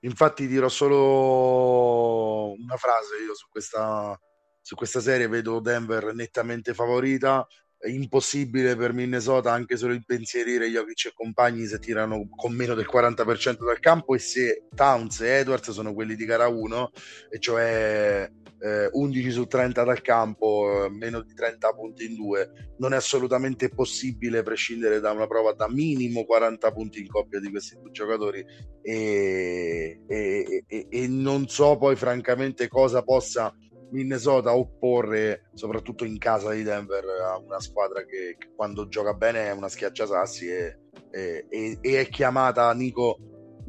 Infatti 0.00 0.46
dirò 0.46 0.70
solo 0.70 2.52
una 2.52 2.76
frase 2.78 3.16
io 3.26 3.34
su 3.34 3.46
questa, 3.50 4.18
su 4.62 4.74
questa 4.74 5.00
serie, 5.00 5.28
vedo 5.28 5.60
Denver 5.60 6.14
nettamente 6.14 6.72
favorita, 6.72 7.46
impossibile 7.86 8.76
per 8.76 8.92
Minnesota 8.92 9.52
anche 9.52 9.76
solo 9.76 9.92
impensierire 9.92 10.68
Jokic 10.68 11.06
e 11.06 11.12
compagni 11.14 11.66
se 11.66 11.78
tirano 11.78 12.28
con 12.34 12.52
meno 12.52 12.74
del 12.74 12.88
40% 12.92 13.64
dal 13.64 13.80
campo 13.80 14.14
e 14.14 14.18
se 14.18 14.66
Towns 14.74 15.20
e 15.20 15.38
Edwards 15.38 15.70
sono 15.70 15.94
quelli 15.94 16.16
di 16.16 16.24
gara 16.24 16.48
1 16.48 16.90
e 17.30 17.38
cioè 17.38 18.30
eh, 18.58 18.88
11 18.90 19.30
su 19.30 19.46
30 19.46 19.84
dal 19.84 20.00
campo 20.00 20.84
eh, 20.84 20.90
meno 20.90 21.20
di 21.20 21.34
30 21.34 21.72
punti 21.72 22.06
in 22.06 22.14
due 22.14 22.74
non 22.78 22.92
è 22.92 22.96
assolutamente 22.96 23.68
possibile 23.68 24.42
prescindere 24.42 25.00
da 25.00 25.12
una 25.12 25.26
prova 25.26 25.52
da 25.52 25.68
minimo 25.68 26.24
40 26.24 26.72
punti 26.72 27.00
in 27.00 27.08
coppia 27.08 27.40
di 27.40 27.50
questi 27.50 27.76
due 27.80 27.90
giocatori. 27.90 28.44
E, 28.82 30.00
e, 30.06 30.64
e, 30.66 30.86
e 30.88 31.08
non 31.08 31.48
so 31.48 31.76
poi 31.76 31.96
francamente 31.96 32.68
cosa 32.68 33.02
possa 33.02 33.52
Minnesota 33.90 34.54
opporre 34.54 35.48
soprattutto 35.54 36.04
in 36.04 36.18
casa 36.18 36.52
di 36.52 36.62
Denver 36.62 37.04
a 37.22 37.38
una 37.38 37.60
squadra 37.60 38.04
che, 38.04 38.36
che 38.38 38.50
quando 38.54 38.88
gioca 38.88 39.14
bene 39.14 39.46
è 39.46 39.52
una 39.52 39.68
schiacciasassi 39.68 40.48
e, 40.48 40.78
e, 41.10 41.78
e, 41.80 42.00
è 42.00 42.08
chiamata 42.08 42.72
Nico 42.72 43.18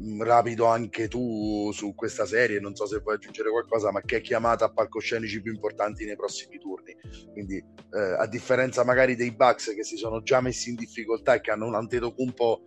mm, 0.00 0.22
rapido 0.22 0.66
anche 0.66 1.08
tu 1.08 1.70
su 1.72 1.94
questa 1.94 2.26
serie. 2.26 2.60
Non 2.60 2.74
so 2.74 2.86
se 2.86 2.98
vuoi 2.98 3.14
aggiungere 3.14 3.50
qualcosa 3.50 3.92
ma 3.92 4.00
che 4.00 4.16
è 4.16 4.20
chiamata 4.20 4.66
a 4.66 4.72
palcoscenici 4.72 5.40
più 5.40 5.52
importanti 5.52 6.04
nei 6.04 6.16
prossimi 6.16 6.58
turni. 6.58 6.96
Quindi 7.32 7.56
eh, 7.56 8.16
a 8.18 8.26
differenza 8.26 8.84
magari 8.84 9.14
dei 9.14 9.34
Bucks 9.34 9.72
che 9.74 9.84
si 9.84 9.96
sono 9.96 10.22
già 10.22 10.40
messi 10.40 10.70
in 10.70 10.76
difficoltà 10.76 11.34
e 11.34 11.40
che 11.40 11.50
hanno 11.50 11.66
un 11.66 11.74
Antetokounmpo 11.74 12.62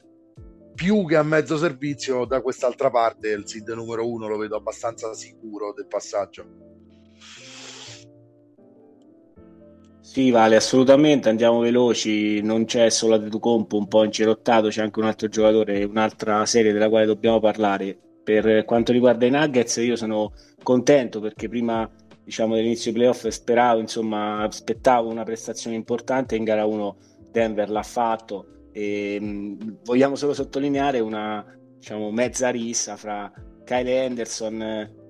più 0.74 1.06
che 1.06 1.18
a 1.18 1.24
mezzo 1.24 1.58
servizio 1.58 2.26
da 2.26 2.42
quest'altra 2.42 2.90
parte 2.90 3.30
il 3.30 3.48
seed 3.48 3.68
numero 3.68 4.10
uno 4.10 4.28
lo 4.28 4.38
vedo 4.38 4.56
abbastanza 4.56 5.14
sicuro 5.14 5.74
del 5.74 5.86
passaggio 5.86 6.71
Sì, 10.04 10.32
vale, 10.32 10.56
assolutamente, 10.56 11.30
andiamo 11.30 11.60
veloci, 11.60 12.42
non 12.42 12.66
c'è 12.66 12.90
solo 12.90 13.16
Antetokounmpo 13.16 13.78
un 13.78 13.88
po' 13.88 14.04
incerottato, 14.04 14.68
c'è 14.70 14.82
anche 14.82 15.00
un 15.00 15.06
altro 15.06 15.28
giocatore, 15.28 15.84
un'altra 15.84 16.44
serie 16.46 16.74
della 16.74 16.90
quale 16.90 17.06
dobbiamo 17.06 17.40
parlare. 17.40 17.98
Per 18.24 18.66
quanto 18.66 18.92
riguarda 18.92 19.26
i 19.28 19.30
Nuggets, 19.30 19.78
io 19.78 19.96
sono 19.96 20.34
contento 20.64 21.20
perché 21.20 21.48
prima 21.48 21.88
diciamo, 22.24 22.56
dell'inizio 22.56 22.92
dei 22.92 23.00
playoff 23.00 23.28
speravo, 23.28 23.80
insomma, 23.80 24.42
aspettavo 24.44 25.08
una 25.10 25.24
prestazione 25.24 25.76
importante, 25.76 26.36
in 26.36 26.44
gara 26.44 26.66
1 26.66 26.98
Denver 27.32 27.70
l'ha 27.70 27.84
fatto 27.84 28.68
e 28.74 29.20
mh, 29.20 29.80
vogliamo 29.84 30.16
solo 30.16 30.34
sottolineare 30.34 31.00
una 31.00 31.46
diciamo, 31.78 32.12
mezza 32.12 32.50
rissa 32.50 32.96
fra 32.98 33.32
Kyle 33.64 34.06
Anderson 34.06 34.62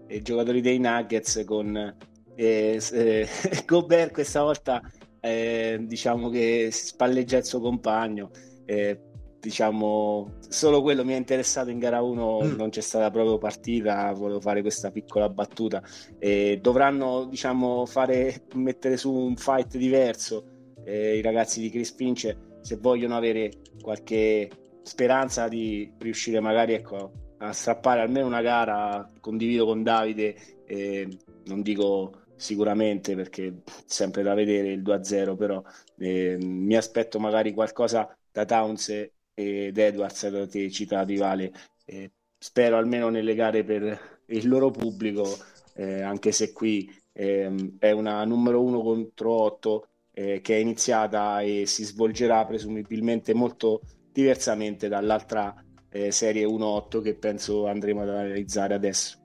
e 0.07 0.15
i 0.15 0.21
giocatori 0.21 0.61
dei 0.61 0.79
Nuggets 0.79 1.43
con 1.45 1.95
e, 2.35 2.79
eh, 2.91 3.27
Gobert 3.65 4.11
questa 4.11 4.41
volta 4.41 4.81
eh, 5.19 5.79
diciamo 5.81 6.29
che 6.29 6.69
spalleggia 6.71 7.37
il 7.37 7.45
suo 7.45 7.59
compagno. 7.59 8.31
Eh, 8.65 8.99
diciamo 9.41 10.37
solo 10.47 10.83
quello 10.83 11.03
mi 11.03 11.13
è 11.13 11.15
interessato 11.15 11.71
in 11.71 11.79
gara 11.79 12.01
1 12.01 12.41
mm. 12.43 12.55
non 12.55 12.69
c'è 12.69 12.81
stata 12.81 13.09
proprio 13.09 13.39
partita 13.39 14.13
volevo 14.13 14.39
fare 14.39 14.61
questa 14.61 14.91
piccola 14.91 15.29
battuta 15.29 15.81
e 16.19 16.59
dovranno 16.61 17.25
diciamo 17.25 17.87
fare 17.87 18.43
mettere 18.53 18.97
su 18.97 19.11
un 19.11 19.35
fight 19.35 19.77
diverso 19.77 20.45
eh, 20.85 21.17
i 21.17 21.21
ragazzi 21.21 21.59
di 21.59 21.71
Chris 21.71 21.95
Finch 21.95 22.37
se 22.61 22.77
vogliono 22.77 23.17
avere 23.17 23.51
qualche 23.81 24.47
speranza 24.83 25.47
di 25.47 25.91
riuscire 25.97 26.39
magari 26.39 26.73
ecco, 26.73 27.11
a 27.39 27.51
strappare 27.51 28.01
almeno 28.01 28.27
una 28.27 28.41
gara 28.41 29.09
condivido 29.19 29.65
con 29.65 29.81
Davide 29.81 30.35
eh, 30.67 31.07
non 31.45 31.63
dico 31.63 32.20
sicuramente 32.41 33.15
perché 33.15 33.61
sempre 33.85 34.23
da 34.23 34.33
vedere 34.33 34.71
il 34.71 34.81
2-0 34.81 35.37
però 35.37 35.63
eh, 35.99 36.37
mi 36.39 36.75
aspetto 36.75 37.19
magari 37.19 37.53
qualcosa 37.53 38.17
da 38.31 38.45
Towns 38.45 38.89
ed 39.33 39.77
Edwards 39.77 40.27
da 40.27 40.47
te 40.47 40.71
citati 40.71 41.15
Vale 41.17 41.51
eh, 41.85 42.11
spero 42.37 42.77
almeno 42.77 43.09
nelle 43.09 43.35
gare 43.35 43.63
per 43.63 44.19
il 44.25 44.47
loro 44.47 44.71
pubblico 44.71 45.37
eh, 45.75 46.01
anche 46.01 46.31
se 46.31 46.51
qui 46.51 46.91
ehm, 47.13 47.77
è 47.77 47.91
una 47.91 48.25
numero 48.25 48.63
1 48.63 48.81
contro 48.81 49.31
8 49.31 49.87
eh, 50.13 50.41
che 50.41 50.55
è 50.55 50.59
iniziata 50.59 51.41
e 51.41 51.65
si 51.67 51.83
svolgerà 51.83 52.43
presumibilmente 52.45 53.35
molto 53.35 53.81
diversamente 54.11 54.87
dall'altra 54.87 55.53
eh, 55.89 56.11
serie 56.11 56.45
1-8 56.45 57.01
che 57.01 57.13
penso 57.13 57.67
andremo 57.67 58.01
ad 58.01 58.09
analizzare 58.09 58.73
adesso. 58.73 59.19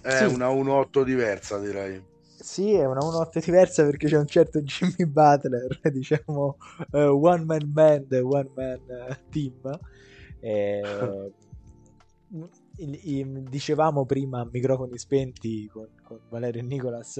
È 0.00 0.16
sì. 0.16 0.24
una 0.24 0.48
1-8 0.48 1.02
diversa 1.02 1.58
direi 1.58 2.12
sì, 2.44 2.74
è 2.74 2.84
una 2.84 3.00
1-8 3.00 3.42
diversa 3.42 3.84
perché 3.84 4.06
c'è 4.06 4.18
un 4.18 4.26
certo 4.26 4.60
Jimmy 4.60 5.06
Butler, 5.10 5.80
diciamo 5.90 6.58
uh, 6.92 6.98
one 6.98 7.42
man 7.44 7.72
band, 7.72 8.12
one 8.12 8.50
man 8.54 8.80
uh, 8.86 9.14
team. 9.30 9.80
E, 10.40 10.82
il, 12.76 13.00
il, 13.02 13.42
dicevamo 13.44 14.04
prima 14.04 14.40
a 14.40 14.48
microfoni 14.52 14.98
spenti 14.98 15.66
con, 15.72 15.88
con, 16.02 16.20
Valerio 16.28 16.60
e 16.60 16.64
Nicolas, 16.64 17.18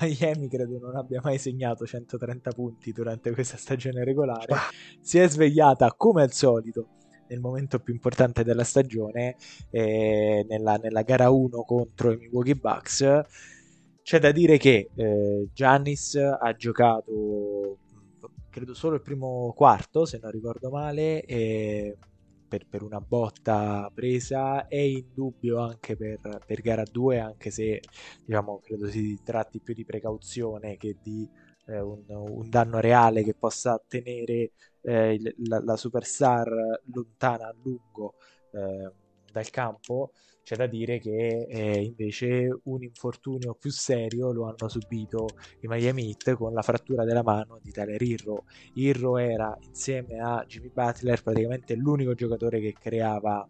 Miami 0.00 0.48
credo 0.48 0.80
non 0.80 0.96
abbia 0.96 1.20
mai 1.22 1.38
segnato 1.38 1.86
130 1.86 2.50
punti 2.50 2.90
durante 2.90 3.30
questa 3.30 3.56
stagione 3.56 4.02
regolare. 4.02 4.52
Si 5.00 5.20
è 5.20 5.28
svegliata 5.28 5.94
come 5.96 6.22
al 6.22 6.32
solito 6.32 6.88
nel 7.28 7.38
momento 7.38 7.78
più 7.78 7.94
importante 7.94 8.42
della 8.42 8.64
stagione, 8.64 9.36
eh, 9.70 10.44
nella, 10.48 10.74
nella 10.74 11.02
gara 11.02 11.30
1 11.30 11.62
contro 11.62 12.10
i 12.10 12.16
Milwaukee 12.16 12.56
Bucks 12.56 13.54
c'è 14.06 14.20
da 14.20 14.30
dire 14.30 14.56
che 14.56 14.90
eh, 14.94 15.48
Giannis 15.52 16.14
ha 16.14 16.54
giocato 16.54 17.78
credo 18.48 18.72
solo 18.72 18.94
il 18.94 19.02
primo 19.02 19.52
quarto, 19.52 20.04
se 20.04 20.20
non 20.22 20.30
ricordo 20.30 20.70
male, 20.70 21.24
per, 22.46 22.68
per, 22.70 22.84
una 22.84 23.00
botta 23.00 23.90
presa, 23.92 24.68
è 24.68 24.76
in 24.76 25.06
dubbio 25.12 25.58
anche 25.58 25.96
per, 25.96 26.20
per 26.46 26.60
gara 26.60 26.84
2, 26.88 27.18
anche 27.18 27.50
se 27.50 27.80
diciamo, 28.24 28.60
credo 28.60 28.88
si 28.88 29.18
tratti 29.24 29.58
più 29.58 29.74
di 29.74 29.84
precauzione 29.84 30.76
che 30.76 30.98
di 31.02 31.28
eh, 31.66 31.80
un, 31.80 32.04
un, 32.06 32.48
danno 32.48 32.78
reale 32.78 33.24
che 33.24 33.34
possa 33.34 33.82
tenere 33.88 34.52
eh, 34.82 35.34
la, 35.48 35.60
la, 35.64 35.76
superstar 35.76 36.80
lontana 36.94 37.48
a 37.48 37.54
lungo 37.60 38.14
eh, 38.52 38.88
dal 39.32 39.50
campo. 39.50 40.12
C'è 40.46 40.54
da 40.54 40.68
dire 40.68 41.00
che 41.00 41.44
eh, 41.48 41.82
invece 41.82 42.60
un 42.66 42.80
infortunio 42.84 43.54
più 43.54 43.72
serio 43.72 44.30
lo 44.30 44.44
hanno 44.44 44.68
subito 44.68 45.26
i 45.62 45.66
Miami 45.66 46.06
Heat 46.06 46.36
con 46.36 46.52
la 46.52 46.62
frattura 46.62 47.04
della 47.04 47.24
mano 47.24 47.58
di 47.60 47.72
Tyler 47.72 48.00
Irro. 48.00 48.44
Irro 48.74 49.18
era 49.18 49.58
insieme 49.62 50.20
a 50.20 50.44
Jimmy 50.46 50.70
Butler 50.72 51.20
praticamente 51.20 51.74
l'unico 51.74 52.14
giocatore 52.14 52.60
che 52.60 52.74
creava 52.78 53.44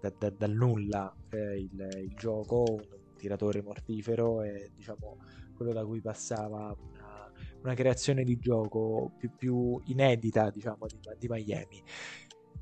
da, 0.00 0.12
da, 0.18 0.30
dal 0.30 0.50
nulla 0.50 1.14
eh, 1.30 1.60
il, 1.60 1.88
il, 2.02 2.14
gioco, 2.16 2.64
un 2.68 3.14
tiratore 3.16 3.62
mortifero 3.62 4.42
e 4.42 4.72
diciamo 4.74 5.16
quello 5.54 5.72
da 5.72 5.84
cui 5.84 6.00
passava 6.00 6.76
una, 6.76 7.32
una 7.62 7.74
creazione 7.74 8.24
di 8.24 8.36
gioco 8.36 9.12
più, 9.16 9.30
più 9.36 9.80
inedita 9.84 10.50
diciamo, 10.50 10.86
di, 10.88 10.98
di 11.20 11.28
Miami. 11.28 11.80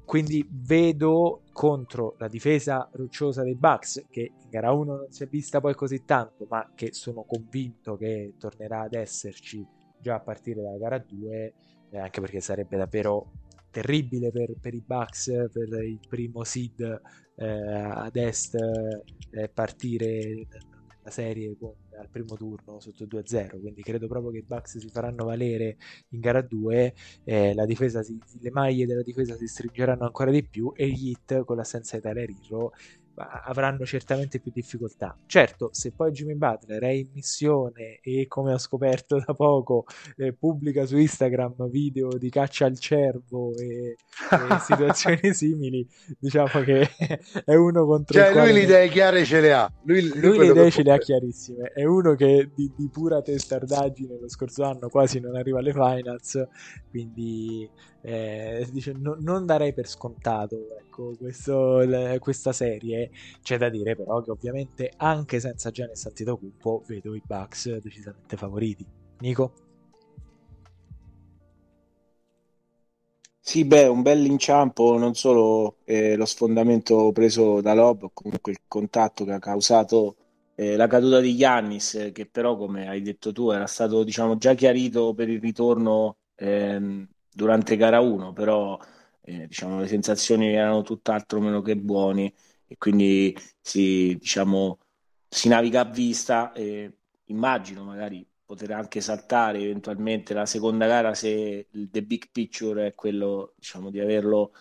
Quindi 0.08 0.42
vedo 0.50 1.42
contro 1.52 2.14
la 2.16 2.28
difesa 2.28 2.88
rocciosa 2.92 3.42
dei 3.42 3.56
Bucks, 3.56 4.06
che 4.08 4.32
in 4.40 4.48
gara 4.48 4.72
1 4.72 4.96
non 4.96 5.06
si 5.10 5.22
è 5.24 5.26
vista 5.26 5.60
poi 5.60 5.74
così 5.74 6.06
tanto, 6.06 6.46
ma 6.48 6.72
che 6.74 6.94
sono 6.94 7.24
convinto 7.24 7.94
che 7.98 8.32
tornerà 8.38 8.80
ad 8.80 8.94
esserci 8.94 9.62
già 10.00 10.14
a 10.14 10.20
partire 10.20 10.62
dalla 10.62 10.78
gara 10.78 10.96
2, 10.96 11.54
eh, 11.90 11.98
anche 11.98 12.22
perché 12.22 12.40
sarebbe 12.40 12.78
davvero 12.78 13.32
terribile 13.70 14.30
per, 14.30 14.54
per, 14.58 14.72
i 14.72 14.82
Bucks, 14.82 15.26
per 15.52 15.82
il 15.82 16.00
primo 16.08 16.42
seed 16.42 16.80
eh, 17.36 17.46
ad 17.46 18.16
est, 18.16 18.54
eh, 18.54 19.48
partire 19.50 20.46
la 21.02 21.10
serie 21.10 21.54
con, 21.58 21.74
al 21.98 22.08
primo 22.10 22.36
turno 22.36 22.80
sotto 22.80 23.04
2-0, 23.04 23.60
quindi 23.60 23.82
credo 23.82 24.06
proprio 24.06 24.30
che 24.30 24.38
i 24.38 24.44
Bucks 24.46 24.78
si 24.78 24.88
faranno 24.88 25.24
valere 25.24 25.76
in 26.10 26.20
gara 26.20 26.40
2, 26.40 26.94
eh, 27.24 27.54
si, 28.02 28.18
le 28.40 28.50
maglie 28.50 28.86
della 28.86 29.02
difesa 29.02 29.36
si 29.36 29.46
stringeranno 29.46 30.04
ancora 30.04 30.30
di 30.30 30.44
più 30.44 30.72
e 30.74 30.88
gli 30.88 31.10
hit 31.10 31.44
con 31.44 31.56
l'assenza 31.56 31.96
di 31.96 32.02
Tyler 32.02 32.30
Hero 32.30 32.72
avranno 33.18 33.84
certamente 33.84 34.38
più 34.40 34.50
difficoltà. 34.52 35.16
Certo, 35.26 35.70
se 35.72 35.92
poi 35.92 36.10
Jimmy 36.12 36.34
Butler 36.34 36.82
è 36.82 36.90
in 36.90 37.08
missione 37.12 37.98
e 38.02 38.26
come 38.26 38.52
ho 38.52 38.58
scoperto 38.58 39.22
da 39.24 39.34
poco 39.34 39.84
eh, 40.16 40.32
pubblica 40.32 40.86
su 40.86 40.96
Instagram 40.96 41.68
video 41.68 42.16
di 42.16 42.30
caccia 42.30 42.66
al 42.66 42.78
cervo 42.78 43.54
e, 43.56 43.96
e 43.96 43.96
situazioni 44.60 45.34
simili, 45.34 45.86
diciamo 46.18 46.62
che 46.64 46.88
è 47.44 47.54
uno 47.54 47.84
contro 47.84 48.18
cioè, 48.18 48.32
lui 48.32 48.52
le 48.52 48.60
idee 48.60 48.88
chiare 48.88 49.24
ce 49.24 49.40
le 49.40 49.52
ha. 49.52 49.72
Lui, 49.82 50.08
lui, 50.08 50.20
lui 50.20 50.38
le 50.38 50.46
idee 50.46 50.70
ce 50.70 50.82
le 50.82 50.92
ha 50.92 50.98
chiarissime. 50.98 51.72
È 51.72 51.84
uno 51.84 52.14
che 52.14 52.50
di, 52.54 52.72
di 52.76 52.88
pura 52.88 53.20
testardaggine 53.22 54.18
lo 54.20 54.28
scorso 54.28 54.64
anno 54.64 54.88
quasi 54.88 55.20
non 55.20 55.36
arriva 55.36 55.58
alle 55.58 55.72
finals, 55.72 56.46
quindi 56.90 57.68
eh, 58.02 58.66
dice, 58.70 58.92
no, 58.96 59.16
non 59.20 59.44
darei 59.44 59.72
per 59.74 59.88
scontato 59.88 60.56
ecco, 60.78 61.14
questo, 61.18 61.78
le, 61.78 62.18
questa 62.20 62.52
serie. 62.52 63.07
C'è 63.42 63.56
da 63.58 63.68
dire 63.68 63.96
però 63.96 64.20
che 64.22 64.30
ovviamente 64.30 64.92
anche 64.96 65.40
senza 65.40 65.70
Giannis 65.70 66.06
Antetokounmpo 66.06 66.84
vedo 66.86 67.14
i 67.14 67.22
Bucks 67.24 67.78
decisamente 67.78 68.36
favoriti. 68.36 68.86
Nico? 69.20 69.52
Sì, 73.40 73.64
beh, 73.64 73.86
un 73.86 74.02
bel 74.02 74.26
inciampo, 74.26 74.98
non 74.98 75.14
solo 75.14 75.78
eh, 75.84 76.16
lo 76.16 76.26
sfondamento 76.26 77.10
preso 77.12 77.60
da 77.62 77.72
Lob, 77.72 78.10
comunque 78.12 78.52
il 78.52 78.58
contatto 78.68 79.24
che 79.24 79.32
ha 79.32 79.38
causato 79.38 80.16
eh, 80.54 80.76
la 80.76 80.86
caduta 80.86 81.18
di 81.20 81.34
Giannis, 81.34 82.10
che 82.12 82.26
però, 82.26 82.56
come 82.56 82.88
hai 82.88 83.00
detto 83.00 83.32
tu, 83.32 83.50
era 83.50 83.66
stato 83.66 84.04
diciamo, 84.04 84.36
già 84.36 84.52
chiarito 84.54 85.14
per 85.14 85.30
il 85.30 85.40
ritorno 85.40 86.18
ehm, 86.34 87.08
durante 87.32 87.76
gara 87.76 88.00
1, 88.00 88.32
però 88.34 88.78
eh, 89.22 89.46
diciamo, 89.46 89.80
le 89.80 89.86
sensazioni 89.86 90.52
erano 90.52 90.82
tutt'altro 90.82 91.40
meno 91.40 91.62
che 91.62 91.76
buone 91.76 92.34
e 92.68 92.76
quindi 92.76 93.36
si, 93.60 94.14
diciamo, 94.18 94.78
si 95.26 95.48
naviga 95.48 95.80
a 95.80 95.84
vista 95.84 96.52
e 96.52 96.92
immagino 97.24 97.82
magari 97.82 98.24
poter 98.44 98.70
anche 98.72 99.00
saltare 99.00 99.60
eventualmente 99.60 100.32
la 100.32 100.46
seconda 100.46 100.86
gara 100.86 101.14
se 101.14 101.66
il 101.70 101.88
the 101.90 102.02
big 102.02 102.28
picture 102.30 102.86
è 102.86 102.94
quello 102.94 103.54
diciamo, 103.56 103.90
di 103.90 104.00
averlo 104.00 104.52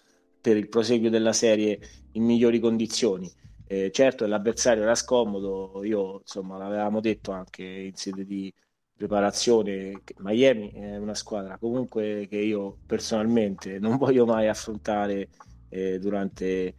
per 0.42 0.58
il 0.58 0.70
proseguio 0.70 1.10
della 1.10 1.34
serie 1.34 1.80
in 2.14 2.24
migliori 2.24 2.60
condizioni. 2.60 3.32
Eh, 3.66 3.92
certo 3.92 4.26
l'avversario 4.26 4.84
era 4.84 4.96
scomodo, 4.96 5.84
io 5.84 6.20
insomma 6.20 6.58
l'avevamo 6.58 7.02
detto 7.02 7.32
anche 7.32 7.64
in 7.64 7.96
sede 7.96 8.26
di 8.26 8.54
preparazione. 8.96 10.02
Miami 10.20 10.72
è 10.72 10.98
una 10.98 11.16
squadra 11.16 11.58
comunque 11.58 12.28
che 12.30 12.38
io 12.38 12.78
personalmente 12.86 13.80
non 13.80 13.98
voglio 13.98 14.26
mai 14.26 14.48
affrontare 14.48 15.30
eh, 15.70 16.00
durante 16.00 16.76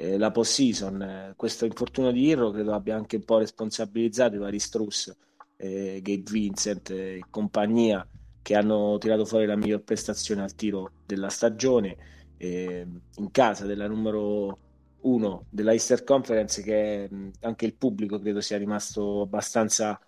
eh, 0.00 0.16
la 0.16 0.30
post-season. 0.30 1.34
Questo 1.36 1.66
infortunio 1.66 2.10
di 2.10 2.24
Irro 2.24 2.50
credo 2.50 2.72
abbia 2.72 2.96
anche 2.96 3.16
un 3.16 3.24
po' 3.24 3.38
responsabilizzato 3.38 4.36
i 4.36 4.38
vari 4.38 4.58
Struss, 4.58 5.14
eh, 5.56 6.00
Gabe 6.02 6.30
Vincent 6.30 6.90
e 6.90 7.22
compagnia 7.28 8.06
che 8.40 8.54
hanno 8.54 8.96
tirato 8.98 9.26
fuori 9.26 9.44
la 9.44 9.56
miglior 9.56 9.82
prestazione 9.82 10.42
al 10.42 10.54
tiro 10.54 10.92
della 11.04 11.28
stagione 11.28 11.96
eh, 12.38 12.86
in 13.16 13.30
casa 13.30 13.66
della 13.66 13.86
numero 13.86 14.58
uno 15.02 15.44
della 15.50 15.72
Easter 15.72 16.02
Conference 16.04 16.62
che 16.62 17.08
anche 17.40 17.66
il 17.66 17.74
pubblico 17.74 18.18
credo 18.18 18.40
sia 18.40 18.56
rimasto 18.56 19.22
abbastanza 19.22 20.00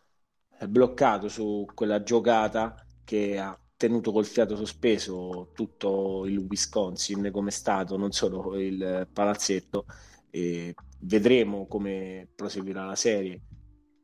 bloccato 0.69 1.29
su 1.29 1.67
quella 1.75 2.03
giocata 2.03 2.75
che 3.05 3.39
ha 3.39 3.59
tenuto 3.83 4.13
col 4.13 4.27
fiato 4.27 4.55
sospeso 4.55 5.51
tutto 5.55 6.25
il 6.27 6.39
Wisconsin 6.39 7.31
come 7.33 7.51
stato, 7.51 7.97
non 7.97 8.13
solo 8.13 8.57
il 8.57 9.09
palazzetto. 9.13 9.87
E 10.31 10.73
vedremo 11.01 11.67
come 11.67 12.29
proseguirà 12.33 12.85
la 12.85 12.95
serie. 12.95 13.41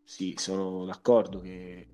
Sì, 0.03 0.35
sono 0.37 0.85
d'accordo 0.85 1.39
che 1.39 1.87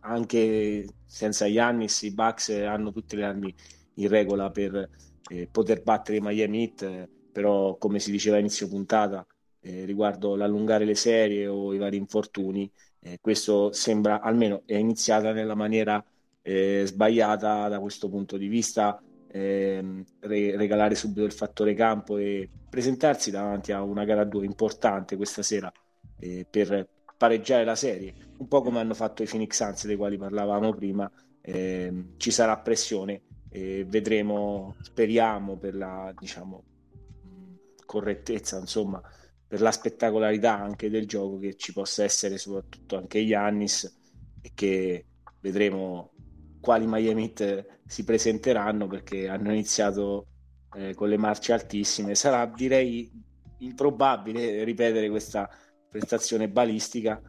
anche 0.00 0.86
senza 1.06 1.46
Yannis 1.46 2.02
i 2.02 2.12
Bucks 2.12 2.50
hanno 2.50 2.92
tutte 2.92 3.16
le 3.16 3.24
armi 3.24 3.54
in 3.94 4.08
regola 4.08 4.50
per 4.50 4.90
eh, 5.30 5.48
poter 5.50 5.82
battere 5.82 6.18
i 6.18 6.20
Miami 6.20 6.62
Heat, 6.64 7.08
però 7.32 7.76
come 7.78 8.00
si 8.00 8.10
diceva 8.10 8.36
a 8.36 8.40
inizio 8.40 8.68
puntata 8.68 9.26
eh, 9.60 9.86
riguardo 9.86 10.36
l'allungare 10.36 10.84
le 10.84 10.94
serie 10.94 11.46
o 11.46 11.72
i 11.72 11.78
vari 11.78 11.96
infortuni, 11.96 12.70
eh, 13.00 13.18
questo 13.18 13.72
sembra, 13.72 14.20
almeno 14.20 14.62
è 14.66 14.76
iniziata 14.76 15.32
nella 15.32 15.54
maniera 15.54 16.04
eh, 16.42 16.82
sbagliata 16.86 17.68
da 17.68 17.80
questo 17.80 18.08
punto 18.08 18.36
di 18.36 18.48
vista, 18.48 19.00
ehm, 19.28 20.04
re- 20.20 20.56
regalare 20.56 20.94
subito 20.94 21.24
il 21.24 21.32
fattore 21.32 21.74
campo 21.74 22.16
e 22.16 22.48
presentarsi 22.68 23.30
davanti 23.30 23.72
a 23.72 23.82
una 23.82 24.04
gara 24.04 24.24
2 24.24 24.44
importante 24.44 25.16
questa 25.16 25.42
sera 25.42 25.72
eh, 26.18 26.46
per 26.48 26.88
pareggiare 27.16 27.64
la 27.64 27.76
serie, 27.76 28.14
un 28.38 28.48
po' 28.48 28.62
come 28.62 28.80
hanno 28.80 28.94
fatto 28.94 29.22
i 29.22 29.26
Phoenix 29.26 29.56
Suns 29.56 29.86
dei 29.86 29.96
quali 29.96 30.16
parlavamo 30.16 30.72
prima, 30.74 31.10
ehm, 31.42 32.14
ci 32.16 32.30
sarà 32.30 32.58
pressione 32.58 33.22
e 33.50 33.84
vedremo, 33.86 34.76
speriamo 34.80 35.56
per 35.56 35.74
la 35.74 36.14
diciamo, 36.18 36.64
correttezza 37.84 38.58
insomma 38.58 39.02
per 39.50 39.60
la 39.60 39.72
spettacolarità 39.72 40.56
anche 40.56 40.88
del 40.88 41.08
gioco 41.08 41.38
che 41.38 41.56
ci 41.56 41.72
possa 41.72 42.04
essere 42.04 42.38
soprattutto 42.38 42.96
anche 42.96 43.18
Yannis 43.18 43.98
e 44.40 44.52
che 44.54 45.06
vedremo 45.40 46.12
quali 46.60 46.84
Miami 46.86 47.32
Heat 47.34 47.66
si 47.86 48.04
presenteranno 48.04 48.86
perché 48.86 49.28
hanno 49.28 49.52
iniziato 49.52 50.26
eh, 50.74 50.94
con 50.94 51.08
le 51.08 51.16
marce 51.16 51.52
altissime. 51.52 52.14
Sarà 52.14 52.46
direi 52.46 53.10
improbabile 53.58 54.64
ripetere 54.64 55.08
questa 55.10 55.48
prestazione 55.88 56.48
balistica 56.48 57.20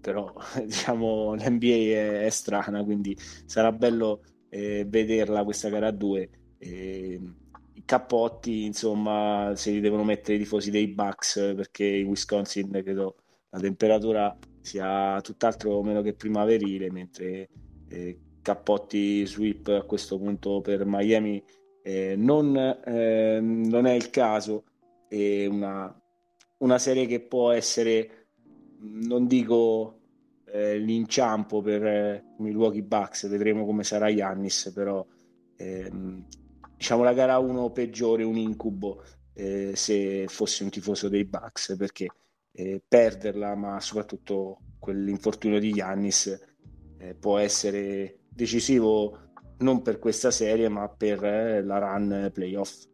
però 0.00 0.32
diciamo 0.64 1.34
l'NBA 1.34 1.66
è, 1.66 2.24
è 2.24 2.30
strana 2.30 2.84
quindi 2.84 3.16
sarà 3.46 3.72
bello 3.72 4.22
eh, 4.48 4.84
vederla 4.88 5.44
questa 5.44 5.68
gara 5.68 5.88
a 5.88 5.92
due. 5.92 6.30
Eh, 6.58 7.20
cappotti, 7.84 8.64
insomma, 8.64 9.52
se 9.54 9.70
li 9.70 9.80
devono 9.80 10.04
mettere 10.04 10.36
i 10.36 10.40
tifosi 10.40 10.70
dei 10.70 10.88
Bucks 10.88 11.52
perché 11.56 11.86
in 11.86 12.06
Wisconsin 12.06 12.70
credo 12.70 13.16
la 13.50 13.58
temperatura 13.60 14.36
sia 14.60 15.18
tutt'altro 15.22 15.82
meno 15.82 16.02
che 16.02 16.14
primaverile, 16.14 16.90
mentre 16.90 17.48
eh, 17.88 18.18
cappotti 18.48 19.26
sweep 19.26 19.68
a 19.68 19.82
questo 19.82 20.16
punto 20.16 20.62
per 20.62 20.84
Miami 20.86 21.42
eh, 21.82 22.14
non, 22.16 22.56
eh, 22.56 23.38
non, 23.42 23.84
è 23.84 23.92
il 23.92 24.08
caso. 24.08 24.64
È 25.06 25.44
una, 25.44 25.94
una, 26.58 26.78
serie 26.78 27.04
che 27.06 27.20
può 27.20 27.50
essere, 27.50 28.28
non 28.78 29.26
dico 29.26 30.00
eh, 30.46 30.78
l'inciampo 30.78 31.60
per 31.60 31.86
eh, 31.86 32.24
Milwaukee 32.38 32.82
Bucks, 32.82 33.28
vedremo 33.28 33.66
come 33.66 33.84
sarà 33.84 34.08
Yannis, 34.08 34.72
però 34.74 35.06
ehm, 35.56 36.24
diciamo 36.74 37.02
la 37.02 37.12
gara 37.12 37.38
1 37.38 37.70
peggiore, 37.70 38.22
un 38.22 38.36
incubo 38.36 39.02
eh, 39.34 39.72
se 39.74 40.26
fossi 40.26 40.62
un 40.62 40.70
tifoso 40.70 41.10
dei 41.10 41.26
Bucks, 41.26 41.76
perché 41.76 42.06
eh, 42.52 42.82
perderla, 42.86 43.54
ma 43.54 43.78
soprattutto 43.78 44.58
quell'infortunio 44.78 45.58
di 45.58 45.72
Giannis 45.72 46.46
eh, 46.98 47.14
può 47.14 47.38
essere 47.38 48.17
decisivo 48.38 49.18
non 49.58 49.82
per 49.82 49.98
questa 49.98 50.30
serie, 50.30 50.68
ma 50.68 50.88
per 50.88 51.24
eh, 51.24 51.62
la 51.64 51.78
run 51.78 52.30
playoff. 52.32 52.86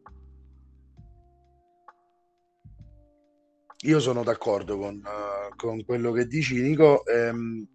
Io 3.82 4.00
sono 4.00 4.22
d'accordo 4.22 4.78
con, 4.78 4.96
uh, 5.04 5.54
con 5.56 5.84
quello 5.84 6.10
che 6.12 6.26
dici, 6.26 6.62
Nico. 6.62 7.04
Ehm, 7.04 7.68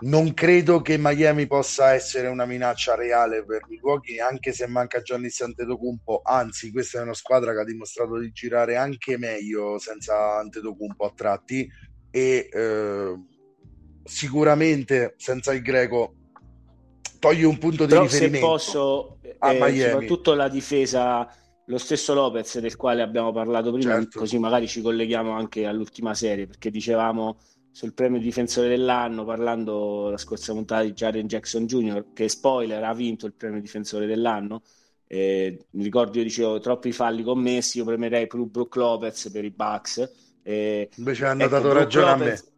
non 0.00 0.34
credo 0.34 0.82
che 0.82 0.96
Miami 0.98 1.46
possa 1.46 1.94
essere 1.94 2.28
una 2.28 2.44
minaccia 2.44 2.94
reale 2.94 3.46
per 3.46 3.62
Milwaukee, 3.66 4.20
anche 4.20 4.52
se 4.52 4.66
manca 4.66 5.00
Gianni 5.00 5.30
Antetokounmpo. 5.36 6.20
Anzi, 6.22 6.70
questa 6.70 6.98
è 6.98 7.02
una 7.02 7.14
squadra 7.14 7.52
che 7.54 7.60
ha 7.60 7.64
dimostrato 7.64 8.18
di 8.18 8.30
girare 8.30 8.76
anche 8.76 9.16
meglio 9.16 9.78
senza 9.78 10.38
Antetokounmpo 10.38 11.06
a 11.06 11.12
tratti 11.16 11.66
e 12.10 12.48
eh, 12.52 13.14
sicuramente 14.04 15.14
senza 15.16 15.52
il 15.54 15.62
greco 15.62 16.17
toglie 17.18 17.46
un 17.46 17.58
punto 17.58 17.84
di 17.84 17.90
Però 17.90 18.02
riferimento 18.02 18.36
se 18.36 18.72
posso, 18.72 19.18
eh, 19.22 19.90
soprattutto 19.90 20.34
la 20.34 20.48
difesa 20.48 21.28
lo 21.68 21.78
stesso 21.78 22.14
Lopez 22.14 22.58
del 22.60 22.76
quale 22.76 23.02
abbiamo 23.02 23.30
parlato 23.30 23.72
prima, 23.72 23.94
certo. 23.94 24.18
così 24.18 24.38
magari 24.38 24.66
ci 24.66 24.80
colleghiamo 24.80 25.32
anche 25.32 25.66
all'ultima 25.66 26.14
serie, 26.14 26.46
perché 26.46 26.70
dicevamo 26.70 27.38
sul 27.70 27.92
premio 27.92 28.18
difensore 28.18 28.68
dell'anno, 28.68 29.24
parlando 29.24 30.08
la 30.08 30.16
scorsa 30.16 30.52
puntata 30.52 30.82
di 30.82 30.92
Jaren 30.92 31.26
Jackson 31.26 31.66
Jr., 31.66 32.06
che 32.14 32.28
spoiler 32.28 32.82
ha 32.82 32.94
vinto 32.94 33.26
il 33.26 33.34
premio 33.34 33.60
difensore 33.60 34.06
dell'anno. 34.06 34.62
Eh, 35.06 35.66
mi 35.70 35.82
ricordo 35.82 36.18
io 36.18 36.24
dicevo 36.24 36.58
troppi 36.58 36.90
falli 36.92 37.22
commessi, 37.22 37.78
io 37.78 37.84
premerei 37.84 38.26
più 38.26 38.46
Brook 38.46 38.76
Lopez 38.76 39.30
per 39.30 39.44
i 39.44 39.50
Bucks. 39.50 40.10
Eh, 40.42 40.88
Invece 40.96 41.26
hanno 41.26 41.42
ecco, 41.42 41.50
dato 41.50 41.68
Brook 41.68 41.78
ragione 41.78 42.10
Lopez, 42.10 42.40
a 42.40 42.44
me 42.44 42.57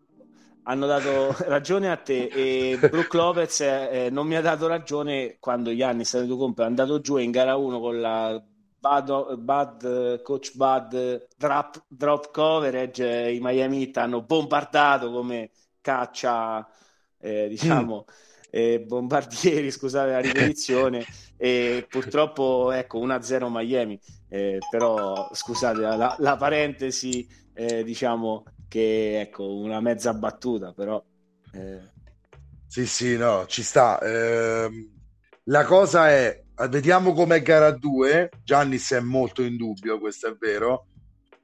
hanno 0.64 0.86
dato 0.86 1.34
ragione 1.46 1.90
a 1.90 1.96
te 1.96 2.24
e 2.26 2.78
Brook 2.78 3.12
Lopez 3.14 3.60
eh, 3.60 4.08
non 4.10 4.26
mi 4.26 4.36
ha 4.36 4.40
dato 4.40 4.66
ragione 4.66 5.36
quando 5.38 5.74
Giannis 5.74 6.14
è 6.14 6.62
andato 6.62 7.00
giù 7.00 7.16
in 7.16 7.30
gara 7.30 7.56
1 7.56 7.80
con 7.80 8.00
la 8.00 8.42
Bad, 8.80 9.36
bad 9.36 10.22
coach 10.22 10.56
Bad 10.56 11.26
drop, 11.36 11.84
drop 11.86 12.30
coverage 12.30 13.30
i 13.30 13.38
Miami 13.40 13.82
Heat 13.82 13.98
hanno 13.98 14.22
bombardato 14.22 15.10
come 15.10 15.50
caccia 15.82 16.66
eh, 17.18 17.48
diciamo 17.48 18.06
mm. 18.08 18.14
eh, 18.50 18.80
bombardieri 18.80 19.68
scusate 19.70 20.10
la 20.12 20.20
ripetizione 20.20 21.04
e 21.36 21.86
purtroppo 21.88 22.70
ecco 22.72 23.04
1-0 23.06 23.48
Miami 23.50 24.00
eh, 24.30 24.58
però 24.70 25.28
scusate 25.30 25.80
la, 25.80 26.16
la 26.18 26.36
parentesi 26.36 27.28
eh, 27.52 27.84
diciamo 27.84 28.44
che 28.70 29.20
ecco 29.20 29.52
una 29.56 29.80
mezza 29.80 30.14
battuta 30.14 30.72
però 30.72 31.02
eh. 31.52 31.80
sì 32.68 32.86
sì 32.86 33.16
no 33.16 33.44
ci 33.47 33.64
sta. 33.64 34.01
Ehm, 34.01 34.88
la 35.44 35.64
cosa 35.64 36.09
è 36.09 36.40
vediamo 36.68 37.12
com'è 37.12 37.42
gara 37.42 37.72
2 37.72 38.30
Giannis 38.44 38.92
è 38.92 39.01
molto 39.01 39.42
in 39.42 39.56
dubbio 39.56 39.98
questo 39.98 40.28
è 40.28 40.36
vero. 40.38 40.86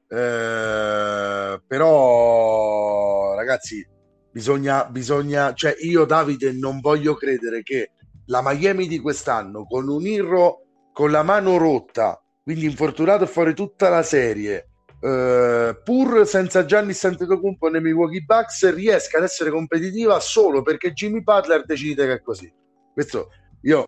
Eh, 0.09 1.61
però 1.67 3.35
ragazzi 3.35 3.85
bisogna, 4.31 4.85
bisogna 4.85 5.53
cioè 5.53 5.75
io 5.81 6.05
Davide 6.05 6.53
non 6.53 6.79
voglio 6.79 7.15
credere 7.15 7.65
che 7.65 7.91
la 8.27 8.41
Miami 8.41 8.87
di 8.87 9.01
quest'anno 9.01 9.67
con 9.67 9.89
un 9.89 10.07
Irro 10.07 10.61
con 10.93 11.11
la 11.11 11.25
mano 11.25 11.57
rotta 11.57 12.23
quindi 12.41 12.67
infortunato 12.67 13.27
fuori 13.27 13.53
tutta 13.53 13.89
la 13.89 14.05
serie 14.05 14.69
Uh, 15.07 15.77
pur 15.85 16.27
senza 16.27 16.65
Gianni 16.65 16.93
Santetocumpo 16.93 17.69
nei 17.69 17.81
Milwaukee 17.81 18.23
Bucks 18.23 18.75
riesca 18.75 19.19
ad 19.19 19.23
essere 19.23 19.51
competitiva 19.51 20.19
solo 20.19 20.63
perché 20.63 20.93
Jimmy 20.93 21.23
Butler 21.23 21.65
decide 21.65 22.07
che 22.07 22.13
è 22.15 22.21
così 22.21 22.53
questo 22.93 23.29
io 23.63 23.85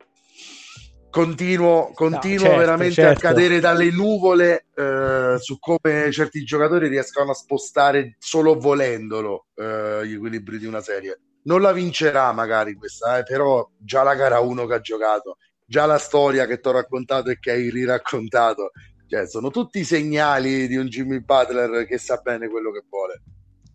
continuo, 1.10 1.90
continuo 1.92 2.44
no, 2.44 2.50
certo, 2.50 2.58
veramente 2.58 2.92
certo. 2.92 3.26
a 3.26 3.30
cadere 3.30 3.58
dalle 3.58 3.90
nuvole 3.90 4.66
uh, 4.76 5.38
su 5.38 5.58
come 5.58 6.12
certi 6.12 6.44
giocatori 6.44 6.86
riescano 6.86 7.32
a 7.32 7.34
spostare 7.34 8.14
solo 8.20 8.54
volendolo 8.54 9.46
uh, 9.54 10.02
gli 10.04 10.14
equilibri 10.14 10.58
di 10.58 10.66
una 10.66 10.80
serie 10.80 11.18
non 11.44 11.62
la 11.62 11.72
vincerà 11.72 12.30
magari 12.30 12.74
questa 12.74 13.18
eh, 13.18 13.24
però 13.24 13.68
già 13.76 14.04
la 14.04 14.14
gara 14.14 14.38
1 14.38 14.66
che 14.66 14.74
ha 14.74 14.80
giocato 14.80 15.38
già 15.66 15.84
la 15.84 15.98
storia 15.98 16.46
che 16.46 16.60
ti 16.60 16.68
ho 16.68 16.72
raccontato 16.72 17.30
e 17.30 17.40
che 17.40 17.50
hai 17.50 17.70
riraccontato 17.70 18.70
cioè, 19.08 19.26
sono 19.26 19.50
tutti 19.50 19.84
segnali 19.84 20.68
di 20.68 20.76
un 20.76 20.86
Jimmy 20.86 21.20
Butler 21.20 21.86
che 21.86 21.96
sa 21.96 22.20
bene 22.22 22.46
quello 22.48 22.70
che 22.70 22.84
vuole. 22.88 23.22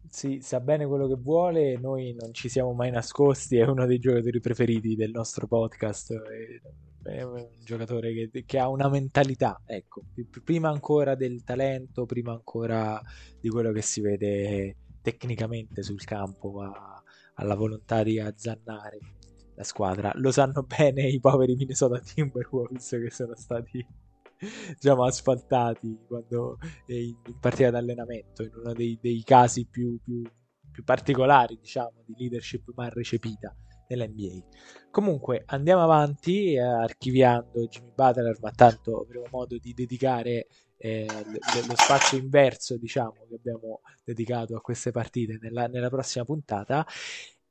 Sì, 0.07 0.41
sa 0.41 0.60
bene 0.60 0.85
quello 0.85 1.07
che 1.07 1.18
vuole, 1.19 1.76
noi 1.80 2.14
non 2.14 2.31
ci 2.34 2.47
siamo 2.47 2.72
mai 2.73 2.91
nascosti, 2.91 3.57
è 3.57 3.65
uno 3.65 3.88
dei 3.88 3.97
giocatori 3.97 4.39
preferiti 4.39 4.95
del 4.95 5.10
nostro 5.10 5.47
podcast, 5.47 6.14
è 7.01 7.23
un 7.23 7.47
giocatore 7.64 8.14
che, 8.14 8.43
che 8.45 8.60
ha 8.60 8.69
una 8.69 8.89
mentalità, 8.89 9.60
ecco, 9.65 10.03
prima 10.43 10.69
ancora 10.69 11.15
del 11.15 11.43
talento, 11.43 12.05
prima 12.05 12.31
ancora 12.31 13.01
di 13.39 13.49
quello 13.49 13.72
che 13.72 13.81
si 13.81 14.01
vede 14.01 14.76
tecnicamente 15.01 15.81
sul 15.81 16.03
campo, 16.03 16.61
ha, 16.61 17.01
la 17.38 17.55
volontà 17.55 18.03
di 18.03 18.19
azzannare 18.19 18.99
la 19.55 19.64
squadra. 19.64 20.11
Lo 20.18 20.31
sanno 20.31 20.61
bene 20.61 21.07
i 21.07 21.19
poveri 21.19 21.55
Minnesota 21.55 21.99
Timberwolves 21.99 22.89
che 22.89 23.10
sono 23.10 23.35
stati 23.35 23.84
diciamo, 24.80 25.03
asfaltati 25.03 25.97
quando 26.07 26.57
in, 26.88 27.15
in 27.26 27.39
partita 27.39 27.69
d'allenamento, 27.69 28.43
in 28.43 28.51
uno 28.55 28.73
dei, 28.73 28.97
dei 29.01 29.23
casi 29.23 29.65
più, 29.65 29.99
più, 30.03 30.22
più, 30.72 30.84
particolari, 30.84 31.57
diciamo, 31.60 32.03
di 32.05 32.15
leadership 32.18 32.72
mal 32.76 32.89
recepita 32.89 33.55
nell'NBA. 33.88 34.45
Comunque 34.91 35.43
andiamo 35.47 35.84
avanti, 35.84 36.53
eh, 36.53 36.60
archiviando 36.60 37.65
Jimmy 37.68 37.91
Butler, 37.95 38.38
ma 38.41 38.51
tanto 38.51 39.01
avremo 39.01 39.26
modo 39.31 39.57
di 39.57 39.73
dedicare 39.73 40.47
eh, 40.77 41.05
lo 41.05 41.76
spazio 41.76 42.18
inverso, 42.18 42.77
diciamo, 42.77 43.26
che 43.30 43.35
abbiamo 43.35 43.81
dedicato 44.03 44.55
a 44.55 44.61
queste 44.61 44.91
partite 44.91 45.38
nella, 45.41 45.68
nella 45.68 45.89
prossima 45.89 46.26
puntata. 46.26 46.85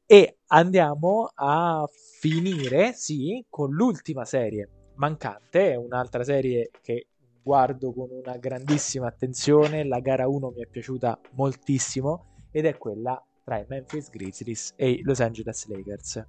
E 0.05 0.39
andiamo 0.49 1.31
a 1.35 1.89
finire, 2.19 2.93
sì, 2.93 3.45
con 3.49 3.71
l'ultima 3.71 4.25
serie 4.25 4.82
mancante, 4.95 5.73
è 5.73 5.75
un'altra 5.75 6.25
serie 6.25 6.71
che 6.81 7.09
guardo 7.43 7.93
con 7.93 8.09
una 8.11 8.37
grandissima 8.37 9.07
attenzione, 9.07 9.85
la 9.85 10.01
gara 10.01 10.29
1 10.29 10.53
mi 10.55 10.63
è 10.63 10.67
piaciuta 10.67 11.19
moltissimo 11.33 12.47
ed 12.51 12.67
è 12.67 12.79
quella 12.79 13.23
tra 13.45 13.59
i 13.59 13.65
Memphis 13.67 14.11
Grizzlies 14.11 14.75
e 14.77 14.91
i 14.91 15.03
Los 15.03 15.21
Angeles 15.21 15.67
Lakers. 15.67 16.27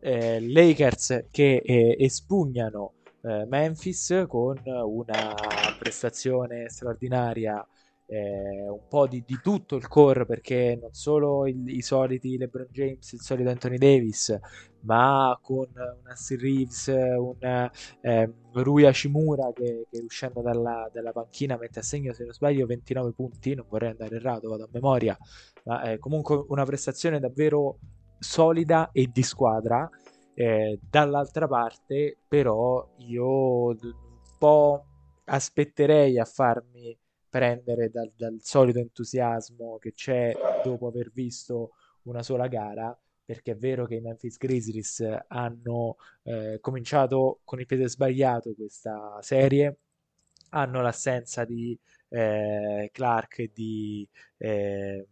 Eh, 0.00 0.40
Lakers 0.40 1.26
che 1.30 1.62
eh, 1.64 1.96
espugnano 1.98 2.94
eh, 3.22 3.46
Memphis 3.46 4.24
con 4.28 4.60
una 4.64 5.34
prestazione 5.78 6.68
straordinaria 6.68 7.66
eh, 8.06 8.68
un 8.68 8.86
po' 8.88 9.06
di, 9.06 9.22
di, 9.26 9.38
tutto 9.42 9.76
il 9.76 9.88
core 9.88 10.26
perché 10.26 10.78
non 10.80 10.92
solo 10.92 11.46
il, 11.46 11.68
i 11.68 11.80
soliti 11.80 12.36
LeBron 12.36 12.68
James, 12.70 13.12
il 13.12 13.20
solito 13.20 13.48
Anthony 13.48 13.78
Davis, 13.78 14.38
ma 14.84 15.38
con 15.42 15.66
un 15.74 16.10
Assi 16.10 16.36
Reeves, 16.36 16.86
un 16.86 17.70
eh, 18.00 18.32
Rui 18.52 18.84
Hashimura 18.84 19.52
che, 19.52 19.86
che 19.90 19.98
uscendo 19.98 20.40
dalla, 20.40 20.88
dalla, 20.92 21.12
panchina 21.12 21.56
mette 21.56 21.80
a 21.80 21.82
segno, 21.82 22.12
se 22.12 22.24
non 22.24 22.32
sbaglio, 22.32 22.66
29 22.66 23.12
punti, 23.12 23.54
non 23.54 23.66
vorrei 23.68 23.90
andare 23.90 24.16
errato, 24.16 24.48
vado 24.48 24.64
a 24.64 24.68
memoria, 24.70 25.16
ma 25.64 25.82
è 25.82 25.98
comunque 25.98 26.44
una 26.48 26.64
prestazione 26.64 27.18
davvero 27.18 27.78
solida 28.18 28.90
e 28.92 29.10
di 29.12 29.22
squadra. 29.22 29.88
Eh, 30.36 30.80
dall'altra 30.90 31.46
parte, 31.46 32.18
però, 32.26 32.94
io 32.98 33.68
un 33.68 33.76
po' 34.38 34.84
aspetterei 35.26 36.18
a 36.18 36.24
farmi 36.24 36.96
prendere 37.30 37.88
dal, 37.90 38.12
dal 38.16 38.36
solito 38.40 38.78
entusiasmo 38.78 39.78
che 39.78 39.92
c'è 39.92 40.32
dopo 40.62 40.88
aver 40.88 41.10
visto 41.12 41.70
una 42.02 42.22
sola 42.22 42.46
gara 42.46 42.96
perché 43.24 43.52
è 43.52 43.56
vero 43.56 43.86
che 43.86 43.96
i 43.96 44.00
Memphis 44.00 44.36
Grizzlies 44.36 45.06
hanno 45.28 45.96
eh, 46.24 46.58
cominciato 46.60 47.40
con 47.44 47.60
il 47.60 47.66
piede 47.66 47.88
sbagliato 47.88 48.54
questa 48.54 49.18
serie, 49.22 49.78
hanno 50.50 50.82
l'assenza 50.82 51.44
di 51.44 51.78
eh, 52.08 52.90
Clark 52.92 53.38
e 53.40 53.50
di, 53.52 54.06
eh, 54.36 55.06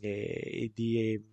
e 0.00 0.70
di 0.74 1.24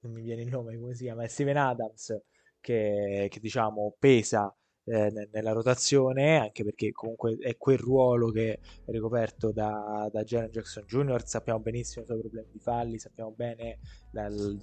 non 0.00 0.12
mi 0.12 0.22
viene 0.22 0.42
il 0.42 0.48
nome 0.48 0.78
come 0.78 0.94
si 0.94 1.04
chiama, 1.04 1.26
Steven 1.26 1.56
Adams 1.56 2.18
che, 2.60 3.26
che 3.30 3.40
diciamo 3.40 3.94
pesa 3.98 4.54
eh, 4.90 5.28
nella 5.30 5.52
rotazione, 5.52 6.38
anche 6.38 6.64
perché 6.64 6.90
comunque 6.90 7.36
è 7.38 7.56
quel 7.56 7.78
ruolo 7.78 8.30
che 8.30 8.54
è 8.54 8.90
ricoperto 8.90 9.52
da, 9.52 10.08
da 10.10 10.24
Jaren 10.24 10.50
Jackson 10.50 10.84
Jr. 10.84 11.24
Sappiamo 11.24 11.60
benissimo 11.60 12.02
i 12.02 12.06
suoi 12.06 12.18
problemi 12.18 12.48
di 12.50 12.58
falli, 12.58 12.98
sappiamo 12.98 13.30
bene 13.30 13.78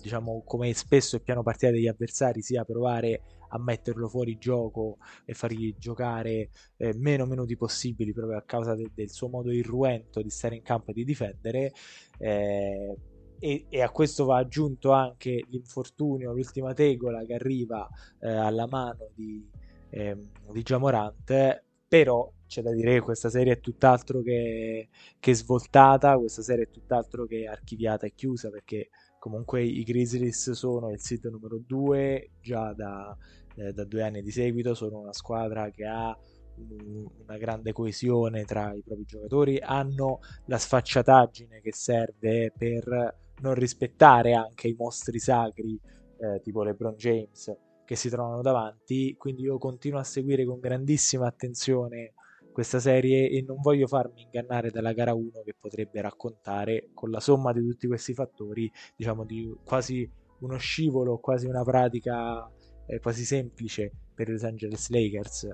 diciamo, 0.02 0.44
come 0.45 0.74
spesso 0.74 1.16
il 1.16 1.22
piano 1.22 1.44
partita 1.44 1.72
degli 1.72 1.88
avversari 1.88 2.41
sia 2.41 2.66
provare 2.66 3.22
a 3.49 3.60
metterlo 3.60 4.10
fuori 4.10 4.38
gioco 4.38 4.98
e 5.24 5.34
fargli 5.34 5.74
giocare 5.78 6.49
eh, 6.76 6.94
meno 6.95 7.26
minuti 7.26 7.56
possibili 7.56 8.12
proprio 8.12 8.38
a 8.38 8.44
causa 8.44 8.76
de- 8.76 8.91
del 8.94 9.10
suo 9.10 9.30
modo 9.30 9.52
irruento 9.52 10.22
di 10.22 10.30
stare 10.30 10.56
in 10.56 10.62
campo 10.62 10.91
e 10.91 10.94
di 10.94 11.06
difendere. 11.06 11.72
Eh, 12.18 12.98
e, 13.40 13.66
e, 13.70 13.82
a 13.82 13.91
questo 13.91 14.26
va 14.26 14.40
aggiunto 14.40 14.91
anche 14.91 15.45
l'infortunio, 15.48 16.34
l'ultima 16.34 16.74
tegola 16.74 17.24
che 17.24 17.36
arriva 17.36 17.88
eh, 18.20 18.30
alla 18.30 18.68
mano 18.68 19.12
di, 19.14 19.48
eh, 19.89 20.18
di 20.51 20.61
Giamorante, 20.64 21.64
però 21.88 22.31
c'è 22.47 22.61
da 22.61 22.72
dire 22.72 22.93
che 22.93 23.01
questa 23.01 23.30
serie 23.30 23.53
è 23.53 23.59
tutt'altro 23.59 24.22
che, 24.22 24.89
che 25.19 25.34
svoltata, 25.34 26.18
questa 26.18 26.41
serie 26.41 26.65
è 26.65 26.69
tutt'altro 26.69 27.26
che 27.26 27.45
archiviata 27.45 28.05
e 28.05 28.14
chiusa 28.14 28.49
perché 28.49 28.89
comunque 29.19 29.64
i 29.64 29.84
Grizzlies 29.84 30.51
sono 30.51 30.91
il 30.91 30.99
sito 30.99 31.30
numero 31.30 31.59
2 31.65 32.31
già 32.41 32.73
da, 32.73 33.15
eh, 33.55 33.73
da, 33.73 33.84
due 33.84 34.03
anni 34.03 34.22
di 34.22 34.31
seguito, 34.31 34.73
sono 34.73 34.99
una 34.99 35.14
squadra 35.14 35.69
che 35.69 35.85
ha 35.85 36.18
un, 36.55 37.05
una 37.23 37.38
grande 37.38 37.73
coesione 37.73 38.45
tra 38.45 38.73
i 38.73 38.81
propri 38.81 39.03
giocatori, 39.05 39.59
hanno 39.59 40.19
la 40.45 40.57
sfacciataggine 40.57 41.59
che 41.61 41.73
serve 41.73 42.53
per 42.57 43.15
non 43.41 43.53
rispettare 43.53 44.34
anche 44.34 44.68
i 44.68 44.76
mostri 44.77 45.19
sacri 45.19 45.80
eh, 46.19 46.39
tipo 46.41 46.64
LeBron 46.64 46.95
James 46.95 47.55
che 47.88 47.95
si 47.95 48.09
trovano 48.09 48.41
davanti, 48.41 49.15
quindi 49.18 49.43
io 49.43 49.57
continuo 49.57 49.97
a 49.97 50.03
seguire 50.03 50.43
con 50.43 50.59
grandissima 50.59 51.26
attenzione 51.26 52.15
questa 52.51 52.81
serie 52.81 53.30
e 53.30 53.45
non 53.47 53.61
voglio 53.61 53.88
farmi 53.88 54.23
ingannare 54.23 54.72
dalla 54.72 54.91
gara 54.91 55.14
1 55.14 55.30
che 55.45 55.55
potrebbe 55.57 56.01
raccontare 56.01 56.89
con 56.93 57.09
la 57.09 57.22
somma 57.22 57.53
di 57.53 57.61
tutti 57.61 57.88
questi 57.88 58.14
fattori, 58.14 58.69
diciamo 58.93 59.23
di 59.23 59.55
quasi 59.64 60.09
uno 60.39 60.57
scivolo, 60.57 61.18
quasi 61.19 61.47
una 61.47 61.64
pratica 61.64 62.51
eh, 62.88 62.99
quasi 62.99 63.23
semplice 63.23 63.89
per 64.14 64.27
i 64.27 64.31
Los 64.34 64.43
Angeles 64.43 64.89
Lakers. 64.89 65.49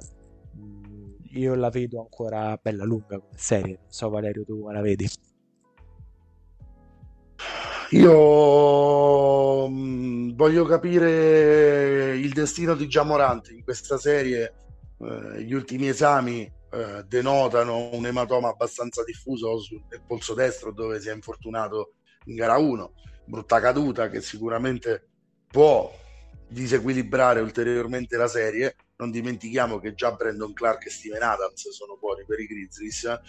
Mm, 0.57 1.13
io 1.33 1.53
la 1.53 1.69
vedo 1.69 1.99
ancora 1.99 2.57
bella 2.59 2.83
lunga 2.83 3.19
come 3.19 3.37
serie, 3.37 3.77
non 3.79 3.91
so 3.91 4.09
Valerio 4.09 4.43
tu 4.43 4.59
come 4.59 4.73
la 4.73 4.81
vedi. 4.81 5.07
Io 7.91 9.69
mm, 9.69 10.31
voglio 10.35 10.65
capire 10.65 12.02
destino 12.33 12.75
di 12.75 12.87
Giamorante 12.87 13.53
in 13.53 13.63
questa 13.63 13.97
serie. 13.97 14.53
Eh, 14.99 15.41
gli 15.43 15.53
ultimi 15.53 15.87
esami 15.87 16.51
eh, 16.71 17.03
denotano 17.05 17.91
un 17.93 18.05
ematoma 18.05 18.49
abbastanza 18.49 19.03
diffuso 19.03 19.59
sul 19.59 19.83
polso 20.05 20.33
destro 20.33 20.71
dove 20.71 20.99
si 20.99 21.09
è 21.09 21.13
infortunato 21.13 21.93
in 22.25 22.35
gara 22.35 22.57
1. 22.57 22.93
Brutta 23.25 23.59
caduta 23.59 24.09
che 24.09 24.21
sicuramente 24.21 25.07
può 25.47 25.91
disequilibrare 26.47 27.39
ulteriormente 27.39 28.17
la 28.17 28.27
serie. 28.27 28.75
Non 28.97 29.11
dimentichiamo 29.11 29.79
che 29.79 29.93
già 29.93 30.11
Brandon 30.11 30.53
Clark 30.53 30.85
e 30.85 30.89
Steven 30.89 31.21
Adams 31.21 31.69
sono 31.69 31.95
fuori 31.97 32.25
per 32.25 32.39
i 32.39 32.45
Grizzlies 32.45 33.19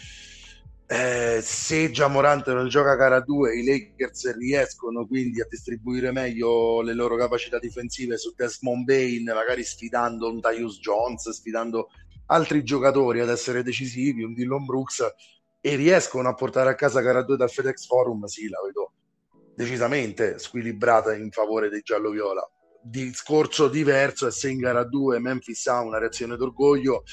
eh, 0.86 1.40
se 1.42 1.90
già 1.90 2.08
Morante 2.08 2.52
non 2.52 2.68
gioca 2.68 2.94
gara 2.94 3.20
2 3.20 3.58
i 3.58 3.64
Lakers 3.64 4.36
riescono 4.36 5.06
quindi 5.06 5.40
a 5.40 5.46
distribuire 5.48 6.12
meglio 6.12 6.82
le 6.82 6.92
loro 6.92 7.16
capacità 7.16 7.58
difensive 7.58 8.18
su 8.18 8.34
Desmond 8.36 8.84
Bain 8.84 9.24
magari 9.24 9.64
sfidando 9.64 10.28
un 10.28 10.42
Tyus 10.42 10.78
Jones 10.80 11.30
sfidando 11.30 11.88
altri 12.26 12.62
giocatori 12.62 13.20
ad 13.20 13.30
essere 13.30 13.62
decisivi 13.62 14.22
un 14.22 14.34
Dillon 14.34 14.66
Brooks 14.66 15.06
e 15.60 15.74
riescono 15.76 16.28
a 16.28 16.34
portare 16.34 16.70
a 16.70 16.74
casa 16.74 17.00
gara 17.00 17.22
2 17.22 17.36
dal 17.36 17.50
FedEx 17.50 17.86
Forum 17.86 18.24
sì 18.26 18.48
la 18.48 18.58
vedo 18.62 18.92
decisamente 19.54 20.38
squilibrata 20.38 21.14
in 21.14 21.30
favore 21.30 21.70
dei 21.70 21.80
giallo-viola 21.80 22.46
discorso 22.84 23.68
diverso 23.68 24.26
è 24.26 24.30
se 24.30 24.50
in 24.50 24.58
gara 24.58 24.84
2 24.84 25.18
Memphis 25.18 25.66
ha 25.68 25.80
una 25.80 25.98
reazione 25.98 26.36
d'orgoglio 26.36 27.04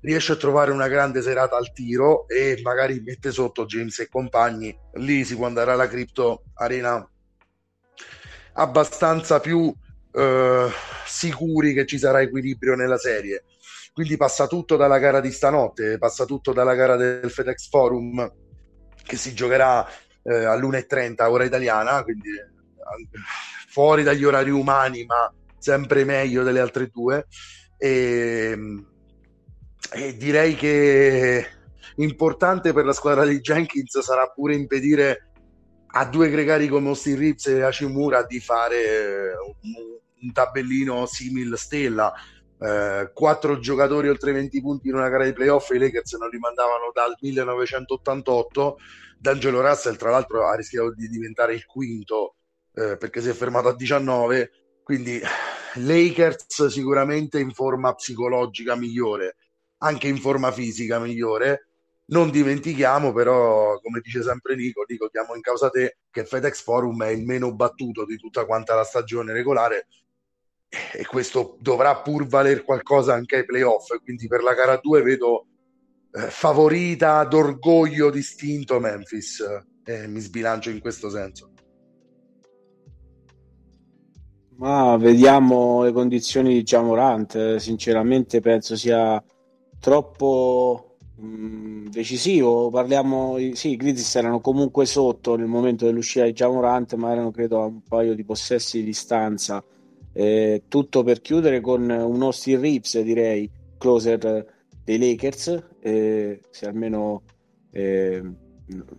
riesce 0.00 0.32
a 0.32 0.36
trovare 0.36 0.72
una 0.72 0.88
grande 0.88 1.22
serata 1.22 1.56
al 1.56 1.72
tiro 1.72 2.26
e 2.26 2.58
magari 2.62 3.00
mette 3.00 3.30
sotto 3.30 3.64
James 3.64 3.98
e 4.00 4.08
compagni. 4.08 4.76
Lì 4.94 5.24
si 5.24 5.36
può 5.36 5.46
andare 5.46 5.70
alla 5.70 5.88
cripto 5.88 6.42
arena 6.54 7.08
abbastanza 8.54 9.38
più 9.38 9.72
eh, 10.12 10.68
sicuri 11.06 11.72
che 11.72 11.86
ci 11.86 11.98
sarà 11.98 12.20
equilibrio 12.20 12.74
nella 12.74 12.98
serie. 12.98 13.44
Quindi 13.92 14.16
passa 14.16 14.46
tutto 14.46 14.76
dalla 14.76 14.98
gara 14.98 15.20
di 15.20 15.30
stanotte 15.30 15.98
passa 15.98 16.24
tutto 16.24 16.52
dalla 16.52 16.74
gara 16.74 16.96
del 16.96 17.30
FedEx 17.30 17.68
Forum 17.68 18.32
che 19.02 19.16
si 19.16 19.34
giocherà 19.34 19.86
eh, 20.22 20.44
all'1.30 20.44 21.28
ora 21.28 21.44
italiana 21.44 22.02
quindi 22.04 22.28
fuori 23.68 24.02
dagli 24.02 24.24
orari 24.24 24.50
umani, 24.50 25.04
ma 25.04 25.32
sempre 25.58 26.04
meglio 26.04 26.42
delle 26.42 26.60
altre 26.60 26.88
due. 26.88 27.26
E, 27.76 28.58
e 29.92 30.16
direi 30.16 30.54
che 30.54 31.46
importante 31.96 32.72
per 32.72 32.84
la 32.84 32.92
squadra 32.92 33.24
di 33.24 33.40
Jenkins 33.40 33.98
sarà 34.00 34.28
pure 34.28 34.54
impedire 34.54 35.30
a 35.92 36.04
due 36.04 36.30
gregari 36.30 36.68
come 36.68 36.88
Austin 36.88 37.18
Rips 37.18 37.46
e 37.46 37.62
Hashimura 37.62 38.22
di 38.22 38.38
fare 38.40 39.32
un, 39.44 39.72
un 40.22 40.32
tabellino 40.32 41.06
simil 41.06 41.56
stella. 41.56 42.12
Eh, 42.62 43.10
quattro 43.14 43.58
giocatori 43.58 44.08
oltre 44.08 44.32
20 44.32 44.60
punti 44.60 44.88
in 44.88 44.94
una 44.94 45.08
gara 45.08 45.24
di 45.24 45.32
playoff 45.32 45.70
i 45.70 45.78
Lakers 45.78 46.12
non 46.18 46.28
li 46.28 46.36
mandavano 46.36 46.90
dal 46.92 47.16
1988 47.18 48.76
D'Angelo 49.18 49.62
Russell 49.62 49.96
tra 49.96 50.10
l'altro 50.10 50.46
ha 50.46 50.54
rischiato 50.56 50.92
di 50.92 51.08
diventare 51.08 51.54
il 51.54 51.64
quinto 51.64 52.34
eh, 52.80 52.96
perché 52.96 53.20
si 53.20 53.28
è 53.28 53.32
fermato 53.32 53.68
a 53.68 53.76
19, 53.76 54.50
quindi 54.82 55.20
Lakers 55.74 56.66
sicuramente 56.66 57.38
in 57.38 57.52
forma 57.52 57.94
psicologica 57.94 58.74
migliore, 58.74 59.36
anche 59.78 60.08
in 60.08 60.16
forma 60.16 60.50
fisica 60.50 60.98
migliore. 60.98 61.66
Non 62.06 62.30
dimentichiamo 62.30 63.12
però, 63.12 63.78
come 63.80 64.00
dice 64.02 64.22
sempre 64.22 64.56
Nico, 64.56 64.84
Nico 64.88 65.08
diamo 65.12 65.34
in 65.36 65.42
causa 65.42 65.68
te 65.68 65.98
che 66.10 66.24
FedEx 66.24 66.62
Forum 66.62 67.04
è 67.04 67.08
il 67.10 67.24
meno 67.24 67.54
battuto 67.54 68.04
di 68.04 68.16
tutta 68.16 68.46
quanta 68.46 68.74
la 68.74 68.82
stagione 68.82 69.32
regolare 69.32 69.86
e 70.68 71.04
questo 71.06 71.56
dovrà 71.60 72.00
pur 72.00 72.26
valer 72.26 72.64
qualcosa 72.64 73.14
anche 73.14 73.36
ai 73.36 73.44
playoff. 73.44 73.96
Quindi 74.02 74.26
per 74.26 74.42
la 74.42 74.54
gara 74.54 74.76
2 74.82 75.02
vedo 75.02 75.46
eh, 76.12 76.30
favorita 76.30 77.22
d'orgoglio 77.24 78.10
distinto 78.10 78.80
Memphis 78.80 79.44
e 79.84 80.08
mi 80.08 80.18
sbilancio 80.18 80.70
in 80.70 80.80
questo 80.80 81.10
senso. 81.10 81.52
Ma 84.60 84.94
vediamo 84.98 85.84
le 85.84 85.90
condizioni 85.90 86.52
di 86.52 86.62
Giamorant. 86.62 87.56
Sinceramente, 87.56 88.40
penso 88.40 88.76
sia 88.76 89.22
troppo 89.78 90.96
mh, 91.16 91.24
mm, 91.24 91.86
decisivo. 91.86 92.68
Parliamo, 92.68 93.38
sì, 93.54 93.70
i 93.70 93.76
Grizzlies 93.76 94.16
erano 94.16 94.40
comunque 94.40 94.84
sotto 94.84 95.34
nel 95.36 95.46
momento 95.46 95.86
dell'uscita 95.86 96.26
di 96.26 96.34
Giamorant, 96.34 96.92
ma 96.96 97.10
erano 97.10 97.30
credo 97.30 97.62
a 97.62 97.64
un 97.64 97.80
paio 97.80 98.14
di 98.14 98.22
possessi 98.22 98.80
di 98.80 98.84
distanza. 98.84 99.64
Eh, 100.12 100.64
tutto 100.68 101.02
per 101.04 101.22
chiudere 101.22 101.62
con 101.62 101.88
un 101.88 102.22
Austin 102.22 102.60
Reeves, 102.60 103.00
direi, 103.00 103.50
closer 103.78 104.46
dei 104.84 104.98
Lakers, 104.98 105.64
eh, 105.80 106.38
se 106.50 106.66
almeno 106.66 107.22
eh, 107.70 108.22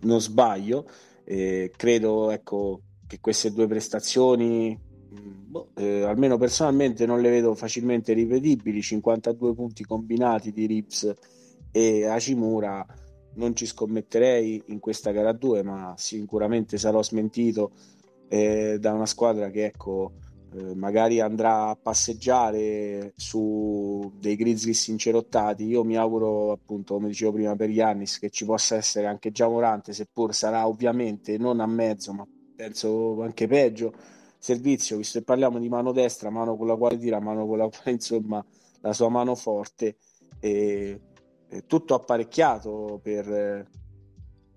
non 0.00 0.20
sbaglio. 0.20 0.86
Eh, 1.22 1.70
credo 1.76 2.32
ecco, 2.32 2.80
che 3.06 3.20
queste 3.20 3.52
due 3.52 3.68
prestazioni 3.68 4.90
boh, 5.20 5.68
eh, 5.74 6.02
almeno 6.02 6.36
personalmente 6.38 7.06
non 7.06 7.20
le 7.20 7.30
vedo 7.30 7.54
facilmente 7.54 8.12
ripetibili. 8.12 8.82
52 8.82 9.54
punti 9.54 9.84
combinati 9.84 10.52
di 10.52 10.66
Rips 10.66 11.14
e 11.70 12.06
Hashimura 12.06 12.86
non 13.34 13.54
ci 13.56 13.66
scommetterei 13.66 14.62
in 14.66 14.78
questa 14.78 15.10
gara 15.10 15.32
2 15.32 15.62
ma 15.62 15.94
sicuramente 15.96 16.76
sarò 16.76 17.02
smentito 17.02 17.72
eh, 18.28 18.76
da 18.78 18.92
una 18.92 19.06
squadra 19.06 19.50
che 19.50 19.66
ecco 19.66 20.12
eh, 20.54 20.74
magari 20.74 21.20
andrà 21.20 21.68
a 21.68 21.76
passeggiare 21.76 23.12
su 23.16 24.12
dei 24.18 24.36
Grizzlies 24.36 24.88
incerottati 24.88 25.64
io 25.64 25.82
mi 25.82 25.96
auguro 25.96 26.52
appunto 26.52 26.94
come 26.94 27.08
dicevo 27.08 27.32
prima 27.32 27.56
per 27.56 27.70
Giannis 27.70 28.18
che 28.18 28.28
ci 28.28 28.44
possa 28.44 28.76
essere 28.76 29.06
anche 29.06 29.30
già 29.30 29.48
Morante 29.48 29.94
seppur 29.94 30.34
sarà 30.34 30.66
ovviamente 30.66 31.38
non 31.38 31.60
a 31.60 31.66
mezzo 31.66 32.12
ma 32.12 32.26
penso 32.54 33.22
anche 33.22 33.46
peggio 33.46 33.94
servizio, 34.42 34.96
visto 34.96 35.20
che 35.20 35.24
parliamo 35.24 35.60
di 35.60 35.68
mano 35.68 35.92
destra, 35.92 36.28
mano 36.28 36.56
con 36.56 36.66
la 36.66 36.74
quale 36.74 36.98
tira, 36.98 37.20
mano 37.20 37.46
con 37.46 37.58
la 37.58 37.68
quale 37.68 37.92
insomma 37.94 38.44
la 38.80 38.92
sua 38.92 39.08
mano 39.08 39.36
forte, 39.36 39.98
e, 40.40 41.00
e 41.48 41.66
tutto 41.66 41.94
apparecchiato 41.94 42.98
per 43.00 43.70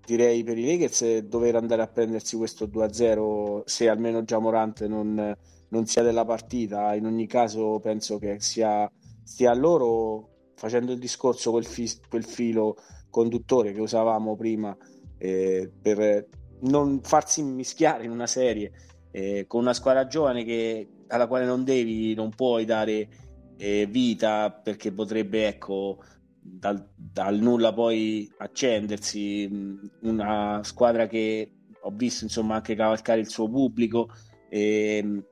direi 0.04 0.42
per 0.42 0.58
i 0.58 0.66
Lakers 0.66 1.18
dover 1.18 1.54
andare 1.54 1.82
a 1.82 1.86
prendersi 1.86 2.36
questo 2.36 2.66
2-0 2.66 3.62
se 3.64 3.88
almeno 3.88 4.24
già 4.24 4.38
Morante 4.40 4.88
non, 4.88 5.36
non 5.68 5.86
sia 5.86 6.02
della 6.02 6.24
partita. 6.24 6.94
In 6.94 7.06
ogni 7.06 7.26
caso 7.28 7.78
penso 7.78 8.18
che 8.18 8.40
sia 8.40 8.90
stia 9.22 9.52
a 9.52 9.54
loro 9.54 10.50
facendo 10.54 10.92
il 10.92 10.98
discorso 10.98 11.52
quel, 11.52 11.66
fi- 11.66 12.00
quel 12.08 12.24
filo 12.24 12.76
conduttore 13.08 13.72
che 13.72 13.80
usavamo 13.80 14.34
prima 14.36 14.76
eh, 15.18 15.70
per 15.80 16.26
non 16.62 17.00
farsi 17.02 17.42
mischiare 17.42 18.04
in 18.04 18.10
una 18.10 18.26
serie 18.26 18.72
eh, 19.16 19.46
con 19.46 19.62
una 19.62 19.72
squadra 19.72 20.06
giovane 20.06 20.44
che, 20.44 20.86
alla 21.06 21.26
quale 21.26 21.46
non 21.46 21.64
devi, 21.64 22.12
non 22.12 22.34
puoi 22.34 22.66
dare 22.66 23.08
eh, 23.56 23.86
vita 23.86 24.50
perché 24.50 24.92
potrebbe 24.92 25.46
ecco 25.46 26.02
dal, 26.38 26.86
dal, 26.94 27.38
nulla 27.38 27.72
poi 27.72 28.30
accendersi 28.36 29.80
una 30.02 30.60
squadra 30.62 31.06
che 31.06 31.50
ho 31.80 31.90
visto 31.94 32.24
insomma 32.24 32.56
anche 32.56 32.74
cavalcare 32.74 33.20
il 33.20 33.30
suo 33.30 33.48
pubblico 33.48 34.10
e 34.50 35.24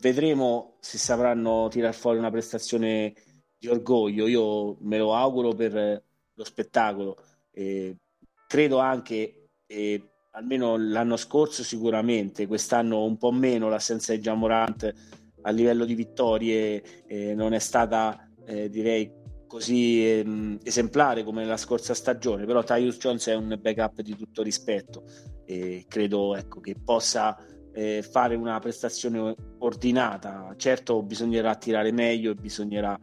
vedremo 0.00 0.74
se 0.80 0.98
sapranno 0.98 1.68
tirar 1.70 1.94
fuori 1.94 2.18
una 2.18 2.32
prestazione 2.32 3.14
di 3.56 3.68
orgoglio. 3.68 4.26
Io 4.26 4.76
me 4.80 4.98
lo 4.98 5.14
auguro 5.14 5.54
per 5.54 6.02
lo 6.34 6.44
spettacolo 6.44 7.16
e 7.52 7.96
credo 8.48 8.78
anche 8.78 9.50
e 9.66 10.09
almeno 10.32 10.76
l'anno 10.76 11.16
scorso 11.16 11.62
sicuramente 11.62 12.46
quest'anno 12.46 13.04
un 13.04 13.16
po' 13.16 13.32
meno 13.32 13.68
l'assenza 13.68 14.12
di 14.14 14.20
Jamorant 14.20 14.94
a 15.42 15.50
livello 15.50 15.84
di 15.84 15.94
vittorie 15.94 17.04
eh, 17.06 17.34
non 17.34 17.52
è 17.52 17.58
stata 17.58 18.28
eh, 18.44 18.68
direi 18.68 19.18
così 19.50 20.06
ehm, 20.06 20.58
esemplare 20.62 21.24
come 21.24 21.44
la 21.44 21.56
scorsa 21.56 21.92
stagione, 21.92 22.44
però 22.44 22.62
Tyus 22.62 22.98
Jones 22.98 23.26
è 23.26 23.34
un 23.34 23.58
backup 23.60 24.00
di 24.00 24.14
tutto 24.14 24.44
rispetto 24.44 25.02
e 25.44 25.86
credo 25.88 26.36
ecco, 26.36 26.60
che 26.60 26.76
possa 26.76 27.36
eh, 27.72 28.00
fare 28.08 28.36
una 28.36 28.60
prestazione 28.60 29.34
ordinata. 29.58 30.54
Certo 30.56 31.02
bisognerà 31.02 31.56
tirare 31.56 31.90
meglio 31.90 32.30
e 32.30 32.34
bisognerà 32.36 32.96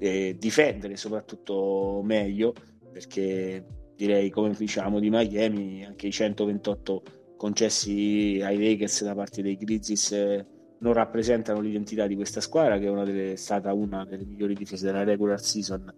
eh, 0.00 0.34
difendere 0.36 0.96
soprattutto 0.96 2.00
meglio 2.02 2.54
perché 2.92 3.64
direi 3.96 4.30
come 4.30 4.52
diciamo 4.52 4.98
di 4.98 5.10
Miami 5.10 5.84
anche 5.84 6.08
i 6.08 6.12
128 6.12 7.02
concessi 7.36 8.40
ai 8.42 8.58
Lakers 8.58 9.04
da 9.04 9.14
parte 9.14 9.42
dei 9.42 9.56
Grizzlies 9.56 10.12
eh, 10.12 10.46
non 10.78 10.92
rappresentano 10.92 11.60
l'identità 11.60 12.06
di 12.06 12.14
questa 12.14 12.40
squadra 12.40 12.78
che 12.78 12.86
è, 12.86 12.90
una 12.90 13.04
delle, 13.04 13.36
stata 13.36 13.72
una 13.72 14.04
delle 14.04 14.24
migliori 14.24 14.54
difese 14.54 14.86
della 14.86 15.04
regular 15.04 15.40
season 15.40 15.92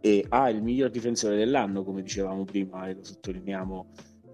e 0.00 0.24
ha 0.28 0.48
il 0.50 0.62
miglior 0.62 0.90
difensore 0.90 1.36
dell'anno 1.36 1.84
come 1.84 2.02
dicevamo 2.02 2.44
prima 2.44 2.88
e 2.88 2.94
lo 2.94 3.04
sottolineiamo 3.04 3.86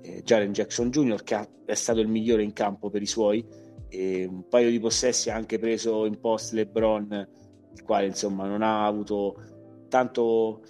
eh, 0.02 0.22
Jaren 0.22 0.52
Jackson 0.52 0.90
Jr. 0.90 1.22
che 1.22 1.34
ha, 1.34 1.48
è 1.64 1.74
stato 1.74 2.00
il 2.00 2.08
migliore 2.08 2.42
in 2.42 2.52
campo 2.52 2.90
per 2.90 3.02
i 3.02 3.06
suoi 3.06 3.44
e 3.88 4.24
un 4.24 4.48
paio 4.48 4.70
di 4.70 4.80
possessi 4.80 5.30
ha 5.30 5.34
anche 5.34 5.58
preso 5.58 6.06
in 6.06 6.18
post 6.18 6.52
LeBron 6.52 7.28
il 7.74 7.82
quale 7.82 8.06
insomma 8.06 8.46
non 8.46 8.62
ha 8.62 8.86
avuto 8.86 9.36
tanto 9.88 10.62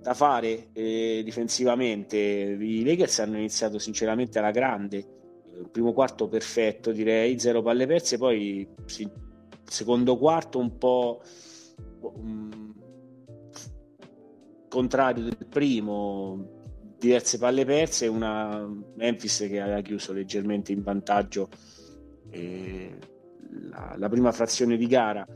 da 0.00 0.14
fare 0.14 0.68
eh, 0.72 1.20
difensivamente. 1.24 2.16
I 2.16 2.84
Lakers 2.84 3.20
hanno 3.20 3.36
iniziato 3.36 3.78
sinceramente 3.78 4.38
alla 4.38 4.50
grande. 4.50 5.18
Primo 5.70 5.92
quarto 5.92 6.26
perfetto 6.26 6.90
direi, 6.90 7.38
zero 7.38 7.60
palle 7.60 7.86
perse, 7.86 8.16
poi 8.16 8.66
sì, 8.86 9.06
secondo 9.64 10.16
quarto 10.16 10.58
un 10.58 10.78
po' 10.78 11.20
um, 12.00 12.74
contrario 14.68 15.24
del 15.24 15.46
primo, 15.48 16.62
diverse 16.98 17.36
palle 17.36 17.66
perse, 17.66 18.06
una 18.06 18.66
Memphis 18.94 19.46
che 19.50 19.60
aveva 19.60 19.82
chiuso 19.82 20.14
leggermente 20.14 20.72
in 20.72 20.82
vantaggio 20.82 21.50
eh, 22.30 22.96
la, 23.68 23.96
la 23.98 24.08
prima 24.08 24.32
frazione 24.32 24.78
di 24.78 24.86
gara, 24.86 25.26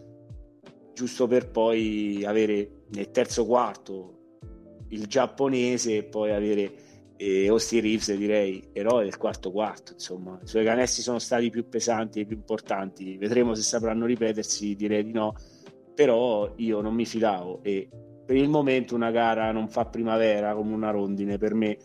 giusto 0.95 1.27
per 1.27 1.51
poi 1.51 2.25
avere 2.25 2.85
nel 2.93 3.11
terzo 3.11 3.45
quarto 3.45 4.24
il 4.95 5.07
giapponese 5.07 5.97
e 5.99 6.03
poi 6.05 6.33
avere 6.33 6.73
e 7.17 7.49
Austin 7.49 7.81
Reeves 7.81 8.13
direi 8.15 8.71
eroe 8.73 9.05
del 9.05 9.17
quarto 9.17 9.53
quarto 9.53 9.93
insomma. 9.93 10.39
I 10.43 10.47
suoi 10.47 10.65
canestri 10.65 11.03
sono 11.03 11.19
stati 11.19 11.49
più 11.49 11.69
pesanti 11.69 12.21
e 12.21 12.27
più 12.27 12.37
importanti. 12.37 13.17
Vedremo 13.17 13.55
se 13.55 13.63
sapranno 13.63 14.07
ripetersi 14.07 14.75
direi 14.75 15.05
di 15.05 15.13
no. 15.13 15.35
Però 15.95 16.53
io 16.57 16.81
non 16.81 16.93
mi 16.93 17.07
fidavo 17.07 17.61
e 17.63 17.89
per 18.27 18.37
il 18.37 18.49
momento 18.49 18.95
una 18.95 19.13
gara 19.13 19.53
non 19.53 19.69
fa 19.69 19.85
primavera 19.85 20.55
come 20.55 20.75
una 20.75 20.91
rondine 20.91 21.39
per 21.39 21.55
me. 21.55 21.77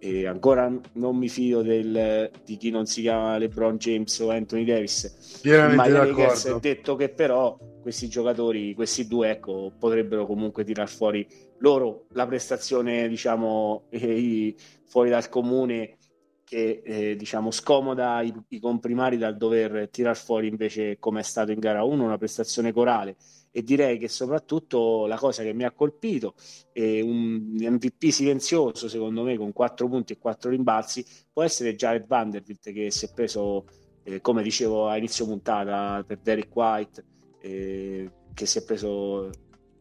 E 0.00 0.26
ancora 0.26 0.68
non 0.94 1.16
mi 1.16 1.28
fido 1.28 1.62
del, 1.62 2.28
di 2.44 2.56
chi 2.56 2.70
non 2.70 2.86
si 2.86 3.02
chiama 3.02 3.38
LeBron 3.38 3.76
James 3.76 4.18
o 4.18 4.30
Anthony 4.30 4.64
Davis. 4.64 5.40
Ma 5.44 5.88
d'accordo. 5.88 6.58
detto 6.58 6.96
che 6.96 7.08
però 7.08 7.56
questi 7.80 8.08
giocatori 8.08 8.74
questi 8.74 9.06
due 9.06 9.30
ecco 9.30 9.72
potrebbero 9.76 10.24
comunque 10.26 10.64
tirar 10.64 10.88
fuori 10.88 11.26
loro 11.62 12.06
la 12.10 12.26
prestazione 12.26 13.08
diciamo 13.08 13.86
eh, 13.90 14.54
fuori 14.84 15.10
dal 15.10 15.28
comune 15.28 15.96
che 16.44 16.82
eh, 16.84 17.16
diciamo 17.16 17.50
scomoda 17.50 18.20
i, 18.20 18.30
i, 18.48 18.60
comprimari 18.60 19.16
dal 19.16 19.38
dover 19.38 19.88
tirar 19.90 20.14
fuori 20.14 20.48
invece 20.48 20.98
come 20.98 21.20
è 21.20 21.22
stato 21.22 21.50
in 21.50 21.58
gara 21.58 21.82
1 21.82 22.04
una 22.04 22.18
prestazione 22.18 22.72
corale. 22.72 23.16
E 23.50 23.62
direi 23.62 23.96
che 23.96 24.08
soprattutto 24.08 25.06
la 25.06 25.16
cosa 25.16 25.42
che 25.42 25.54
mi 25.54 25.64
ha 25.64 25.72
colpito 25.72 26.34
è 26.72 27.00
un 27.00 27.54
MVP 27.56 28.08
silenzioso 28.10 28.88
secondo 28.88 29.22
me 29.22 29.36
con 29.38 29.52
4 29.52 29.88
punti 29.88 30.12
e 30.12 30.18
4 30.18 30.50
rimbalzi 30.50 31.04
può 31.32 31.42
essere 31.42 31.74
Jared 31.74 32.06
Vanderbilt 32.06 32.70
che 32.72 32.90
si 32.90 33.06
è 33.06 33.12
preso 33.14 33.64
eh, 34.02 34.20
come 34.20 34.42
dicevo 34.42 34.88
a 34.88 34.96
inizio 34.96 35.26
puntata 35.26 36.02
per 36.06 36.18
Derek 36.18 36.54
White 36.54 37.04
eh, 37.40 38.10
che 38.34 38.46
si 38.46 38.58
è 38.58 38.64
preso 38.64 39.30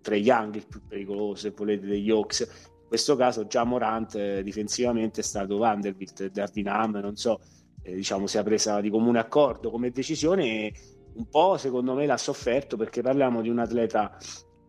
tra 0.02 0.16
i 0.16 0.22
Young 0.22 0.56
il 0.56 0.68
più 0.68 0.82
pericoloso, 0.88 1.42
se 1.42 1.54
volete, 1.56 1.86
degli 1.86 2.10
Hawks. 2.10 2.40
In 2.40 2.88
questo 2.88 3.16
caso 3.16 3.48
già 3.48 3.64
Morant 3.64 4.16
eh, 4.16 4.44
difensivamente 4.44 5.22
è 5.22 5.24
stato 5.24 5.58
Vanderbilt, 5.58 6.30
Darvin 6.30 6.68
Ham, 6.68 6.98
non 6.98 7.16
so, 7.16 7.40
eh, 7.84 7.96
diciamo 7.96 8.28
sia 8.28 8.44
presa 8.44 8.80
di 8.82 8.90
comune 8.90 9.20
accordo 9.20 9.72
come 9.72 9.92
decisione 9.92 10.72
un 11.14 11.28
po' 11.28 11.58
secondo 11.58 11.94
me 11.94 12.06
l'ha 12.06 12.18
sofferto 12.18 12.78
perché 12.78 13.02
parliamo 13.02 13.42
di 13.42 13.50
un 13.50 13.60
atleta 13.60 14.18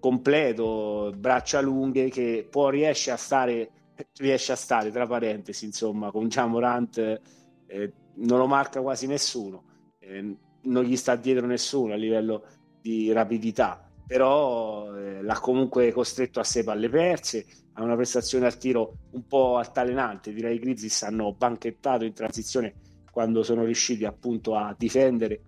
completo, 0.00 1.12
braccia 1.16 1.60
lunghe 1.60 2.08
che 2.08 2.46
può 2.50 2.68
riesce 2.68 3.10
a 3.10 3.16
stare 3.16 3.70
riesce 4.16 4.52
a 4.52 4.56
stare 4.56 4.90
tra 4.90 5.06
parentesi 5.06 5.64
insomma 5.64 6.10
con 6.10 6.26
Jamorant 6.26 7.20
eh, 7.66 7.92
non 8.14 8.38
lo 8.38 8.46
marca 8.46 8.80
quasi 8.80 9.06
nessuno 9.06 9.64
eh, 10.00 10.36
non 10.62 10.82
gli 10.82 10.96
sta 10.96 11.14
dietro 11.14 11.46
nessuno 11.46 11.92
a 11.92 11.96
livello 11.96 12.44
di 12.80 13.12
rapidità 13.12 13.91
però 14.06 14.94
eh, 14.96 15.22
l'ha 15.22 15.38
comunque 15.40 15.92
costretto 15.92 16.40
a 16.40 16.44
sei 16.44 16.64
palle 16.64 16.88
perse, 16.88 17.46
a 17.74 17.82
una 17.82 17.94
prestazione 17.94 18.46
al 18.46 18.58
tiro 18.58 18.96
un 19.12 19.26
po' 19.26 19.56
altalenante. 19.56 20.32
Direi 20.32 20.56
i 20.56 20.58
Grizzlies 20.58 21.02
hanno 21.02 21.32
banchettato 21.32 22.04
in 22.04 22.12
transizione 22.12 22.74
quando 23.10 23.42
sono 23.42 23.64
riusciti 23.64 24.04
appunto 24.04 24.56
a 24.56 24.74
difendere, 24.76 25.40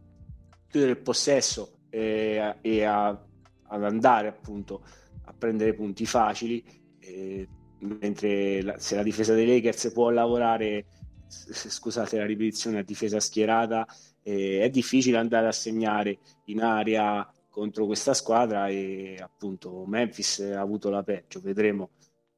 chiudere 0.69 0.93
il 0.93 0.99
possesso 0.99 1.79
eh, 1.91 2.57
e 2.61 2.85
a, 2.85 3.09
ad 3.09 3.85
andare 3.85 4.29
appunto 4.29 4.83
a 5.25 5.35
prendere 5.37 5.75
punti 5.75 6.07
facili. 6.07 6.65
Eh, 7.01 7.49
mentre 7.79 8.63
la, 8.63 8.79
se 8.79 8.97
la 8.97 9.03
difesa 9.03 9.35
dei 9.35 9.47
Lakers 9.47 9.93
può 9.93 10.11
lavorare, 10.11 10.87
scusate 11.27 12.19
la 12.19 12.27
ripetizione, 12.27 12.79
a 12.79 12.83
difesa 12.83 13.21
schierata, 13.21 13.87
eh, 14.23 14.61
è 14.63 14.71
difficile 14.71 15.19
andare 15.19 15.47
a 15.47 15.53
segnare 15.53 16.19
in 16.47 16.63
area 16.63 17.27
contro 17.55 17.87
questa 17.87 18.15
squadra 18.15 18.67
e 18.67 19.17
appunto 19.21 19.85
Memphis 19.87 20.41
ha 20.41 20.61
avuto 20.61 20.91
la 20.91 21.05
peggio, 21.05 21.41
vedremo. 21.41 21.91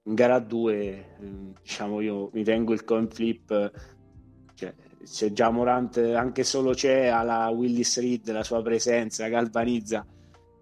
In 0.03 0.15
gara 0.15 0.39
2 0.39 1.17
mm, 1.23 1.51
diciamo 1.63 2.03
io 2.03 2.29
mi 2.35 2.45
tengo 2.45 2.75
il 2.75 2.85
coin 2.85 3.09
flip 3.09 3.73
cioè, 4.55 4.75
se 5.03 5.33
già 5.33 5.49
Morant 5.49 5.97
anche 5.97 6.45
solo 6.45 6.75
c'è 6.75 7.07
alla 7.07 7.49
Willis 7.49 7.99
Reed 7.99 8.31
la 8.31 8.45
sua 8.45 8.61
presenza 8.61 9.27
galvanizza 9.29 10.07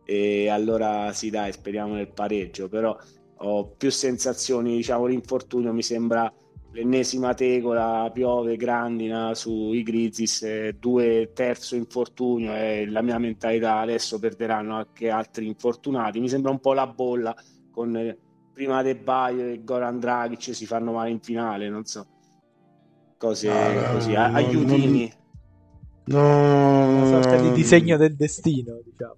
e 0.04 0.48
allora 0.48 1.12
sì 1.12 1.30
dai 1.30 1.52
speriamo 1.52 1.94
nel 1.94 2.12
pareggio. 2.12 2.68
Però 2.68 2.96
ho 3.38 3.66
più 3.76 3.90
sensazioni 3.90 4.76
diciamo 4.76 5.06
l'infortunio 5.06 5.72
mi 5.72 5.82
sembra 5.82 6.32
l'ennesima 6.74 7.34
tegola, 7.34 8.10
piove, 8.12 8.56
grandina 8.56 9.32
sui 9.34 9.84
Grizzlies, 9.84 10.70
due 10.70 11.30
terzo 11.32 11.76
infortunio 11.76 12.52
e 12.52 12.86
la 12.88 13.00
mia 13.00 13.18
mentalità 13.18 13.78
adesso 13.78 14.18
perderanno 14.18 14.74
anche 14.74 15.08
altri 15.08 15.46
infortunati. 15.46 16.18
Mi 16.18 16.28
sembra 16.28 16.50
un 16.50 16.58
po' 16.58 16.72
la 16.72 16.88
bolla 16.88 17.34
con 17.70 17.96
eh, 17.96 18.18
prima 18.52 18.82
De 18.82 18.96
Baio 18.96 19.46
e 19.46 19.62
Goran 19.62 20.00
Dragic 20.00 20.54
si 20.54 20.66
fanno 20.66 20.92
male 20.92 21.10
in 21.10 21.20
finale, 21.20 21.68
non 21.68 21.84
so. 21.84 22.06
Cose 23.16 23.50
ah, 23.50 23.92
così, 23.92 24.12
no, 24.12 24.18
aiutini. 24.18 25.12
No, 26.06 26.88
una 26.88 27.06
sorta 27.06 27.36
di 27.40 27.52
disegno 27.52 27.96
del 27.96 28.16
destino, 28.16 28.80
diciamo. 28.84 29.16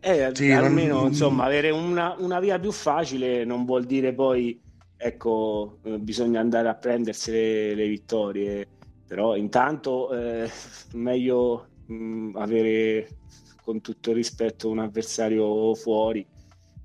Eh, 0.00 0.30
sì, 0.34 0.52
almeno 0.52 0.96
non... 0.96 1.06
insomma 1.06 1.44
avere 1.44 1.70
una, 1.70 2.14
una 2.18 2.38
via 2.38 2.58
più 2.58 2.70
facile 2.72 3.46
non 3.46 3.64
vuol 3.64 3.84
dire 3.84 4.12
poi 4.12 4.60
ecco, 4.96 5.78
eh, 5.82 5.98
bisogna 5.98 6.40
andare 6.40 6.68
a 6.68 6.74
prendersi 6.74 7.30
le, 7.30 7.74
le 7.74 7.88
vittorie, 7.88 8.68
però 9.06 9.36
intanto 9.36 10.12
eh, 10.12 10.50
meglio 10.94 11.68
mh, 11.86 11.94
mm, 11.94 12.36
avere 12.36 13.08
con 13.62 13.80
tutto 13.80 14.10
il 14.10 14.16
rispetto 14.16 14.68
un 14.68 14.78
avversario 14.80 15.74
fuori. 15.74 16.26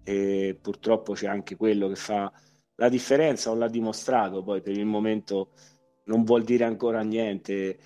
E 0.03 0.57
purtroppo 0.59 1.13
c'è 1.13 1.27
anche 1.27 1.55
quello 1.55 1.87
che 1.89 1.95
fa 1.95 2.31
la 2.75 2.89
differenza, 2.89 3.51
o 3.51 3.55
l'ha 3.55 3.67
dimostrato, 3.67 4.41
poi 4.43 4.61
per 4.61 4.77
il 4.77 4.85
momento 4.85 5.49
non 6.05 6.23
vuol 6.23 6.43
dire 6.43 6.63
ancora 6.65 7.01
niente. 7.01 7.77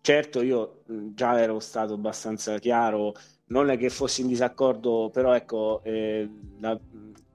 Certo, 0.00 0.42
io 0.42 0.82
mm, 0.90 1.14
già 1.14 1.38
ero 1.40 1.60
stato 1.60 1.94
abbastanza 1.94 2.58
chiaro. 2.58 3.14
Non 3.46 3.70
è 3.70 3.78
che 3.78 3.88
fossi 3.90 4.20
in 4.22 4.28
disaccordo, 4.28 5.10
però 5.12 5.34
ecco, 5.34 5.82
eh, 5.84 6.28
la, 6.60 6.78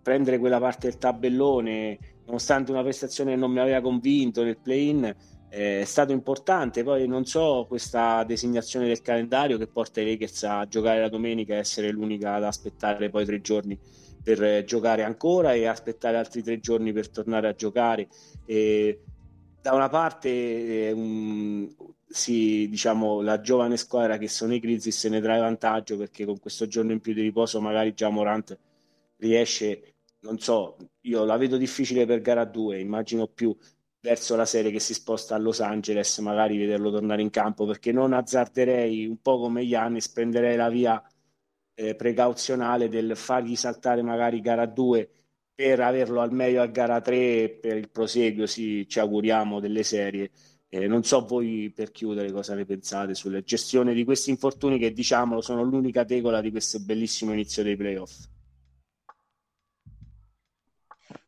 prendere 0.03 0.37
quella 0.37 0.59
parte 0.59 0.89
del 0.89 0.99
tabellone, 0.99 1.97
nonostante 2.25 2.71
una 2.71 2.83
prestazione 2.83 3.31
che 3.31 3.37
non 3.37 3.51
mi 3.51 3.59
aveva 3.59 3.81
convinto 3.81 4.43
nel 4.43 4.57
play-in, 4.57 5.05
eh, 5.49 5.81
è 5.81 5.85
stato 5.85 6.11
importante. 6.11 6.83
Poi 6.83 7.07
non 7.07 7.25
so 7.25 7.65
questa 7.67 8.23
designazione 8.23 8.87
del 8.87 9.01
calendario 9.01 9.57
che 9.57 9.67
porta 9.67 10.01
i 10.01 10.05
Lakers 10.05 10.43
a 10.43 10.67
giocare 10.67 10.99
la 10.99 11.09
domenica 11.09 11.53
e 11.53 11.57
essere 11.57 11.89
l'unica 11.91 12.35
ad 12.35 12.43
aspettare 12.43 13.09
poi 13.09 13.25
tre 13.25 13.41
giorni 13.41 13.79
per 14.23 14.43
eh, 14.43 14.63
giocare 14.63 15.03
ancora 15.03 15.53
e 15.53 15.65
aspettare 15.65 16.17
altri 16.17 16.43
tre 16.43 16.59
giorni 16.59 16.91
per 16.91 17.09
tornare 17.09 17.47
a 17.47 17.55
giocare. 17.55 18.07
E 18.45 19.01
da 19.61 19.73
una 19.73 19.89
parte 19.89 20.91
un, 20.93 21.69
sì, 22.07 22.67
diciamo, 22.69 23.21
la 23.21 23.39
giovane 23.39 23.77
squadra 23.77 24.17
che 24.17 24.27
sono 24.27 24.53
i 24.53 24.59
Grizzlies 24.59 24.97
se 24.97 25.09
ne 25.09 25.21
trae 25.21 25.39
vantaggio 25.39 25.97
perché 25.97 26.25
con 26.25 26.39
questo 26.39 26.67
giorno 26.67 26.91
in 26.91 26.99
più 26.99 27.13
di 27.13 27.21
riposo 27.21 27.61
magari 27.61 27.93
già 27.93 28.09
Morant 28.09 28.57
riesce, 29.17 29.92
non 30.23 30.39
so, 30.39 30.77
io 31.01 31.23
la 31.25 31.37
vedo 31.37 31.57
difficile 31.57 32.05
per 32.05 32.21
gara 32.21 32.45
2, 32.45 32.79
immagino 32.79 33.27
più 33.27 33.55
verso 33.99 34.35
la 34.35 34.45
serie 34.45 34.71
che 34.71 34.79
si 34.79 34.93
sposta 34.93 35.35
a 35.35 35.37
Los 35.37 35.61
Angeles, 35.61 36.17
magari 36.19 36.57
vederlo 36.57 36.91
tornare 36.91 37.21
in 37.21 37.29
campo 37.29 37.65
perché 37.65 37.91
non 37.91 38.13
azzarderei 38.13 39.05
un 39.05 39.21
po' 39.21 39.39
come 39.39 39.65
gli 39.65 39.75
anni, 39.75 39.99
prenderei 40.13 40.55
la 40.57 40.69
via 40.69 41.01
eh, 41.75 41.95
precauzionale 41.95 42.89
del 42.89 43.15
fargli 43.15 43.55
saltare 43.55 44.01
magari 44.01 44.41
gara 44.41 44.65
2 44.65 45.09
per 45.55 45.79
averlo 45.81 46.21
al 46.21 46.31
meglio 46.33 46.61
a 46.61 46.67
gara 46.67 47.01
3 47.01 47.59
per 47.61 47.77
il 47.77 47.89
proseguio, 47.89 48.45
sì, 48.47 48.87
ci 48.87 48.99
auguriamo 48.99 49.59
delle 49.59 49.83
serie. 49.83 50.31
Eh, 50.69 50.87
non 50.87 51.03
so 51.03 51.25
voi 51.25 51.71
per 51.73 51.91
chiudere 51.91 52.31
cosa 52.31 52.55
ne 52.55 52.65
pensate 52.65 53.13
sulla 53.13 53.41
gestione 53.41 53.93
di 53.93 54.03
questi 54.03 54.31
infortuni 54.31 54.79
che 54.79 54.91
diciamolo 54.91 55.41
sono 55.41 55.63
l'unica 55.63 56.03
tegola 56.05 56.41
di 56.41 56.49
questo 56.51 56.79
bellissimo 56.79 57.33
inizio 57.33 57.63
dei 57.63 57.75
playoff. 57.75 58.25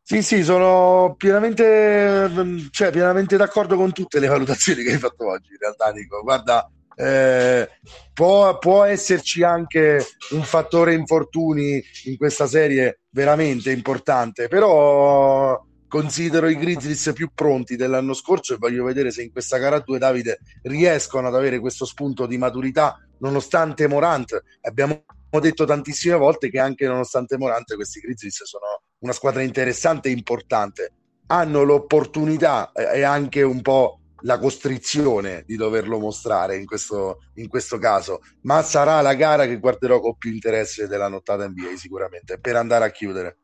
Sì, 0.08 0.22
sì, 0.22 0.44
sono 0.44 1.16
pienamente, 1.18 2.30
cioè, 2.70 2.92
pienamente 2.92 3.36
d'accordo 3.36 3.74
con 3.74 3.90
tutte 3.90 4.20
le 4.20 4.28
valutazioni 4.28 4.84
che 4.84 4.92
hai 4.92 4.98
fatto 4.98 5.26
oggi, 5.26 5.50
in 5.50 5.56
realtà, 5.58 5.90
Nico. 5.90 6.22
Guarda, 6.22 6.70
eh, 6.94 7.68
può, 8.14 8.56
può, 8.58 8.84
esserci 8.84 9.42
anche 9.42 10.06
un 10.30 10.44
fattore 10.44 10.94
infortuni 10.94 11.82
in 12.04 12.16
questa 12.18 12.46
serie 12.46 13.00
veramente 13.10 13.72
importante, 13.72 14.46
però 14.46 15.60
considero 15.88 16.46
i 16.46 16.56
Grizzlies 16.56 17.10
più 17.12 17.30
pronti 17.34 17.74
dell'anno 17.74 18.14
scorso 18.14 18.54
e 18.54 18.58
voglio 18.58 18.84
vedere 18.84 19.10
se 19.10 19.24
in 19.24 19.32
questa 19.32 19.56
gara 19.56 19.80
2 19.80 19.98
Davide 19.98 20.38
riescono 20.62 21.26
ad 21.26 21.34
avere 21.34 21.58
questo 21.58 21.84
spunto 21.84 22.26
di 22.26 22.38
maturità 22.38 22.96
nonostante 23.18 23.88
Morant 23.88 24.40
abbiamo 24.62 25.04
detto 25.40 25.64
tantissime 25.64 26.16
volte 26.16 26.50
che 26.50 26.58
anche 26.58 26.86
nonostante 26.86 27.36
Morant 27.36 27.74
questi 27.74 28.00
Grizzlies 28.00 28.44
sono 28.44 28.82
una 29.00 29.12
squadra 29.12 29.42
interessante 29.42 30.08
e 30.08 30.12
importante 30.12 30.92
hanno 31.26 31.62
l'opportunità 31.62 32.72
e 32.72 33.02
anche 33.02 33.42
un 33.42 33.60
po' 33.60 34.00
la 34.20 34.38
costrizione 34.38 35.44
di 35.46 35.56
doverlo 35.56 35.98
mostrare 35.98 36.56
in 36.56 36.64
questo, 36.64 37.22
in 37.34 37.48
questo 37.48 37.78
caso, 37.78 38.20
ma 38.42 38.62
sarà 38.62 39.00
la 39.00 39.14
gara 39.14 39.46
che 39.46 39.58
guarderò 39.58 40.00
con 40.00 40.16
più 40.16 40.32
interesse 40.32 40.88
della 40.88 41.08
nottata 41.08 41.46
NBA 41.46 41.76
sicuramente 41.76 42.38
per 42.38 42.56
andare 42.56 42.84
a 42.84 42.90
chiudere. 42.90 43.38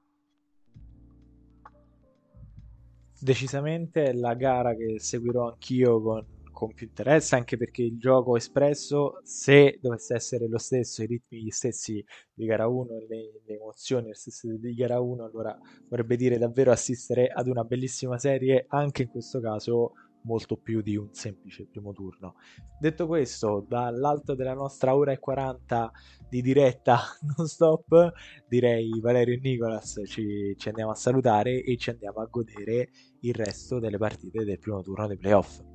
Decisamente 3.18 4.12
la 4.14 4.34
gara 4.34 4.74
che 4.74 4.98
seguirò 4.98 5.50
anch'io 5.50 6.02
con, 6.02 6.26
con 6.52 6.72
più 6.74 6.86
interesse, 6.86 7.34
anche 7.34 7.56
perché 7.56 7.82
il 7.82 7.98
gioco 7.98 8.36
espresso, 8.36 9.20
se 9.24 9.78
dovesse 9.80 10.14
essere 10.14 10.48
lo 10.48 10.58
stesso, 10.58 11.02
i 11.02 11.06
ritmi 11.06 11.42
gli 11.42 11.50
stessi 11.50 12.04
di 12.32 12.44
gara 12.44 12.68
1 12.68 12.98
le, 13.08 13.42
le 13.44 13.54
emozioni 13.54 14.08
le 14.08 14.14
stesse 14.14 14.58
di 14.58 14.74
gara 14.74 15.00
1, 15.00 15.24
allora 15.24 15.58
vorrebbe 15.88 16.16
dire 16.16 16.38
davvero 16.38 16.70
assistere 16.70 17.28
ad 17.28 17.48
una 17.48 17.64
bellissima 17.64 18.18
serie, 18.18 18.66
anche 18.68 19.02
in 19.02 19.08
questo 19.08 19.40
caso 19.40 19.92
molto 20.24 20.56
più 20.56 20.82
di 20.82 20.96
un 20.96 21.08
semplice 21.12 21.66
primo 21.66 21.92
turno. 21.92 22.34
Detto 22.78 23.06
questo, 23.06 23.64
dall'alto 23.66 24.34
della 24.34 24.54
nostra 24.54 24.94
ora 24.94 25.12
e 25.12 25.18
40 25.18 25.90
di 26.28 26.42
diretta 26.42 27.00
non 27.36 27.46
stop, 27.46 28.12
direi 28.48 29.00
Valerio 29.00 29.34
e 29.34 29.40
Nicolas 29.40 30.00
ci, 30.04 30.54
ci 30.56 30.68
andiamo 30.68 30.90
a 30.92 30.96
salutare 30.96 31.62
e 31.62 31.76
ci 31.76 31.90
andiamo 31.90 32.20
a 32.20 32.26
godere 32.26 32.90
il 33.20 33.34
resto 33.34 33.78
delle 33.78 33.98
partite 33.98 34.44
del 34.44 34.58
primo 34.58 34.82
turno 34.82 35.06
dei 35.06 35.16
playoff. 35.16 35.71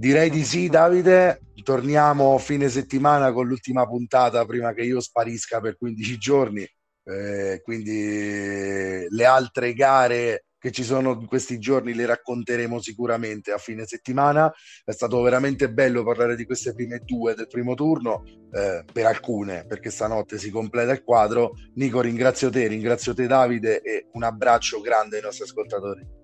Direi 0.00 0.30
di 0.30 0.44
sì, 0.44 0.70
Davide. 0.70 1.42
Torniamo 1.62 2.38
fine 2.38 2.70
settimana 2.70 3.32
con 3.32 3.46
l'ultima 3.46 3.86
puntata 3.86 4.46
prima 4.46 4.72
che 4.72 4.80
io 4.80 4.98
sparisca 4.98 5.60
per 5.60 5.76
15 5.76 6.16
giorni. 6.16 6.66
Eh, 7.04 7.60
quindi 7.62 9.06
le 9.10 9.24
altre 9.26 9.74
gare 9.74 10.46
che 10.58 10.70
ci 10.70 10.84
sono 10.84 11.18
in 11.20 11.26
questi 11.26 11.58
giorni 11.58 11.92
le 11.92 12.06
racconteremo 12.06 12.80
sicuramente 12.80 13.52
a 13.52 13.58
fine 13.58 13.84
settimana. 13.84 14.50
È 14.82 14.92
stato 14.92 15.20
veramente 15.20 15.70
bello 15.70 16.02
parlare 16.02 16.34
di 16.34 16.46
queste 16.46 16.72
prime 16.72 17.02
due 17.04 17.34
del 17.34 17.48
primo 17.48 17.74
turno, 17.74 18.22
eh, 18.52 18.82
per 18.90 19.04
alcune, 19.04 19.66
perché 19.66 19.90
stanotte 19.90 20.38
si 20.38 20.50
completa 20.50 20.92
il 20.92 21.02
quadro. 21.02 21.52
Nico, 21.74 22.00
ringrazio 22.00 22.48
te, 22.48 22.68
ringrazio 22.68 23.12
te 23.12 23.26
Davide 23.26 23.82
e 23.82 24.06
un 24.12 24.22
abbraccio 24.22 24.80
grande 24.80 25.16
ai 25.16 25.22
nostri 25.22 25.44
ascoltatori. 25.44 26.19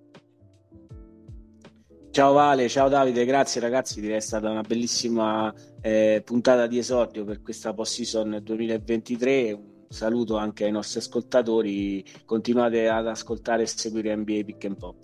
Ciao 2.16 2.32
Vale, 2.32 2.66
ciao 2.70 2.88
Davide, 2.88 3.26
grazie 3.26 3.60
ragazzi, 3.60 4.00
direi 4.00 4.16
è 4.16 4.20
stata 4.20 4.48
una 4.48 4.62
bellissima 4.62 5.52
eh, 5.82 6.22
puntata 6.24 6.66
di 6.66 6.78
esordio 6.78 7.26
per 7.26 7.42
questa 7.42 7.74
post-season 7.74 8.40
2023 8.42 9.58
saluto 9.90 10.38
anche 10.38 10.64
ai 10.64 10.70
nostri 10.70 11.00
ascoltatori, 11.00 12.02
continuate 12.24 12.88
ad 12.88 13.06
ascoltare 13.06 13.64
e 13.64 13.66
seguire 13.66 14.16
NBA 14.16 14.44
Pick 14.46 14.64
and 14.64 14.78
Pop. 14.78 14.96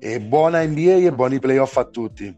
E 0.00 0.20
buona 0.20 0.66
NBA 0.66 0.96
e 0.96 1.12
buoni 1.12 1.38
playoff 1.38 1.76
a 1.76 1.84
tutti. 1.84 2.36